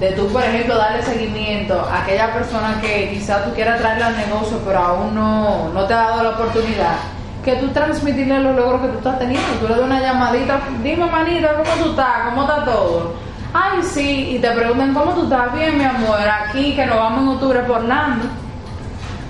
de 0.00 0.12
tú, 0.12 0.26
por 0.28 0.42
ejemplo, 0.42 0.78
darle 0.78 1.02
seguimiento 1.02 1.78
a 1.78 2.02
aquella 2.02 2.32
persona 2.32 2.80
que 2.80 3.10
quizás 3.10 3.44
tú 3.44 3.52
quieras 3.52 3.78
traerle 3.78 4.04
al 4.04 4.16
negocio, 4.16 4.58
pero 4.64 4.78
aún 4.78 5.14
no, 5.14 5.68
no 5.68 5.84
te 5.84 5.92
ha 5.92 6.08
dado 6.08 6.22
la 6.22 6.30
oportunidad, 6.30 6.96
que 7.44 7.56
tú 7.56 7.68
transmitirle 7.68 8.40
los 8.40 8.56
logros 8.56 8.80
que 8.80 8.88
tú 8.88 8.98
estás 8.98 9.18
teniendo. 9.18 9.46
Tú 9.60 9.68
le 9.68 9.74
das 9.74 9.84
una 9.84 10.00
llamadita, 10.00 10.58
dime 10.82 11.04
manita, 11.04 11.52
¿cómo 11.52 11.84
tú 11.84 11.90
estás? 11.90 12.30
¿Cómo 12.30 12.42
está 12.42 12.64
todo? 12.64 13.12
Ay, 13.56 13.82
sí, 13.84 14.30
y 14.34 14.38
te 14.40 14.50
preguntan, 14.50 14.92
¿cómo 14.92 15.12
tú 15.12 15.22
estás? 15.22 15.54
Bien, 15.54 15.78
mi 15.78 15.84
amor, 15.84 16.18
aquí 16.28 16.74
que 16.74 16.84
nos 16.86 16.96
vamos 16.96 17.22
en 17.22 17.28
octubre 17.28 17.60
por 17.60 17.76
Orlando, 17.76 18.24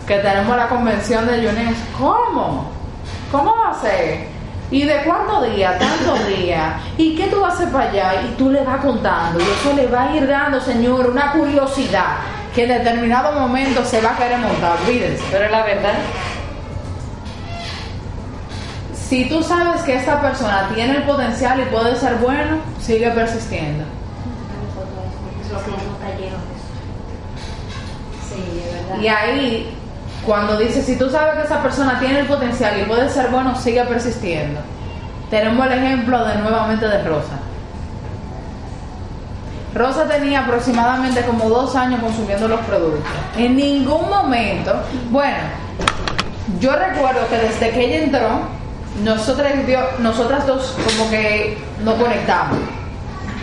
que 0.06 0.16
tenemos 0.16 0.56
la 0.56 0.66
convención 0.66 1.26
de 1.26 1.42
Yunes. 1.42 1.76
¿Cómo? 1.98 2.70
¿Cómo 3.30 3.54
va 3.54 3.72
a 3.72 3.80
ser? 3.82 4.26
¿Y 4.70 4.84
de 4.84 5.02
cuántos 5.04 5.54
días? 5.54 5.78
Tantos 5.78 6.26
días. 6.38 6.72
¿Y 6.96 7.14
qué 7.16 7.26
tú 7.26 7.40
vas 7.40 7.52
a 7.52 7.56
hacer 7.58 7.68
para 7.68 7.90
allá? 7.90 8.22
Y 8.22 8.34
tú 8.38 8.48
le 8.48 8.64
vas 8.64 8.78
contando. 8.78 9.38
Y 9.40 9.42
eso 9.42 9.74
le 9.76 9.88
va 9.88 10.04
a 10.04 10.16
ir 10.16 10.26
dando, 10.26 10.58
señor, 10.58 11.10
una 11.10 11.32
curiosidad 11.32 12.16
que 12.54 12.62
en 12.62 12.70
determinado 12.70 13.38
momento 13.38 13.84
se 13.84 14.00
va 14.00 14.12
a 14.12 14.16
querer 14.16 14.38
montar. 14.38 14.78
Olvídense. 14.86 15.22
Pero 15.30 15.44
es 15.44 15.50
la 15.50 15.64
verdad. 15.64 15.94
Si 18.94 19.28
tú 19.28 19.42
sabes 19.42 19.82
que 19.82 19.96
esta 19.96 20.18
persona 20.22 20.70
tiene 20.74 20.96
el 20.96 21.02
potencial 21.02 21.60
y 21.60 21.64
puede 21.66 21.94
ser 21.96 22.14
bueno, 22.16 22.56
sigue 22.80 23.10
persistiendo. 23.10 23.84
Eso 25.44 25.60
sí, 25.66 25.70
no 25.70 25.92
está 25.94 26.08
lleno 26.18 26.38
de 26.38 26.54
eso. 26.56 26.70
Sí, 28.28 28.40
de 28.58 28.72
verdad. 28.72 28.83
Y 29.00 29.08
ahí, 29.08 29.74
cuando 30.26 30.56
dice, 30.56 30.82
si 30.82 30.96
tú 30.96 31.10
sabes 31.10 31.34
que 31.34 31.42
esa 31.42 31.62
persona 31.62 31.98
tiene 31.98 32.20
el 32.20 32.26
potencial 32.26 32.80
y 32.80 32.84
puede 32.84 33.08
ser 33.10 33.28
bueno, 33.28 33.54
sigue 33.56 33.84
persistiendo. 33.84 34.60
Tenemos 35.30 35.66
el 35.66 35.72
ejemplo 35.72 36.24
de 36.24 36.36
nuevamente 36.36 36.86
de 36.86 37.02
Rosa. 37.02 37.38
Rosa 39.74 40.04
tenía 40.06 40.40
aproximadamente 40.40 41.22
como 41.22 41.48
dos 41.48 41.74
años 41.74 42.00
consumiendo 42.00 42.46
los 42.46 42.60
productos. 42.60 43.10
En 43.36 43.56
ningún 43.56 44.08
momento, 44.08 44.72
bueno, 45.10 45.38
yo 46.60 46.76
recuerdo 46.76 47.28
que 47.28 47.36
desde 47.36 47.70
que 47.70 47.84
ella 47.84 48.04
entró, 48.04 48.40
nosotras, 49.02 49.52
nosotras 49.98 50.46
dos 50.46 50.76
como 50.86 51.10
que 51.10 51.58
nos 51.82 51.94
conectamos. 51.94 52.58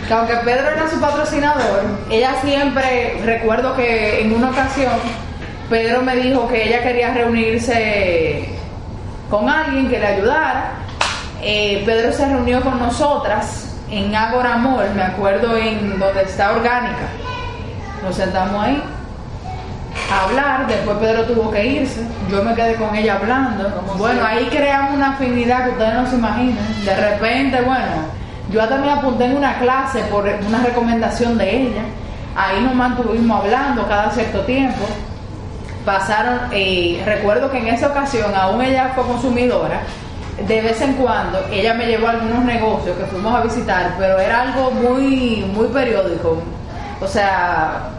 Que 0.08 0.14
aunque 0.14 0.36
Pedro 0.36 0.70
era 0.70 0.90
su 0.90 0.98
patrocinador, 0.98 1.82
ella 2.10 2.34
siempre, 2.42 3.20
recuerdo 3.24 3.76
que 3.76 4.22
en 4.22 4.34
una 4.34 4.50
ocasión, 4.50 4.92
Pedro 5.72 6.02
me 6.02 6.14
dijo 6.16 6.46
que 6.48 6.68
ella 6.68 6.82
quería 6.82 7.14
reunirse 7.14 8.44
con 9.30 9.48
alguien 9.48 9.88
que 9.88 9.98
le 9.98 10.06
ayudara. 10.06 10.72
Eh, 11.40 11.82
Pedro 11.86 12.12
se 12.12 12.26
reunió 12.26 12.60
con 12.60 12.78
nosotras 12.78 13.74
en 13.90 14.14
Agora 14.14 14.58
Mall, 14.58 14.94
me 14.94 15.02
acuerdo 15.02 15.56
en 15.56 15.98
donde 15.98 16.24
está 16.24 16.52
Orgánica. 16.52 17.08
Nos 18.02 18.14
sentamos 18.14 18.62
ahí 18.62 18.82
a 20.12 20.24
hablar, 20.24 20.66
después 20.66 20.98
Pedro 20.98 21.24
tuvo 21.24 21.50
que 21.50 21.64
irse, 21.64 22.02
yo 22.30 22.44
me 22.44 22.54
quedé 22.54 22.74
con 22.74 22.94
ella 22.94 23.16
hablando. 23.16 23.70
Bueno, 23.96 24.26
ahí 24.26 24.48
creamos 24.50 24.92
una 24.92 25.12
afinidad 25.12 25.64
que 25.64 25.70
ustedes 25.70 25.94
no 25.94 26.06
se 26.06 26.16
imaginan. 26.16 26.84
De 26.84 26.94
repente, 26.94 27.62
bueno, 27.62 28.02
yo 28.50 28.60
hasta 28.60 28.76
me 28.76 28.90
apunté 28.90 29.24
en 29.24 29.38
una 29.38 29.58
clase 29.58 30.00
por 30.10 30.28
una 30.46 30.58
recomendación 30.62 31.38
de 31.38 31.62
ella. 31.62 31.82
Ahí 32.36 32.60
nos 32.60 32.74
mantuvimos 32.74 33.42
hablando 33.42 33.88
cada 33.88 34.10
cierto 34.10 34.40
tiempo. 34.40 34.86
Pasaron, 35.84 36.40
eh, 36.52 37.02
recuerdo 37.04 37.50
que 37.50 37.58
en 37.58 37.68
esa 37.68 37.88
ocasión, 37.88 38.32
aún 38.34 38.62
ella 38.62 38.92
fue 38.94 39.04
consumidora, 39.04 39.82
de 40.46 40.60
vez 40.60 40.80
en 40.80 40.94
cuando 40.94 41.38
ella 41.50 41.74
me 41.74 41.86
llevó 41.86 42.06
a 42.06 42.10
algunos 42.10 42.44
negocios 42.44 42.96
que 42.96 43.04
fuimos 43.04 43.34
a 43.34 43.42
visitar, 43.42 43.94
pero 43.98 44.18
era 44.18 44.42
algo 44.42 44.70
muy, 44.70 45.44
muy 45.52 45.66
periódico. 45.68 46.38
O 47.00 47.06
sea, 47.06 47.90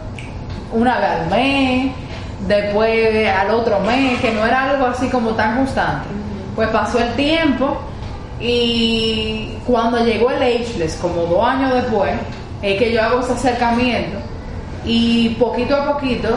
una 0.72 0.98
vez 0.98 1.10
al 1.10 1.26
mes, 1.28 1.92
después 2.46 3.28
al 3.28 3.50
otro 3.50 3.80
mes, 3.80 4.20
que 4.20 4.32
no 4.32 4.44
era 4.46 4.70
algo 4.70 4.86
así 4.86 5.08
como 5.08 5.30
tan 5.30 5.56
constante. 5.56 6.08
Pues 6.56 6.68
pasó 6.68 6.98
el 6.98 7.12
tiempo 7.14 7.78
y 8.40 9.58
cuando 9.66 10.04
llegó 10.04 10.30
el 10.30 10.42
Ageless, 10.42 10.96
como 11.00 11.22
dos 11.22 11.46
años 11.46 11.74
después, 11.74 12.12
es 12.62 12.78
que 12.78 12.92
yo 12.92 13.02
hago 13.02 13.20
ese 13.20 13.32
acercamiento 13.32 14.18
y 14.84 15.30
poquito 15.30 15.76
a 15.76 15.92
poquito, 15.92 16.28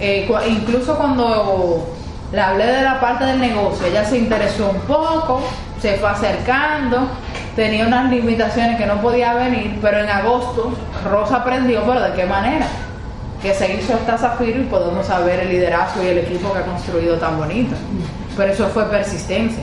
eh, 0.00 0.28
incluso 0.48 0.96
cuando 0.96 1.86
le 2.32 2.40
hablé 2.40 2.66
de 2.66 2.82
la 2.82 3.00
parte 3.00 3.24
del 3.24 3.40
negocio, 3.40 3.86
ella 3.86 4.04
se 4.04 4.18
interesó 4.18 4.70
un 4.70 4.80
poco, 4.80 5.42
se 5.80 5.94
fue 5.96 6.08
acercando, 6.08 7.08
tenía 7.54 7.86
unas 7.86 8.10
limitaciones 8.10 8.76
que 8.76 8.86
no 8.86 9.00
podía 9.00 9.34
venir, 9.34 9.78
pero 9.80 10.00
en 10.00 10.08
agosto 10.08 10.72
Rosa 11.10 11.36
aprendió, 11.36 11.82
pero 11.86 12.02
de 12.02 12.12
qué 12.12 12.26
manera, 12.26 12.66
que 13.42 13.54
se 13.54 13.74
hizo 13.74 13.94
esta 13.94 14.18
Zafiro 14.18 14.60
y 14.60 14.64
podemos 14.64 15.06
saber 15.06 15.40
el 15.40 15.50
liderazgo 15.50 16.02
y 16.02 16.08
el 16.08 16.18
equipo 16.18 16.52
que 16.52 16.58
ha 16.58 16.62
construido 16.62 17.16
tan 17.16 17.38
bonito. 17.38 17.74
Pero 18.36 18.52
eso 18.52 18.66
fue 18.68 18.84
persistencia. 18.86 19.62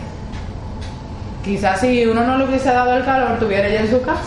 Quizás 1.44 1.82
si 1.82 2.06
uno 2.06 2.24
no 2.24 2.38
le 2.38 2.46
hubiese 2.46 2.70
dado 2.72 2.96
el 2.96 3.04
calor, 3.04 3.38
tuviera 3.38 3.68
ella 3.68 3.82
en 3.82 3.90
su 3.90 4.02
casa. 4.02 4.22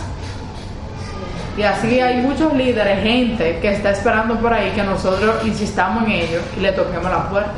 Y 1.57 1.63
así 1.63 1.99
hay 1.99 2.17
muchos 2.17 2.53
líderes, 2.53 3.01
gente 3.01 3.57
que 3.59 3.71
está 3.71 3.89
esperando 3.89 4.35
por 4.35 4.53
ahí 4.53 4.69
que 4.71 4.83
nosotros 4.83 5.43
insistamos 5.43 6.05
en 6.05 6.11
ellos 6.11 6.43
y 6.55 6.59
le 6.59 6.71
toquemos 6.71 7.09
la 7.09 7.27
puerta. 7.29 7.51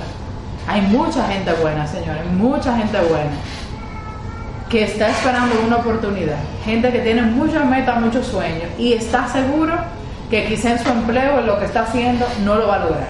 Hay 0.67 0.81
mucha 0.81 1.27
gente 1.27 1.51
buena, 1.53 1.85
señores, 1.85 2.23
mucha 2.31 2.77
gente 2.77 2.97
buena 3.01 3.31
que 4.69 4.83
está 4.83 5.09
esperando 5.09 5.55
una 5.65 5.77
oportunidad. 5.77 6.37
Gente 6.63 6.91
que 6.91 6.99
tiene 6.99 7.23
muchas 7.23 7.65
metas, 7.65 7.99
muchos 7.99 8.25
sueños 8.27 8.69
y 8.77 8.93
está 8.93 9.27
seguro 9.27 9.73
que 10.29 10.45
quizá 10.45 10.71
en 10.71 10.79
su 10.79 10.89
empleo, 10.89 11.39
en 11.39 11.47
lo 11.47 11.59
que 11.59 11.65
está 11.65 11.81
haciendo, 11.81 12.25
no 12.45 12.55
lo 12.55 12.67
va 12.67 12.75
a 12.75 12.79
lograr. 12.79 13.07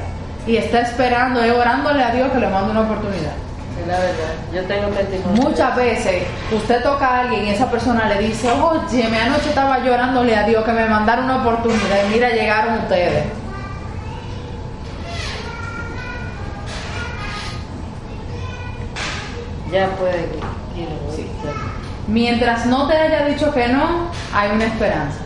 Y 0.48 0.56
está 0.56 0.80
esperando, 0.80 1.46
y 1.46 1.50
orándole 1.50 2.02
a 2.02 2.12
Dios 2.12 2.32
que 2.32 2.40
le 2.40 2.48
mande 2.48 2.72
una 2.72 2.82
oportunidad. 2.82 3.34
Es 3.80 3.88
la 3.88 4.00
verdad. 4.00 4.34
Yo 4.54 4.64
tengo 4.64 4.88
testimonio. 4.88 5.42
Muchas 5.44 5.76
veces 5.76 6.24
usted 6.52 6.84
toca 6.84 7.08
a 7.08 7.20
alguien 7.22 7.46
y 7.46 7.50
esa 7.50 7.70
persona 7.70 8.10
le 8.10 8.28
dice, 8.28 8.50
oye, 8.52 9.08
me 9.10 9.20
anoche 9.20 9.50
estaba 9.50 9.80
llorándole 9.80 10.36
a 10.36 10.44
Dios 10.44 10.64
que 10.64 10.72
me 10.72 10.86
mandara 10.86 11.24
una 11.24 11.38
oportunidad 11.42 12.06
y 12.08 12.14
mira, 12.14 12.30
llegaron 12.30 12.80
ustedes. 12.80 13.26
Ya 19.72 19.88
puede. 19.98 20.30
Sí. 21.16 21.28
Mientras 22.08 22.66
no 22.66 22.88
te 22.88 22.98
haya 22.98 23.26
dicho 23.26 23.54
que 23.54 23.68
no, 23.68 24.10
hay 24.34 24.52
una 24.52 24.66
esperanza. 24.66 25.20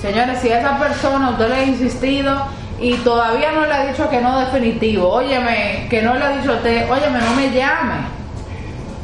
Señores, 0.00 0.40
si 0.40 0.50
a 0.50 0.58
esa 0.58 0.78
persona 0.78 1.30
usted 1.30 1.48
le 1.48 1.54
ha 1.54 1.64
insistido 1.64 2.46
y 2.82 2.96
todavía 2.96 3.52
no 3.52 3.64
le 3.64 3.72
ha 3.72 3.86
dicho 3.86 4.10
que 4.10 4.20
no 4.20 4.40
definitivo, 4.40 5.08
óyeme, 5.08 5.86
que 5.88 6.02
no 6.02 6.14
le 6.14 6.24
ha 6.24 6.36
dicho 6.36 6.50
a 6.50 6.56
usted, 6.56 6.90
óyeme, 6.90 7.20
no 7.20 7.34
me 7.36 7.50
llame, 7.52 7.94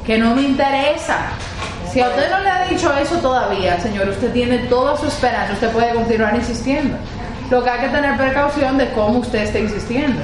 que 0.04 0.18
no 0.18 0.34
me 0.34 0.42
interesa. 0.42 1.28
Si 1.92 2.00
a 2.00 2.08
usted 2.08 2.28
no 2.28 2.40
le 2.40 2.50
ha 2.50 2.64
dicho 2.64 2.92
eso 2.98 3.16
todavía, 3.18 3.78
señor, 3.78 4.08
usted 4.08 4.32
tiene 4.32 4.58
toda 4.66 4.96
su 4.96 5.06
esperanza, 5.06 5.52
usted 5.52 5.70
puede 5.70 5.94
continuar 5.94 6.34
insistiendo. 6.34 6.96
Lo 7.50 7.62
que 7.62 7.70
hay 7.70 7.80
que 7.80 7.88
tener 7.88 8.16
precaución 8.16 8.78
de 8.78 8.90
cómo 8.90 9.20
usted 9.20 9.44
está 9.44 9.60
insistiendo. 9.60 10.22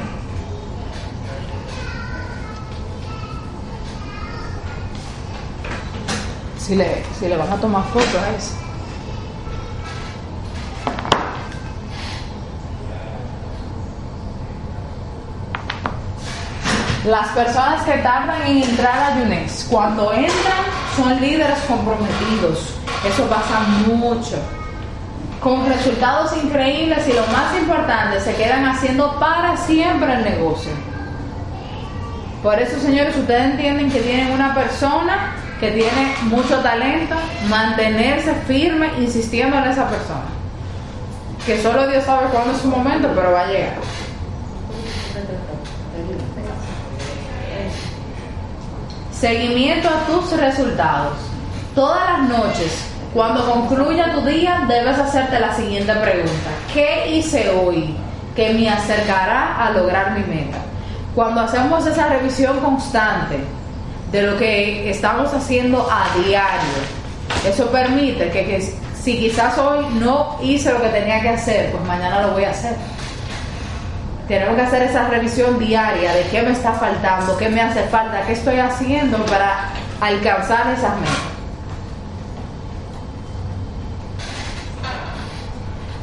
Si 6.58 6.74
le, 6.74 7.04
si 7.18 7.28
le 7.28 7.36
van 7.36 7.52
a 7.52 7.56
tomar 7.56 7.84
fotos 7.84 8.16
a 8.16 8.36
eso. 8.36 8.63
Las 17.04 17.28
personas 17.28 17.82
que 17.82 17.98
tardan 17.98 18.40
en 18.46 18.62
entrar 18.62 19.12
a 19.12 19.22
UNES, 19.22 19.66
cuando 19.70 20.10
entran, 20.14 20.64
son 20.96 21.20
líderes 21.20 21.58
comprometidos. 21.68 22.74
Eso 23.06 23.24
pasa 23.24 23.60
mucho. 23.86 24.36
Con 25.38 25.66
resultados 25.68 26.34
increíbles 26.42 27.06
y 27.06 27.12
lo 27.12 27.26
más 27.26 27.54
importante, 27.58 28.20
se 28.20 28.34
quedan 28.34 28.64
haciendo 28.64 29.20
para 29.20 29.54
siempre 29.58 30.14
el 30.14 30.24
negocio. 30.24 30.72
Por 32.42 32.58
eso, 32.58 32.80
señores, 32.80 33.14
ustedes 33.16 33.52
entienden 33.52 33.90
que 33.90 34.00
tienen 34.00 34.30
una 34.30 34.54
persona 34.54 35.34
que 35.60 35.72
tiene 35.72 36.14
mucho 36.22 36.58
talento, 36.60 37.16
mantenerse 37.50 38.34
firme 38.46 38.90
insistiendo 38.98 39.58
en 39.58 39.64
esa 39.64 39.90
persona. 39.90 40.24
Que 41.44 41.60
solo 41.62 41.86
Dios 41.86 42.04
sabe 42.04 42.28
cuándo 42.28 42.52
es 42.52 42.62
su 42.62 42.68
momento, 42.68 43.10
pero 43.14 43.32
va 43.32 43.42
a 43.42 43.46
llegar. 43.46 43.74
Seguimiento 49.20 49.88
a 49.88 50.06
tus 50.06 50.32
resultados. 50.38 51.14
Todas 51.74 52.18
las 52.18 52.28
noches, 52.28 52.84
cuando 53.14 53.44
concluya 53.50 54.12
tu 54.12 54.22
día, 54.22 54.64
debes 54.68 54.98
hacerte 54.98 55.38
la 55.38 55.54
siguiente 55.54 55.94
pregunta. 55.94 56.50
¿Qué 56.72 57.10
hice 57.10 57.50
hoy 57.50 57.94
que 58.34 58.52
me 58.52 58.68
acercará 58.68 59.64
a 59.64 59.70
lograr 59.70 60.18
mi 60.18 60.24
meta? 60.34 60.58
Cuando 61.14 61.42
hacemos 61.42 61.86
esa 61.86 62.08
revisión 62.08 62.58
constante 62.58 63.38
de 64.10 64.22
lo 64.22 64.36
que 64.36 64.90
estamos 64.90 65.32
haciendo 65.32 65.88
a 65.90 66.06
diario, 66.18 66.74
eso 67.48 67.66
permite 67.68 68.30
que, 68.30 68.44
que 68.44 68.74
si 69.00 69.18
quizás 69.18 69.56
hoy 69.58 69.86
no 70.00 70.38
hice 70.42 70.72
lo 70.72 70.82
que 70.82 70.88
tenía 70.88 71.20
que 71.20 71.28
hacer, 71.30 71.70
pues 71.70 71.84
mañana 71.84 72.22
lo 72.22 72.32
voy 72.32 72.44
a 72.44 72.50
hacer. 72.50 72.74
Tenemos 74.28 74.56
que 74.56 74.62
hacer 74.62 74.82
esa 74.82 75.08
revisión 75.08 75.58
diaria 75.58 76.14
de 76.14 76.22
qué 76.30 76.42
me 76.42 76.52
está 76.52 76.72
faltando, 76.72 77.36
qué 77.36 77.50
me 77.50 77.60
hace 77.60 77.82
falta, 77.84 78.22
qué 78.26 78.32
estoy 78.32 78.58
haciendo 78.58 79.18
para 79.26 79.68
alcanzar 80.00 80.72
esas 80.72 80.96
metas. 80.98 81.34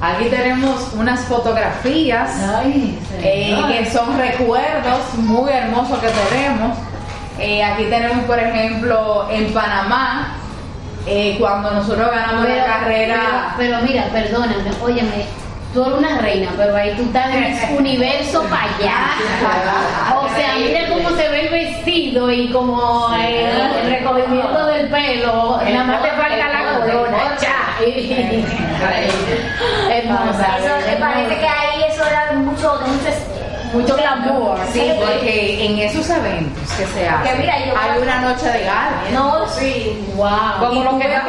Aquí 0.01 0.25
tenemos 0.29 0.93
unas 0.93 1.19
fotografías 1.21 2.31
eh, 3.19 3.55
que 3.67 3.91
son 3.91 4.17
recuerdos 4.17 5.13
muy 5.17 5.51
hermosos 5.51 5.99
que 5.99 6.07
tenemos. 6.07 6.77
Eh, 7.39 7.63
aquí 7.63 7.85
tenemos, 7.85 8.25
por 8.25 8.39
ejemplo, 8.39 9.27
en 9.31 9.53
Panamá, 9.53 10.37
eh, 11.05 11.37
cuando 11.39 11.71
nosotros 11.71 12.09
ganamos 12.09 12.49
la 12.49 12.65
carrera. 12.65 13.53
Pero, 13.57 13.77
pero 13.77 13.87
mira, 13.87 14.05
perdóname, 14.11 14.55
óyeme, 14.83 15.25
tú 15.73 15.83
eres 15.85 15.97
una 15.99 16.17
reina, 16.19 16.49
pero 16.57 16.75
ahí 16.75 16.93
tú 16.95 17.03
estás 17.03 17.33
en 17.33 17.43
ese 17.53 17.73
universo 17.77 18.43
para 18.43 18.63
allá. 18.63 18.97
O 20.21 20.29
sea, 20.35 20.55
mira 20.57 20.87
cómo 20.89 21.09
se 21.17 21.27
ve 21.29 21.41
el 21.47 21.49
vestido 21.49 22.31
y 22.31 22.49
como 22.51 23.13
eh, 23.15 23.51
el 23.83 23.89
recogimiento 23.91 24.65
del 24.67 24.87
pelo, 24.89 25.59
nada 25.63 25.83
más 25.83 26.01
te 26.03 26.09
falta 26.11 26.37
la 26.37 26.79
corona. 26.79 27.17
Hermosa. 29.89 30.47
Me 30.87 30.95
parece 30.97 31.39
que 31.39 31.47
ahí 31.47 31.83
eso 31.91 32.05
era 32.05 32.31
mucho, 32.33 32.79
mucho, 32.85 33.09
Mucho 33.73 33.95
glamour. 33.95 34.59
Sí, 34.73 34.91
porque 34.99 35.65
en 35.65 35.79
esos 35.79 36.09
eventos 36.09 36.69
que 36.73 36.85
se 36.87 37.07
hacen, 37.07 37.39
mira, 37.39 37.57
yo- 37.65 37.73
hay 37.77 38.01
una 38.01 38.19
noche 38.21 38.45
de 38.49 38.59
gala. 38.65 38.91
No, 39.13 39.47
sí. 39.47 39.97
Wow. 40.15 40.29
Como 40.59 40.83
lo, 40.83 40.99
que 40.99 41.07
esas- 41.07 41.23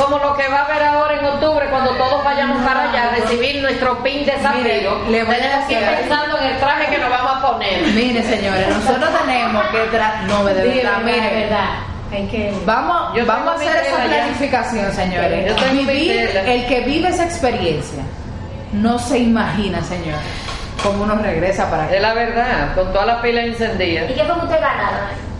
como 0.00 0.18
lo 0.18 0.36
que 0.36 0.48
va 0.48 0.60
a 0.60 0.64
haber 0.64 0.82
ahora 0.82 1.14
en 1.18 1.24
octubre 1.24 1.66
cuando 1.70 1.90
todos 1.92 2.24
vayamos 2.24 2.62
para 2.66 2.90
allá 2.90 3.04
a 3.04 3.10
recibir 3.16 3.60
nuestro 3.62 4.02
pin 4.02 4.24
de. 4.26 4.32
Mire, 4.56 4.82
le 5.08 5.24
voy 5.24 5.34
a 5.34 5.38
Tenemos 5.38 5.66
que 5.66 5.72
ir 5.74 5.86
pensando 5.98 6.38
en 6.38 6.44
el 6.46 6.56
traje 6.58 6.86
que 6.90 6.98
nos 6.98 7.10
vamos 7.10 7.32
a 7.36 7.52
poner. 7.52 7.82
Mire, 7.94 8.22
señores, 8.22 8.68
nosotros 8.68 9.10
tenemos 9.24 9.64
que 9.68 9.90
tra- 9.96 10.20
no 10.22 10.44
de 10.44 10.54
verdad, 10.54 10.74
verdad, 10.74 10.98
mire, 11.04 11.40
verdad. 11.42 11.68
Hay 12.12 12.26
que. 12.26 12.52
Vamos, 12.64 13.14
Yo 13.16 13.24
vamos 13.26 13.52
a 13.52 13.54
hacer 13.54 13.76
esa 13.86 13.96
planificación, 14.02 14.92
señores. 14.92 15.56
Yo 15.56 15.72
Vivir, 15.72 16.36
el 16.44 16.66
que 16.66 16.80
vive 16.80 17.08
esa 17.08 17.24
experiencia 17.24 18.02
no 18.72 18.98
se 18.98 19.18
imagina, 19.18 19.82
señores, 19.82 20.20
cómo 20.82 21.04
uno 21.04 21.16
regresa 21.16 21.70
para 21.70 21.84
Es 21.84 21.90
acá. 21.90 22.00
la 22.00 22.14
verdad, 22.14 22.74
con 22.74 22.92
toda 22.92 23.06
la 23.06 23.22
pila 23.22 23.42
encendida. 23.42 24.04
¿Y 24.04 24.14
qué 24.14 24.24
fue 24.24 24.34
que 24.34 24.40
usted 24.46 24.60
ganaron? 24.60 25.30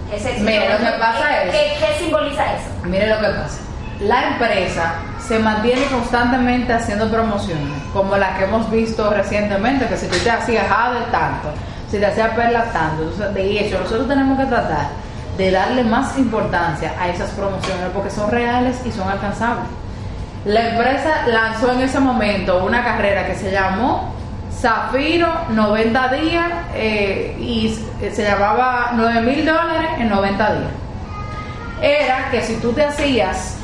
Mire, 0.41 0.69
lo 0.71 0.79
que 0.79 0.99
pasa 0.99 1.29
¿Qué- 1.29 1.49
es- 1.49 1.55
¿Qué, 1.55 1.87
qué 1.87 1.99
simboliza 2.05 2.43
eso? 2.55 2.65
Mire 2.85 3.07
lo 3.09 3.19
que 3.21 3.27
pasa. 3.29 3.59
La 4.01 4.29
empresa 4.29 4.95
se 5.21 5.39
mantiene 5.39 5.85
constantemente 5.87 6.73
haciendo 6.73 7.11
promociones, 7.11 7.83
como 7.93 8.17
la 8.17 8.37
que 8.37 8.45
hemos 8.45 8.71
visto 8.71 9.11
recientemente, 9.11 9.87
que 9.87 9.97
si 9.97 10.07
tú 10.07 10.17
te 10.25 10.31
hacías 10.31 10.67
Jade 10.69 11.01
tanto, 11.11 11.51
si 11.91 11.99
te 11.99 12.07
hacías 12.07 12.31
Perla 12.31 12.65
tanto. 12.73 13.11
De 13.33 13.61
hecho, 13.61 13.79
nosotros 13.79 14.09
tenemos 14.09 14.39
que 14.39 14.47
tratar 14.47 14.89
de 15.37 15.51
darle 15.51 15.85
más 15.85 16.17
importancia 16.19 16.95
a 16.99 17.09
esas 17.09 17.31
promociones 17.31 17.91
porque 17.93 18.11
son 18.11 18.31
reales 18.31 18.81
y 18.87 18.91
son 18.91 19.09
alcanzables. 19.09 19.67
La 20.47 20.71
empresa 20.71 21.27
lanzó 21.27 21.73
en 21.73 21.81
ese 21.81 22.01
momento 22.01 22.65
una 22.65 22.83
carrera 22.83 23.27
que 23.27 23.35
se 23.35 23.51
llamó 23.51 24.15
Zafiro 24.51 25.29
90 25.51 26.09
días 26.15 26.53
eh, 26.75 27.37
y 27.39 27.79
se 28.11 28.25
llamaba 28.25 28.93
9 28.95 29.21
mil 29.21 29.45
dólares 29.45 29.91
en 29.99 30.09
90 30.09 30.55
días 30.55 30.71
era 31.83 32.31
que 32.31 32.43
si 32.43 32.57
tú 32.57 32.73
te 32.73 32.85
hacías 32.85 33.57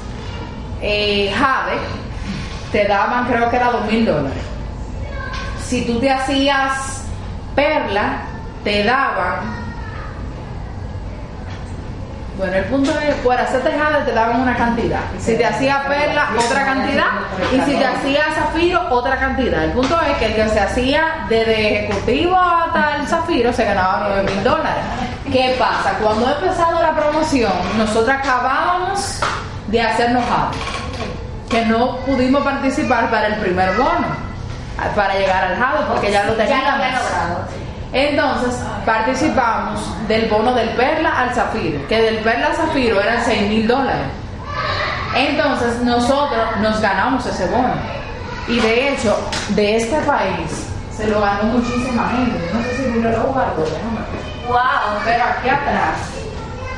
eh, 0.80 1.32
Jade, 1.36 1.78
te 2.72 2.86
daban 2.86 3.26
creo 3.26 3.48
que 3.50 3.56
era 3.56 3.70
dos 3.70 3.86
mil 3.86 4.04
dólares. 4.04 4.42
Si 5.66 5.84
tú 5.84 5.98
te 5.98 6.10
hacías 6.10 7.04
Perla, 7.54 8.22
te 8.62 8.84
daban. 8.84 9.66
Bueno, 12.36 12.52
el 12.52 12.64
punto 12.64 12.90
es, 13.00 13.14
por 13.16 13.34
hacerte 13.34 13.70
Jade 13.72 14.04
te 14.04 14.12
daban 14.12 14.42
una 14.42 14.54
cantidad. 14.56 15.00
Si 15.18 15.36
te 15.36 15.46
hacías 15.46 15.86
Perla, 15.86 16.28
otra 16.38 16.64
cantidad. 16.66 17.06
Y 17.50 17.60
si 17.62 17.76
te 17.76 17.84
hacías 17.84 18.34
Zafiro, 18.34 18.88
otra 18.90 19.16
cantidad. 19.16 19.64
El 19.64 19.72
punto 19.72 19.98
es 20.02 20.18
que 20.18 20.26
el 20.26 20.34
que 20.34 20.48
se 20.50 20.60
hacía 20.60 21.26
desde 21.30 21.84
ejecutivo 21.84 22.36
hasta 22.36 22.96
el 22.96 23.06
Zafiro 23.08 23.52
se 23.52 23.64
ganaba 23.64 24.08
9 24.08 24.34
mil 24.34 24.44
dólares. 24.44 24.84
¿Qué 25.32 25.56
pasa? 25.58 25.94
Cuando 26.00 26.26
ha 26.26 26.32
empezado 26.32 26.80
la 26.82 26.94
promoción, 26.94 27.52
nosotros 27.78 28.14
acabábamos 28.14 29.20
de 29.68 29.80
hacernos 29.80 30.24
Jade. 30.24 30.56
Que 31.48 31.64
no 31.66 31.98
pudimos 31.98 32.42
participar 32.42 33.10
para 33.10 33.28
el 33.28 33.34
primer 33.36 33.76
bono, 33.76 34.06
para 34.94 35.14
llegar 35.14 35.44
al 35.44 35.56
Jade, 35.56 35.84
porque 35.88 36.10
ya 36.10 36.24
lo 36.24 36.34
teníamos. 36.34 36.80
Entonces 37.92 38.60
participamos 38.84 39.80
del 40.08 40.28
bono 40.28 40.52
del 40.54 40.68
Perla 40.70 41.20
al 41.20 41.34
Zafiro, 41.34 41.86
que 41.88 42.02
del 42.02 42.16
Perla 42.18 42.48
al 42.48 42.54
Zafiro 42.54 43.00
eran 43.00 43.24
6 43.24 43.48
mil 43.48 43.66
dólares. 43.66 44.06
Entonces 45.14 45.80
nosotros 45.82 46.56
nos 46.60 46.80
ganamos 46.80 47.24
ese 47.24 47.46
bono. 47.46 47.74
Y 48.48 48.60
de 48.60 48.90
hecho, 48.90 49.16
de 49.50 49.76
este 49.76 49.96
país 50.02 50.68
se 50.96 51.06
lo 51.08 51.20
ganó 51.20 51.44
muchísima 51.44 52.08
gente. 52.10 52.50
No 52.52 52.62
sé 52.62 52.76
si 52.76 52.92
Julio 52.92 53.10
lo 53.10 53.32
ver. 53.34 53.46
Wow. 54.46 55.00
Pero 55.04 55.24
aquí 55.24 55.48
atrás, 55.48 56.15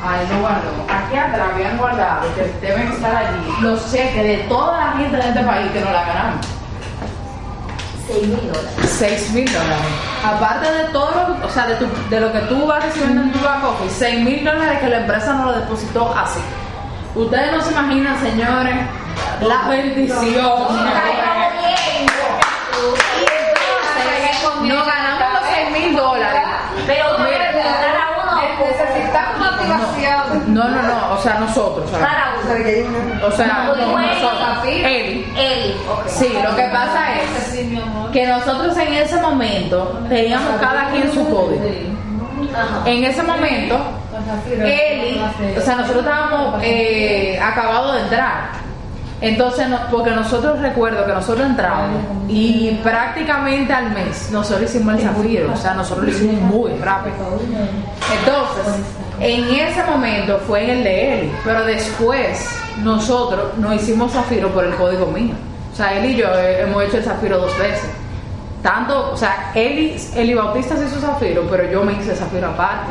ay, 0.05 0.27
no 0.31 0.41
guardó. 0.41 0.71
Aquí 0.89 1.17
atrás 1.17 1.49
habían 1.55 1.77
guardado, 1.79 2.23
que 2.35 2.67
deben 2.67 2.89
estar 2.93 3.15
allí, 3.17 3.53
los 3.61 3.91
cheques 3.93 4.23
de 4.23 4.37
toda 4.49 4.79
la 4.79 4.93
gente 4.93 5.17
de 5.17 5.29
este 5.29 5.41
país 5.41 5.71
que 5.73 5.81
nos 5.81 5.93
la 5.93 6.05
ganamos. 6.05 6.47
6 8.07 8.27
mil 8.27 8.53
dólares. 8.53 8.71
6 8.99 9.31
mil 9.33 9.53
dólares. 9.53 9.77
Aparte 10.25 10.73
de 10.73 10.85
todo, 10.93 11.11
lo, 11.41 11.47
o 11.47 11.51
sea, 11.51 11.67
de, 11.67 11.75
tu- 11.77 12.09
de 12.09 12.21
lo 12.21 12.33
que 12.33 12.39
tú 12.41 12.67
vas 12.67 12.83
recibiendo 12.83 13.21
en 13.23 13.33
tu 13.33 13.39
back 13.41 13.63
office, 13.65 13.95
6 13.99 14.21
mil 14.25 14.45
dólares 14.45 14.79
que 14.81 14.89
la 14.89 14.99
empresa 15.01 15.35
no 15.35 15.47
lo 15.47 15.53
depositó 15.61 16.15
así. 16.17 16.41
Ustedes 17.15 17.53
no 17.53 17.61
se 17.63 17.73
imaginan, 17.73 18.19
señores, 18.21 18.77
la 19.41 19.69
bendición. 19.69 20.25
Nos 24.63 24.87
ganamos 24.87 25.33
los 25.35 25.43
6 25.55 25.71
mil 25.73 25.97
dólares. 25.97 26.43
Pero 26.87 27.17
debe 27.19 27.37
preguntar 27.53 27.97
a 27.97 28.23
uno 28.23 28.41
No, 30.49 30.65
no, 30.69 30.83
no, 30.83 31.15
o 31.15 31.19
sea, 31.23 31.39
nosotros. 31.41 31.87
o 31.87 31.91
sea, 31.91 31.99
Para 32.01 32.35
O 32.39 32.47
sea, 32.47 32.57
que 32.65 32.69
hay 32.71 32.83
una- 32.83 33.27
O 33.27 33.31
sea, 33.33 33.73
Muy 33.77 33.85
bueno. 33.93 34.09
nosotros. 34.15 34.65
Él. 34.67 35.27
Él. 35.37 35.75
Sí, 36.07 36.29
lo 36.43 36.57
que 36.57 36.63
pasa 36.73 37.15
es 37.21 37.67
que 38.13 38.27
nosotros 38.27 38.77
en 38.79 38.93
ese 38.95 39.21
momento 39.21 40.01
teníamos 40.09 40.57
cada 40.61 40.89
quien 40.91 41.13
su 41.13 41.25
código. 41.29 41.65
En 42.87 43.05
ese 43.05 43.23
momento, 43.23 43.79
Eli, 44.61 45.21
o 45.57 45.61
sea, 45.61 45.77
nosotros 45.77 46.05
estábamos 46.05 46.61
eh, 46.63 47.39
acabados 47.43 47.95
de 47.97 48.01
entrar. 48.03 48.51
Entonces, 49.21 49.69
no- 49.69 49.81
porque 49.91 50.13
nosotros 50.13 50.61
recuerdo 50.61 51.05
que 51.05 51.13
nosotros 51.13 51.45
entramos 51.45 51.89
y 52.29 52.79
prácticamente 52.85 53.73
al 53.73 53.91
mes 53.91 54.31
nosotros 54.31 54.71
hicimos 54.71 54.95
el 54.95 55.01
zafiro, 55.03 55.53
o 55.53 55.57
sea, 55.57 55.75
nosotros 55.75 56.07
lo 56.07 56.13
hicimos 56.13 56.41
muy 56.43 56.71
rápido. 56.79 57.17
Entonces, 58.21 58.85
en 59.21 59.45
ese 59.55 59.83
momento 59.85 60.39
fue 60.47 60.65
en 60.65 60.71
el 60.71 60.85
de 60.85 61.15
Eli, 61.21 61.33
pero 61.45 61.65
después 61.65 62.49
nosotros 62.83 63.57
no 63.59 63.75
hicimos 63.75 64.13
zafiro 64.13 64.49
por 64.51 64.65
el 64.65 64.75
código 64.75 65.07
mío. 65.07 65.35
O 65.73 65.77
sea, 65.77 65.97
él 65.99 66.13
y 66.13 66.17
yo 66.17 66.27
hemos 66.37 66.85
hecho 66.85 66.99
el 66.99 67.05
zafiro 67.05 67.39
dos 67.39 67.57
veces. 67.59 67.91
Tanto, 68.63 69.13
o 69.13 69.17
sea, 69.17 69.53
Eli, 69.55 69.97
Eli 70.17 70.35
Bautista 70.35 70.77
se 70.77 70.87
hizo 70.87 71.01
zafiro, 71.01 71.47
pero 71.49 71.71
yo 71.71 71.85
me 71.85 71.93
hice 71.93 72.15
zafiro 72.15 72.49
aparte. 72.49 72.91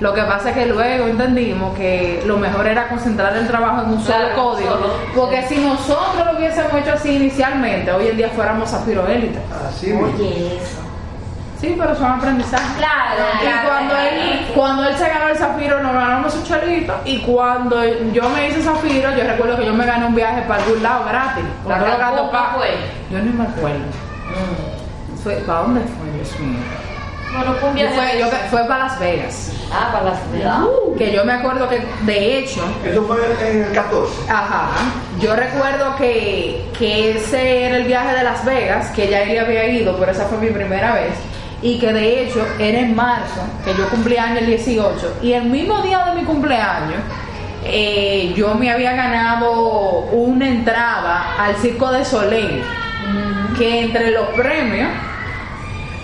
Lo 0.00 0.12
que 0.12 0.22
pasa 0.22 0.50
es 0.50 0.56
que 0.56 0.66
luego 0.66 1.06
entendimos 1.06 1.76
que 1.76 2.22
lo 2.26 2.36
mejor 2.36 2.66
era 2.66 2.88
concentrar 2.88 3.36
el 3.36 3.46
trabajo 3.46 3.82
en 3.82 3.90
un 3.90 4.02
solo 4.02 4.18
Claro, 4.18 4.34
código, 4.34 4.70
solo, 4.70 4.92
porque 5.14 5.42
si 5.42 5.58
nosotros 5.58 6.26
lo 6.26 6.38
hubiésemos 6.38 6.74
hecho 6.74 6.92
así 6.94 7.14
inicialmente, 7.14 7.92
hoy 7.92 8.08
en 8.08 8.16
día 8.16 8.28
fuéramos 8.30 8.68
zafiro 8.68 9.06
élite. 9.06 9.38
Así. 9.68 9.92
Oye, 9.92 10.56
eso. 10.56 10.81
Sí, 11.62 11.76
pero 11.78 11.94
son 11.94 12.10
aprendizajes. 12.10 12.76
Claro, 12.76 13.22
Y 13.36 13.38
claro. 13.46 13.68
cuando 13.68 13.96
él, 13.96 14.46
cuando 14.52 14.84
él 14.88 14.96
se 14.96 15.08
ganó 15.08 15.28
el 15.28 15.36
zafiro, 15.36 15.80
nos 15.80 15.92
ganamos 15.94 16.32
su 16.34 16.42
chelito. 16.42 16.92
Y 17.04 17.18
cuando 17.20 17.82
yo 18.12 18.28
me 18.30 18.48
hice 18.48 18.62
zafiro, 18.62 19.10
yo 19.16 19.22
recuerdo 19.24 19.56
que 19.58 19.66
yo 19.66 19.72
me 19.72 19.86
gané 19.86 20.06
un 20.06 20.14
viaje 20.16 20.42
para 20.42 20.60
algún 20.64 20.82
lado 20.82 21.04
gratis. 21.04 21.44
Con 21.62 21.72
¿Para 21.72 21.78
todos 21.84 21.90
los 21.92 21.98
gastos 22.00 22.20
Cancún 22.20 22.30
pagos. 22.32 22.56
fue? 22.56 23.16
Yo 23.16 23.18
ni 23.24 23.30
me 23.32 23.44
acuerdo. 23.44 23.78
Fue, 25.22 25.34
¿Para 25.46 25.58
dónde 25.60 25.80
fue, 25.82 26.10
Dios 26.16 26.40
mío? 26.40 26.58
Bueno, 27.34 27.54
fue 27.60 27.70
un 27.70 27.76
Yo 27.76 27.82
viaje. 27.88 27.96
fue, 28.10 28.18
yo, 28.18 28.26
fue 28.50 28.64
para 28.66 28.84
Las 28.84 28.98
Vegas. 28.98 29.52
Ah, 29.72 29.88
para 29.92 30.04
las 30.10 30.32
Vegas. 30.32 30.66
Que 30.98 31.12
yo 31.12 31.24
me 31.24 31.32
acuerdo 31.32 31.68
que, 31.68 31.80
de 32.02 32.38
hecho, 32.38 32.60
Eso 32.84 33.02
fue 33.04 33.16
en 33.48 33.62
el 33.64 33.72
14. 33.72 34.12
Ajá. 34.30 34.66
Yo 35.20 35.34
recuerdo 35.36 35.94
que, 35.96 36.68
que 36.76 37.12
ese 37.16 37.66
era 37.66 37.76
el 37.76 37.84
viaje 37.84 38.16
de 38.16 38.24
Las 38.24 38.44
Vegas, 38.44 38.90
que 38.90 39.08
ya 39.08 39.22
él 39.22 39.38
había 39.38 39.64
ido, 39.68 39.96
pero 39.96 40.10
esa 40.10 40.24
fue 40.26 40.38
mi 40.38 40.48
primera 40.48 40.94
vez. 40.94 41.12
Y 41.62 41.78
que 41.78 41.92
de 41.92 42.24
hecho 42.24 42.44
era 42.58 42.80
en 42.80 42.94
marzo, 42.94 43.40
que 43.64 43.72
yo 43.74 43.88
cumplí 43.88 44.16
año 44.16 44.38
el 44.38 44.46
18. 44.46 45.18
Y 45.22 45.32
el 45.32 45.44
mismo 45.44 45.80
día 45.82 46.04
de 46.06 46.20
mi 46.20 46.24
cumpleaños, 46.24 47.00
eh, 47.64 48.32
yo 48.36 48.54
me 48.54 48.70
había 48.70 48.92
ganado 48.92 50.00
una 50.10 50.48
entrada 50.48 51.36
al 51.38 51.54
Circo 51.56 51.92
de 51.92 52.04
Soleil. 52.04 52.62
Que 53.56 53.82
entre 53.82 54.10
los 54.10 54.28
premios 54.30 54.90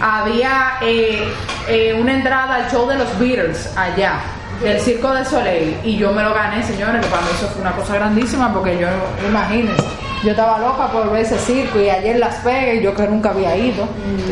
había 0.01 0.79
eh, 0.81 1.25
eh, 1.69 1.97
una 2.01 2.15
entrada 2.15 2.57
al 2.57 2.71
show 2.71 2.89
de 2.89 2.97
los 2.97 3.19
Beatles 3.19 3.73
allá, 3.77 4.21
del 4.63 4.81
Circo 4.81 5.13
de 5.13 5.25
Soleil, 5.25 5.77
y 5.85 5.97
yo 5.97 6.13
me 6.13 6.23
lo 6.23 6.35
gané, 6.35 6.63
señores, 6.63 7.05
que 7.05 7.11
para 7.11 7.23
mí 7.23 7.29
eso 7.35 7.49
fue 7.49 7.63
una 7.63 7.73
cosa 7.73 7.95
grandísima, 7.95 8.53
porque 8.53 8.79
yo, 8.79 8.89
imagínense, 9.29 9.85
yo 10.25 10.31
estaba 10.33 10.59
loca 10.59 10.89
por 10.89 11.11
ver 11.13 11.23
ese 11.23 11.39
circo 11.39 11.79
y 11.81 11.89
ayer 11.91 12.19
Las 12.19 12.43
Vegas, 12.43 12.75
y 12.77 12.83
yo 12.83 12.95
que 12.95 13.03
nunca 13.07 13.31
había 13.31 13.57
ido, 13.57 13.87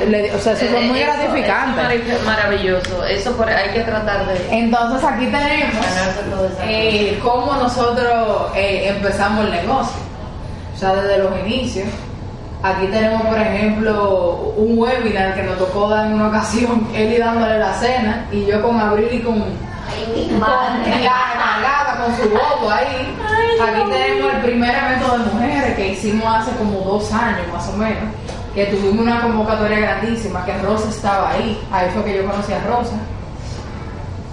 Le- 0.08 0.34
o 0.34 0.38
sea, 0.38 0.52
eso 0.54 0.66
fue 0.66 0.80
muy 0.82 0.98
Eso- 1.00 1.12
gratificante. 1.12 1.94
eso 1.96 2.12
es 2.16 2.24
maravilloso. 2.24 3.04
Eso 3.04 3.32
por, 3.36 3.48
hay 3.48 3.70
que 3.70 3.80
tratar 3.80 4.26
de 4.26 4.58
Entonces 4.58 5.04
aquí 5.08 5.26
tenemos 5.26 5.86
eh, 6.62 7.18
cómo 7.22 7.54
nosotros 7.54 8.50
eh, 8.56 8.88
empezamos 8.96 9.44
el 9.44 9.52
negocio, 9.52 9.96
o 10.74 10.78
sea, 10.78 10.94
desde 10.94 11.18
los 11.18 11.38
inicios. 11.40 11.88
Aquí 12.62 12.86
tenemos, 12.88 13.22
por 13.22 13.38
ejemplo, 13.38 14.54
un 14.56 14.76
webinar 14.78 15.34
que 15.34 15.42
nos 15.44 15.56
tocó 15.58 15.88
dar 15.88 16.06
en 16.06 16.14
una 16.14 16.28
ocasión, 16.28 16.88
Eli 16.94 17.18
dándole 17.18 17.58
la 17.60 17.72
cena 17.74 18.26
y 18.32 18.44
yo 18.46 18.60
con 18.62 18.80
Abril 18.80 19.08
y 19.12 19.20
con, 19.20 19.34
Ay, 19.34 20.12
mi 20.16 20.28
con 20.30 20.40
madre. 20.40 20.90
Con 22.06 22.16
su 22.16 22.30
voto 22.30 22.70
ahí. 22.70 23.16
Aquí 23.62 23.90
tenemos 23.90 24.34
el 24.34 24.40
primer 24.42 24.74
evento 24.74 25.12
de 25.18 25.18
mujeres 25.32 25.74
que 25.76 25.88
hicimos 25.92 26.26
hace 26.26 26.50
como 26.56 26.80
dos 26.80 27.12
años 27.12 27.46
más 27.52 27.68
o 27.68 27.72
menos, 27.76 28.04
que 28.54 28.66
tuvimos 28.66 29.00
una 29.06 29.20
convocatoria 29.22 29.78
grandísima, 29.80 30.44
que 30.44 30.56
Rosa 30.58 30.88
estaba 30.88 31.30
ahí, 31.32 31.60
ahí 31.72 31.88
fue 31.92 32.04
que 32.04 32.16
yo 32.16 32.26
conocí 32.30 32.52
a 32.52 32.60
Rosa. 32.60 32.96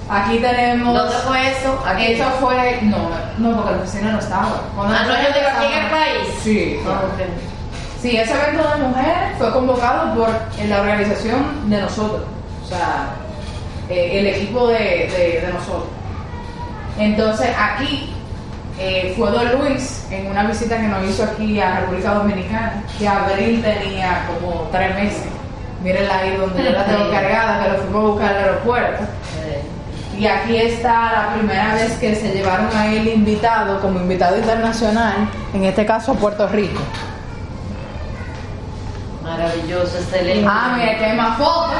Aquí 0.10 0.38
tenemos... 0.40 0.94
¿Dónde 0.94 1.16
fue 1.26 1.48
eso? 1.52 1.80
Aquí. 1.86 2.06
Eso 2.14 2.26
fue, 2.41 2.80
no, 2.84 2.98
no, 3.38 3.56
porque 3.56 3.72
la 3.72 3.78
oficina 3.82 4.12
no 4.12 4.20
estaba. 4.20 4.62
Cuando 4.76 4.94
Ah, 4.95 5.04
no, 5.06 5.14
yo 5.14 5.28
digo 5.34 5.48
aquí 5.58 5.66
en 5.74 5.80
el 5.86 5.90
país. 5.90 6.28
Sí. 6.44 6.80
Ah. 6.88 7.02
Sí, 8.02 8.18
ese 8.18 8.34
evento 8.34 8.68
de 8.70 8.84
mujeres 8.84 9.38
fue 9.38 9.52
convocado 9.54 10.14
por 10.16 10.30
la 10.68 10.82
organización 10.82 11.70
de 11.70 11.82
nosotros, 11.82 12.22
o 12.66 12.68
sea, 12.68 13.12
eh, 13.90 14.20
el 14.20 14.28
equipo 14.28 14.68
de, 14.68 14.74
de- 14.78 15.41
de 15.45 15.54
nosotros. 15.54 15.86
Entonces 16.98 17.49
aquí 17.57 18.14
eh, 18.80 19.14
fue 19.18 19.32
Don 19.32 19.60
Luis 19.60 20.06
en 20.11 20.28
una 20.28 20.44
visita 20.44 20.78
que 20.78 20.88
nos 20.88 21.03
hizo 21.10 21.24
aquí 21.24 21.60
a 21.60 21.82
República 21.82 22.14
Dominicana, 22.15 22.84
que 22.98 23.07
Abril 23.07 23.64
tenía 23.64 24.26
como 24.28 24.70
tres 24.72 24.95
meses. 24.95 25.26
Mírenla 25.84 26.18
ahí 26.18 26.38
donde 26.38 26.64
yo 26.64 26.72
la 26.72 26.86
tengo 26.86 27.10
cargada, 27.11 27.64
que 27.64 27.70
lo 27.72 27.78
fuimos 27.80 28.03
a 28.03 28.07
buscar 28.07 28.30
al 28.30 28.44
aeropuerto. 28.44 29.03
Y 30.18 30.28
aquí 30.28 30.57
está 30.57 31.11
la 31.11 31.34
primera 31.34 31.74
vez 31.74 31.94
que 31.94 32.15
se 32.15 32.32
llevaron 32.32 32.70
a 32.76 32.94
él 32.94 33.07
invitado 33.07 33.80
como 33.82 33.99
invitado 33.99 34.38
internacional, 34.38 35.28
en 35.53 35.64
este 35.64 35.86
caso 35.86 36.11
a 36.11 36.15
Puerto 36.15 36.48
Rico. 36.48 36.82
Maravilloso, 39.24 39.98
excelente. 39.98 40.45
Ah, 40.48 40.76
mira, 40.78 40.98
que 40.99 41.06
hay 41.06 41.18
más 41.18 41.38
fotos. 41.38 41.74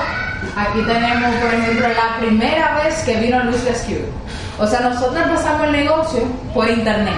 Aquí 0.56 0.82
tenemos, 0.82 1.36
por 1.36 1.54
ejemplo, 1.54 1.88
la 1.90 2.18
primera 2.20 2.84
vez 2.84 3.04
que 3.04 3.16
vino 3.18 3.44
Luis 3.44 3.64
Rescue. 3.66 4.10
O 4.60 4.68
sea, 4.68 4.82
nosotros 4.82 5.16
empezamos 5.24 5.64
el 5.68 5.72
negocio 5.72 6.22
por 6.54 6.70
internet. 6.70 7.16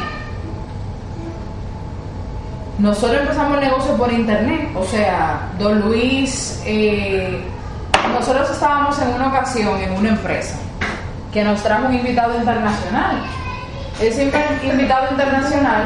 Nosotros 2.79 3.21
empezamos 3.21 3.55
el 3.57 3.63
negocio 3.65 3.93
por 3.95 4.11
internet. 4.11 4.69
O 4.75 4.83
sea, 4.85 5.49
Don 5.59 5.79
Luis, 5.81 6.61
eh, 6.65 7.39
nosotros 8.13 8.49
estábamos 8.49 8.99
en 9.01 9.09
una 9.13 9.27
ocasión 9.29 9.77
en 9.81 9.91
una 9.93 10.09
empresa 10.09 10.55
que 11.33 11.43
nos 11.43 11.61
trajo 11.63 11.87
un 11.87 11.95
invitado 11.95 12.35
internacional. 12.37 13.17
Ese 14.01 14.29
inv- 14.31 14.63
invitado 14.71 15.07
internacional 15.11 15.83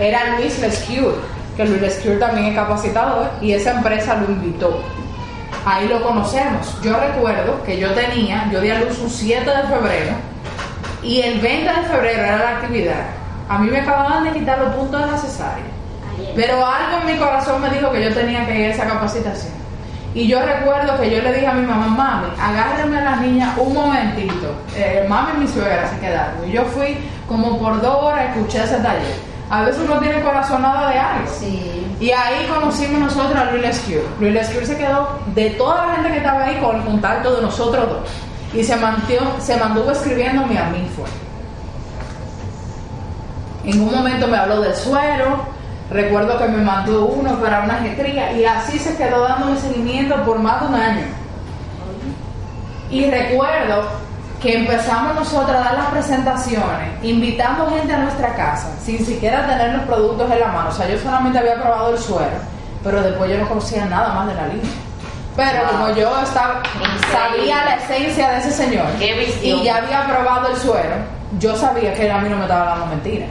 era 0.00 0.36
Luis 0.38 0.58
Lescure, 0.58 1.16
que 1.56 1.64
Luis 1.64 1.80
Lescure 1.80 2.16
también 2.16 2.46
es 2.48 2.54
capacitador 2.54 3.30
y 3.40 3.52
esa 3.52 3.72
empresa 3.72 4.16
lo 4.16 4.26
invitó. 4.32 4.82
Ahí 5.64 5.88
lo 5.88 6.02
conocemos. 6.02 6.76
Yo 6.82 6.94
recuerdo 6.98 7.62
que 7.64 7.78
yo 7.78 7.90
tenía, 7.92 8.48
yo 8.52 8.60
di 8.60 8.70
a 8.70 8.80
luz 8.80 8.98
un 8.98 9.08
7 9.10 9.48
de 9.48 9.62
febrero 9.62 10.12
y 11.02 11.20
el 11.20 11.40
20 11.40 11.68
de 11.68 11.82
febrero 11.88 12.22
era 12.22 12.38
la 12.38 12.48
actividad. 12.58 13.04
A 13.48 13.58
mí 13.58 13.70
me 13.70 13.80
acababan 13.80 14.24
de 14.24 14.32
quitar 14.32 14.58
los 14.58 14.74
puntos 14.74 15.00
de 15.00 15.10
la 15.10 15.18
cesárea. 15.18 15.64
Pero 16.34 16.64
algo 16.64 16.98
en 17.00 17.14
mi 17.14 17.18
corazón 17.18 17.60
me 17.60 17.70
dijo 17.70 17.90
que 17.90 18.04
yo 18.04 18.14
tenía 18.14 18.46
que 18.46 18.58
ir 18.58 18.66
a 18.66 18.74
esa 18.74 18.86
capacitación. 18.86 19.52
Y 20.14 20.28
yo 20.28 20.42
recuerdo 20.44 21.00
que 21.00 21.10
yo 21.10 21.22
le 21.22 21.32
dije 21.32 21.46
a 21.46 21.54
mi 21.54 21.66
mamá, 21.66 21.86
mami, 21.86 22.26
agárrame 22.38 22.98
a 22.98 23.04
las 23.04 23.20
niñas 23.22 23.56
un 23.56 23.72
momentito. 23.72 24.54
Eh, 24.76 25.06
mami 25.08 25.32
y 25.36 25.40
mi 25.40 25.48
suegra 25.48 25.88
se 25.88 25.98
quedaron. 25.98 26.48
Y 26.48 26.52
yo 26.52 26.64
fui 26.64 26.98
como 27.26 27.58
por 27.58 27.80
dos 27.80 27.96
horas 28.02 28.20
a 28.20 28.24
escuchar 28.26 28.64
ese 28.64 28.76
taller. 28.76 29.16
A 29.50 29.62
veces 29.62 29.82
uno 29.84 29.98
tiene 30.00 30.22
corazonada 30.22 30.90
de 30.90 30.98
algo. 30.98 31.28
Sí. 31.28 31.86
Y 31.98 32.10
ahí 32.10 32.46
conocimos 32.46 33.00
nosotros 33.00 33.36
a 33.36 33.50
Luis 33.50 33.62
Lescure. 33.62 34.04
Luis 34.20 34.32
Lescure 34.32 34.66
se 34.66 34.76
quedó 34.76 35.18
de 35.34 35.50
toda 35.50 35.86
la 35.86 35.94
gente 35.94 36.10
que 36.10 36.16
estaba 36.18 36.44
ahí 36.44 36.56
con 36.56 36.76
el 36.76 36.82
contacto 36.82 37.36
de 37.36 37.42
nosotros 37.42 37.88
dos. 37.88 38.10
Y 38.54 38.62
se, 38.62 38.76
mantió, 38.76 39.20
se 39.40 39.56
mantuvo 39.56 39.90
escribiéndome 39.90 40.58
a 40.58 40.68
mí. 40.70 40.88
En 43.64 43.80
un 43.80 43.94
momento 43.94 44.26
me 44.26 44.36
habló 44.36 44.60
del 44.60 44.74
suero, 44.74 45.46
recuerdo 45.90 46.36
que 46.38 46.48
me 46.48 46.62
mandó 46.62 47.06
uno 47.06 47.38
para 47.40 47.62
una 47.62 47.76
gestría 47.76 48.32
y 48.32 48.44
así 48.44 48.78
se 48.78 48.96
quedó 48.96 49.22
dándome 49.22 49.58
seguimiento 49.58 50.16
por 50.24 50.38
más 50.38 50.60
de 50.60 50.66
un 50.66 50.74
año. 50.74 51.04
Y 52.90 53.10
recuerdo 53.10 53.84
que 54.42 54.58
empezamos 54.58 55.14
nosotros 55.14 55.56
a 55.56 55.60
dar 55.60 55.74
las 55.74 55.86
presentaciones, 55.86 56.90
invitando 57.02 57.70
gente 57.70 57.92
a 57.92 57.98
nuestra 57.98 58.34
casa, 58.34 58.68
sin 58.84 59.04
siquiera 59.06 59.46
tener 59.46 59.74
los 59.76 59.82
productos 59.84 60.30
en 60.30 60.40
la 60.40 60.48
mano. 60.48 60.68
O 60.68 60.72
sea, 60.72 60.88
yo 60.88 60.98
solamente 60.98 61.38
había 61.38 61.62
probado 61.62 61.92
el 61.92 61.98
suero, 61.98 62.36
pero 62.82 63.00
después 63.00 63.30
yo 63.30 63.38
no 63.38 63.48
conocía 63.48 63.84
nada 63.86 64.12
más 64.12 64.26
de 64.26 64.34
la 64.34 64.48
línea. 64.48 64.70
Pero 65.36 65.66
como 65.70 65.94
yo 65.94 66.20
estaba, 66.22 66.62
sabía 67.10 67.64
la 67.64 67.76
esencia 67.76 68.32
de 68.32 68.38
ese 68.38 68.50
señor 68.50 68.86
y 69.42 69.62
ya 69.62 69.76
había 69.78 70.06
probado 70.06 70.48
el 70.48 70.56
suero, 70.56 70.96
yo 71.38 71.56
sabía 71.56 71.94
que 71.94 72.04
él 72.04 72.10
a 72.10 72.18
mí 72.18 72.28
no 72.28 72.36
me 72.36 72.42
estaba 72.42 72.72
hablando 72.72 72.94
mentira. 72.94 73.26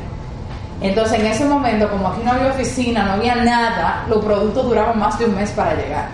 Entonces 0.81 1.19
en 1.19 1.27
ese 1.27 1.45
momento, 1.45 1.87
como 1.89 2.07
aquí 2.07 2.21
no 2.23 2.31
había 2.31 2.49
oficina, 2.49 3.03
no 3.03 3.11
había 3.13 3.35
nada, 3.35 4.03
los 4.09 4.25
productos 4.25 4.65
duraban 4.65 4.97
más 4.97 5.19
de 5.19 5.25
un 5.25 5.35
mes 5.35 5.51
para 5.51 5.75
llegar. 5.75 6.07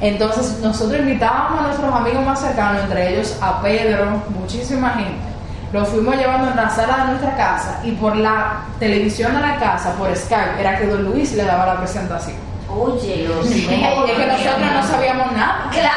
Entonces 0.00 0.60
nosotros 0.60 1.00
invitábamos 1.00 1.58
a 1.58 1.62
nuestros 1.64 1.92
amigos 1.92 2.24
más 2.24 2.40
cercanos, 2.40 2.82
entre 2.84 3.14
ellos 3.14 3.36
a 3.40 3.60
Pedro, 3.62 4.22
muchísima 4.38 4.90
gente. 4.90 5.34
Lo 5.72 5.84
fuimos 5.84 6.16
llevando 6.16 6.52
en 6.52 6.56
la 6.56 6.70
sala 6.70 6.98
de 6.98 7.04
nuestra 7.06 7.36
casa 7.36 7.80
y 7.82 7.90
por 7.92 8.14
la 8.14 8.60
televisión 8.78 9.34
de 9.34 9.40
la 9.40 9.56
casa, 9.56 9.92
por 9.94 10.14
Skype, 10.14 10.60
era 10.60 10.78
que 10.78 10.86
don 10.86 11.04
Luis 11.04 11.32
le 11.32 11.42
daba 11.42 11.66
la 11.66 11.78
presentación. 11.78 12.53
Oye, 12.76 13.26
los 13.28 13.46
Es 13.46 13.66
que 13.66 14.26
nosotros 14.26 14.72
no 14.74 14.82
sabíamos 14.86 15.32
nada. 15.32 15.68
Claro. 15.70 15.94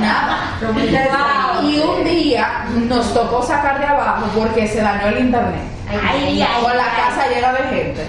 Nada. 0.00 1.60
Y 1.62 1.78
un 1.80 2.04
día 2.04 2.64
nos 2.88 3.12
tocó 3.14 3.42
sacar 3.42 3.78
de 3.78 3.86
abajo 3.86 4.26
porque 4.36 4.66
se 4.66 4.80
dañó 4.80 5.08
el 5.08 5.18
internet. 5.18 5.62
Ay, 5.90 6.40
ay, 6.42 6.62
Con 6.62 6.76
la 6.76 6.82
ay. 6.84 6.90
casa 6.96 7.28
llena 7.28 7.52
de 7.52 7.62
gente. 7.76 8.06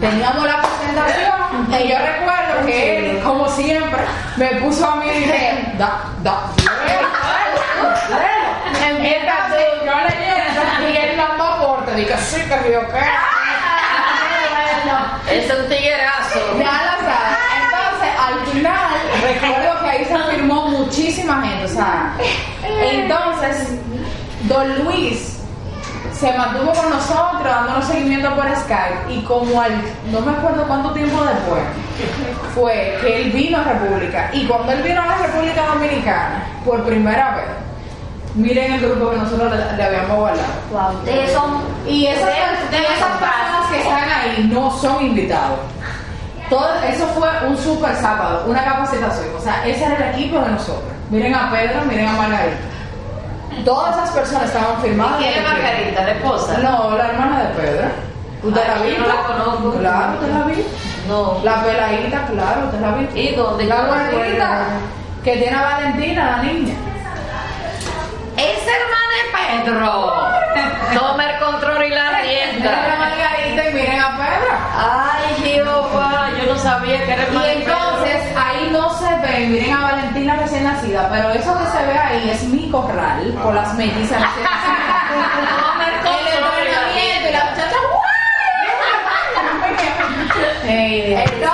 Teníamos 0.00 0.44
la 0.44 0.60
presentación 0.62 1.68
y 1.70 1.88
yo 1.88 1.96
recuerdo 1.98 2.66
que 2.66 2.98
él, 3.10 3.22
como 3.22 3.48
siempre, 3.48 4.02
me 4.36 4.46
puso 4.56 4.88
a 4.90 4.96
mí 4.96 5.06
y 5.08 5.20
dije, 5.20 5.72
da, 5.78 6.00
da. 6.22 6.40
Entonces, 8.82 9.66
yo 9.84 9.92
leyendo 10.08 10.90
y 10.92 10.96
él 10.96 11.16
dando 11.16 11.44
aporte, 11.44 11.94
dije, 11.94 12.16
sí, 12.18 12.40
que 12.42 12.72
yo 12.72 12.80
qué. 15.26 15.36
Es 15.38 15.50
un 15.52 15.66
tiguerazo. 15.68 16.40
Ya 16.58 16.64
la 16.64 16.96
sabes. 17.00 17.38
Entonces, 17.62 18.10
al 18.20 18.36
final, 18.52 18.90
recuerdo 19.32 19.80
que 19.82 19.90
ahí 19.90 20.04
se 20.04 20.18
firmó 20.30 20.68
muchísima 20.68 21.42
gente. 21.42 21.64
O 21.64 21.68
sea, 21.68 22.14
entonces, 22.82 23.68
don 24.42 24.84
Luis 24.84 25.30
se 26.12 26.32
mantuvo 26.38 26.72
con 26.72 26.90
nosotros 26.90 27.42
dándonos 27.44 27.84
seguimiento 27.86 28.34
por 28.34 28.44
Skype 28.56 29.12
y 29.12 29.20
como 29.22 29.60
al, 29.60 29.72
no 30.12 30.20
me 30.20 30.32
acuerdo 30.32 30.64
cuánto 30.66 30.90
tiempo 30.92 31.22
después, 31.24 31.62
fue 32.54 32.98
que 33.00 33.22
él 33.22 33.30
vino 33.32 33.58
a 33.58 33.64
República. 33.64 34.30
Y 34.32 34.46
cuando 34.46 34.72
él 34.72 34.82
vino 34.82 35.02
a 35.02 35.06
la 35.06 35.16
República 35.18 35.66
Dominicana, 35.66 36.44
por 36.64 36.82
primera 36.84 37.34
vez, 37.36 37.44
miren 38.36 38.72
el 38.74 38.80
grupo 38.80 39.10
que 39.10 39.16
nosotros 39.16 39.52
le, 39.52 39.76
le 39.76 39.84
habíamos 39.84 40.16
guardado. 40.16 40.52
Wow, 40.72 40.98
ustedes 40.98 41.32
son. 41.32 41.62
Y 41.86 42.06
esas, 42.06 42.22
ustedes- 42.64 42.82
y 42.90 42.94
esas 42.94 43.10
personas 43.18 43.70
que 43.70 43.80
están 43.80 44.08
ahí 44.08 44.50
no 44.52 44.70
son 44.78 45.04
invitados. 45.06 45.58
Todo, 46.50 46.74
eso 46.86 47.06
fue 47.08 47.28
un 47.48 47.56
super 47.56 47.94
sábado, 47.96 48.44
una 48.46 48.62
capacitación. 48.64 49.26
O 49.36 49.40
sea, 49.40 49.66
ese 49.66 49.84
era 49.84 49.96
el 49.96 50.14
equipo 50.14 50.38
de 50.40 50.50
nosotros. 50.50 50.92
Miren 51.10 51.34
a 51.34 51.50
Pedro, 51.50 51.82
miren 51.88 52.08
a 52.08 52.12
Margarita. 52.12 52.56
Todas 53.64 53.96
esas 53.96 54.10
personas 54.10 54.44
estaban 54.44 54.80
firmadas. 54.82 55.16
¿Quién 55.18 55.34
es 55.34 55.42
Margarita? 55.42 56.02
¿La 56.04 56.10
esposa? 56.12 56.58
No, 56.58 56.96
la 56.96 57.06
hermana 57.08 57.42
de 57.44 57.48
Pedro. 57.54 57.88
¿Usted 58.42 58.60
Ay, 58.60 58.68
la 58.78 58.84
vio? 58.86 58.98
no 58.98 59.06
la 59.06 59.22
conozco. 59.22 59.78
Claro, 59.78 60.12
usted 60.14 60.28
la 60.34 60.42
vio. 60.44 60.64
No. 61.08 61.40
La 61.44 61.62
peladita, 61.62 62.26
claro, 62.26 62.64
usted 62.66 62.80
la 62.80 62.90
vio. 62.92 63.08
¿Y 63.14 63.34
dónde? 63.34 63.64
La 63.64 63.76
gordita 64.10 64.64
que 65.22 65.36
tiene 65.36 65.56
a 65.56 65.62
Valentina, 65.62 66.24
la 66.36 66.42
niña. 66.42 66.74
Es 68.36 68.58
hermana 68.66 69.14
de 69.16 69.64
Pedro. 69.64 70.98
Toma 70.98 71.24
el 71.30 71.38
control 71.40 71.84
y 71.84 71.90
la 71.90 72.02
Miren 72.10 72.14
a 72.16 72.20
rienda. 72.20 72.96
Margarita 72.98 73.70
y 73.70 73.74
miren 73.74 74.00
a 74.00 74.16
Pedro. 74.16 74.52
Ay, 74.76 75.34
Jehová, 75.42 76.13
no 76.54 76.60
sabía 76.60 77.04
que 77.04 77.12
era 77.12 77.24
Y 77.32 77.58
entonces 77.58 78.36
ahí 78.36 78.68
no 78.70 78.90
se 78.98 79.08
ve, 79.16 79.46
miren 79.48 79.72
a 79.72 79.80
Valentina 79.80 80.36
recién 80.36 80.64
nacida, 80.64 81.08
pero 81.10 81.30
eso 81.30 81.58
que 81.58 81.66
se 81.66 81.86
ve 81.86 81.98
ahí 81.98 82.30
es 82.30 82.44
mi 82.44 82.70
corral 82.70 83.34
por 83.42 83.54
las 83.54 83.74
mellizas 83.74 84.20
recién 84.22 84.44
nacidas. 84.44 84.94
Y 86.04 86.24
la 86.24 86.36
entrenamiento 86.46 87.28
y 87.28 87.32
la 87.32 87.40
rienda. 87.42 87.50
muchacha 87.50 87.76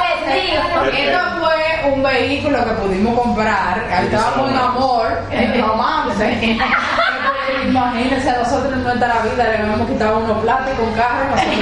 esto 1.00 1.18
fue 1.40 1.92
un 1.92 2.02
vehículo 2.02 2.64
que 2.64 2.70
pudimos 2.72 3.18
comprar, 3.20 3.86
ahí 3.90 4.06
estábamos 4.06 4.50
en 4.50 4.56
amor, 4.56 5.08
en 5.30 5.62
romance. 5.62 6.58
Imagínense, 7.66 8.32
nosotros 8.32 8.72
en 8.72 8.82
nuestra 8.82 9.20
vida 9.22 9.44
le 9.44 9.58
habíamos 9.58 9.88
quitado 9.88 10.18
unos 10.18 10.42
plásticos, 10.42 10.86
un 10.86 10.94
carro, 10.94 11.24
nosotros 11.30 11.58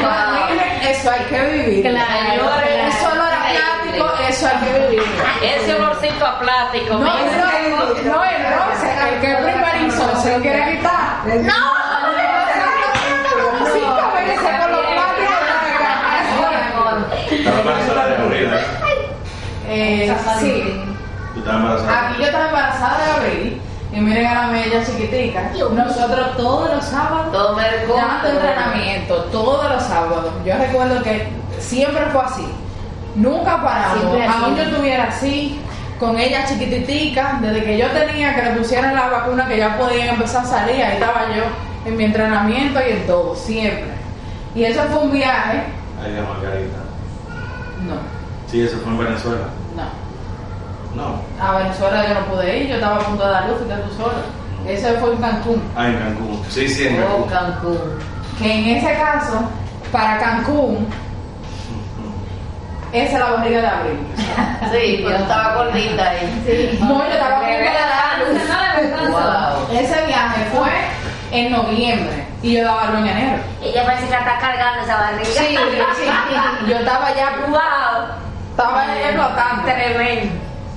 no 0.00 0.71
eso 0.90 1.10
hay 1.10 1.24
que 1.26 1.40
vivir. 1.40 1.82
Claro, 1.82 2.50
Eso 2.88 3.14
no 3.14 3.26
era 3.28 3.42
plástico, 3.50 4.12
eso 4.28 4.46
hay 4.48 4.56
que 4.66 4.78
vivir. 4.88 5.02
Ese 5.42 5.74
olorcito 5.74 6.26
a 6.26 6.38
plástico, 6.40 6.94
No, 6.94 6.98
mira. 6.98 7.36
no, 7.36 8.12
no, 8.12 8.24
el 8.24 8.42
roce, 8.54 9.14
el 9.14 9.20
que 9.20 9.32
es 9.32 9.38
primerizo, 9.38 10.22
se 10.22 10.36
lo 10.36 10.42
quiere 10.42 10.76
quitar. 10.76 11.26
¡No! 11.26 11.82
Eh, 19.68 20.14
sí. 20.40 20.80
Tú 21.34 21.40
estabas 21.40 21.60
embarazada. 21.62 22.08
Aquí 22.10 22.20
yo 22.20 22.26
estaba 22.26 22.46
embarazada 22.46 23.04
de 23.04 23.10
abril. 23.12 23.62
Y 23.92 24.00
miren 24.00 24.26
a 24.26 24.34
la 24.34 24.46
media 24.48 24.84
chiquitica. 24.84 25.50
Nosotros 25.74 26.36
todos 26.36 26.74
los 26.74 26.84
sábados 26.84 27.32
dando 27.32 27.92
control. 27.92 28.32
entrenamiento, 28.32 29.14
todos 29.24 29.70
los 29.70 29.82
sábados. 29.82 30.32
Yo 30.46 30.56
recuerdo 30.56 31.02
que 31.02 31.28
siempre 31.58 32.02
fue 32.12 32.22
así. 32.22 32.48
Nunca 33.14 33.62
paramos. 33.62 34.04
Aún 34.42 34.56
yo 34.56 34.62
estuviera 34.62 35.04
así, 35.04 35.60
con 36.00 36.18
ella 36.18 36.46
chiquititica, 36.46 37.38
desde 37.42 37.62
que 37.64 37.78
yo 37.78 37.86
tenía 37.90 38.34
que 38.34 38.42
le 38.42 38.50
pusieran 38.52 38.94
la 38.94 39.08
vacuna, 39.08 39.46
que 39.46 39.58
ya 39.58 39.76
podían 39.78 40.08
empezar 40.08 40.42
a 40.44 40.48
salir, 40.48 40.82
ahí 40.82 40.94
estaba 40.94 41.26
yo 41.36 41.42
en 41.84 41.96
mi 41.96 42.04
entrenamiento 42.04 42.80
y 42.80 42.92
en 42.92 43.06
todo, 43.06 43.36
siempre. 43.36 43.92
Y 44.54 44.64
eso 44.64 44.82
fue 44.84 45.02
un 45.02 45.12
viaje. 45.12 45.64
Ay, 46.02 46.12
de 46.12 46.22
Margarita. 46.22 46.78
No, 47.86 47.94
Sí, 48.50 48.62
eso 48.62 48.78
fue 48.78 48.92
en 48.92 48.98
Venezuela. 48.98 49.46
no. 49.76 50.01
No. 50.94 51.16
A 51.42 51.58
Venezuela 51.58 52.06
yo 52.06 52.14
no 52.14 52.20
pude 52.26 52.58
ir, 52.58 52.68
yo 52.68 52.74
estaba 52.74 52.96
a 52.96 53.00
punto 53.00 53.24
de 53.26 53.32
dar 53.32 53.48
luz 53.48 53.58
y 53.62 53.64
tú 53.88 54.02
solo. 54.02 54.42
Ese 54.66 54.92
fue 54.94 55.10
en 55.12 55.16
Cancún. 55.18 55.62
Ah, 55.76 55.88
en 55.88 55.98
Cancún. 55.98 56.42
Sí, 56.48 56.68
sí, 56.68 56.86
en 56.86 57.02
Oh, 57.02 57.26
Cancún. 57.26 57.76
Cancún. 57.76 57.78
Que 58.38 58.52
en 58.54 58.76
ese 58.76 58.94
caso, 58.98 59.42
para 59.90 60.18
Cancún, 60.18 60.86
esa 62.92 63.12
es 63.14 63.18
la 63.18 63.30
barriga 63.32 63.60
de 63.62 63.66
abril. 63.66 63.98
Sí, 64.72 65.00
pero 65.04 65.16
estaba 65.16 65.54
gordita 65.56 66.10
ahí. 66.10 66.78
No, 66.80 66.98
yo 67.06 67.12
estaba 67.12 67.36
a 67.36 67.40
punto 67.40 67.52
de 67.52 67.64
dar 67.64 69.00
luz. 69.00 69.10
Wow. 69.10 69.76
Ese 69.78 70.06
viaje 70.06 70.44
fue 70.54 70.70
en 71.30 71.52
noviembre 71.52 72.26
y 72.42 72.54
yo 72.56 72.64
daba 72.64 72.86
luz 72.90 72.98
en 73.00 73.06
enero. 73.08 73.42
Ella 73.62 73.84
parece 73.86 74.04
que 74.04 74.10
la 74.10 74.18
está 74.18 74.38
cargando 74.38 74.82
esa 74.82 74.96
barriga. 74.96 75.24
Sí, 75.24 75.56
sí. 75.96 76.68
Yo 76.68 76.76
estaba 76.76 77.14
ya, 77.14 77.32
¡Wow! 77.48 78.06
estaba 78.50 78.86
ya 78.86 79.08
explotando. 79.08 79.62
Tremendo. 79.64 80.32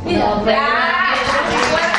Não, 0.06 0.45
não. 0.45 1.95